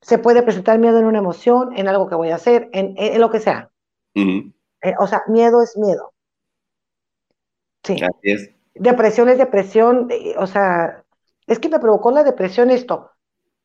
Se 0.00 0.18
puede 0.18 0.42
presentar 0.42 0.78
miedo 0.78 0.98
en 0.98 1.04
una 1.04 1.18
emoción, 1.18 1.76
en 1.76 1.86
algo 1.86 2.08
que 2.08 2.16
voy 2.16 2.30
a 2.30 2.34
hacer, 2.34 2.68
en, 2.72 3.20
lo 3.20 3.30
que 3.30 3.38
sea. 3.38 3.70
Eh, 4.14 4.94
o 4.98 5.06
sea, 5.06 5.22
miedo 5.28 5.62
es 5.62 5.76
miedo. 5.76 6.12
Sí. 7.84 8.00
Depresión 8.74 9.28
es 9.28 9.38
depresión, 9.38 10.08
o 10.36 10.46
sea, 10.46 11.04
es 11.46 11.58
que 11.58 11.68
me 11.68 11.78
provocó 11.78 12.10
la 12.10 12.24
depresión 12.24 12.70
esto, 12.70 13.12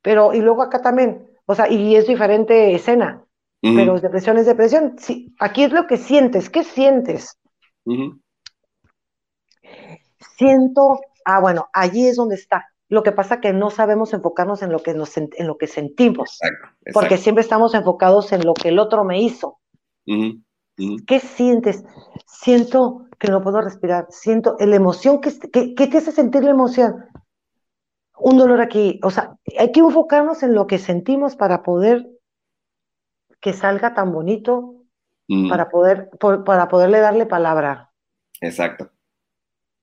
pero 0.01 0.33
y 0.33 0.39
luego 0.39 0.61
acá 0.61 0.81
también, 0.81 1.27
o 1.45 1.55
sea, 1.55 1.69
y 1.69 1.95
es 1.95 2.07
diferente 2.07 2.73
escena. 2.73 3.25
Pero 3.63 3.97
depresión 3.97 4.37
es 4.37 4.45
depresión. 4.45 4.95
Sí, 4.99 5.33
aquí 5.39 5.63
es 5.63 5.71
lo 5.71 5.87
que 5.87 5.95
sientes. 5.95 6.49
¿Qué 6.49 6.65
sientes? 6.65 7.39
Siento, 10.35 10.99
ah, 11.23 11.39
bueno, 11.39 11.69
allí 11.71 12.05
es 12.07 12.17
donde 12.17 12.35
está. 12.35 12.67
Lo 12.89 13.03
que 13.03 13.13
pasa 13.13 13.39
que 13.39 13.53
no 13.53 13.69
sabemos 13.69 14.13
enfocarnos 14.13 14.61
en 14.63 14.71
lo 14.71 14.79
que, 14.79 14.93
nos, 14.93 15.15
en 15.15 15.47
lo 15.47 15.57
que 15.57 15.67
sentimos, 15.67 16.39
porque 16.93 17.17
siempre 17.17 17.41
estamos 17.41 17.73
enfocados 17.73 18.33
en 18.33 18.45
lo 18.45 18.53
que 18.53 18.67
el 18.67 18.79
otro 18.79 19.05
me 19.05 19.21
hizo. 19.21 19.59
¿Qué 20.05 21.19
sientes? 21.21 21.85
Siento 22.27 23.07
que 23.17 23.29
no 23.29 23.41
puedo 23.41 23.61
respirar, 23.61 24.07
siento 24.09 24.57
la 24.59 24.75
emoción, 24.75 25.21
¿qué, 25.21 25.73
qué 25.73 25.87
te 25.87 25.97
hace 25.99 26.11
sentir 26.11 26.43
la 26.43 26.51
emoción? 26.51 27.05
Un 28.19 28.37
dolor 28.37 28.59
aquí, 28.59 28.99
o 29.03 29.09
sea, 29.09 29.37
hay 29.57 29.71
que 29.71 29.79
enfocarnos 29.79 30.43
en 30.43 30.53
lo 30.53 30.67
que 30.67 30.79
sentimos 30.79 31.37
para 31.37 31.63
poder 31.63 32.12
que 33.43 33.51
salga 33.51 33.93
tan 33.93 34.13
bonito 34.13 34.85
mm. 35.27 35.49
para, 35.49 35.69
poder, 35.69 36.09
para 36.45 36.69
poderle 36.69 36.99
darle 36.99 37.25
palabra. 37.25 37.91
Exacto. 38.39 38.89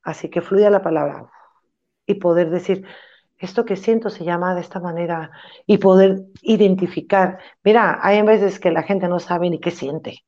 Así 0.03 0.31
que 0.31 0.41
fluya 0.41 0.71
la 0.71 0.83
palabra 0.83 1.31
y 2.07 2.15
poder 2.15 2.49
decir, 2.49 2.87
esto 3.37 3.67
que 3.67 3.77
siento 3.77 4.09
se 4.09 4.25
llama 4.25 4.55
de 4.55 4.63
esta 4.63 4.81
manera 4.81 5.31
y 5.67 5.77
poder 5.77 6.23
identificar. 6.41 7.39
Mira, 7.63 7.99
hay 8.03 8.23
veces 8.23 8.59
que 8.59 8.71
la 8.71 8.83
gente 8.83 9.09
no 9.09 9.19
sabe 9.19 9.51
ni 9.51 9.61
qué 9.61 9.71
siente. 9.71 10.25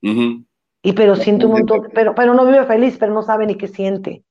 Y 0.00 0.92
pero 0.94 1.16
siente 1.16 1.44
un 1.44 1.52
montón, 1.52 1.90
pero, 1.94 2.14
pero 2.14 2.32
no 2.32 2.46
vive 2.46 2.64
feliz, 2.64 2.96
pero 2.98 3.12
no 3.12 3.22
sabe 3.22 3.46
ni 3.46 3.56
qué 3.56 3.68
siente. 3.68 4.24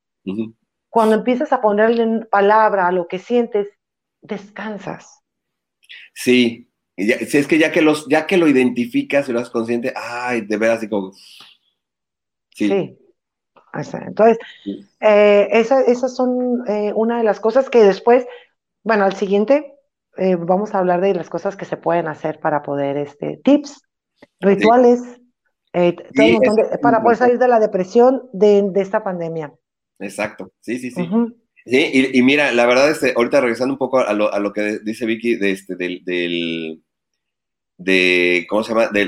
Cuando 0.90 1.16
empiezas 1.16 1.54
a 1.54 1.62
ponerle 1.62 2.26
palabra 2.26 2.88
a 2.88 2.92
lo 2.92 3.08
que 3.08 3.20
sientes, 3.20 3.68
descansas. 4.22 5.24
Sí, 6.14 6.69
si 7.00 7.38
es 7.38 7.48
que 7.48 7.58
ya 7.58 7.72
que, 7.72 7.82
los, 7.82 8.08
ya 8.08 8.28
que 8.28 8.38
lo 8.38 8.48
identificas 8.48 9.28
y 9.30 9.32
lo 9.32 9.40
haces 9.40 9.52
consciente, 9.52 9.94
ay, 9.96 10.42
de 10.42 10.58
veras, 10.58 10.78
así 10.78 10.90
como. 10.90 11.14
Sí. 12.54 12.98
Entonces, 13.74 14.38
eh, 15.00 15.48
esas 15.52 16.16
son 16.16 16.64
eh, 16.68 16.92
una 16.96 17.20
de 17.20 17.24
las 17.24 17.40
cosas 17.40 17.70
que 17.70 17.84
después, 17.84 18.26
bueno, 18.84 19.06
al 19.06 19.16
siguiente 19.16 19.76
eh, 20.18 20.36
vamos 20.36 20.74
a 20.74 20.80
hablar 20.80 21.02
de 21.02 21.14
las 21.14 21.30
cosas 21.30 21.56
que 21.56 21.66
se 21.66 21.78
pueden 21.78 22.08
hacer 22.08 22.40
para 22.40 22.64
poder, 22.64 22.98
este, 22.98 23.40
tips, 23.44 23.82
rituales, 24.40 25.02
para 26.82 27.02
poder 27.04 27.18
salir 27.18 27.38
de 27.38 27.48
la 27.48 27.60
depresión 27.60 28.28
de, 28.34 28.72
esta 28.76 29.04
pandemia. 29.04 29.54
Exacto, 30.00 30.52
sí, 30.60 30.80
sí, 30.80 30.92
sí. 30.92 31.08
Sí, 31.66 32.10
y, 32.14 32.22
mira, 32.24 32.52
la 32.52 32.66
verdad, 32.66 32.90
este, 32.90 33.14
ahorita 33.16 33.42
regresando 33.42 33.76
un 33.76 33.78
poco 33.78 34.00
a 34.00 34.14
lo, 34.14 34.34
a 34.34 34.40
lo 34.40 34.54
que 34.54 34.80
dice 34.80 35.06
Vicky 35.06 35.36
de 35.36 35.52
este, 35.52 35.76
del, 35.76 36.82
de, 37.80 38.46
¿cómo 38.50 38.62
se 38.62 38.74
llama? 38.74 38.90
De, 38.90 39.06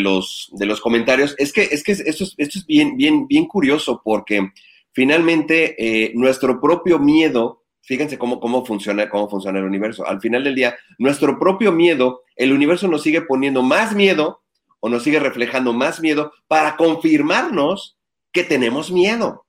los, 0.00 0.50
de 0.52 0.66
los 0.66 0.80
comentarios. 0.80 1.36
Es 1.38 1.52
que, 1.52 1.62
es 1.62 1.84
que 1.84 1.92
esto 1.92 2.24
es, 2.24 2.34
esto 2.38 2.58
es 2.58 2.66
bien, 2.66 2.96
bien, 2.96 3.28
bien 3.28 3.46
curioso 3.46 4.00
porque 4.02 4.50
finalmente 4.92 5.76
eh, 5.78 6.12
nuestro 6.14 6.60
propio 6.60 6.98
miedo, 6.98 7.62
fíjense 7.82 8.18
cómo, 8.18 8.40
cómo, 8.40 8.64
funciona, 8.64 9.08
cómo 9.10 9.28
funciona 9.28 9.58
el 9.58 9.66
universo. 9.66 10.06
Al 10.06 10.20
final 10.20 10.42
del 10.42 10.54
día, 10.54 10.76
nuestro 10.98 11.38
propio 11.38 11.72
miedo, 11.72 12.22
el 12.36 12.52
universo 12.52 12.88
nos 12.88 13.02
sigue 13.02 13.20
poniendo 13.20 13.62
más 13.62 13.94
miedo 13.94 14.40
o 14.80 14.88
nos 14.88 15.02
sigue 15.02 15.20
reflejando 15.20 15.74
más 15.74 16.00
miedo 16.00 16.32
para 16.48 16.78
confirmarnos 16.78 17.98
que 18.32 18.44
tenemos 18.44 18.90
miedo. 18.90 19.44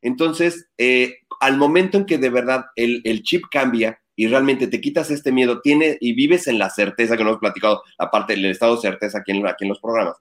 Entonces, 0.00 0.70
eh, 0.78 1.18
al 1.38 1.58
momento 1.58 1.98
en 1.98 2.06
que 2.06 2.16
de 2.16 2.30
verdad 2.30 2.64
el, 2.76 3.02
el 3.04 3.22
chip 3.22 3.44
cambia, 3.50 4.00
y 4.20 4.26
realmente 4.26 4.66
te 4.66 4.82
quitas 4.82 5.10
este 5.10 5.32
miedo, 5.32 5.62
tiene, 5.62 5.96
y 5.98 6.12
vives 6.12 6.46
en 6.46 6.58
la 6.58 6.68
certeza 6.68 7.16
que 7.16 7.24
nos 7.24 7.30
hemos 7.30 7.40
platicado, 7.40 7.82
aparte 7.96 8.34
del 8.34 8.44
estado 8.44 8.74
de 8.76 8.82
certeza 8.82 9.20
aquí 9.20 9.32
en, 9.32 9.46
aquí 9.46 9.64
en 9.64 9.70
los 9.70 9.80
programas. 9.80 10.18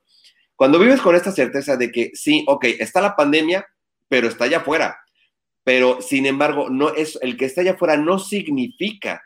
Cuando 0.56 0.80
vives 0.80 1.02
con 1.02 1.18
esta 1.18 1.34
certeza 1.34 1.76
de 1.76 1.92
que 1.92 2.12
sí, 2.14 2.46
ok, 2.48 2.64
está 2.80 3.02
la 3.02 3.18
pandemia, 3.18 3.68
pero 4.08 4.30
está 4.30 4.46
allá 4.46 4.60
afuera. 4.60 5.00
Pero 5.66 6.02
sin 6.02 6.26
embargo, 6.28 6.70
no 6.70 6.94
es 6.94 7.20
el 7.22 7.36
que 7.36 7.44
está 7.44 7.60
allá 7.60 7.74
afuera 7.74 7.98
no 7.98 8.20
significa 8.20 9.22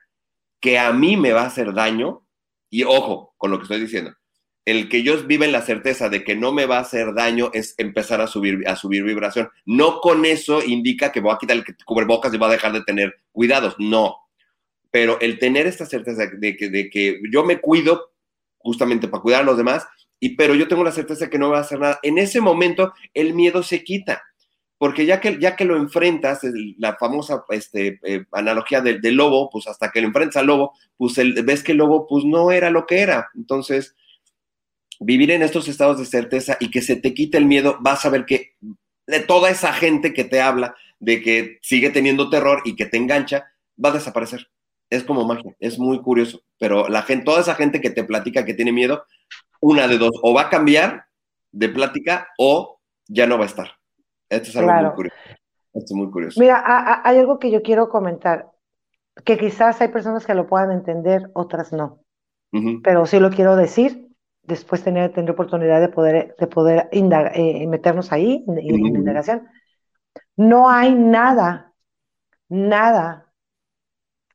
que 0.60 0.80
a 0.80 0.92
mí 0.92 1.18
me 1.18 1.34
va 1.34 1.44
a 1.44 1.48
hacer 1.48 1.72
daño. 1.76 2.26
Y 2.72 2.84
ojo 2.84 3.36
con 3.38 3.52
lo 3.52 3.60
que 3.60 3.66
estoy 3.66 3.80
diciendo. 3.80 4.16
El 4.66 4.90
que 4.90 5.04
yo 5.04 5.22
vive 5.22 5.46
en 5.46 5.52
la 5.52 5.62
certeza 5.62 6.10
de 6.10 6.24
que 6.24 6.36
no 6.36 6.52
me 6.52 6.66
va 6.66 6.78
a 6.78 6.82
hacer 6.82 7.14
daño 7.14 7.52
es 7.54 7.76
empezar 7.78 8.22
a 8.22 8.28
subir, 8.28 8.68
a 8.68 8.76
subir 8.76 9.04
vibración. 9.04 9.52
No 9.66 10.02
con 10.02 10.26
eso 10.26 10.64
indica 10.64 11.12
que 11.12 11.20
voy 11.20 11.32
a 11.32 11.38
quitar 11.38 11.58
el 11.58 11.66
cubrebocas 11.86 12.34
y 12.34 12.38
voy 12.40 12.48
a 12.48 12.54
dejar 12.54 12.74
de 12.74 12.82
tener 12.82 13.14
cuidados. 13.32 13.76
No, 13.78 14.23
pero 14.94 15.20
el 15.22 15.40
tener 15.40 15.66
esta 15.66 15.88
certeza 15.88 16.28
de 16.28 16.56
que, 16.56 16.70
de 16.70 16.88
que 16.92 17.20
yo 17.32 17.44
me 17.44 17.60
cuido 17.60 18.12
justamente 18.60 19.08
para 19.08 19.24
cuidar 19.24 19.42
a 19.42 19.46
los 19.46 19.58
demás, 19.58 19.88
y, 20.20 20.36
pero 20.36 20.54
yo 20.54 20.68
tengo 20.68 20.84
la 20.84 20.92
certeza 20.92 21.26
de 21.26 21.32
que 21.32 21.40
no 21.40 21.50
va 21.50 21.58
a 21.58 21.62
hacer 21.62 21.80
nada, 21.80 22.00
en 22.04 22.20
ese 22.20 22.42
momento 22.42 22.94
el 23.16 23.34
miedo 23.34 23.64
se 23.64 23.84
quita, 23.84 24.22
porque 24.78 25.08
ya 25.08 25.20
que, 25.20 25.40
ya 25.40 25.56
que 25.56 25.66
lo 25.66 25.78
enfrentas, 25.78 26.42
la 26.78 26.96
famosa 26.98 27.44
este, 27.50 28.00
eh, 28.04 28.26
analogía 28.34 28.82
del, 28.82 29.02
lobo, 29.16 29.50
pues 29.50 29.66
hasta 29.66 29.90
que 29.90 30.00
lo 30.00 30.06
enfrentas 30.06 30.38
al 30.38 30.46
lobo, 30.46 30.74
pues 30.96 31.16
ves 31.44 31.64
que 31.64 31.72
el 31.72 31.80
lobo 31.80 32.06
pues 32.06 32.24
no 32.24 32.52
era 32.52 32.70
lo 32.70 32.86
que 32.86 33.00
era. 33.00 33.30
Entonces, 33.34 33.96
vivir 35.00 35.32
en 35.32 35.42
estos 35.42 35.68
estados 35.68 35.98
de 35.98 36.06
certeza 36.06 36.56
y 36.60 36.70
que 36.70 36.84
se 36.84 36.98
te 36.98 37.16
quite 37.16 37.40
el 37.40 37.46
miedo, 37.46 37.78
vas 37.80 38.06
a 38.06 38.10
ver 38.10 38.26
que 38.26 38.58
de 39.08 39.22
toda 39.22 39.50
esa 39.50 39.74
gente 39.74 40.14
que 40.14 40.24
te 40.24 40.40
habla 40.40 40.76
de 41.00 41.24
que 41.24 41.58
sigue 41.64 41.90
teniendo 41.90 42.30
terror 42.30 42.62
y 42.64 42.76
que 42.76 42.86
te 42.86 42.98
engancha, 42.98 43.52
va 43.84 43.90
a 43.90 43.94
desaparecer. 43.94 44.53
Es 44.94 45.04
como 45.04 45.26
magia, 45.26 45.56
es 45.60 45.80
muy 45.80 46.00
curioso, 46.04 46.42
pero 46.60 46.88
la 46.88 47.02
gente, 47.02 47.26
toda 47.26 47.42
esa 47.42 47.56
gente 47.56 47.82
que 47.82 47.90
te 47.90 48.04
platica 48.04 48.46
que 48.46 48.54
tiene 48.54 48.72
miedo, 48.72 49.06
una 49.60 49.88
de 49.88 49.98
dos, 49.98 50.12
o 50.22 50.36
va 50.36 50.44
a 50.44 50.50
cambiar 50.50 51.06
de 51.52 51.70
plática 51.70 52.28
o 52.38 52.80
ya 53.08 53.26
no 53.26 53.40
va 53.40 53.46
a 53.46 53.48
estar. 53.48 53.72
Esto 54.30 54.50
es 54.50 54.56
algo 54.58 54.72
muy 54.72 54.92
curioso. 54.92 55.18
Esto 55.74 55.94
es 55.94 55.94
muy 55.94 56.12
curioso. 56.12 56.40
Mira, 56.40 57.02
hay 57.04 57.18
algo 57.18 57.40
que 57.40 57.50
yo 57.50 57.64
quiero 57.64 57.90
comentar, 57.90 58.52
que 59.26 59.40
quizás 59.40 59.82
hay 59.82 59.88
personas 59.88 60.28
que 60.28 60.36
lo 60.36 60.46
puedan 60.46 60.72
entender, 60.72 61.32
otras 61.34 61.74
no. 61.74 62.00
Pero 62.84 63.08
sí 63.08 63.20
lo 63.20 63.32
quiero 63.32 63.56
decir, 63.56 64.10
después 64.44 64.84
tener, 64.84 65.12
tener 65.12 65.32
oportunidad 65.32 65.82
de 65.82 65.90
poder, 65.90 66.36
de 66.38 66.46
poder 66.46 66.88
eh, 66.92 67.66
meternos 67.66 68.12
ahí 68.12 68.46
en, 68.48 68.86
indagación. 68.86 69.48
No 70.36 70.70
hay 70.70 70.94
nada, 70.94 71.74
nada 72.48 73.23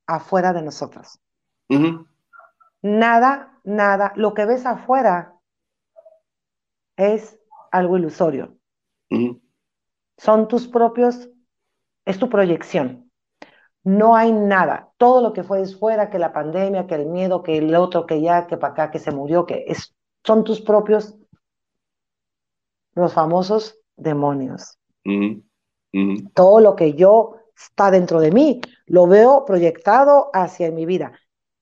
afuera 0.09 0.53
de 0.53 0.63
nosotros. 0.63 1.21
Nada, 2.83 3.61
nada. 3.63 4.13
Lo 4.17 4.35
que 4.35 4.45
ves 4.45 4.67
afuera 4.67 5.35
es 6.97 7.39
algo 7.71 7.97
ilusorio 7.97 8.59
son 10.19 10.49
tus 10.49 10.67
propios, 10.67 11.31
es 12.05 12.19
tu 12.19 12.29
proyección. 12.29 13.11
No 13.85 14.17
hay 14.17 14.33
nada. 14.33 14.91
Todo 14.99 15.23
lo 15.23 15.33
que 15.33 15.45
fue 15.45 15.65
fuera, 15.67 16.11
que 16.11 16.19
la 16.19 16.33
pandemia, 16.33 16.87
que 16.87 16.97
el 16.97 17.07
miedo, 17.07 17.43
que 17.43 17.57
el 17.59 17.75
otro, 17.75 18.05
que 18.05 18.21
ya, 18.21 18.47
que 18.47 18.57
para 18.57 18.73
acá, 18.73 18.91
que 18.91 18.99
se 18.99 19.13
murió, 19.13 19.47
que 19.47 19.65
es, 19.69 19.95
son 20.25 20.45
tus 20.45 20.61
propios, 20.61 21.17
los 22.95 23.13
famosos 23.15 23.79
demonios. 23.97 24.77
Todo 26.35 26.61
lo 26.61 26.77
que 26.77 26.95
yo 26.95 27.37
está 27.57 27.91
dentro 27.91 28.21
de 28.21 28.33
mí, 28.33 28.61
lo 28.89 29.07
veo 29.07 29.45
proyectado 29.45 30.31
hacia 30.33 30.71
mi 30.71 30.87
vida. 30.87 31.13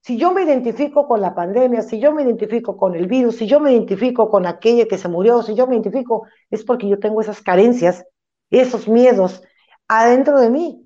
Si 0.01 0.17
yo 0.17 0.33
me 0.33 0.43
identifico 0.43 1.09
con 1.09 1.21
la 1.21 1.35
pandemia, 1.35 1.83
si 1.83 1.99
yo 1.99 2.13
me 2.13 2.23
identifico 2.23 2.77
con 2.77 2.95
el 2.95 3.07
virus, 3.09 3.37
si 3.37 3.47
yo 3.47 3.59
me 3.59 3.73
identifico 3.73 4.31
con 4.31 4.47
aquella 4.47 4.87
que 4.87 4.99
se 4.99 5.09
murió, 5.09 5.43
si 5.43 5.55
yo 5.55 5.67
me 5.67 5.75
identifico, 5.75 6.27
es 6.49 6.65
porque 6.65 6.89
yo 6.89 6.99
tengo 6.99 7.21
esas 7.21 7.43
carencias 7.43 8.05
esos 8.51 8.89
miedos 8.89 9.43
adentro 9.89 10.39
de 10.41 10.51
mí. 10.51 10.83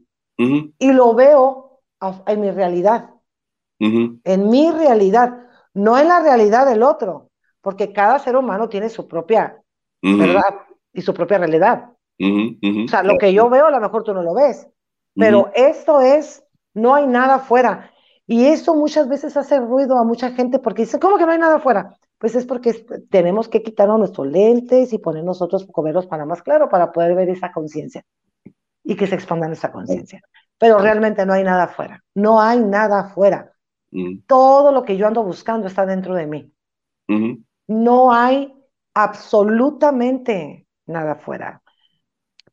Y 0.79 0.93
lo 0.93 1.15
veo 1.15 1.81
en 2.27 2.41
mi 2.41 2.51
realidad, 2.51 3.11
en 3.79 4.49
mi 4.49 4.71
realidad, 4.71 5.47
no 5.75 5.99
en 5.99 6.09
la 6.09 6.21
realidad 6.21 6.67
del 6.67 6.83
otro, 6.83 7.29
porque 7.61 7.93
cada 7.93 8.19
ser 8.19 8.37
humano 8.37 8.71
tiene 8.71 8.89
su 8.89 9.07
propia 9.07 9.63
verdad 10.01 10.55
y 10.95 11.03
su 11.03 11.13
propia 11.13 11.37
realidad. 11.39 11.91
O 12.19 12.89
sea, 12.89 13.03
lo 13.03 13.19
que 13.19 13.35
yo 13.35 13.51
veo 13.51 13.67
a 13.67 13.71
lo 13.71 13.81
mejor 13.81 14.03
tú 14.03 14.15
no 14.15 14.23
lo 14.23 14.33
ves, 14.33 14.67
pero 15.15 15.51
esto 15.55 16.01
es, 16.01 16.45
no 16.75 16.95
hay 16.95 17.07
nada 17.07 17.37
afuera. 17.37 17.91
Y 18.27 18.47
eso 18.47 18.75
muchas 18.75 19.09
veces 19.09 19.37
hace 19.37 19.59
ruido 19.59 19.99
a 19.99 20.05
mucha 20.05 20.31
gente 20.31 20.59
porque 20.59 20.83
dice, 20.83 21.01
¿cómo 21.01 21.19
que 21.19 21.27
no 21.27 21.33
hay 21.33 21.39
nada 21.39 21.57
afuera? 21.57 21.97
Pues 22.19 22.35
es 22.35 22.47
porque 22.47 22.87
tenemos 23.11 23.49
que 23.49 23.63
quitarnos 23.63 23.99
nuestros 23.99 24.27
lentes 24.27 24.93
y 24.93 24.99
poner 24.99 25.25
nosotros 25.25 25.67
comerlos 25.73 26.07
para 26.07 26.25
más 26.27 26.43
claro, 26.43 26.69
para 26.69 26.93
poder 26.93 27.15
ver 27.15 27.29
esa 27.31 27.51
conciencia 27.51 28.05
y 28.85 28.95
que 28.95 29.07
se 29.07 29.15
expanda 29.15 29.47
nuestra 29.47 29.73
conciencia. 29.73 30.23
Pero 30.59 30.79
realmente 30.79 31.25
no 31.25 31.33
hay 31.33 31.43
nada 31.43 31.65
afuera, 31.65 32.05
no 32.15 32.41
hay 32.41 32.61
nada 32.61 33.01
afuera. 33.01 33.53
Todo 34.27 34.71
lo 34.71 34.85
que 34.85 34.97
yo 34.97 35.07
ando 35.07 35.25
buscando 35.25 35.67
está 35.67 35.85
dentro 35.85 36.15
de 36.15 36.27
mí. 36.27 36.53
No 37.67 38.13
hay 38.13 38.55
absolutamente 38.95 40.67
nada 40.87 41.13
afuera. 41.13 41.63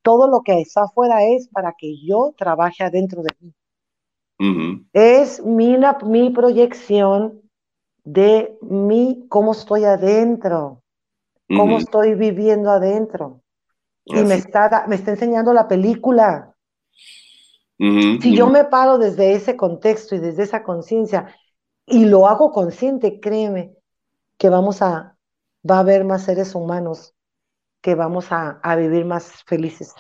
Todo 0.07 0.29
lo 0.29 0.41
que 0.41 0.61
está 0.61 0.83
afuera 0.83 1.25
es 1.25 1.49
para 1.49 1.73
que 1.77 1.97
yo 2.01 2.33
trabaje 2.37 2.81
adentro 2.81 3.23
de 3.23 3.29
mí. 3.41 3.53
Es 4.93 5.43
mi, 5.43 5.75
mi 6.05 6.29
proyección 6.29 7.41
de 8.05 8.57
mí, 8.61 9.25
cómo 9.27 9.51
estoy 9.51 9.83
adentro, 9.83 10.81
cómo 11.49 11.77
estoy 11.77 12.15
viviendo 12.15 12.71
adentro. 12.71 13.41
Y 14.05 14.23
me 14.23 14.35
está, 14.35 14.85
me 14.87 14.95
está 14.95 15.11
enseñando 15.11 15.53
la 15.53 15.67
película. 15.67 16.55
si 17.77 18.33
yo 18.33 18.47
me 18.47 18.63
paro 18.63 18.97
desde 18.97 19.33
ese 19.33 19.57
contexto 19.57 20.15
y 20.15 20.19
desde 20.19 20.43
esa 20.43 20.63
conciencia 20.63 21.35
y 21.85 22.05
lo 22.05 22.27
hago 22.27 22.53
consciente, 22.53 23.19
créeme 23.19 23.75
que 24.37 24.47
vamos 24.47 24.81
a, 24.81 25.17
va 25.69 25.75
a 25.75 25.79
haber 25.79 26.05
más 26.05 26.23
seres 26.23 26.55
humanos 26.55 27.16
que 27.87 27.95
vamos 27.95 28.33
a, 28.33 28.59
a 28.63 28.75
vivir 28.75 29.05
más 29.05 29.45
felices, 29.45 29.95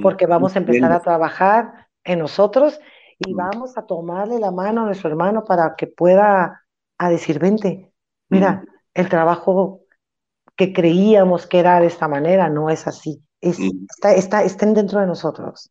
porque 0.00 0.24
vamos 0.24 0.56
a 0.56 0.58
empezar 0.60 0.90
a 0.90 1.00
trabajar 1.00 1.86
en 2.02 2.20
nosotros 2.20 2.80
y 3.18 3.34
vamos 3.34 3.76
a 3.76 3.84
tomarle 3.84 4.38
la 4.38 4.50
mano 4.50 4.80
a 4.80 4.84
nuestro 4.86 5.10
hermano 5.10 5.44
para 5.44 5.74
que 5.76 5.86
pueda 5.86 6.64
a 6.96 7.10
decir, 7.10 7.38
vente, 7.38 7.92
mira, 8.30 8.64
el 8.94 9.10
trabajo 9.10 9.82
que 10.56 10.72
creíamos 10.72 11.46
que 11.46 11.58
era 11.58 11.78
de 11.78 11.88
esta 11.88 12.08
manera 12.08 12.48
no 12.48 12.70
es 12.70 12.86
así. 12.86 13.22
Es, 13.38 13.58
está, 13.58 14.14
está, 14.14 14.42
está 14.42 14.64
dentro 14.72 15.00
de 15.00 15.06
nosotros. 15.06 15.70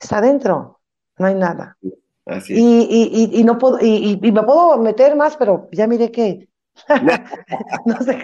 Está 0.00 0.22
dentro, 0.22 0.80
no 1.18 1.26
hay 1.26 1.34
nada. 1.34 1.76
Así 2.24 2.54
y, 2.54 3.28
y, 3.34 3.40
y, 3.40 3.44
no 3.44 3.58
puedo, 3.58 3.78
y, 3.78 4.18
me 4.22 4.42
puedo 4.42 4.78
meter 4.78 5.16
más, 5.16 5.36
pero 5.36 5.68
ya 5.70 5.86
miré 5.86 6.10
que 6.10 6.48
no 7.86 7.96
sé, 8.02 8.22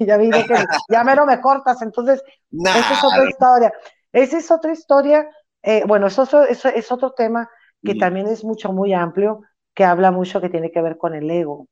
ya 0.00 0.18
miré 0.18 0.44
que 0.44 0.54
ya 0.88 1.04
menos 1.04 1.26
me 1.26 1.40
cortas, 1.40 1.80
entonces 1.82 2.22
esa 2.52 2.92
es 2.92 3.04
otra 3.04 3.28
historia. 3.28 3.72
Esa 4.12 4.38
es 4.38 4.50
otra 4.50 4.72
historia, 4.72 5.28
eh, 5.62 5.82
bueno, 5.86 6.06
eso, 6.06 6.22
eso, 6.22 6.68
es 6.68 6.92
otro 6.92 7.12
tema 7.12 7.48
que 7.82 7.94
también 7.96 8.28
es 8.28 8.44
mucho, 8.44 8.72
muy 8.72 8.94
amplio, 8.94 9.42
que 9.74 9.84
habla 9.84 10.10
mucho 10.10 10.40
que 10.40 10.48
tiene 10.48 10.70
que 10.70 10.80
ver 10.80 10.96
con 10.96 11.14
el 11.14 11.30
ego. 11.30 11.68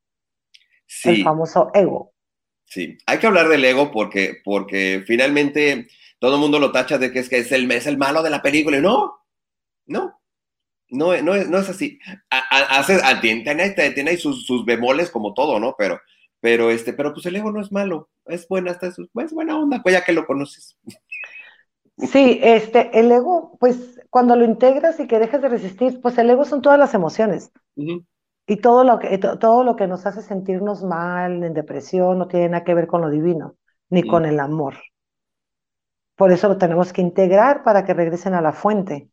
El 1.05 1.23
famoso 1.23 1.71
ego. 1.73 2.13
Sí, 2.67 2.99
hay 3.07 3.19
que 3.19 3.27
hablar 3.27 3.49
del 3.49 3.65
ego 3.65 3.91
porque, 3.91 4.41
porque 4.45 5.05
finalmente 5.07 5.89
todo 6.19 6.35
el 6.35 6.41
mundo 6.41 6.59
lo 6.59 6.73
tacha 6.73 6.99
de 6.99 7.13
que 7.13 7.21
es, 7.21 7.29
que 7.29 7.39
es, 7.39 7.53
el, 7.53 7.71
es 7.71 7.87
el 7.87 7.97
malo 7.97 8.23
de 8.23 8.31
la 8.31 8.43
película. 8.43 8.81
no, 8.81 9.23
no, 9.87 10.23
no, 10.93 11.17
no, 11.23 11.35
no 11.35 11.59
es 11.59 11.69
así. 11.69 11.99
Hace, 12.31 13.01
tiene, 13.21 13.71
tiene 13.71 14.11
ahí 14.11 14.17
sus, 14.19 14.47
sus, 14.47 14.65
bemoles 14.65 15.11
como 15.11 15.33
todo, 15.33 15.59
¿no? 15.59 15.75
Pero, 15.77 16.01
pero, 16.43 16.71
este, 16.71 16.93
pero 16.93 17.15
pues 17.15 17.25
el 17.27 17.37
ego 17.37 17.53
no 17.53 17.61
es 17.61 17.71
malo, 17.71 18.11
es 18.27 18.49
buena, 18.49 18.73
hasta 18.73 18.89
es, 18.89 18.99
es 18.99 19.33
buena 19.33 19.57
onda, 19.57 19.81
pues 19.81 19.95
ya 19.95 20.05
que 20.05 20.13
lo 20.13 20.27
conoces. 20.27 20.77
Sí, 21.97 22.41
este, 22.43 22.99
el 22.99 23.13
ego, 23.13 23.57
pues 23.61 24.01
cuando 24.11 24.35
lo 24.35 24.45
integras 24.45 24.99
y 24.99 25.07
que 25.07 25.21
dejas 25.21 25.41
de 25.41 25.49
resistir, 25.49 26.01
pues 26.03 26.19
el 26.19 26.29
ego 26.29 26.45
son 26.45 26.61
todas 26.61 26.81
las 26.81 26.95
emociones. 26.95 27.53
Y 27.77 28.57
todo 28.57 28.83
lo, 28.83 28.99
que, 28.99 29.17
todo 29.19 29.63
lo 29.63 29.77
que 29.77 29.87
nos 29.87 30.05
hace 30.05 30.21
sentirnos 30.21 30.83
mal, 30.83 31.45
en 31.45 31.55
depresión, 31.55 32.19
no 32.19 32.27
tiene 32.27 32.49
nada 32.49 32.65
que 32.65 32.75
ver 32.75 32.89
con 32.89 33.03
lo 33.03 33.09
divino, 33.09 33.55
ni 33.89 34.03
con 34.03 34.25
el 34.25 34.41
amor. 34.41 34.75
Por 36.17 36.33
eso 36.33 36.49
lo 36.49 36.59
tenemos 36.59 36.93
que 36.93 37.03
integrar 37.03 37.63
para 37.63 37.85
que 37.85 37.95
regresen 37.95 38.35
a 38.35 38.41
la 38.41 38.53
fuente. 38.53 39.09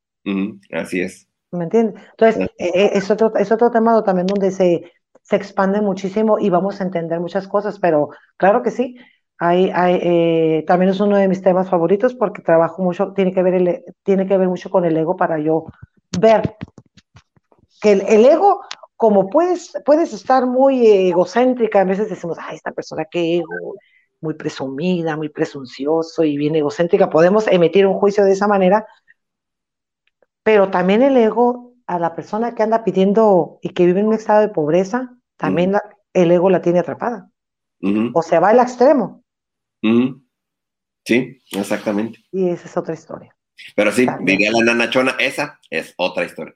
Así 0.72 1.01
es. 1.01 1.27
¿Me 1.51 1.65
entiendes? 1.65 2.01
Entonces, 2.10 2.49
e, 2.57 2.72
e, 2.73 2.97
es, 2.97 3.11
otro, 3.11 3.35
es 3.35 3.51
otro 3.51 3.69
tema 3.69 4.03
también 4.03 4.26
donde 4.26 4.49
se, 4.49 4.91
se 5.30 5.35
expande 5.35 5.80
muchísimo 5.80 6.39
y 6.39 6.49
vamos 6.49 6.81
a 6.81 6.84
entender 6.84 7.19
muchas 7.19 7.47
cosas, 7.47 7.77
pero 7.80 8.10
claro 8.35 8.64
que 8.64 8.72
sí, 8.72 8.97
hay, 9.38 9.69
hay, 9.73 9.99
eh, 10.01 10.65
también 10.68 10.89
es 10.89 10.99
uno 10.99 11.18
de 11.18 11.27
mis 11.27 11.43
temas 11.43 11.69
favoritos 11.69 12.15
porque 12.15 12.41
trabajo 12.41 12.81
mucho, 12.81 13.14
tiene 13.14 13.31
que 13.31 13.43
ver, 13.43 13.53
el, 13.53 13.84
tiene 14.01 14.26
que 14.27 14.38
ver 14.38 14.47
mucho 14.47 14.72
con 14.72 14.85
el 14.85 14.97
ego 14.97 15.15
para 15.15 15.38
yo 15.39 15.65
ver 16.19 16.56
que 17.80 17.91
el, 17.91 18.26
ego, 18.26 18.61
como 18.95 19.30
puedes, 19.30 19.72
puedes 19.85 20.14
estar 20.14 20.47
muy 20.47 20.85
egocéntrica, 20.88 21.81
a 21.81 21.85
veces 21.85 22.10
decimos, 22.10 22.38
ay, 22.41 22.56
esta 22.56 22.72
persona 22.72 23.06
que 23.06 23.38
ego, 23.38 23.76
muy 24.22 24.34
presumida, 24.34 25.15
muy 25.15 25.30
presuncioso 25.30 26.23
y 26.23 26.38
bien 26.38 26.56
egocéntrica, 26.56 27.10
podemos 27.10 27.47
emitir 27.47 27.85
un 27.85 27.93
juicio 27.93 28.26
de 28.26 28.31
esa 28.31 28.47
manera, 28.47 28.85
pero 30.41 30.72
también 30.72 31.03
el 31.03 31.15
ego 31.18 31.76
a 31.85 31.99
la 31.99 32.15
persona 32.15 32.56
que 32.56 32.64
anda 32.64 32.84
pidiendo 32.84 33.60
y 33.61 33.69
que 33.69 33.85
vive 33.85 33.99
en 33.99 34.07
un 34.07 34.14
estado 34.15 34.41
de 34.41 34.49
pobreza, 34.49 35.18
también 35.40 35.74
el 36.14 36.32
ego 36.32 36.49
la 36.49 36.61
tiene 36.61 36.80
atrapada. 36.80 37.32
O 38.14 38.22
se 38.22 38.38
va 38.40 38.49
al 38.49 38.60
extremo. 38.60 39.24
Sí, 41.06 41.41
exactamente. 41.52 42.20
Y 42.32 42.49
esa 42.49 42.68
es 42.68 42.78
otra 42.78 42.94
historia. 42.94 43.36
Pero 43.76 43.91
sí, 43.91 44.06
diría 44.22 44.52
la 44.52 44.64
nanachona, 44.64 45.16
esa 45.20 45.60
es 45.70 45.94
otra 45.98 46.26
historia. 46.26 46.53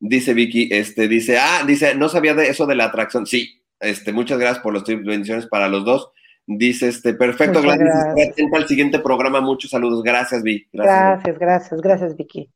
dice, 0.00 0.34
Vicky, 0.34 0.68
este, 0.72 1.08
dice, 1.08 1.38
ah, 1.38 1.62
dice, 1.66 1.94
no 1.94 2.08
sabía 2.08 2.34
de 2.34 2.48
eso 2.48 2.66
de 2.66 2.74
la 2.74 2.86
atracción. 2.86 3.26
Sí, 3.26 3.62
este, 3.80 4.12
muchas 4.12 4.38
gracias 4.38 4.62
por 4.62 4.74
las 4.74 4.84
bendiciones 4.84 5.46
para 5.46 5.68
los 5.68 5.84
dos. 5.84 6.10
Dice 6.46 6.88
este, 6.88 7.14
perfecto, 7.14 7.62
Gladys. 7.62 7.84
gracias. 7.84 8.30
Atenta 8.30 8.56
al 8.56 8.66
siguiente 8.66 8.98
programa. 8.98 9.40
Muchos 9.40 9.70
saludos. 9.70 10.02
Gracias, 10.02 10.42
Vi. 10.42 10.66
Gracias, 10.72 11.38
gracias, 11.38 11.80
gracias, 11.80 12.16
Vicky. 12.16 12.50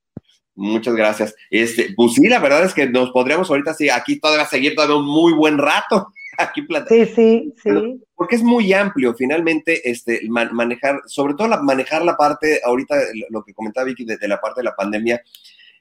Muchas 0.56 0.94
gracias. 0.94 1.34
Este, 1.50 1.92
pues 1.94 2.14
sí, 2.14 2.26
la 2.28 2.38
verdad 2.40 2.64
es 2.64 2.74
que 2.74 2.88
nos 2.88 3.10
podríamos 3.10 3.48
ahorita 3.50 3.74
sí, 3.74 3.88
aquí 3.90 4.18
todavía 4.18 4.46
seguir 4.46 4.74
todavía 4.74 4.96
un 4.96 5.06
muy 5.06 5.32
buen 5.32 5.58
rato. 5.58 6.08
Aquí 6.38 6.60
platicando. 6.60 7.06
Sí, 7.06 7.12
sí, 7.14 7.54
sí. 7.62 8.04
Porque 8.14 8.36
es 8.36 8.42
muy 8.42 8.70
amplio, 8.74 9.14
finalmente, 9.14 9.88
este, 9.88 10.20
man- 10.28 10.50
manejar, 10.52 11.00
sobre 11.06 11.32
todo 11.32 11.48
la, 11.48 11.62
manejar 11.62 12.04
la 12.04 12.14
parte, 12.14 12.60
ahorita 12.62 12.94
lo 13.30 13.42
que 13.42 13.54
comentaba 13.54 13.86
Vicky 13.86 14.04
de, 14.04 14.18
de 14.18 14.28
la 14.28 14.38
parte 14.38 14.60
de 14.60 14.64
la 14.64 14.76
pandemia, 14.76 15.22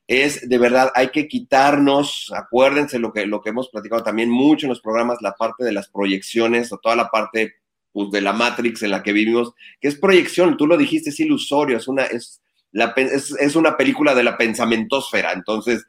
es 0.08 0.48
de 0.48 0.58
verdad, 0.58 0.94
hay 0.96 1.10
que 1.10 1.28
quitarnos, 1.28 2.32
acuérdense 2.34 3.00
lo 3.00 3.12
que, 3.12 3.26
lo 3.26 3.42
que 3.42 3.50
hemos 3.50 3.68
platicado 3.70 4.02
también 4.04 4.30
mucho 4.30 4.66
en 4.66 4.70
los 4.70 4.80
programas, 4.80 5.18
la 5.22 5.34
parte 5.34 5.66
de 5.66 5.74
las 5.74 5.90
proyecciones 5.90 6.72
o 6.72 6.78
toda 6.78 6.96
la 6.96 7.10
parte 7.10 7.56
pues, 7.92 8.12
de 8.12 8.22
la 8.22 8.32
Matrix 8.32 8.82
en 8.84 8.92
la 8.92 9.04
que 9.04 9.12
vivimos, 9.12 9.52
que 9.82 9.90
es 9.90 9.96
proyección, 9.96 10.56
tú 10.56 10.68
lo 10.68 10.78
dijiste, 10.78 11.10
es 11.10 11.20
ilusorio, 11.20 11.76
es 11.76 11.88
una, 11.90 12.04
es, 12.04 12.42
la, 12.76 12.94
es, 12.98 13.56
una 13.56 13.78
película 13.78 14.14
de 14.14 14.24
la 14.24 14.38
pensamentosfera, 14.38 15.32
entonces 15.32 15.86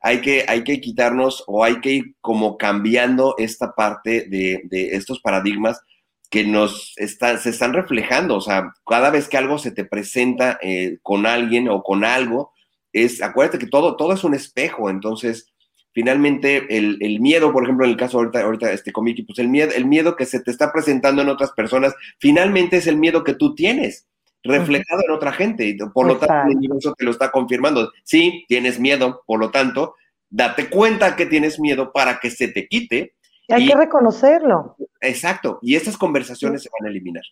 hay 0.00 0.22
que, 0.22 0.46
hay 0.48 0.64
que 0.64 0.80
quitarnos 0.80 1.44
o 1.46 1.62
hay 1.62 1.80
que 1.80 1.90
ir 1.90 2.14
como 2.22 2.56
cambiando 2.56 3.34
esta 3.36 3.74
parte 3.74 4.26
de, 4.30 4.62
de 4.64 4.96
estos 4.96 5.20
paradigmas 5.20 5.82
que 6.30 6.44
nos 6.44 6.94
están, 6.96 7.38
se 7.38 7.50
están 7.50 7.74
reflejando, 7.74 8.36
o 8.36 8.40
sea, 8.40 8.72
cada 8.86 9.10
vez 9.10 9.28
que 9.28 9.36
algo 9.36 9.58
se 9.58 9.70
te 9.70 9.84
presenta 9.84 10.58
eh, 10.62 10.98
con 11.02 11.26
alguien 11.26 11.68
o 11.68 11.82
con 11.82 12.04
algo, 12.04 12.52
es, 12.94 13.20
acuérdate 13.20 13.58
que 13.58 13.66
todo, 13.66 13.96
todo 13.96 14.14
es 14.14 14.24
un 14.24 14.32
espejo, 14.32 14.88
entonces, 14.88 15.52
finalmente, 15.92 16.78
el, 16.78 16.96
el 17.02 17.20
miedo, 17.20 17.52
por 17.52 17.64
ejemplo, 17.64 17.84
en 17.84 17.90
el 17.90 17.96
caso 17.98 18.16
ahorita, 18.16 18.40
ahorita 18.40 18.72
este 18.72 18.92
pues 18.92 19.38
el 19.38 19.48
miedo, 19.48 19.72
el 19.76 19.84
miedo 19.84 20.16
que 20.16 20.24
se 20.24 20.40
te 20.40 20.50
está 20.50 20.72
presentando 20.72 21.20
en 21.20 21.28
otras 21.28 21.50
personas, 21.50 21.94
finalmente 22.18 22.78
es 22.78 22.86
el 22.86 22.96
miedo 22.96 23.24
que 23.24 23.34
tú 23.34 23.54
tienes, 23.54 24.06
reflejado 24.42 25.02
en 25.06 25.10
otra 25.12 25.32
gente, 25.32 25.66
y 25.66 25.76
por 25.76 26.06
lo 26.06 26.16
tanto, 26.18 26.50
el 26.50 26.56
universo 26.56 26.94
te 26.96 27.04
lo 27.04 27.10
está 27.10 27.30
confirmando. 27.30 27.90
Sí, 28.04 28.44
tienes 28.48 28.78
miedo, 28.80 29.22
por 29.26 29.38
lo 29.40 29.50
tanto, 29.50 29.94
date 30.30 30.70
cuenta 30.70 31.16
que 31.16 31.26
tienes 31.26 31.58
miedo 31.60 31.92
para 31.92 32.18
que 32.20 32.30
se 32.30 32.48
te 32.48 32.66
quite. 32.68 33.14
Y 33.48 33.52
hay 33.52 33.64
y- 33.64 33.68
que 33.68 33.74
reconocerlo. 33.76 34.76
Exacto, 35.00 35.58
y 35.62 35.74
estas 35.76 35.96
conversaciones 35.96 36.62
se 36.62 36.68
van 36.78 36.86
a 36.88 36.90
eliminar. 36.90 37.24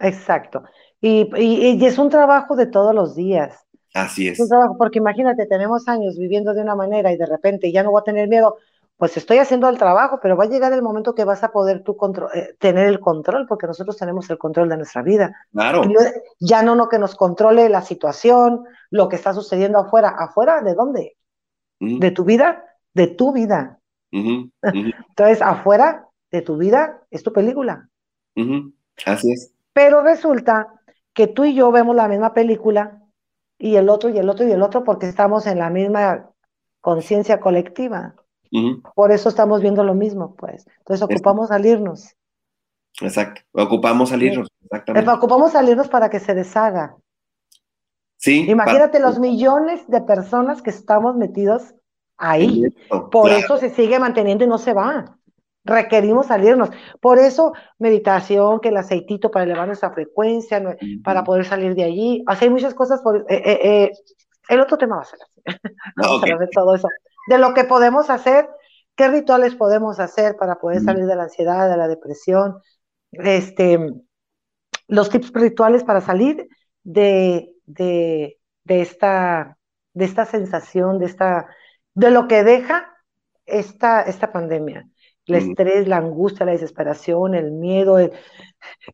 Exacto. 0.00 0.62
Y, 1.00 1.28
y- 1.36 1.76
y 1.80 1.86
es 1.86 1.98
un 1.98 2.08
trabajo 2.10 2.56
de 2.56 2.66
todos 2.66 2.94
los 2.94 3.14
días. 3.14 3.58
Así 3.94 4.26
Es 4.28 4.34
es. 4.34 4.40
un 4.40 4.48
trabajo, 4.48 4.76
porque 4.78 4.98
imagínate, 4.98 5.46
tenemos 5.46 5.86
años 5.86 6.16
viviendo 6.18 6.54
de 6.54 6.62
una 6.62 6.74
manera 6.74 7.12
y 7.12 7.16
de 7.16 7.26
repente 7.26 7.70
ya 7.70 7.82
no 7.82 7.90
voy 7.90 8.00
a 8.00 8.04
tener 8.04 8.26
miedo, 8.28 8.56
pues 9.02 9.16
estoy 9.16 9.38
haciendo 9.38 9.68
el 9.68 9.78
trabajo, 9.78 10.20
pero 10.22 10.36
va 10.36 10.44
a 10.44 10.48
llegar 10.48 10.72
el 10.72 10.80
momento 10.80 11.12
que 11.12 11.24
vas 11.24 11.42
a 11.42 11.50
poder 11.50 11.82
tú 11.82 11.96
eh, 12.34 12.54
tener 12.60 12.86
el 12.86 13.00
control, 13.00 13.48
porque 13.48 13.66
nosotros 13.66 13.96
tenemos 13.96 14.30
el 14.30 14.38
control 14.38 14.68
de 14.68 14.76
nuestra 14.76 15.02
vida. 15.02 15.44
Claro. 15.50 15.82
Ya 16.38 16.62
no 16.62 16.76
lo 16.76 16.88
que 16.88 17.00
nos 17.00 17.16
controle 17.16 17.68
la 17.68 17.82
situación, 17.82 18.62
lo 18.90 19.08
que 19.08 19.16
está 19.16 19.34
sucediendo 19.34 19.80
afuera. 19.80 20.14
¿Afuera 20.16 20.60
de 20.62 20.74
dónde? 20.74 21.16
¿De 21.80 22.12
tu 22.12 22.22
vida? 22.24 22.64
De 22.94 23.08
tu 23.08 23.32
vida. 23.32 23.80
Entonces, 24.12 25.42
afuera 25.42 26.06
de 26.30 26.42
tu 26.42 26.56
vida 26.56 27.02
es 27.10 27.24
tu 27.24 27.32
película. 27.32 27.88
Así 29.04 29.32
es. 29.32 29.52
Pero 29.72 30.02
resulta 30.02 30.80
que 31.12 31.26
tú 31.26 31.44
y 31.44 31.54
yo 31.54 31.72
vemos 31.72 31.96
la 31.96 32.06
misma 32.06 32.34
película 32.34 33.02
y 33.58 33.74
el 33.74 33.88
otro 33.88 34.10
y 34.10 34.18
el 34.18 34.28
otro 34.28 34.46
y 34.46 34.52
el 34.52 34.62
otro 34.62 34.84
porque 34.84 35.08
estamos 35.08 35.48
en 35.48 35.58
la 35.58 35.70
misma 35.70 36.30
conciencia 36.80 37.40
colectiva. 37.40 38.14
Por 38.94 39.12
eso 39.12 39.28
estamos 39.28 39.62
viendo 39.62 39.82
lo 39.82 39.94
mismo, 39.94 40.34
pues. 40.36 40.66
Entonces 40.78 41.02
ocupamos 41.02 41.48
salirnos. 41.48 42.14
Exacto. 43.00 43.40
Ocupamos 43.52 44.10
salirnos. 44.10 44.48
Exactamente. 44.62 45.10
Ocupamos 45.10 45.52
salirnos 45.52 45.88
para 45.88 46.10
que 46.10 46.20
se 46.20 46.34
deshaga. 46.34 46.96
Sí. 48.16 48.48
Imagínate 48.50 48.98
para- 48.98 49.08
los 49.08 49.18
millones 49.18 49.86
de 49.88 50.00
personas 50.02 50.62
que 50.62 50.70
estamos 50.70 51.16
metidos 51.16 51.74
ahí. 52.18 52.64
Por 52.88 53.28
claro. 53.28 53.38
eso 53.38 53.56
se 53.56 53.70
sigue 53.70 53.98
manteniendo 53.98 54.44
y 54.44 54.48
no 54.48 54.58
se 54.58 54.74
va. 54.74 55.18
Requerimos 55.64 56.26
salirnos. 56.26 56.70
Por 57.00 57.18
eso, 57.18 57.52
meditación, 57.78 58.60
que 58.60 58.68
el 58.68 58.76
aceitito 58.76 59.30
para 59.30 59.44
elevar 59.44 59.66
nuestra 59.66 59.92
frecuencia, 59.92 60.76
para 61.04 61.24
poder 61.24 61.44
salir 61.44 61.74
de 61.74 61.84
allí. 61.84 62.24
O 62.28 62.32
sea, 62.34 62.46
hay 62.46 62.50
muchas 62.50 62.74
cosas. 62.74 63.00
Por, 63.00 63.24
eh, 63.28 63.42
eh, 63.44 63.60
eh, 63.62 63.92
el 64.48 64.60
otro 64.60 64.76
tema 64.76 64.96
va 64.96 65.02
a 65.02 65.06
ser 65.06 65.20
así. 65.22 65.42
Vamos 65.96 66.22
a 66.22 66.46
todo 66.52 66.74
eso. 66.74 66.88
De 67.28 67.38
lo 67.38 67.54
que 67.54 67.64
podemos 67.64 68.10
hacer, 68.10 68.48
qué 68.96 69.08
rituales 69.08 69.54
podemos 69.54 70.00
hacer 70.00 70.36
para 70.36 70.56
poder 70.56 70.80
salir 70.80 71.06
de 71.06 71.16
la 71.16 71.24
ansiedad, 71.24 71.70
de 71.70 71.76
la 71.76 71.88
depresión. 71.88 72.60
Este, 73.12 73.78
los 74.88 75.10
tips 75.10 75.32
rituales 75.32 75.84
para 75.84 76.00
salir 76.00 76.48
de, 76.82 77.54
de, 77.66 78.38
de 78.64 78.82
esta, 78.82 79.58
de 79.94 80.04
esta 80.04 80.24
sensación, 80.26 80.98
de 80.98 81.06
esta, 81.06 81.46
de 81.94 82.10
lo 82.10 82.28
que 82.28 82.44
deja 82.44 82.88
esta, 83.46 84.02
esta 84.02 84.32
pandemia. 84.32 84.88
El 85.26 85.36
Mm. 85.36 85.50
estrés, 85.50 85.88
la 85.88 85.98
angustia, 85.98 86.44
la 86.44 86.52
desesperación, 86.52 87.34
el 87.36 87.52
miedo, 87.52 87.98
el 87.98 88.12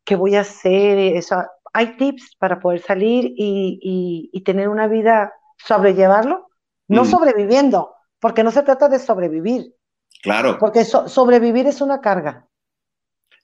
qué 0.05 0.14
voy 0.16 0.36
a 0.36 0.40
hacer. 0.42 0.98
Eso. 1.16 1.42
Hay 1.72 1.96
tips 1.96 2.36
para 2.38 2.60
poder 2.60 2.80
salir 2.82 3.24
y, 3.26 3.78
y- 3.82 4.30
y 4.32 4.44
tener 4.44 4.68
una 4.68 4.88
vida, 4.88 5.32
sobrellevarlo, 5.56 6.48
no 6.88 7.02
Mm. 7.05 7.06
sobreviviendo, 7.06 7.94
porque 8.20 8.43
no 8.45 8.51
se 8.51 8.62
trata 8.62 8.89
de 8.89 8.99
sobrevivir, 8.99 9.74
Claro. 10.23 10.59
porque 10.59 10.85
so- 10.85 11.09
sobrevivir 11.09 11.66
es 11.66 11.81
una 11.81 12.01
carga. 12.01 12.47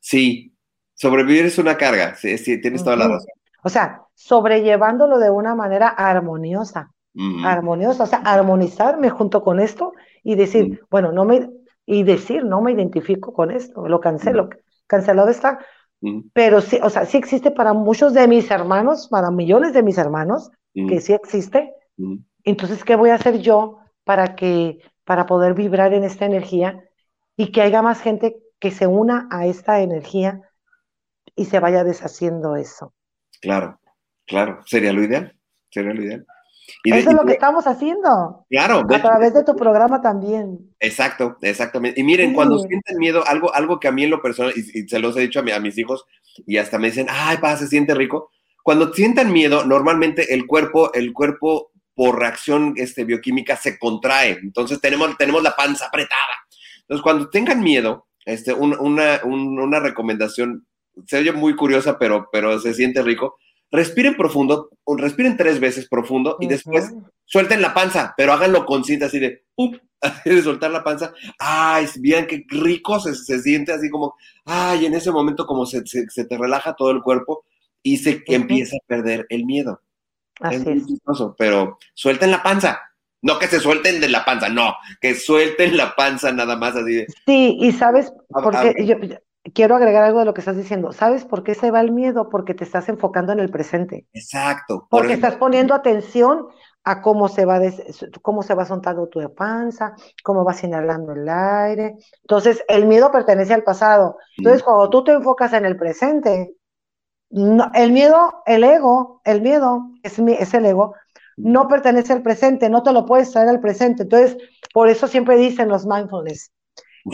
Sí. 0.00 0.50
Sobrevivir 0.94 1.46
es 1.46 1.58
una 1.58 1.76
carga. 1.76 2.14
Sí, 2.14 2.38
sí, 2.38 2.60
tienes 2.60 2.84
toda 2.84 2.96
la 2.96 3.08
razón. 3.08 3.28
O 3.64 3.68
sea, 3.68 4.02
sobrellevándolo 4.14 5.18
de 5.18 5.30
una 5.30 5.54
manera 5.54 5.88
armoniosa. 5.88 6.90
Armoniosa, 7.44 8.02
o 8.02 8.06
sea, 8.06 8.18
armonizarme 8.24 9.08
junto 9.08 9.42
con 9.44 9.60
esto 9.60 9.92
y 10.24 10.34
decir, 10.34 10.80
bueno, 10.90 11.12
no 11.12 11.24
me, 11.24 11.48
y 11.86 12.02
decir, 12.02 12.44
no 12.44 12.60
me 12.60 12.72
identifico 12.72 13.32
con 13.32 13.52
esto, 13.52 13.86
lo 13.86 14.00
cancelo, 14.00 14.50
cancelado 14.88 15.28
está, 15.28 15.60
pero 16.32 16.60
sí, 16.60 16.80
o 16.82 16.90
sea, 16.90 17.04
sí 17.06 17.16
existe 17.16 17.52
para 17.52 17.72
muchos 17.72 18.14
de 18.14 18.26
mis 18.26 18.50
hermanos, 18.50 19.06
para 19.08 19.30
millones 19.30 19.72
de 19.74 19.84
mis 19.84 19.96
hermanos, 19.96 20.50
que 20.74 21.00
sí 21.00 21.12
existe, 21.12 21.72
entonces, 22.42 22.82
¿qué 22.82 22.96
voy 22.96 23.10
a 23.10 23.14
hacer 23.14 23.38
yo 23.38 23.78
para 24.04 24.34
que, 24.36 24.78
para 25.04 25.26
poder 25.26 25.54
vibrar 25.54 25.92
en 25.94 26.04
esta 26.04 26.26
energía 26.26 26.82
y 27.36 27.52
que 27.52 27.62
haya 27.62 27.82
más 27.82 28.00
gente 28.00 28.36
que 28.60 28.70
se 28.70 28.86
una 28.86 29.28
a 29.30 29.46
esta 29.46 29.80
energía 29.80 30.40
y 31.36 31.46
se 31.46 31.60
vaya 31.60 31.84
deshaciendo 31.84 32.56
eso? 32.56 32.94
Claro. 33.40 33.78
Claro. 34.26 34.60
Sería 34.66 34.92
lo 34.92 35.02
ideal. 35.02 35.36
Sería 35.70 35.92
lo 35.92 36.02
ideal. 36.02 36.26
Y 36.82 36.92
de- 36.92 36.98
Eso 37.00 37.10
es 37.10 37.14
y 37.14 37.18
lo 37.18 37.24
que 37.26 37.32
estamos 37.32 37.66
haciendo. 37.66 38.46
Claro. 38.48 38.82
de 38.84 38.94
A 38.96 39.02
través 39.02 39.34
de 39.34 39.44
tu 39.44 39.54
programa 39.54 40.00
también. 40.00 40.74
Exacto, 40.80 41.36
exactamente. 41.42 42.00
Y 42.00 42.04
miren, 42.04 42.32
cuando 42.32 42.58
sienten 42.58 42.96
miedo, 42.98 43.22
algo, 43.26 43.54
algo 43.54 43.78
que 43.78 43.88
a 43.88 43.92
mí 43.92 44.04
en 44.04 44.10
lo 44.10 44.22
personal, 44.22 44.54
y, 44.56 44.60
y 44.80 44.88
se 44.88 44.98
los 44.98 45.16
he 45.16 45.20
dicho 45.20 45.40
a, 45.40 45.42
mi- 45.42 45.50
a 45.52 45.60
mis 45.60 45.76
hijos, 45.76 46.06
y 46.46 46.56
hasta 46.56 46.78
me 46.78 46.88
dicen, 46.88 47.06
ay, 47.10 47.36
pa, 47.38 47.56
se 47.56 47.66
siente 47.66 47.94
rico. 47.94 48.30
Cuando 48.62 48.94
sientan 48.94 49.30
miedo, 49.30 49.66
normalmente 49.66 50.32
el 50.32 50.46
cuerpo, 50.46 50.90
el 50.94 51.12
cuerpo 51.12 51.70
por 51.94 52.18
reacción 52.18 52.74
este, 52.76 53.04
bioquímica 53.04 53.56
se 53.56 53.78
contrae. 53.78 54.38
Entonces 54.42 54.80
tenemos, 54.80 55.16
tenemos 55.16 55.42
la 55.42 55.54
panza 55.56 55.86
apretada. 55.86 56.34
Entonces, 56.80 57.02
cuando 57.02 57.30
tengan 57.30 57.62
miedo, 57.62 58.06
este, 58.24 58.52
un- 58.52 58.76
una, 58.78 59.20
un- 59.24 59.58
una 59.58 59.80
recomendación, 59.80 60.66
se 61.06 61.18
oye 61.18 61.32
muy 61.32 61.56
curiosa, 61.56 61.98
pero, 61.98 62.28
pero 62.32 62.58
se 62.60 62.74
siente 62.74 63.02
rico. 63.02 63.36
Respiren 63.70 64.14
profundo, 64.16 64.70
respiren 64.98 65.36
tres 65.36 65.58
veces 65.58 65.88
profundo 65.88 66.36
y 66.40 66.46
después 66.46 66.92
suelten 67.24 67.60
la 67.62 67.74
panza, 67.74 68.14
pero 68.16 68.32
háganlo 68.32 68.64
consciente, 68.66 69.04
así 69.06 69.18
de, 69.18 69.44
up, 69.56 69.80
de 70.24 70.42
soltar 70.42 70.70
la 70.70 70.84
panza. 70.84 71.12
Ay, 71.38 71.86
vean 72.00 72.26
qué 72.26 72.44
rico 72.48 73.00
se, 73.00 73.14
se 73.14 73.40
siente, 73.42 73.72
así 73.72 73.90
como, 73.90 74.14
ay, 74.44 74.86
en 74.86 74.94
ese 74.94 75.10
momento 75.10 75.46
como 75.46 75.66
se, 75.66 75.84
se- 75.86 76.08
se 76.08 76.24
te 76.26 76.36
relaja 76.38 76.74
todo 76.74 76.90
el 76.90 77.02
cuerpo 77.02 77.44
y 77.82 77.96
se 77.98 78.22
empieza 78.28 78.76
a 78.76 78.86
perder 78.86 79.26
el 79.28 79.44
miedo. 79.44 79.80
Así 80.40 80.56
es 80.56 80.64
muy 80.64 80.78
es. 80.78 80.86
chistoso, 80.86 81.34
pero 81.38 81.78
suelten 81.94 82.30
la 82.30 82.42
panza. 82.42 82.80
No 83.22 83.38
que 83.38 83.46
se 83.46 83.58
suelten 83.58 84.00
de 84.02 84.08
la 84.10 84.22
panza, 84.24 84.50
no, 84.50 84.74
que 85.00 85.14
suelten 85.14 85.78
la 85.78 85.94
panza 85.96 86.30
nada 86.30 86.56
más 86.56 86.76
así 86.76 86.94
de, 86.94 87.06
Sí, 87.24 87.56
y 87.58 87.72
sabes, 87.72 88.12
porque 88.28 88.84
yo 88.84 88.96
quiero 89.54 89.76
agregar 89.76 90.04
algo 90.04 90.18
de 90.18 90.26
lo 90.26 90.34
que 90.34 90.42
estás 90.42 90.58
diciendo. 90.58 90.92
¿Sabes 90.92 91.24
por 91.24 91.42
qué 91.42 91.54
se 91.54 91.70
va 91.70 91.80
el 91.80 91.90
miedo? 91.92 92.28
Porque 92.28 92.52
te 92.52 92.64
estás 92.64 92.88
enfocando 92.90 93.32
en 93.32 93.40
el 93.40 93.48
presente. 93.50 94.06
exacto. 94.12 94.86
por 94.90 95.00
Porque 95.00 95.14
estás 95.14 95.36
poniendo 95.36 95.72
atención 95.74 96.48
a 96.86 97.00
cómo 97.00 97.28
se 97.28 97.46
va 97.46 97.58
des- 97.60 97.82
cómo 98.20 98.42
se 98.42 98.52
va 98.54 98.66
soltando 98.66 99.08
tu 99.08 99.20
panza, 99.34 99.94
cómo 100.22 100.44
vas 100.44 100.62
inhalando 100.62 101.14
el 101.14 101.26
aire. 101.26 101.94
Entonces, 102.22 102.62
el 102.68 102.84
miedo 102.84 103.10
pertenece 103.10 103.54
al 103.54 103.62
pasado. 103.64 104.18
Entonces, 104.36 104.60
Mm. 104.62 104.64
cuando 104.66 104.90
tú 104.90 105.02
te 105.02 105.12
enfocas 105.12 105.54
en 105.54 105.64
el 105.64 105.78
presente, 105.78 106.52
no- 107.34 107.70
el 107.74 107.92
miedo, 107.92 108.42
el 108.46 108.62
ego, 108.64 109.20
el 109.24 109.42
miedo 109.42 109.90
es, 110.02 110.18
es 110.18 110.54
el 110.54 110.66
ego, 110.66 110.94
Mm. 111.36 111.50
no 111.52 111.66
pertenece 111.68 112.12
al 112.12 112.22
presente, 112.22 112.68
no 112.70 112.82
te 112.84 112.92
lo 112.92 113.04
puedes 113.06 113.32
traer 113.32 113.48
al 113.48 113.60
presente. 113.60 114.04
Entonces, 114.04 114.36
por 114.72 114.88
eso 114.88 115.08
siempre 115.08 115.36
dicen 115.36 115.68
los 115.68 115.84
mindfulness, 115.84 116.52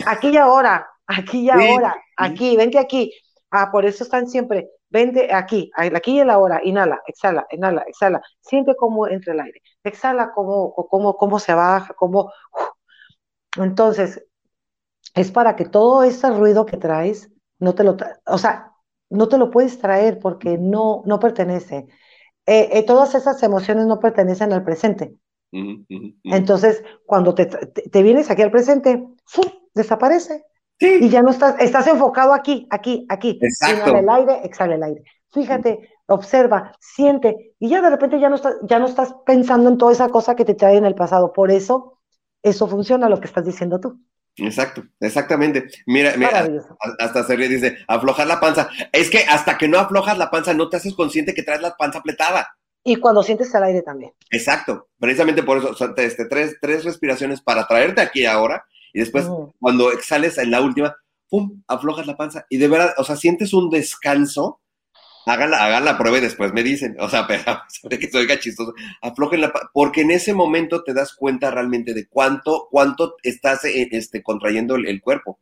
aquí 0.05 0.29
y 0.29 0.37
ahora, 0.37 0.87
aquí 1.07 1.39
y 1.41 1.49
ahora, 1.49 1.95
aquí, 2.17 2.55
vente 2.55 2.77
aquí. 2.77 3.11
Ah, 3.49 3.69
por 3.71 3.85
eso 3.85 4.03
están 4.03 4.27
siempre, 4.27 4.69
vente 4.89 5.33
aquí, 5.33 5.71
aquí 5.75 6.11
y 6.17 6.19
en 6.19 6.27
la 6.27 6.37
hora, 6.37 6.61
inhala, 6.63 7.01
exhala, 7.07 7.45
inhala, 7.49 7.81
exhala, 7.87 8.21
siente 8.41 8.75
cómo 8.75 9.07
entra 9.07 9.33
el 9.33 9.39
aire, 9.41 9.61
exhala 9.83 10.31
cómo, 10.33 10.73
cómo, 10.73 11.17
cómo 11.17 11.39
se 11.39 11.53
baja, 11.55 11.93
cómo... 11.95 12.31
Entonces, 13.57 14.23
es 15.15 15.31
para 15.31 15.55
que 15.55 15.65
todo 15.65 16.03
ese 16.03 16.29
ruido 16.29 16.65
que 16.65 16.77
traes, 16.77 17.29
no 17.59 17.73
te 17.75 17.83
lo, 17.83 17.97
o 18.25 18.37
sea, 18.37 18.70
no 19.11 19.27
te 19.27 19.37
lo 19.37 19.51
puedes 19.51 19.77
traer 19.77 20.19
porque 20.19 20.57
no, 20.57 21.03
no 21.05 21.19
pertenece. 21.19 21.87
Eh, 22.45 22.69
eh, 22.71 22.83
todas 22.83 23.13
esas 23.13 23.41
emociones 23.43 23.85
no 23.85 23.99
pertenecen 23.99 24.51
al 24.53 24.63
presente. 24.63 25.15
Entonces, 26.23 26.81
cuando 27.05 27.35
te, 27.35 27.45
te, 27.45 28.03
vienes 28.03 28.31
aquí 28.31 28.41
al 28.41 28.51
presente, 28.51 29.05
¡fum! 29.25 29.45
desaparece. 29.73 30.45
Y 30.79 31.09
ya 31.09 31.21
no 31.21 31.29
estás, 31.29 31.55
estás 31.59 31.85
enfocado 31.87 32.33
aquí, 32.33 32.67
aquí, 32.71 33.05
aquí. 33.09 33.37
Exacto. 33.41 33.89
Inhala 33.89 33.99
el 33.99 34.09
aire, 34.09 34.45
exhala 34.45 34.75
el 34.75 34.83
aire. 34.83 35.03
Fíjate, 35.31 35.89
observa, 36.07 36.73
siente, 36.79 37.53
y 37.59 37.69
ya 37.69 37.81
de 37.81 37.89
repente 37.89 38.19
ya 38.19 38.29
no, 38.29 38.35
estás, 38.35 38.55
ya 38.63 38.79
no 38.79 38.87
estás 38.87 39.13
pensando 39.25 39.69
en 39.69 39.77
toda 39.77 39.91
esa 39.91 40.09
cosa 40.09 40.35
que 40.35 40.43
te 40.43 40.55
trae 40.55 40.77
en 40.77 40.85
el 40.85 40.95
pasado. 40.95 41.33
Por 41.33 41.51
eso, 41.51 41.99
eso 42.41 42.67
funciona 42.67 43.09
lo 43.09 43.19
que 43.19 43.27
estás 43.27 43.45
diciendo 43.45 43.79
tú. 43.79 43.99
Exacto, 44.37 44.83
exactamente. 44.99 45.67
Mira, 45.85 46.15
mira 46.17 46.47
hasta 46.99 47.23
se 47.23 47.35
ríe, 47.35 47.49
dice, 47.49 47.77
aflojar 47.87 48.27
la 48.27 48.39
panza. 48.39 48.69
Es 48.91 49.09
que 49.09 49.19
hasta 49.19 49.57
que 49.57 49.67
no 49.67 49.77
aflojas 49.77 50.17
la 50.17 50.31
panza, 50.31 50.53
no 50.53 50.69
te 50.69 50.77
haces 50.77 50.93
consciente 50.93 51.33
que 51.33 51.43
traes 51.43 51.61
la 51.61 51.75
panza 51.75 51.99
apretada. 51.99 52.49
Y 52.83 52.95
cuando 52.95 53.21
sientes 53.21 53.53
el 53.53 53.63
aire 53.63 53.81
también. 53.81 54.11
Exacto, 54.31 54.87
precisamente 54.99 55.43
por 55.43 55.59
eso, 55.59 55.69
o 55.69 55.75
sea, 55.75 55.93
este, 55.97 56.25
tres, 56.25 56.57
tres 56.59 56.83
respiraciones 56.83 57.41
para 57.41 57.67
traerte 57.67 58.01
aquí 58.01 58.25
ahora 58.25 58.65
y 58.93 58.99
después 58.99 59.27
cuando 59.59 59.91
exhales 59.91 60.37
en 60.37 60.49
la 60.49 60.61
última, 60.61 60.95
¡pum!, 61.29 61.61
aflojas 61.67 62.07
la 62.07 62.17
panza 62.17 62.45
y 62.49 62.57
de 62.57 62.67
verdad, 62.67 62.93
o 62.97 63.03
sea, 63.03 63.15
sientes 63.15 63.53
un 63.53 63.69
descanso. 63.69 64.59
Hagan 65.25 65.51
la, 65.51 65.65
hagan 65.65 65.85
la 65.85 65.97
prueba 65.97 66.17
y 66.17 66.21
después 66.21 66.53
me 66.53 66.63
dicen, 66.63 66.95
o 66.99 67.09
sea, 67.09 67.27
pero, 67.27 67.99
que 67.99 68.09
soy 68.09 68.27
chistoso, 68.39 68.73
aflojen 69.01 69.41
la 69.41 69.53
porque 69.73 70.01
en 70.01 70.11
ese 70.11 70.33
momento 70.33 70.83
te 70.83 70.93
das 70.93 71.13
cuenta 71.13 71.51
realmente 71.51 71.93
de 71.93 72.07
cuánto, 72.07 72.67
cuánto 72.71 73.15
estás 73.23 73.65
eh, 73.65 73.89
este, 73.91 74.23
contrayendo 74.23 74.75
el, 74.75 75.01
cuerpo. 75.01 75.39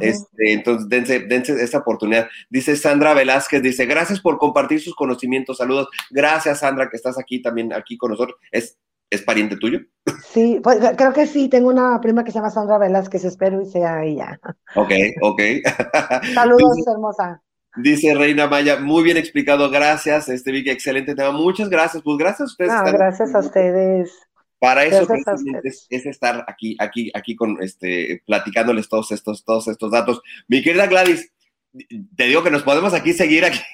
Este, 0.00 0.52
entonces, 0.52 0.88
dense, 0.88 1.20
dense 1.20 1.60
esta 1.62 1.78
oportunidad. 1.78 2.28
Dice 2.48 2.76
Sandra 2.76 3.14
Velázquez, 3.14 3.62
dice, 3.62 3.84
gracias 3.86 4.20
por 4.20 4.38
compartir 4.38 4.80
sus 4.80 4.94
conocimientos, 4.94 5.58
saludos. 5.58 5.88
Gracias, 6.10 6.60
Sandra, 6.60 6.88
que 6.88 6.96
estás 6.96 7.18
aquí 7.18 7.42
también, 7.42 7.72
aquí 7.72 7.96
con 7.96 8.12
nosotros. 8.12 8.38
Es 8.50 8.78
¿Es 9.12 9.20
pariente 9.20 9.58
tuyo? 9.58 9.78
Sí, 10.24 10.58
pues 10.62 10.78
creo 10.96 11.12
que 11.12 11.26
sí, 11.26 11.50
tengo 11.50 11.68
una 11.68 12.00
prima 12.00 12.24
que 12.24 12.32
se 12.32 12.38
llama 12.38 12.48
Sandra 12.48 12.78
Velázquez, 12.78 13.26
espero 13.26 13.60
y 13.60 13.66
sea 13.66 14.02
ella. 14.02 14.40
Ok, 14.74 14.90
ok. 15.20 15.40
Saludos, 16.32 16.78
hermosa. 16.90 17.42
Dice 17.76 18.14
Reina 18.14 18.46
Maya, 18.48 18.78
muy 18.78 19.02
bien 19.02 19.16
explicado, 19.16 19.70
gracias, 19.70 20.28
este 20.28 20.52
Vicky, 20.52 20.70
excelente 20.70 21.14
tema, 21.14 21.32
muchas 21.32 21.70
gracias, 21.70 22.02
pues 22.02 22.18
gracias 22.18 22.40
a 22.40 22.52
ustedes. 22.52 22.92
gracias 22.92 23.34
a 23.34 23.38
ustedes. 23.38 24.12
Para 24.58 24.84
eso 24.84 25.08
es, 25.64 25.86
es, 25.90 26.06
estar 26.06 26.44
aquí, 26.46 26.76
aquí, 26.78 27.10
aquí 27.14 27.34
con 27.34 27.60
este, 27.62 28.22
platicándoles 28.26 28.88
todos 28.88 29.10
estos, 29.10 29.44
todos 29.44 29.66
estos 29.68 29.90
datos. 29.90 30.22
Mi 30.46 30.62
querida 30.62 30.86
Gladys, 30.86 31.32
te 32.16 32.24
digo 32.24 32.44
que 32.44 32.50
nos 32.50 32.62
podemos 32.62 32.94
aquí 32.94 33.12
seguir 33.12 33.44
aquí. 33.44 33.58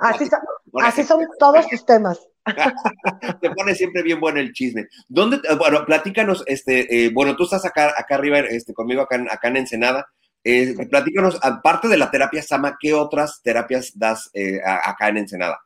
Así, 0.00 0.26
son, 0.26 0.38
así 0.82 1.02
son 1.02 1.26
todos 1.38 1.66
tus 1.68 1.84
temas. 1.84 2.18
Te 3.40 3.50
pone 3.50 3.74
siempre 3.74 4.02
bien 4.02 4.20
bueno 4.20 4.38
el 4.38 4.52
chisme. 4.52 4.86
¿Dónde, 5.08 5.40
bueno, 5.58 5.84
platícanos, 5.84 6.42
este, 6.46 7.04
eh, 7.04 7.10
bueno, 7.12 7.36
tú 7.36 7.44
estás 7.44 7.66
acá, 7.66 7.92
acá 7.96 8.14
arriba, 8.14 8.38
este, 8.38 8.72
conmigo 8.72 9.02
acá, 9.02 9.22
acá 9.30 9.48
en 9.48 9.58
Ensenada. 9.58 10.06
Eh, 10.44 10.74
platícanos, 10.88 11.38
aparte 11.42 11.88
de 11.88 11.96
la 11.96 12.10
terapia 12.10 12.42
Sama, 12.42 12.76
¿qué 12.78 12.92
otras 12.92 13.40
terapias 13.42 13.92
das 13.98 14.30
acá 14.64 15.08
en 15.08 15.16
Ensenada? 15.18 15.58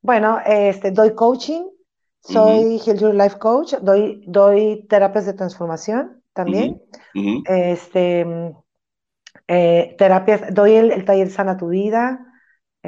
Bueno, 0.00 0.38
este, 0.46 0.92
doy 0.92 1.14
coaching, 1.14 1.64
soy 2.20 2.80
Heal 2.86 2.98
Your 2.98 3.14
Life 3.14 3.38
Coach, 3.38 3.74
doy, 3.82 4.22
doy 4.28 4.86
terapias 4.88 5.26
de 5.26 5.32
transformación 5.32 6.22
también. 6.32 6.80
Este, 7.46 8.24
terapias, 9.98 10.54
doy 10.54 10.74
el, 10.74 10.92
el, 10.92 11.04
taller 11.04 11.28
Sana 11.28 11.56
Tu 11.56 11.68
Vida, 11.68 12.26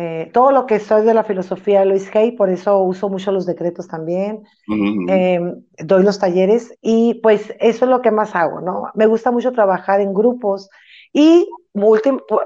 eh, 0.01 0.31
todo 0.33 0.53
lo 0.53 0.65
que 0.67 0.79
soy 0.79 1.05
de 1.05 1.13
la 1.13 1.25
filosofía 1.25 1.81
de 1.81 1.87
Luis 1.87 2.09
Hay, 2.15 2.31
por 2.31 2.51
eso 2.51 2.79
uso 2.79 3.09
mucho 3.09 3.33
los 3.33 3.47
decretos 3.47 3.89
también, 3.89 4.45
doy 4.69 6.05
los 6.05 6.21
talleres 6.21 6.73
y 6.81 7.15
pues 7.15 7.53
eso 7.59 7.85
es 7.85 7.91
lo 7.91 8.01
que 8.01 8.13
más 8.13 8.37
hago, 8.37 8.61
¿no? 8.61 8.93
Me 8.95 9.07
gusta 9.07 9.33
mucho 9.33 9.51
trabajar 9.51 10.01
en 10.01 10.15
grupos 10.15 10.71
y 11.13 11.49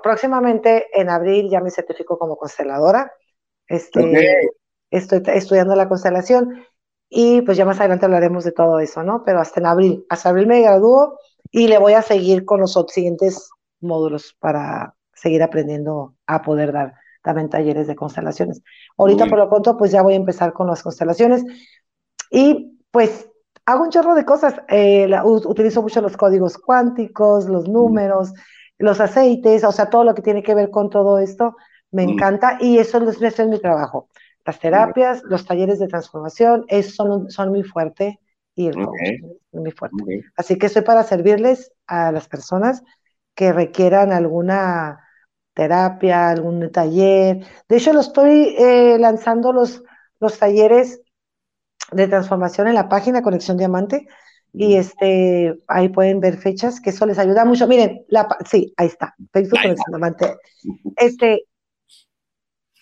próximamente 0.03 0.87
en 0.93 1.11
abril 1.11 1.49
ya 1.51 1.61
me 1.61 1.71
certifico 1.71 2.19
como 2.19 2.37
consteladora. 2.37 3.13
Este, 3.67 4.51
Estoy 4.91 5.23
estudiando 5.27 5.75
la 5.75 5.89
constelación 5.89 6.67
y 7.09 7.41
pues 7.43 7.57
ya 7.57 7.65
más 7.65 7.81
adelante 7.81 8.05
hablaremos 8.05 8.45
de 8.45 8.53
todo 8.53 8.79
eso, 8.79 9.03
¿no? 9.03 9.23
Pero 9.25 9.41
hasta 9.41 9.61
en 9.61 9.67
abril, 9.67 10.07
hasta 10.11 10.29
abril 10.29 10.47
me 10.47 10.61
gradúo 10.61 11.19
y 11.51 11.69
le 11.69 11.79
voy 11.79 11.95
a 11.95 12.03
seguir 12.03 12.45
con 12.45 12.61
los 12.61 12.79
siguientes 12.89 13.49
módulos 13.81 14.37
para 14.39 14.95
seguir 15.15 15.43
aprendiendo 15.43 16.15
a 16.27 16.43
poder 16.43 16.73
dar 16.73 16.95
también 17.23 17.49
talleres 17.49 17.87
de 17.87 17.97
constelaciones. 17.97 18.63
Ahorita 18.99 19.27
por 19.27 19.39
lo 19.39 19.49
pronto 19.49 19.77
pues 19.79 19.93
ya 19.93 20.03
voy 20.03 20.13
a 20.13 20.17
empezar 20.17 20.53
con 20.53 20.67
las 20.67 20.83
constelaciones 20.83 21.43
y 22.31 22.79
pues 22.91 23.29
hago 23.67 23.85
un 23.85 23.91
chorro 23.91 24.15
de 24.15 24.25
cosas. 24.25 24.55
Eh, 24.69 25.09
utilizo 25.25 25.83
mucho 25.83 26.01
los 26.01 26.17
códigos 26.17 26.59
cuánticos, 26.59 27.49
los 27.49 27.69
números, 27.69 28.33
los 28.79 29.01
aceites, 29.01 29.65
o 29.65 29.73
sea, 29.73 29.87
todo 29.91 30.05
lo 30.05 30.15
que 30.15 30.23
tiene 30.23 30.43
que 30.43 30.55
ver 30.55 30.71
con 30.71 30.91
todo 30.91 31.19
esto 31.19 31.57
me 31.93 32.05
encanta 32.05 32.57
y 32.61 32.79
eso, 32.79 32.99
es 32.99 33.49
mi 33.49 33.61
trabajo. 33.61 34.09
Las 34.45 34.59
terapias, 34.59 35.23
los 35.25 35.45
talleres 35.45 35.79
de 35.79 35.89
transformación, 35.89 36.65
eso 36.69 36.91
son, 36.91 37.31
son 37.31 37.51
muy 37.51 37.63
fuerte 37.63 38.19
y 38.55 38.67
el 38.67 38.75
coaching 38.75 39.35
muy 39.53 39.71
fuerte. 39.71 40.25
Así 40.37 40.59
que 40.59 40.67
estoy 40.67 40.83
para 40.83 41.05
servirles 41.05 41.71
a 41.87 42.11
las 42.11 42.29
personas 42.29 42.83
que 43.35 43.53
requieran 43.53 44.11
alguna 44.11 45.07
terapia, 45.55 46.31
algún 46.31 46.73
taller. 46.73 47.47
De 47.69 47.77
hecho, 47.77 47.93
lo 47.93 48.01
estoy 48.01 48.57
eh, 48.59 48.97
lanzando 48.99 49.53
los, 49.53 49.83
los 50.19 50.39
talleres 50.39 51.03
de 51.93 52.09
transformación 52.09 52.69
en 52.69 52.75
la 52.75 52.89
página 52.89 53.23
Conexión 53.23 53.57
Diamante 53.57 54.07
y 54.53 54.75
este 54.75 55.59
ahí 55.67 55.89
pueden 55.89 56.21
ver 56.21 56.37
fechas 56.37 56.81
que 56.81 56.91
eso 56.91 57.07
les 57.07 57.19
ayuda 57.19 57.45
mucho. 57.45 57.67
Miren, 57.67 58.05
la, 58.09 58.29
sí, 58.49 58.73
ahí 58.77 58.89
está, 58.89 59.15
Facebook 59.33 59.61
Conexión 59.63 59.87
Diamante. 59.89 60.37
Este, 60.97 61.47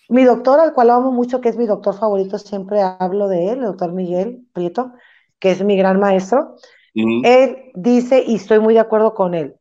mi 0.08 0.24
doctor, 0.24 0.58
al 0.58 0.72
cual 0.72 0.90
amo 0.90 1.12
mucho, 1.12 1.40
que 1.40 1.48
es 1.48 1.56
mi 1.56 1.66
doctor 1.66 1.96
favorito, 1.96 2.38
siempre 2.38 2.80
hablo 2.82 3.28
de 3.28 3.50
él, 3.50 3.58
el 3.58 3.66
doctor 3.66 3.92
Miguel 3.92 4.46
Prieto, 4.52 4.92
que 5.38 5.52
es 5.52 5.62
mi 5.62 5.76
gran 5.76 6.00
maestro. 6.00 6.56
Él 6.92 7.70
dice, 7.74 8.24
y 8.26 8.34
estoy 8.34 8.58
muy 8.58 8.74
de 8.74 8.80
acuerdo 8.80 9.14
con 9.14 9.34
él, 9.34 9.54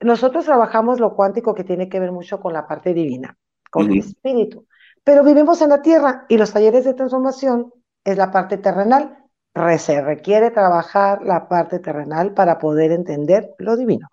nosotros 0.00 0.44
trabajamos 0.44 1.00
lo 1.00 1.14
cuántico 1.16 1.54
que 1.54 1.64
tiene 1.64 1.88
que 1.88 1.98
ver 1.98 2.12
mucho 2.12 2.40
con 2.40 2.52
la 2.52 2.68
parte 2.68 2.94
divina, 2.94 3.36
con 3.70 3.90
el 3.90 3.98
espíritu, 3.98 4.66
pero 5.02 5.24
vivimos 5.24 5.60
en 5.62 5.70
la 5.70 5.82
tierra 5.82 6.26
y 6.28 6.38
los 6.38 6.52
talleres 6.52 6.84
de 6.84 6.94
transformación 6.94 7.72
es 8.04 8.16
la 8.16 8.30
parte 8.30 8.58
terrenal. 8.58 9.18
Se 9.78 10.00
requiere 10.00 10.50
trabajar 10.50 11.22
la 11.22 11.48
parte 11.48 11.78
terrenal 11.78 12.32
para 12.32 12.58
poder 12.58 12.90
entender 12.90 13.50
lo 13.58 13.76
divino. 13.76 14.08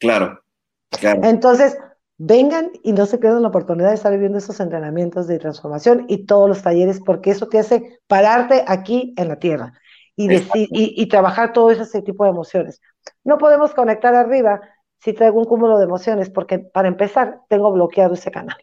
Claro, 0.00 0.42
claro. 0.90 1.20
Entonces, 1.22 1.78
vengan 2.18 2.72
y 2.82 2.92
no 2.92 3.06
se 3.06 3.18
pierdan 3.18 3.42
la 3.42 3.48
oportunidad 3.48 3.90
de 3.90 3.94
estar 3.94 4.12
viviendo 4.12 4.38
esos 4.38 4.58
entrenamientos 4.58 5.26
de 5.26 5.38
transformación 5.38 6.06
y 6.08 6.26
todos 6.26 6.48
los 6.48 6.62
talleres, 6.62 7.00
porque 7.00 7.30
eso 7.30 7.48
te 7.48 7.58
hace 7.58 8.00
pararte 8.08 8.64
aquí 8.66 9.14
en 9.16 9.28
la 9.28 9.36
tierra 9.36 9.72
y, 10.16 10.28
decir, 10.28 10.68
y 10.70 11.08
trabajar 11.08 11.52
todo 11.52 11.70
ese 11.70 12.02
tipo 12.02 12.24
de 12.24 12.30
emociones. 12.30 12.82
No 13.24 13.38
podemos 13.38 13.72
conectar 13.72 14.14
arriba 14.14 14.60
si 14.98 15.14
traigo 15.14 15.38
un 15.38 15.46
cúmulo 15.46 15.78
de 15.78 15.84
emociones, 15.84 16.28
porque 16.28 16.58
para 16.58 16.88
empezar 16.88 17.40
tengo 17.48 17.72
bloqueado 17.72 18.14
ese 18.14 18.30
canal. 18.30 18.56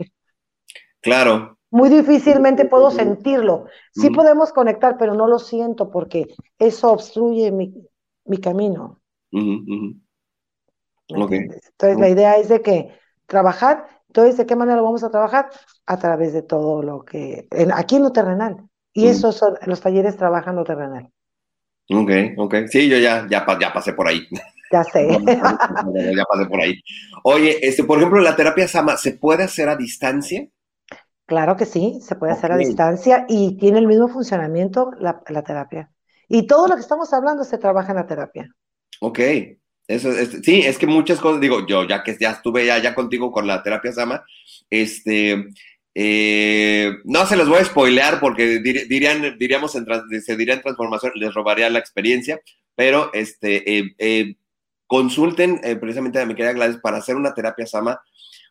Claro. 1.01 1.56
Muy 1.69 1.89
difícilmente 1.89 2.65
puedo 2.65 2.91
sentirlo. 2.91 3.65
Sí 3.91 4.10
podemos 4.10 4.53
conectar, 4.53 4.98
pero 4.98 5.14
no 5.14 5.27
lo 5.27 5.39
siento 5.39 5.89
porque 5.91 6.27
eso 6.57 6.91
obstruye 6.91 7.52
mi, 7.52 7.73
camino. 8.41 9.02
Entonces 11.10 11.99
la 11.99 12.10
idea 12.10 12.38
es 12.38 12.49
de 12.49 12.61
que 12.61 12.91
trabajar, 13.26 13.85
entonces, 14.07 14.38
¿de 14.38 14.45
qué 14.45 14.56
manera 14.56 14.77
lo 14.77 14.84
vamos 14.84 15.03
a 15.03 15.11
trabajar? 15.11 15.49
A 15.85 15.99
través 15.99 16.34
de 16.34 16.41
todo 16.41 16.81
lo 16.81 17.03
que, 17.03 17.48
aquí 17.73 17.98
en 17.98 18.03
lo 18.03 18.11
terrenal. 18.11 18.57
Y 18.94 19.07
eso 19.07 19.31
son, 19.31 19.56
los 19.65 19.81
talleres 19.81 20.18
trabajan 20.18 20.56
lo 20.56 20.64
terrenal. 20.64 21.11
Ok, 21.89 22.11
ok. 22.38 22.56
Sí, 22.68 22.89
yo 22.89 22.98
ya, 22.98 23.27
ya, 23.30 23.45
ya 23.60 23.72
pasé 23.72 23.94
por 23.94 24.07
ahí. 24.07 24.27
Ya 24.72 24.84
sé. 24.84 25.07
ya 25.27 26.23
pasé 26.26 26.45
por 26.49 26.61
ahí. 26.61 26.81
Oye, 27.23 27.60
este, 27.61 27.84
por 27.84 27.99
ejemplo, 27.99 28.19
la 28.19 28.35
terapia 28.35 28.68
Sama, 28.68 28.98
¿se 28.98 29.11
puede 29.11 29.44
hacer 29.44 29.69
a 29.69 29.76
distancia? 29.76 30.48
Claro 31.27 31.57
que 31.57 31.65
sí, 31.65 31.99
se 32.01 32.15
puede 32.15 32.31
hacer 32.31 32.53
a 32.53 32.57
distancia 32.57 33.25
y 33.27 33.57
tiene 33.57 33.79
el 33.79 33.85
mismo 33.85 34.07
funcionamiento 34.07 34.91
la, 34.97 35.43
terapia. 35.43 35.91
Y 36.29 36.47
todo 36.47 36.69
lo 36.69 36.75
que 36.75 36.81
estamos 36.81 37.13
hablando 37.13 37.43
se 37.43 37.57
trabaja 37.57 37.91
en 37.91 37.97
la 37.97 38.07
terapia. 38.07 38.49
Ok, 39.01 39.19
Eso 39.87 40.09
es, 40.09 40.39
sí, 40.41 40.61
es 40.61 40.77
que 40.77 40.87
muchas 40.87 41.19
cosas, 41.19 41.41
digo, 41.41 41.67
yo 41.67 41.85
ya 41.85 42.01
que 42.01 42.17
ya 42.17 42.31
estuve 42.31 42.65
ya, 42.65 42.77
ya 42.77 42.95
contigo 42.95 43.33
con 43.33 43.45
la 43.45 43.61
terapia 43.61 43.91
Sama, 43.91 44.23
este, 44.69 45.49
eh, 45.99 46.93
no 47.03 47.25
se 47.25 47.35
los 47.35 47.49
voy 47.49 47.57
a 47.57 47.65
spoilear 47.65 48.21
porque 48.21 48.59
dir, 48.59 48.87
dirían, 48.87 49.35
diríamos, 49.37 49.75
en, 49.75 49.85
se 50.21 50.37
diría 50.37 50.53
en 50.53 50.61
transformación, 50.61 51.11
les 51.15 51.33
robaría 51.33 51.69
la 51.69 51.79
experiencia, 51.79 52.39
pero 52.73 53.11
este, 53.13 53.79
eh, 53.79 53.95
eh, 53.97 54.35
consulten 54.85 55.59
precisamente 55.81 56.21
a 56.21 56.25
mi 56.25 56.35
querida 56.35 56.53
Gladys 56.53 56.77
para 56.77 56.99
hacer 56.99 57.17
una 57.17 57.33
terapia 57.33 57.65
Sama, 57.65 57.99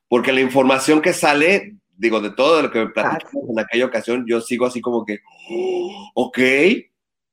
porque 0.08 0.32
la 0.32 0.40
información 0.40 1.00
que 1.00 1.14
sale, 1.14 1.76
digo, 1.96 2.20
de 2.20 2.30
todo 2.30 2.62
lo 2.62 2.70
que 2.70 2.80
me 2.80 2.90
platicamos 2.90 3.50
en 3.50 3.58
aquella 3.58 3.86
ocasión, 3.86 4.24
yo 4.26 4.40
sigo 4.40 4.66
así 4.66 4.80
como 4.80 5.04
que, 5.04 5.20
oh, 5.50 6.10
ok, 6.14 6.38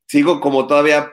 sigo 0.08 0.40
como 0.40 0.68
todavía 0.68 1.12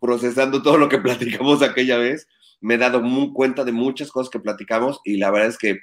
procesando 0.00 0.62
todo 0.62 0.78
lo 0.78 0.88
que 0.88 0.98
platicamos 1.38 1.62
aquella 1.62 1.98
vez. 1.98 2.26
Me 2.60 2.74
he 2.74 2.78
dado 2.78 3.00
muy 3.00 3.32
cuenta 3.32 3.64
de 3.64 3.72
muchas 3.72 4.10
cosas 4.10 4.30
que 4.30 4.40
platicamos 4.40 5.00
y 5.04 5.18
la 5.18 5.30
verdad 5.30 5.48
es 5.48 5.58
que 5.58 5.78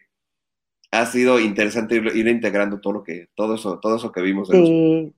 ha 0.92 1.06
sido 1.06 1.40
interesante 1.40 1.96
ir, 1.96 2.08
ir 2.16 2.28
integrando 2.28 2.80
todo 2.82 2.94
lo 2.94 3.04
que, 3.04 3.28
todo 3.36 3.56
eso, 3.56 3.80
todo 3.80 3.96
eso 3.96 4.12
que 4.12 4.22
vimos. 4.22 4.50
Sí, 4.50 5.14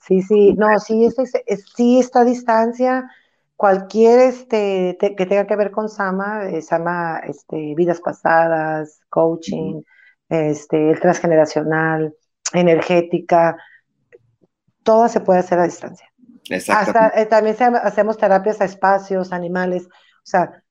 sí, 0.00 0.22
sí, 0.22 0.54
no, 0.54 0.66
sí, 0.80 1.04
es, 1.04 1.16
es, 1.46 1.64
sí, 1.74 1.98
esta 1.98 2.24
distancia, 2.24 3.10
cualquier 3.56 4.18
este 4.20 4.96
te, 5.00 5.16
que 5.16 5.24
tenga 5.24 5.46
que 5.46 5.56
ver 5.56 5.70
con 5.70 5.88
Sama, 5.88 6.48
eh, 6.50 6.60
Sama, 6.62 7.20
este, 7.20 7.74
vidas 7.74 8.00
pasadas, 8.00 9.00
coaching, 9.08 9.74
uh 9.74 9.78
-huh. 9.78 9.84
Este, 10.28 10.90
el 10.90 11.00
transgeneracional, 11.00 12.14
energética, 12.52 13.56
todo 14.82 15.08
se 15.08 15.20
puede 15.20 15.38
hacer 15.40 15.58
a 15.58 15.64
distancia. 15.64 16.06
Hasta 16.50 17.12
eh, 17.14 17.26
también 17.26 17.56
se, 17.56 17.64
hacemos 17.64 18.16
terapias 18.16 18.58
a 18.60 18.64
espacios, 18.64 19.32
animales, 19.32 19.86
o 19.86 20.22
sea, 20.22 20.62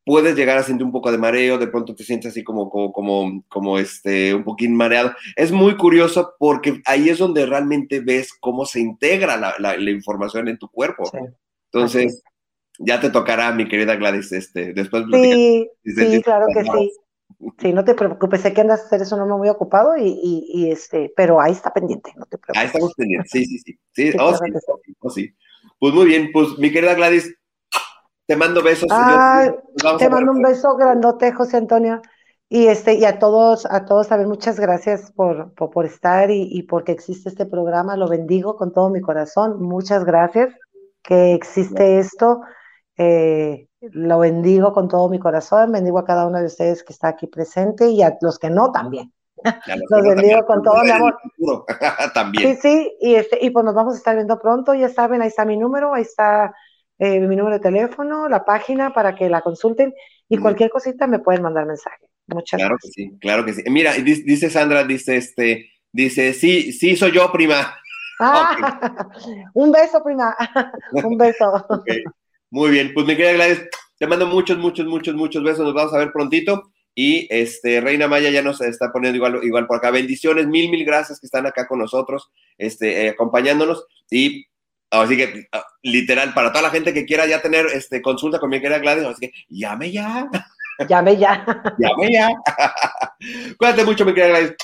puedes 0.09 0.35
llegar 0.35 0.57
a 0.57 0.63
sentir 0.63 0.87
un 0.87 0.91
poco 0.91 1.13
de 1.13 1.19
mareo, 1.19 1.59
de 1.59 1.67
pronto 1.67 1.95
te 1.95 2.03
sientes 2.03 2.31
así 2.31 2.43
como, 2.43 2.71
como, 2.71 2.95
como, 2.95 3.45
como 3.47 3.79
este, 3.79 4.33
un 4.35 4.43
poquín 4.43 4.75
mareado. 4.75 5.13
Es 5.37 5.53
muy 5.53 5.77
curioso 5.77 6.33
porque 6.39 6.81
ahí 6.87 7.11
es 7.11 7.19
donde 7.19 7.45
realmente 7.45 8.01
ves 8.01 8.33
cómo 8.41 8.65
se 8.65 8.81
integra 8.81 9.37
la, 9.37 9.55
la, 9.59 9.77
la 9.77 9.91
información 9.91 10.49
en 10.49 10.57
tu 10.57 10.67
cuerpo. 10.71 11.05
Sí. 11.05 11.19
Entonces, 11.71 12.23
ya 12.79 12.99
te 12.99 13.11
tocará, 13.11 13.53
mi 13.53 13.69
querida 13.69 13.97
Gladys, 13.97 14.33
este, 14.33 14.73
después. 14.73 15.05
Sí, 15.13 15.69
sí, 15.85 16.23
claro 16.23 16.47
que 16.55 16.65
sí. 16.65 16.93
Sí, 17.59 17.73
no 17.75 17.85
te 17.85 17.95
preocupes, 17.95 18.41
sé 18.41 18.55
que 18.55 18.63
andas, 18.63 18.91
eres 18.91 19.13
un 19.13 19.21
hombre 19.21 19.37
muy 19.37 19.49
ocupado 19.51 19.95
y, 19.95 20.09
y, 20.09 20.47
y, 20.55 20.71
este, 20.71 21.13
pero 21.15 21.39
ahí 21.39 21.53
está 21.53 21.71
pendiente, 21.71 22.13
no 22.17 22.25
te 22.25 22.39
preocupes. 22.39 22.59
Ahí 22.59 22.67
estamos 22.67 22.95
pendientes, 22.95 23.31
sí, 23.31 23.45
sí, 23.45 23.59
sí. 23.59 23.79
sí, 23.93 24.13
sí, 24.13 24.19
oh, 24.19 24.35
sí, 24.35 24.45
sí. 24.51 24.97
Oh, 25.01 25.11
sí. 25.11 25.35
Pues 25.79 25.93
muy 25.93 26.07
bien, 26.07 26.31
pues 26.33 26.57
mi 26.57 26.73
querida 26.73 26.95
Gladys, 26.95 27.38
te 28.29 28.37
mando 28.37 28.63
besos. 28.63 28.89
Te 29.99 30.11
mando 30.11 30.33
un 30.33 30.43
beso 30.43 30.77
grandote, 30.77 31.33
José 31.33 31.57
Antonio. 31.57 32.03
Y 32.51 32.67
este, 32.67 32.95
y 32.95 33.05
a 33.07 33.19
todos, 33.19 33.67
a 33.67 33.87
todos 33.87 34.09
también 34.09 34.29
muchas 34.29 34.61
gracias 34.61 35.11
por, 35.13 35.55
por, 35.55 35.71
por 35.71 35.87
estar 35.87 36.31
y, 36.31 36.49
y 36.51 36.63
porque 36.65 36.93
existe 36.93 37.31
este 37.31 37.47
programa. 37.47 37.97
Lo 37.97 38.07
bendigo 38.07 38.57
con 38.57 38.73
todo 38.73 38.91
mi 38.91 39.01
corazón. 39.01 39.63
Muchas 39.63 40.05
gracias 40.05 40.55
que 41.03 41.33
existe 41.33 41.99
esto. 41.99 42.43
Eh, 42.99 43.67
lo 43.81 44.19
bendigo 44.19 44.75
con 44.75 44.89
todo 44.89 45.09
mi 45.09 45.19
corazón, 45.19 45.73
bendigo 45.73 45.99
a 45.99 46.05
cada 46.05 46.27
uno 46.27 46.39
de 46.39 46.47
ustedes 46.47 46.83
que 46.83 46.93
está 46.93 47.09
aquí 47.09 47.29
presente 47.29 47.89
y 47.89 48.03
a 48.03 48.19
los 48.21 48.39
que 48.39 48.51
no 48.51 48.73
también. 48.73 49.11
Los, 49.43 49.55
los 49.91 50.03
bendigo 50.03 50.45
con 50.45 50.63
todo 50.63 50.83
mi 50.83 50.91
amor. 50.91 51.17
también. 52.15 52.57
Sí, 52.57 52.61
sí, 52.61 52.97
y, 53.01 53.15
este, 53.15 53.39
y 53.41 53.49
pues 53.49 53.65
nos 53.65 53.75
vamos 53.75 53.95
a 53.95 53.97
estar 53.97 54.15
viendo 54.15 54.39
pronto, 54.39 54.75
ya 54.75 54.91
saben, 54.91 55.23
ahí 55.23 55.29
está 55.29 55.47
mi 55.47 55.57
número, 55.57 55.95
ahí 55.95 56.03
está 56.03 56.55
eh, 56.99 57.21
mi 57.21 57.37
número 57.37 57.57
de 57.57 57.61
teléfono, 57.61 58.29
la 58.29 58.45
página 58.45 58.93
para 58.93 59.15
que 59.15 59.29
la 59.29 59.41
consulten 59.41 59.95
y 60.29 60.39
cualquier 60.39 60.71
cosita 60.71 61.07
me 61.07 61.21
pueden 61.21 61.43
mandar 61.43 61.67
mensaje. 61.67 62.07
Muchas 62.27 62.59
claro 62.59 62.75
gracias. 62.75 62.95
que 62.95 63.03
sí, 63.03 63.19
claro 63.21 63.45
que 63.45 63.53
sí. 63.55 63.63
Mira, 63.67 63.93
dice 63.95 64.51
Sandra, 64.51 64.85
dice 64.85 65.17
este, 65.17 65.71
dice, 65.93 66.35
sí, 66.35 66.73
sí 66.73 66.97
soy 66.97 67.13
yo, 67.13 67.31
prima. 67.33 67.79
Ah, 68.21 69.07
okay. 69.17 69.35
un 69.55 69.73
beso, 69.73 70.03
prima. 70.03 70.37
un 70.93 71.17
beso. 71.17 71.67
Okay. 71.69 72.05
Muy 72.51 72.71
bien, 72.71 72.93
pues 72.95 73.07
mi 73.07 73.17
querida 73.17 73.33
Gladys, 73.33 73.63
te 73.99 74.07
mando 74.07 74.27
muchos, 74.27 74.59
muchos, 74.59 74.87
muchos, 74.87 75.15
muchos 75.15 75.43
besos. 75.43 75.65
Nos 75.65 75.75
vamos 75.75 75.95
a 75.95 75.99
ver 75.99 76.13
prontito. 76.13 76.71
Y 76.95 77.29
este, 77.31 77.81
Reina 77.81 78.09
Maya 78.09 78.29
ya 78.29 78.43
nos 78.43 78.61
está 78.61 78.91
poniendo 78.91 79.17
igual, 79.17 79.41
igual 79.45 79.67
por 79.67 79.77
acá. 79.77 79.93
Bendiciones, 79.93 80.49
mil, 80.49 80.69
mil 80.69 80.85
gracias 80.85 81.21
que 81.21 81.27
están 81.27 81.47
acá 81.47 81.69
con 81.69 81.79
nosotros, 81.79 82.29
este, 82.57 83.07
eh, 83.07 83.11
acompañándonos. 83.11 83.87
Y 84.11 84.47
así 84.91 85.17
que, 85.17 85.49
uh, 85.53 85.61
literal, 85.83 86.35
para 86.35 86.51
toda 86.51 86.63
la 86.63 86.71
gente 86.71 86.93
que 86.93 87.05
quiera 87.05 87.27
ya 87.27 87.43
tener 87.43 87.67
este, 87.67 88.03
consulta 88.03 88.39
con 88.39 88.51
mi 88.51 88.61
querida 88.61 88.79
Gladys, 88.79 89.05
así 89.05 89.29
que 89.29 89.33
llame 89.49 89.91
ya. 89.93 90.29
Llame 90.89 91.17
ya. 91.17 91.45
llame 91.79 92.13
ya. 92.13 92.31
Cuídate 93.59 93.85
mucho, 93.85 94.05
mi 94.05 94.15
querida 94.15 94.39
Gladys. 94.39 94.57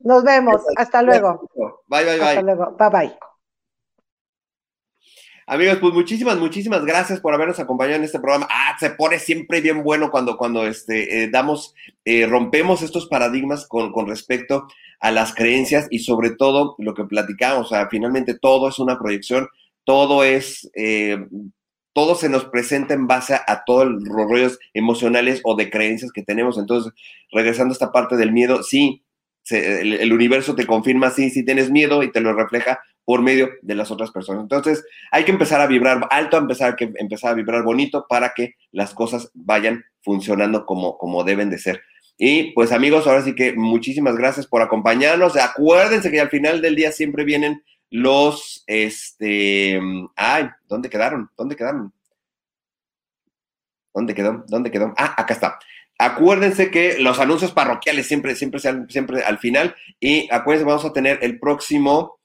Nos 0.00 0.24
vemos. 0.24 0.62
Hasta 0.76 1.02
luego. 1.02 1.48
Bye, 1.86 2.04
bye, 2.04 2.18
bye. 2.18 2.28
Hasta 2.28 2.42
luego. 2.42 2.76
Bye, 2.78 2.90
bye. 2.90 3.29
Amigos, 5.52 5.78
pues 5.80 5.92
muchísimas, 5.92 6.38
muchísimas 6.38 6.84
gracias 6.84 7.18
por 7.18 7.34
habernos 7.34 7.58
acompañado 7.58 7.96
en 7.96 8.04
este 8.04 8.20
programa. 8.20 8.46
Ah, 8.48 8.76
se 8.78 8.90
pone 8.90 9.18
siempre 9.18 9.60
bien 9.60 9.82
bueno 9.82 10.12
cuando, 10.12 10.36
cuando 10.36 10.64
este, 10.64 11.24
eh, 11.24 11.28
damos, 11.28 11.74
eh, 12.04 12.24
rompemos 12.26 12.82
estos 12.82 13.08
paradigmas 13.08 13.66
con, 13.66 13.90
con, 13.90 14.06
respecto 14.06 14.68
a 15.00 15.10
las 15.10 15.34
creencias 15.34 15.88
y 15.90 15.98
sobre 15.98 16.30
todo 16.30 16.76
lo 16.78 16.94
que 16.94 17.02
platicamos. 17.02 17.66
O 17.66 17.68
sea, 17.68 17.88
finalmente 17.90 18.38
todo 18.38 18.68
es 18.68 18.78
una 18.78 18.96
proyección, 18.96 19.48
todo 19.82 20.22
es, 20.22 20.70
eh, 20.76 21.26
todo 21.94 22.14
se 22.14 22.28
nos 22.28 22.44
presenta 22.44 22.94
en 22.94 23.08
base 23.08 23.34
a, 23.34 23.64
todos 23.66 23.88
los 23.88 24.04
rollos 24.04 24.56
emocionales 24.72 25.40
o 25.42 25.56
de 25.56 25.68
creencias 25.68 26.12
que 26.12 26.22
tenemos. 26.22 26.58
Entonces, 26.58 26.92
regresando 27.32 27.72
a 27.72 27.74
esta 27.74 27.90
parte 27.90 28.16
del 28.16 28.30
miedo, 28.30 28.62
sí, 28.62 29.02
se, 29.42 29.80
el, 29.80 29.94
el, 29.94 30.12
universo 30.12 30.54
te 30.54 30.64
confirma, 30.64 31.10
sí, 31.10 31.28
sí 31.28 31.44
tienes 31.44 31.72
miedo 31.72 32.04
y 32.04 32.12
te 32.12 32.20
lo 32.20 32.34
refleja 32.34 32.78
por 33.04 33.22
medio 33.22 33.50
de 33.62 33.74
las 33.74 33.90
otras 33.90 34.10
personas. 34.10 34.42
Entonces, 34.42 34.84
hay 35.10 35.24
que 35.24 35.32
empezar 35.32 35.60
a 35.60 35.66
vibrar 35.66 36.06
alto, 36.10 36.36
empezar, 36.36 36.76
que 36.76 36.92
empezar 36.96 37.32
a 37.32 37.34
vibrar 37.34 37.62
bonito 37.62 38.06
para 38.08 38.32
que 38.34 38.54
las 38.72 38.94
cosas 38.94 39.30
vayan 39.34 39.84
funcionando 40.02 40.66
como, 40.66 40.96
como 40.98 41.24
deben 41.24 41.50
de 41.50 41.58
ser. 41.58 41.82
Y 42.16 42.52
pues 42.52 42.70
amigos, 42.70 43.06
ahora 43.06 43.22
sí 43.22 43.34
que 43.34 43.54
muchísimas 43.54 44.16
gracias 44.16 44.46
por 44.46 44.60
acompañarnos. 44.60 45.36
Acuérdense 45.36 46.10
que 46.10 46.20
al 46.20 46.28
final 46.28 46.60
del 46.60 46.76
día 46.76 46.92
siempre 46.92 47.24
vienen 47.24 47.62
los, 47.90 48.62
este, 48.66 49.80
ay, 50.16 50.50
¿dónde 50.68 50.90
quedaron? 50.90 51.30
¿Dónde 51.36 51.56
quedaron? 51.56 51.92
¿Dónde 53.92 54.14
quedó? 54.14 54.44
¿Dónde 54.48 54.70
quedó? 54.70 54.94
Ah, 54.96 55.14
acá 55.16 55.34
está. 55.34 55.58
Acuérdense 55.98 56.70
que 56.70 56.98
los 56.98 57.18
anuncios 57.18 57.52
parroquiales 57.52 58.06
siempre, 58.06 58.36
siempre, 58.36 58.60
siempre 58.60 59.22
al 59.22 59.38
final. 59.38 59.74
Y 59.98 60.28
acuérdense, 60.30 60.66
vamos 60.66 60.84
a 60.84 60.92
tener 60.92 61.18
el 61.22 61.38
próximo, 61.38 62.19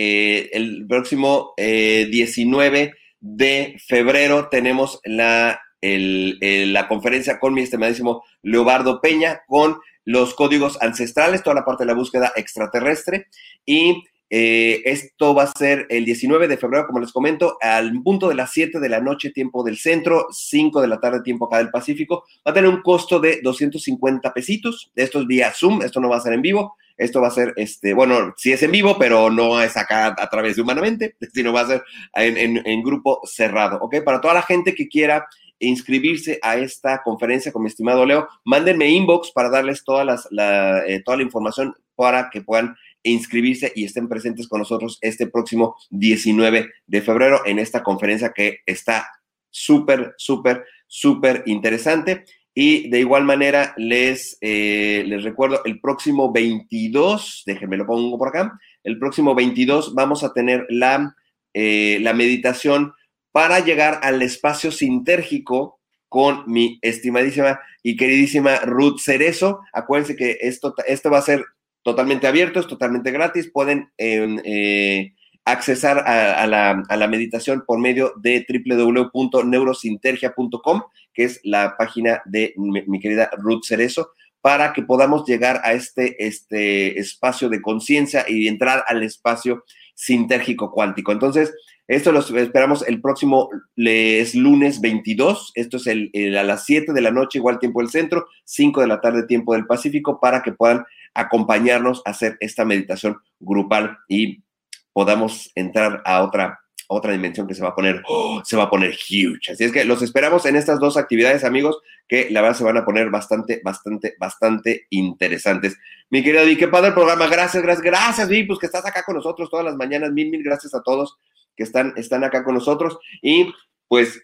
eh, 0.00 0.50
el 0.52 0.86
próximo 0.86 1.54
eh, 1.56 2.06
19 2.08 2.94
de 3.18 3.76
febrero 3.84 4.48
tenemos 4.48 5.00
la, 5.02 5.60
el, 5.80 6.38
la 6.72 6.86
conferencia 6.86 7.40
con 7.40 7.52
mi 7.52 7.62
estimadísimo 7.62 8.22
Leobardo 8.42 9.00
Peña 9.00 9.40
con 9.48 9.78
los 10.04 10.34
códigos 10.34 10.80
ancestrales, 10.80 11.42
toda 11.42 11.56
la 11.56 11.64
parte 11.64 11.82
de 11.82 11.88
la 11.88 11.98
búsqueda 11.98 12.32
extraterrestre. 12.36 13.26
Y 13.66 14.04
eh, 14.30 14.82
esto 14.84 15.34
va 15.34 15.42
a 15.42 15.52
ser 15.58 15.88
el 15.90 16.04
19 16.04 16.46
de 16.46 16.58
febrero, 16.58 16.86
como 16.86 17.00
les 17.00 17.10
comento, 17.10 17.56
al 17.60 18.00
punto 18.04 18.28
de 18.28 18.36
las 18.36 18.52
7 18.52 18.78
de 18.78 18.88
la 18.88 19.00
noche, 19.00 19.30
tiempo 19.30 19.64
del 19.64 19.78
centro, 19.78 20.28
5 20.30 20.80
de 20.80 20.86
la 20.86 21.00
tarde, 21.00 21.22
tiempo 21.22 21.46
acá 21.46 21.58
del 21.58 21.70
Pacífico. 21.70 22.22
Va 22.46 22.52
a 22.52 22.54
tener 22.54 22.70
un 22.70 22.82
costo 22.82 23.18
de 23.18 23.40
250 23.42 24.32
pesitos. 24.32 24.92
Esto 24.94 25.18
es 25.18 25.26
vía 25.26 25.52
Zoom, 25.52 25.82
esto 25.82 26.00
no 26.00 26.08
va 26.08 26.18
a 26.18 26.20
ser 26.20 26.34
en 26.34 26.42
vivo. 26.42 26.76
Esto 26.98 27.20
va 27.20 27.28
a 27.28 27.32
ser, 27.32 27.54
este, 27.56 27.94
bueno, 27.94 28.34
sí 28.36 28.52
es 28.52 28.62
en 28.62 28.72
vivo, 28.72 28.98
pero 28.98 29.30
no 29.30 29.62
es 29.62 29.76
acá 29.76 30.14
a 30.18 30.28
través 30.28 30.56
de 30.56 30.62
Humanamente, 30.62 31.16
sino 31.32 31.52
va 31.52 31.62
a 31.62 31.66
ser 31.66 31.84
en, 32.14 32.82
grupo 32.82 33.20
cerrado, 33.24 33.78
¿ok? 33.80 34.02
Para 34.04 34.20
toda 34.20 34.34
la 34.34 34.42
gente 34.42 34.74
que 34.74 34.88
quiera 34.88 35.26
inscribirse 35.60 36.38
a 36.42 36.56
esta 36.56 37.02
conferencia 37.02 37.52
con 37.52 37.62
mi 37.62 37.68
estimado 37.68 38.04
Leo, 38.04 38.28
mándenme 38.44 38.90
inbox 38.90 39.32
para 39.32 39.50
darles 39.50 39.82
toda, 39.84 40.04
las, 40.04 40.28
la, 40.30 40.84
eh, 40.86 41.02
toda 41.04 41.16
la 41.16 41.24
información 41.24 41.74
para 41.96 42.30
que 42.30 42.42
puedan 42.42 42.76
inscribirse 43.02 43.72
y 43.74 43.84
estén 43.84 44.08
presentes 44.08 44.48
con 44.48 44.60
nosotros 44.60 44.98
este 45.00 45.26
próximo 45.26 45.76
19 45.90 46.70
de 46.86 47.02
febrero 47.02 47.42
en 47.44 47.58
esta 47.58 47.82
conferencia 47.82 48.32
que 48.32 48.60
está 48.66 49.08
súper, 49.50 50.14
súper, 50.16 50.64
súper 50.86 51.42
interesante. 51.46 52.24
Y 52.60 52.90
de 52.90 52.98
igual 52.98 53.22
manera, 53.22 53.72
les, 53.76 54.36
eh, 54.40 55.04
les 55.06 55.22
recuerdo, 55.22 55.62
el 55.64 55.80
próximo 55.80 56.32
22, 56.32 57.44
déjenme 57.46 57.76
lo 57.76 57.86
pongo 57.86 58.18
por 58.18 58.26
acá, 58.26 58.58
el 58.82 58.98
próximo 58.98 59.36
22 59.36 59.94
vamos 59.94 60.24
a 60.24 60.32
tener 60.32 60.66
la, 60.68 61.14
eh, 61.54 61.98
la 62.00 62.14
meditación 62.14 62.94
para 63.30 63.60
llegar 63.60 64.00
al 64.02 64.22
espacio 64.22 64.72
sintérgico 64.72 65.78
con 66.08 66.42
mi 66.48 66.80
estimadísima 66.82 67.60
y 67.84 67.96
queridísima 67.96 68.56
Ruth 68.62 68.98
Cerezo. 68.98 69.60
Acuérdense 69.72 70.16
que 70.16 70.38
esto, 70.40 70.74
esto 70.88 71.12
va 71.12 71.18
a 71.18 71.22
ser 71.22 71.44
totalmente 71.84 72.26
abierto, 72.26 72.58
es 72.58 72.66
totalmente 72.66 73.12
gratis. 73.12 73.52
Pueden 73.52 73.92
em, 73.98 74.40
eh, 74.42 75.14
accesar 75.44 75.98
a, 76.06 76.46
la, 76.46 76.82
a, 76.88 76.96
la, 76.96 77.08
meditación 77.08 77.62
por 77.66 77.78
medio 77.78 78.14
de 78.16 78.46
www.neurosintergia.com, 78.48 80.82
que 81.18 81.24
es 81.24 81.40
la 81.42 81.76
página 81.76 82.22
de 82.26 82.54
mi, 82.56 83.00
querida 83.00 83.28
Ruth 83.38 83.64
Cerezo, 83.64 84.12
para 84.40 84.72
que 84.72 84.82
podamos 84.82 85.26
llegar 85.26 85.60
a 85.64 85.72
este, 85.72 86.24
este 86.24 87.00
espacio 87.00 87.48
de 87.48 87.60
conciencia 87.60 88.24
y 88.28 88.46
entrar 88.46 88.84
al 88.86 89.02
espacio 89.02 89.64
sintérgico 89.96 90.70
cuántico. 90.70 91.10
Entonces, 91.10 91.52
esto 91.88 92.12
lo 92.12 92.20
esperamos 92.20 92.86
el 92.86 93.00
próximo 93.00 93.48
es 93.74 94.36
lunes 94.36 94.80
22. 94.80 95.50
Esto 95.56 95.78
es 95.78 95.88
el, 95.88 96.36
a 96.38 96.44
las 96.44 96.64
7 96.66 96.92
de 96.92 97.00
la 97.00 97.10
noche, 97.10 97.38
igual 97.38 97.58
tiempo 97.58 97.80
del 97.80 97.90
centro, 97.90 98.28
5 98.44 98.80
de 98.80 98.86
la 98.86 99.00
tarde, 99.00 99.26
tiempo 99.26 99.54
del 99.54 99.66
Pacífico, 99.66 100.20
para 100.20 100.40
que 100.42 100.52
puedan 100.52 100.84
acompañarnos 101.14 102.00
a 102.04 102.10
hacer 102.10 102.36
esta 102.38 102.64
meditación 102.64 103.16
grupal 103.40 103.98
y 104.06 104.44
podamos 104.92 105.50
entrar 105.56 106.00
a 106.04 106.22
otra, 106.22 106.60
otra 106.88 107.12
dimensión 107.12 107.46
que 107.46 107.54
se 107.54 107.62
va 107.62 107.68
a 107.68 107.74
poner, 107.74 108.02
oh, 108.08 108.42
se 108.44 108.56
va 108.56 108.64
a 108.64 108.70
poner 108.70 108.90
huge. 108.90 109.52
Así 109.52 109.64
es 109.64 109.72
que 109.72 109.84
los 109.84 110.02
esperamos 110.02 110.44
en 110.46 110.56
estas 110.56 110.80
dos 110.80 110.96
actividades, 110.96 111.44
amigos, 111.44 111.78
que 112.08 112.28
la 112.30 112.40
verdad 112.40 112.56
se 112.56 112.64
van 112.64 112.78
a 112.78 112.84
poner 112.84 113.10
bastante, 113.10 113.60
bastante, 113.62 114.16
bastante 114.18 114.86
interesantes. 114.90 115.76
Mi 116.10 116.22
querido 116.22 116.44
Di, 116.44 116.56
qué 116.56 116.68
padre 116.68 116.88
el 116.88 116.94
programa. 116.94 117.26
Gracias, 117.26 117.62
gracias, 117.62 117.84
gracias, 117.84 118.28
Vi, 118.28 118.44
pues 118.44 118.58
que 118.58 118.66
estás 118.66 118.86
acá 118.86 119.02
con 119.04 119.16
nosotros 119.16 119.50
todas 119.50 119.64
las 119.64 119.76
mañanas. 119.76 120.12
Mil, 120.12 120.30
mil 120.30 120.42
gracias 120.42 120.74
a 120.74 120.82
todos 120.82 121.18
que 121.54 121.62
están, 121.62 121.92
están 121.96 122.24
acá 122.24 122.42
con 122.42 122.54
nosotros. 122.54 122.98
Y 123.20 123.52
pues 123.86 124.22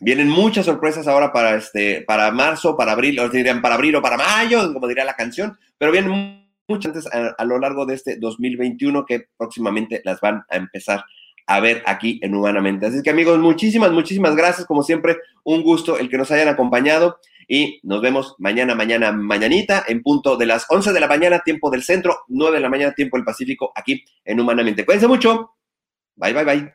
vienen 0.00 0.28
muchas 0.28 0.66
sorpresas 0.66 1.08
ahora 1.08 1.32
para 1.32 1.56
este, 1.56 2.02
para 2.02 2.30
marzo, 2.30 2.76
para 2.76 2.92
abril, 2.92 3.18
o 3.18 3.28
dirían 3.28 3.60
para 3.60 3.74
abril 3.74 3.96
o 3.96 4.02
para 4.02 4.16
mayo, 4.16 4.72
como 4.72 4.86
diría 4.86 5.04
la 5.04 5.14
canción, 5.14 5.58
pero 5.78 5.90
vienen 5.90 6.42
muchas 6.68 6.94
antes 6.94 7.06
a, 7.12 7.44
lo 7.44 7.58
largo 7.58 7.86
de 7.86 7.94
este 7.94 8.16
2021 8.16 9.04
que 9.04 9.26
próximamente 9.36 10.00
las 10.04 10.20
van 10.20 10.44
a 10.48 10.56
empezar 10.56 11.04
a 11.46 11.60
ver 11.60 11.82
aquí 11.86 12.18
en 12.22 12.34
Humanamente. 12.34 12.86
Así 12.86 13.02
que 13.02 13.10
amigos, 13.10 13.38
muchísimas, 13.38 13.92
muchísimas 13.92 14.36
gracias. 14.36 14.66
Como 14.66 14.82
siempre, 14.82 15.18
un 15.44 15.62
gusto 15.62 15.98
el 15.98 16.08
que 16.08 16.18
nos 16.18 16.30
hayan 16.30 16.48
acompañado 16.48 17.18
y 17.48 17.80
nos 17.82 18.00
vemos 18.00 18.34
mañana, 18.38 18.74
mañana, 18.74 19.12
mañanita 19.12 19.84
en 19.86 20.02
punto 20.02 20.36
de 20.36 20.46
las 20.46 20.66
11 20.68 20.92
de 20.92 21.00
la 21.00 21.08
mañana, 21.08 21.40
tiempo 21.44 21.70
del 21.70 21.82
centro, 21.82 22.20
9 22.28 22.56
de 22.56 22.62
la 22.62 22.68
mañana, 22.68 22.94
tiempo 22.94 23.16
del 23.16 23.24
Pacífico, 23.24 23.72
aquí 23.74 24.04
en 24.24 24.40
Humanamente. 24.40 24.84
Cuídense 24.84 25.08
mucho. 25.08 25.54
Bye, 26.16 26.32
bye, 26.32 26.44
bye. 26.44 26.74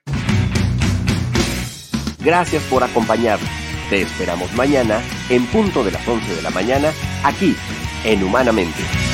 Gracias 2.23 2.63
por 2.63 2.83
acompañarnos. 2.83 3.49
Te 3.89 4.01
esperamos 4.01 4.53
mañana 4.53 5.01
en 5.29 5.45
punto 5.45 5.83
de 5.83 5.91
las 5.91 6.05
11 6.05 6.35
de 6.35 6.41
la 6.41 6.49
mañana 6.49 6.91
aquí 7.23 7.55
en 8.03 8.23
Humanamente. 8.23 9.06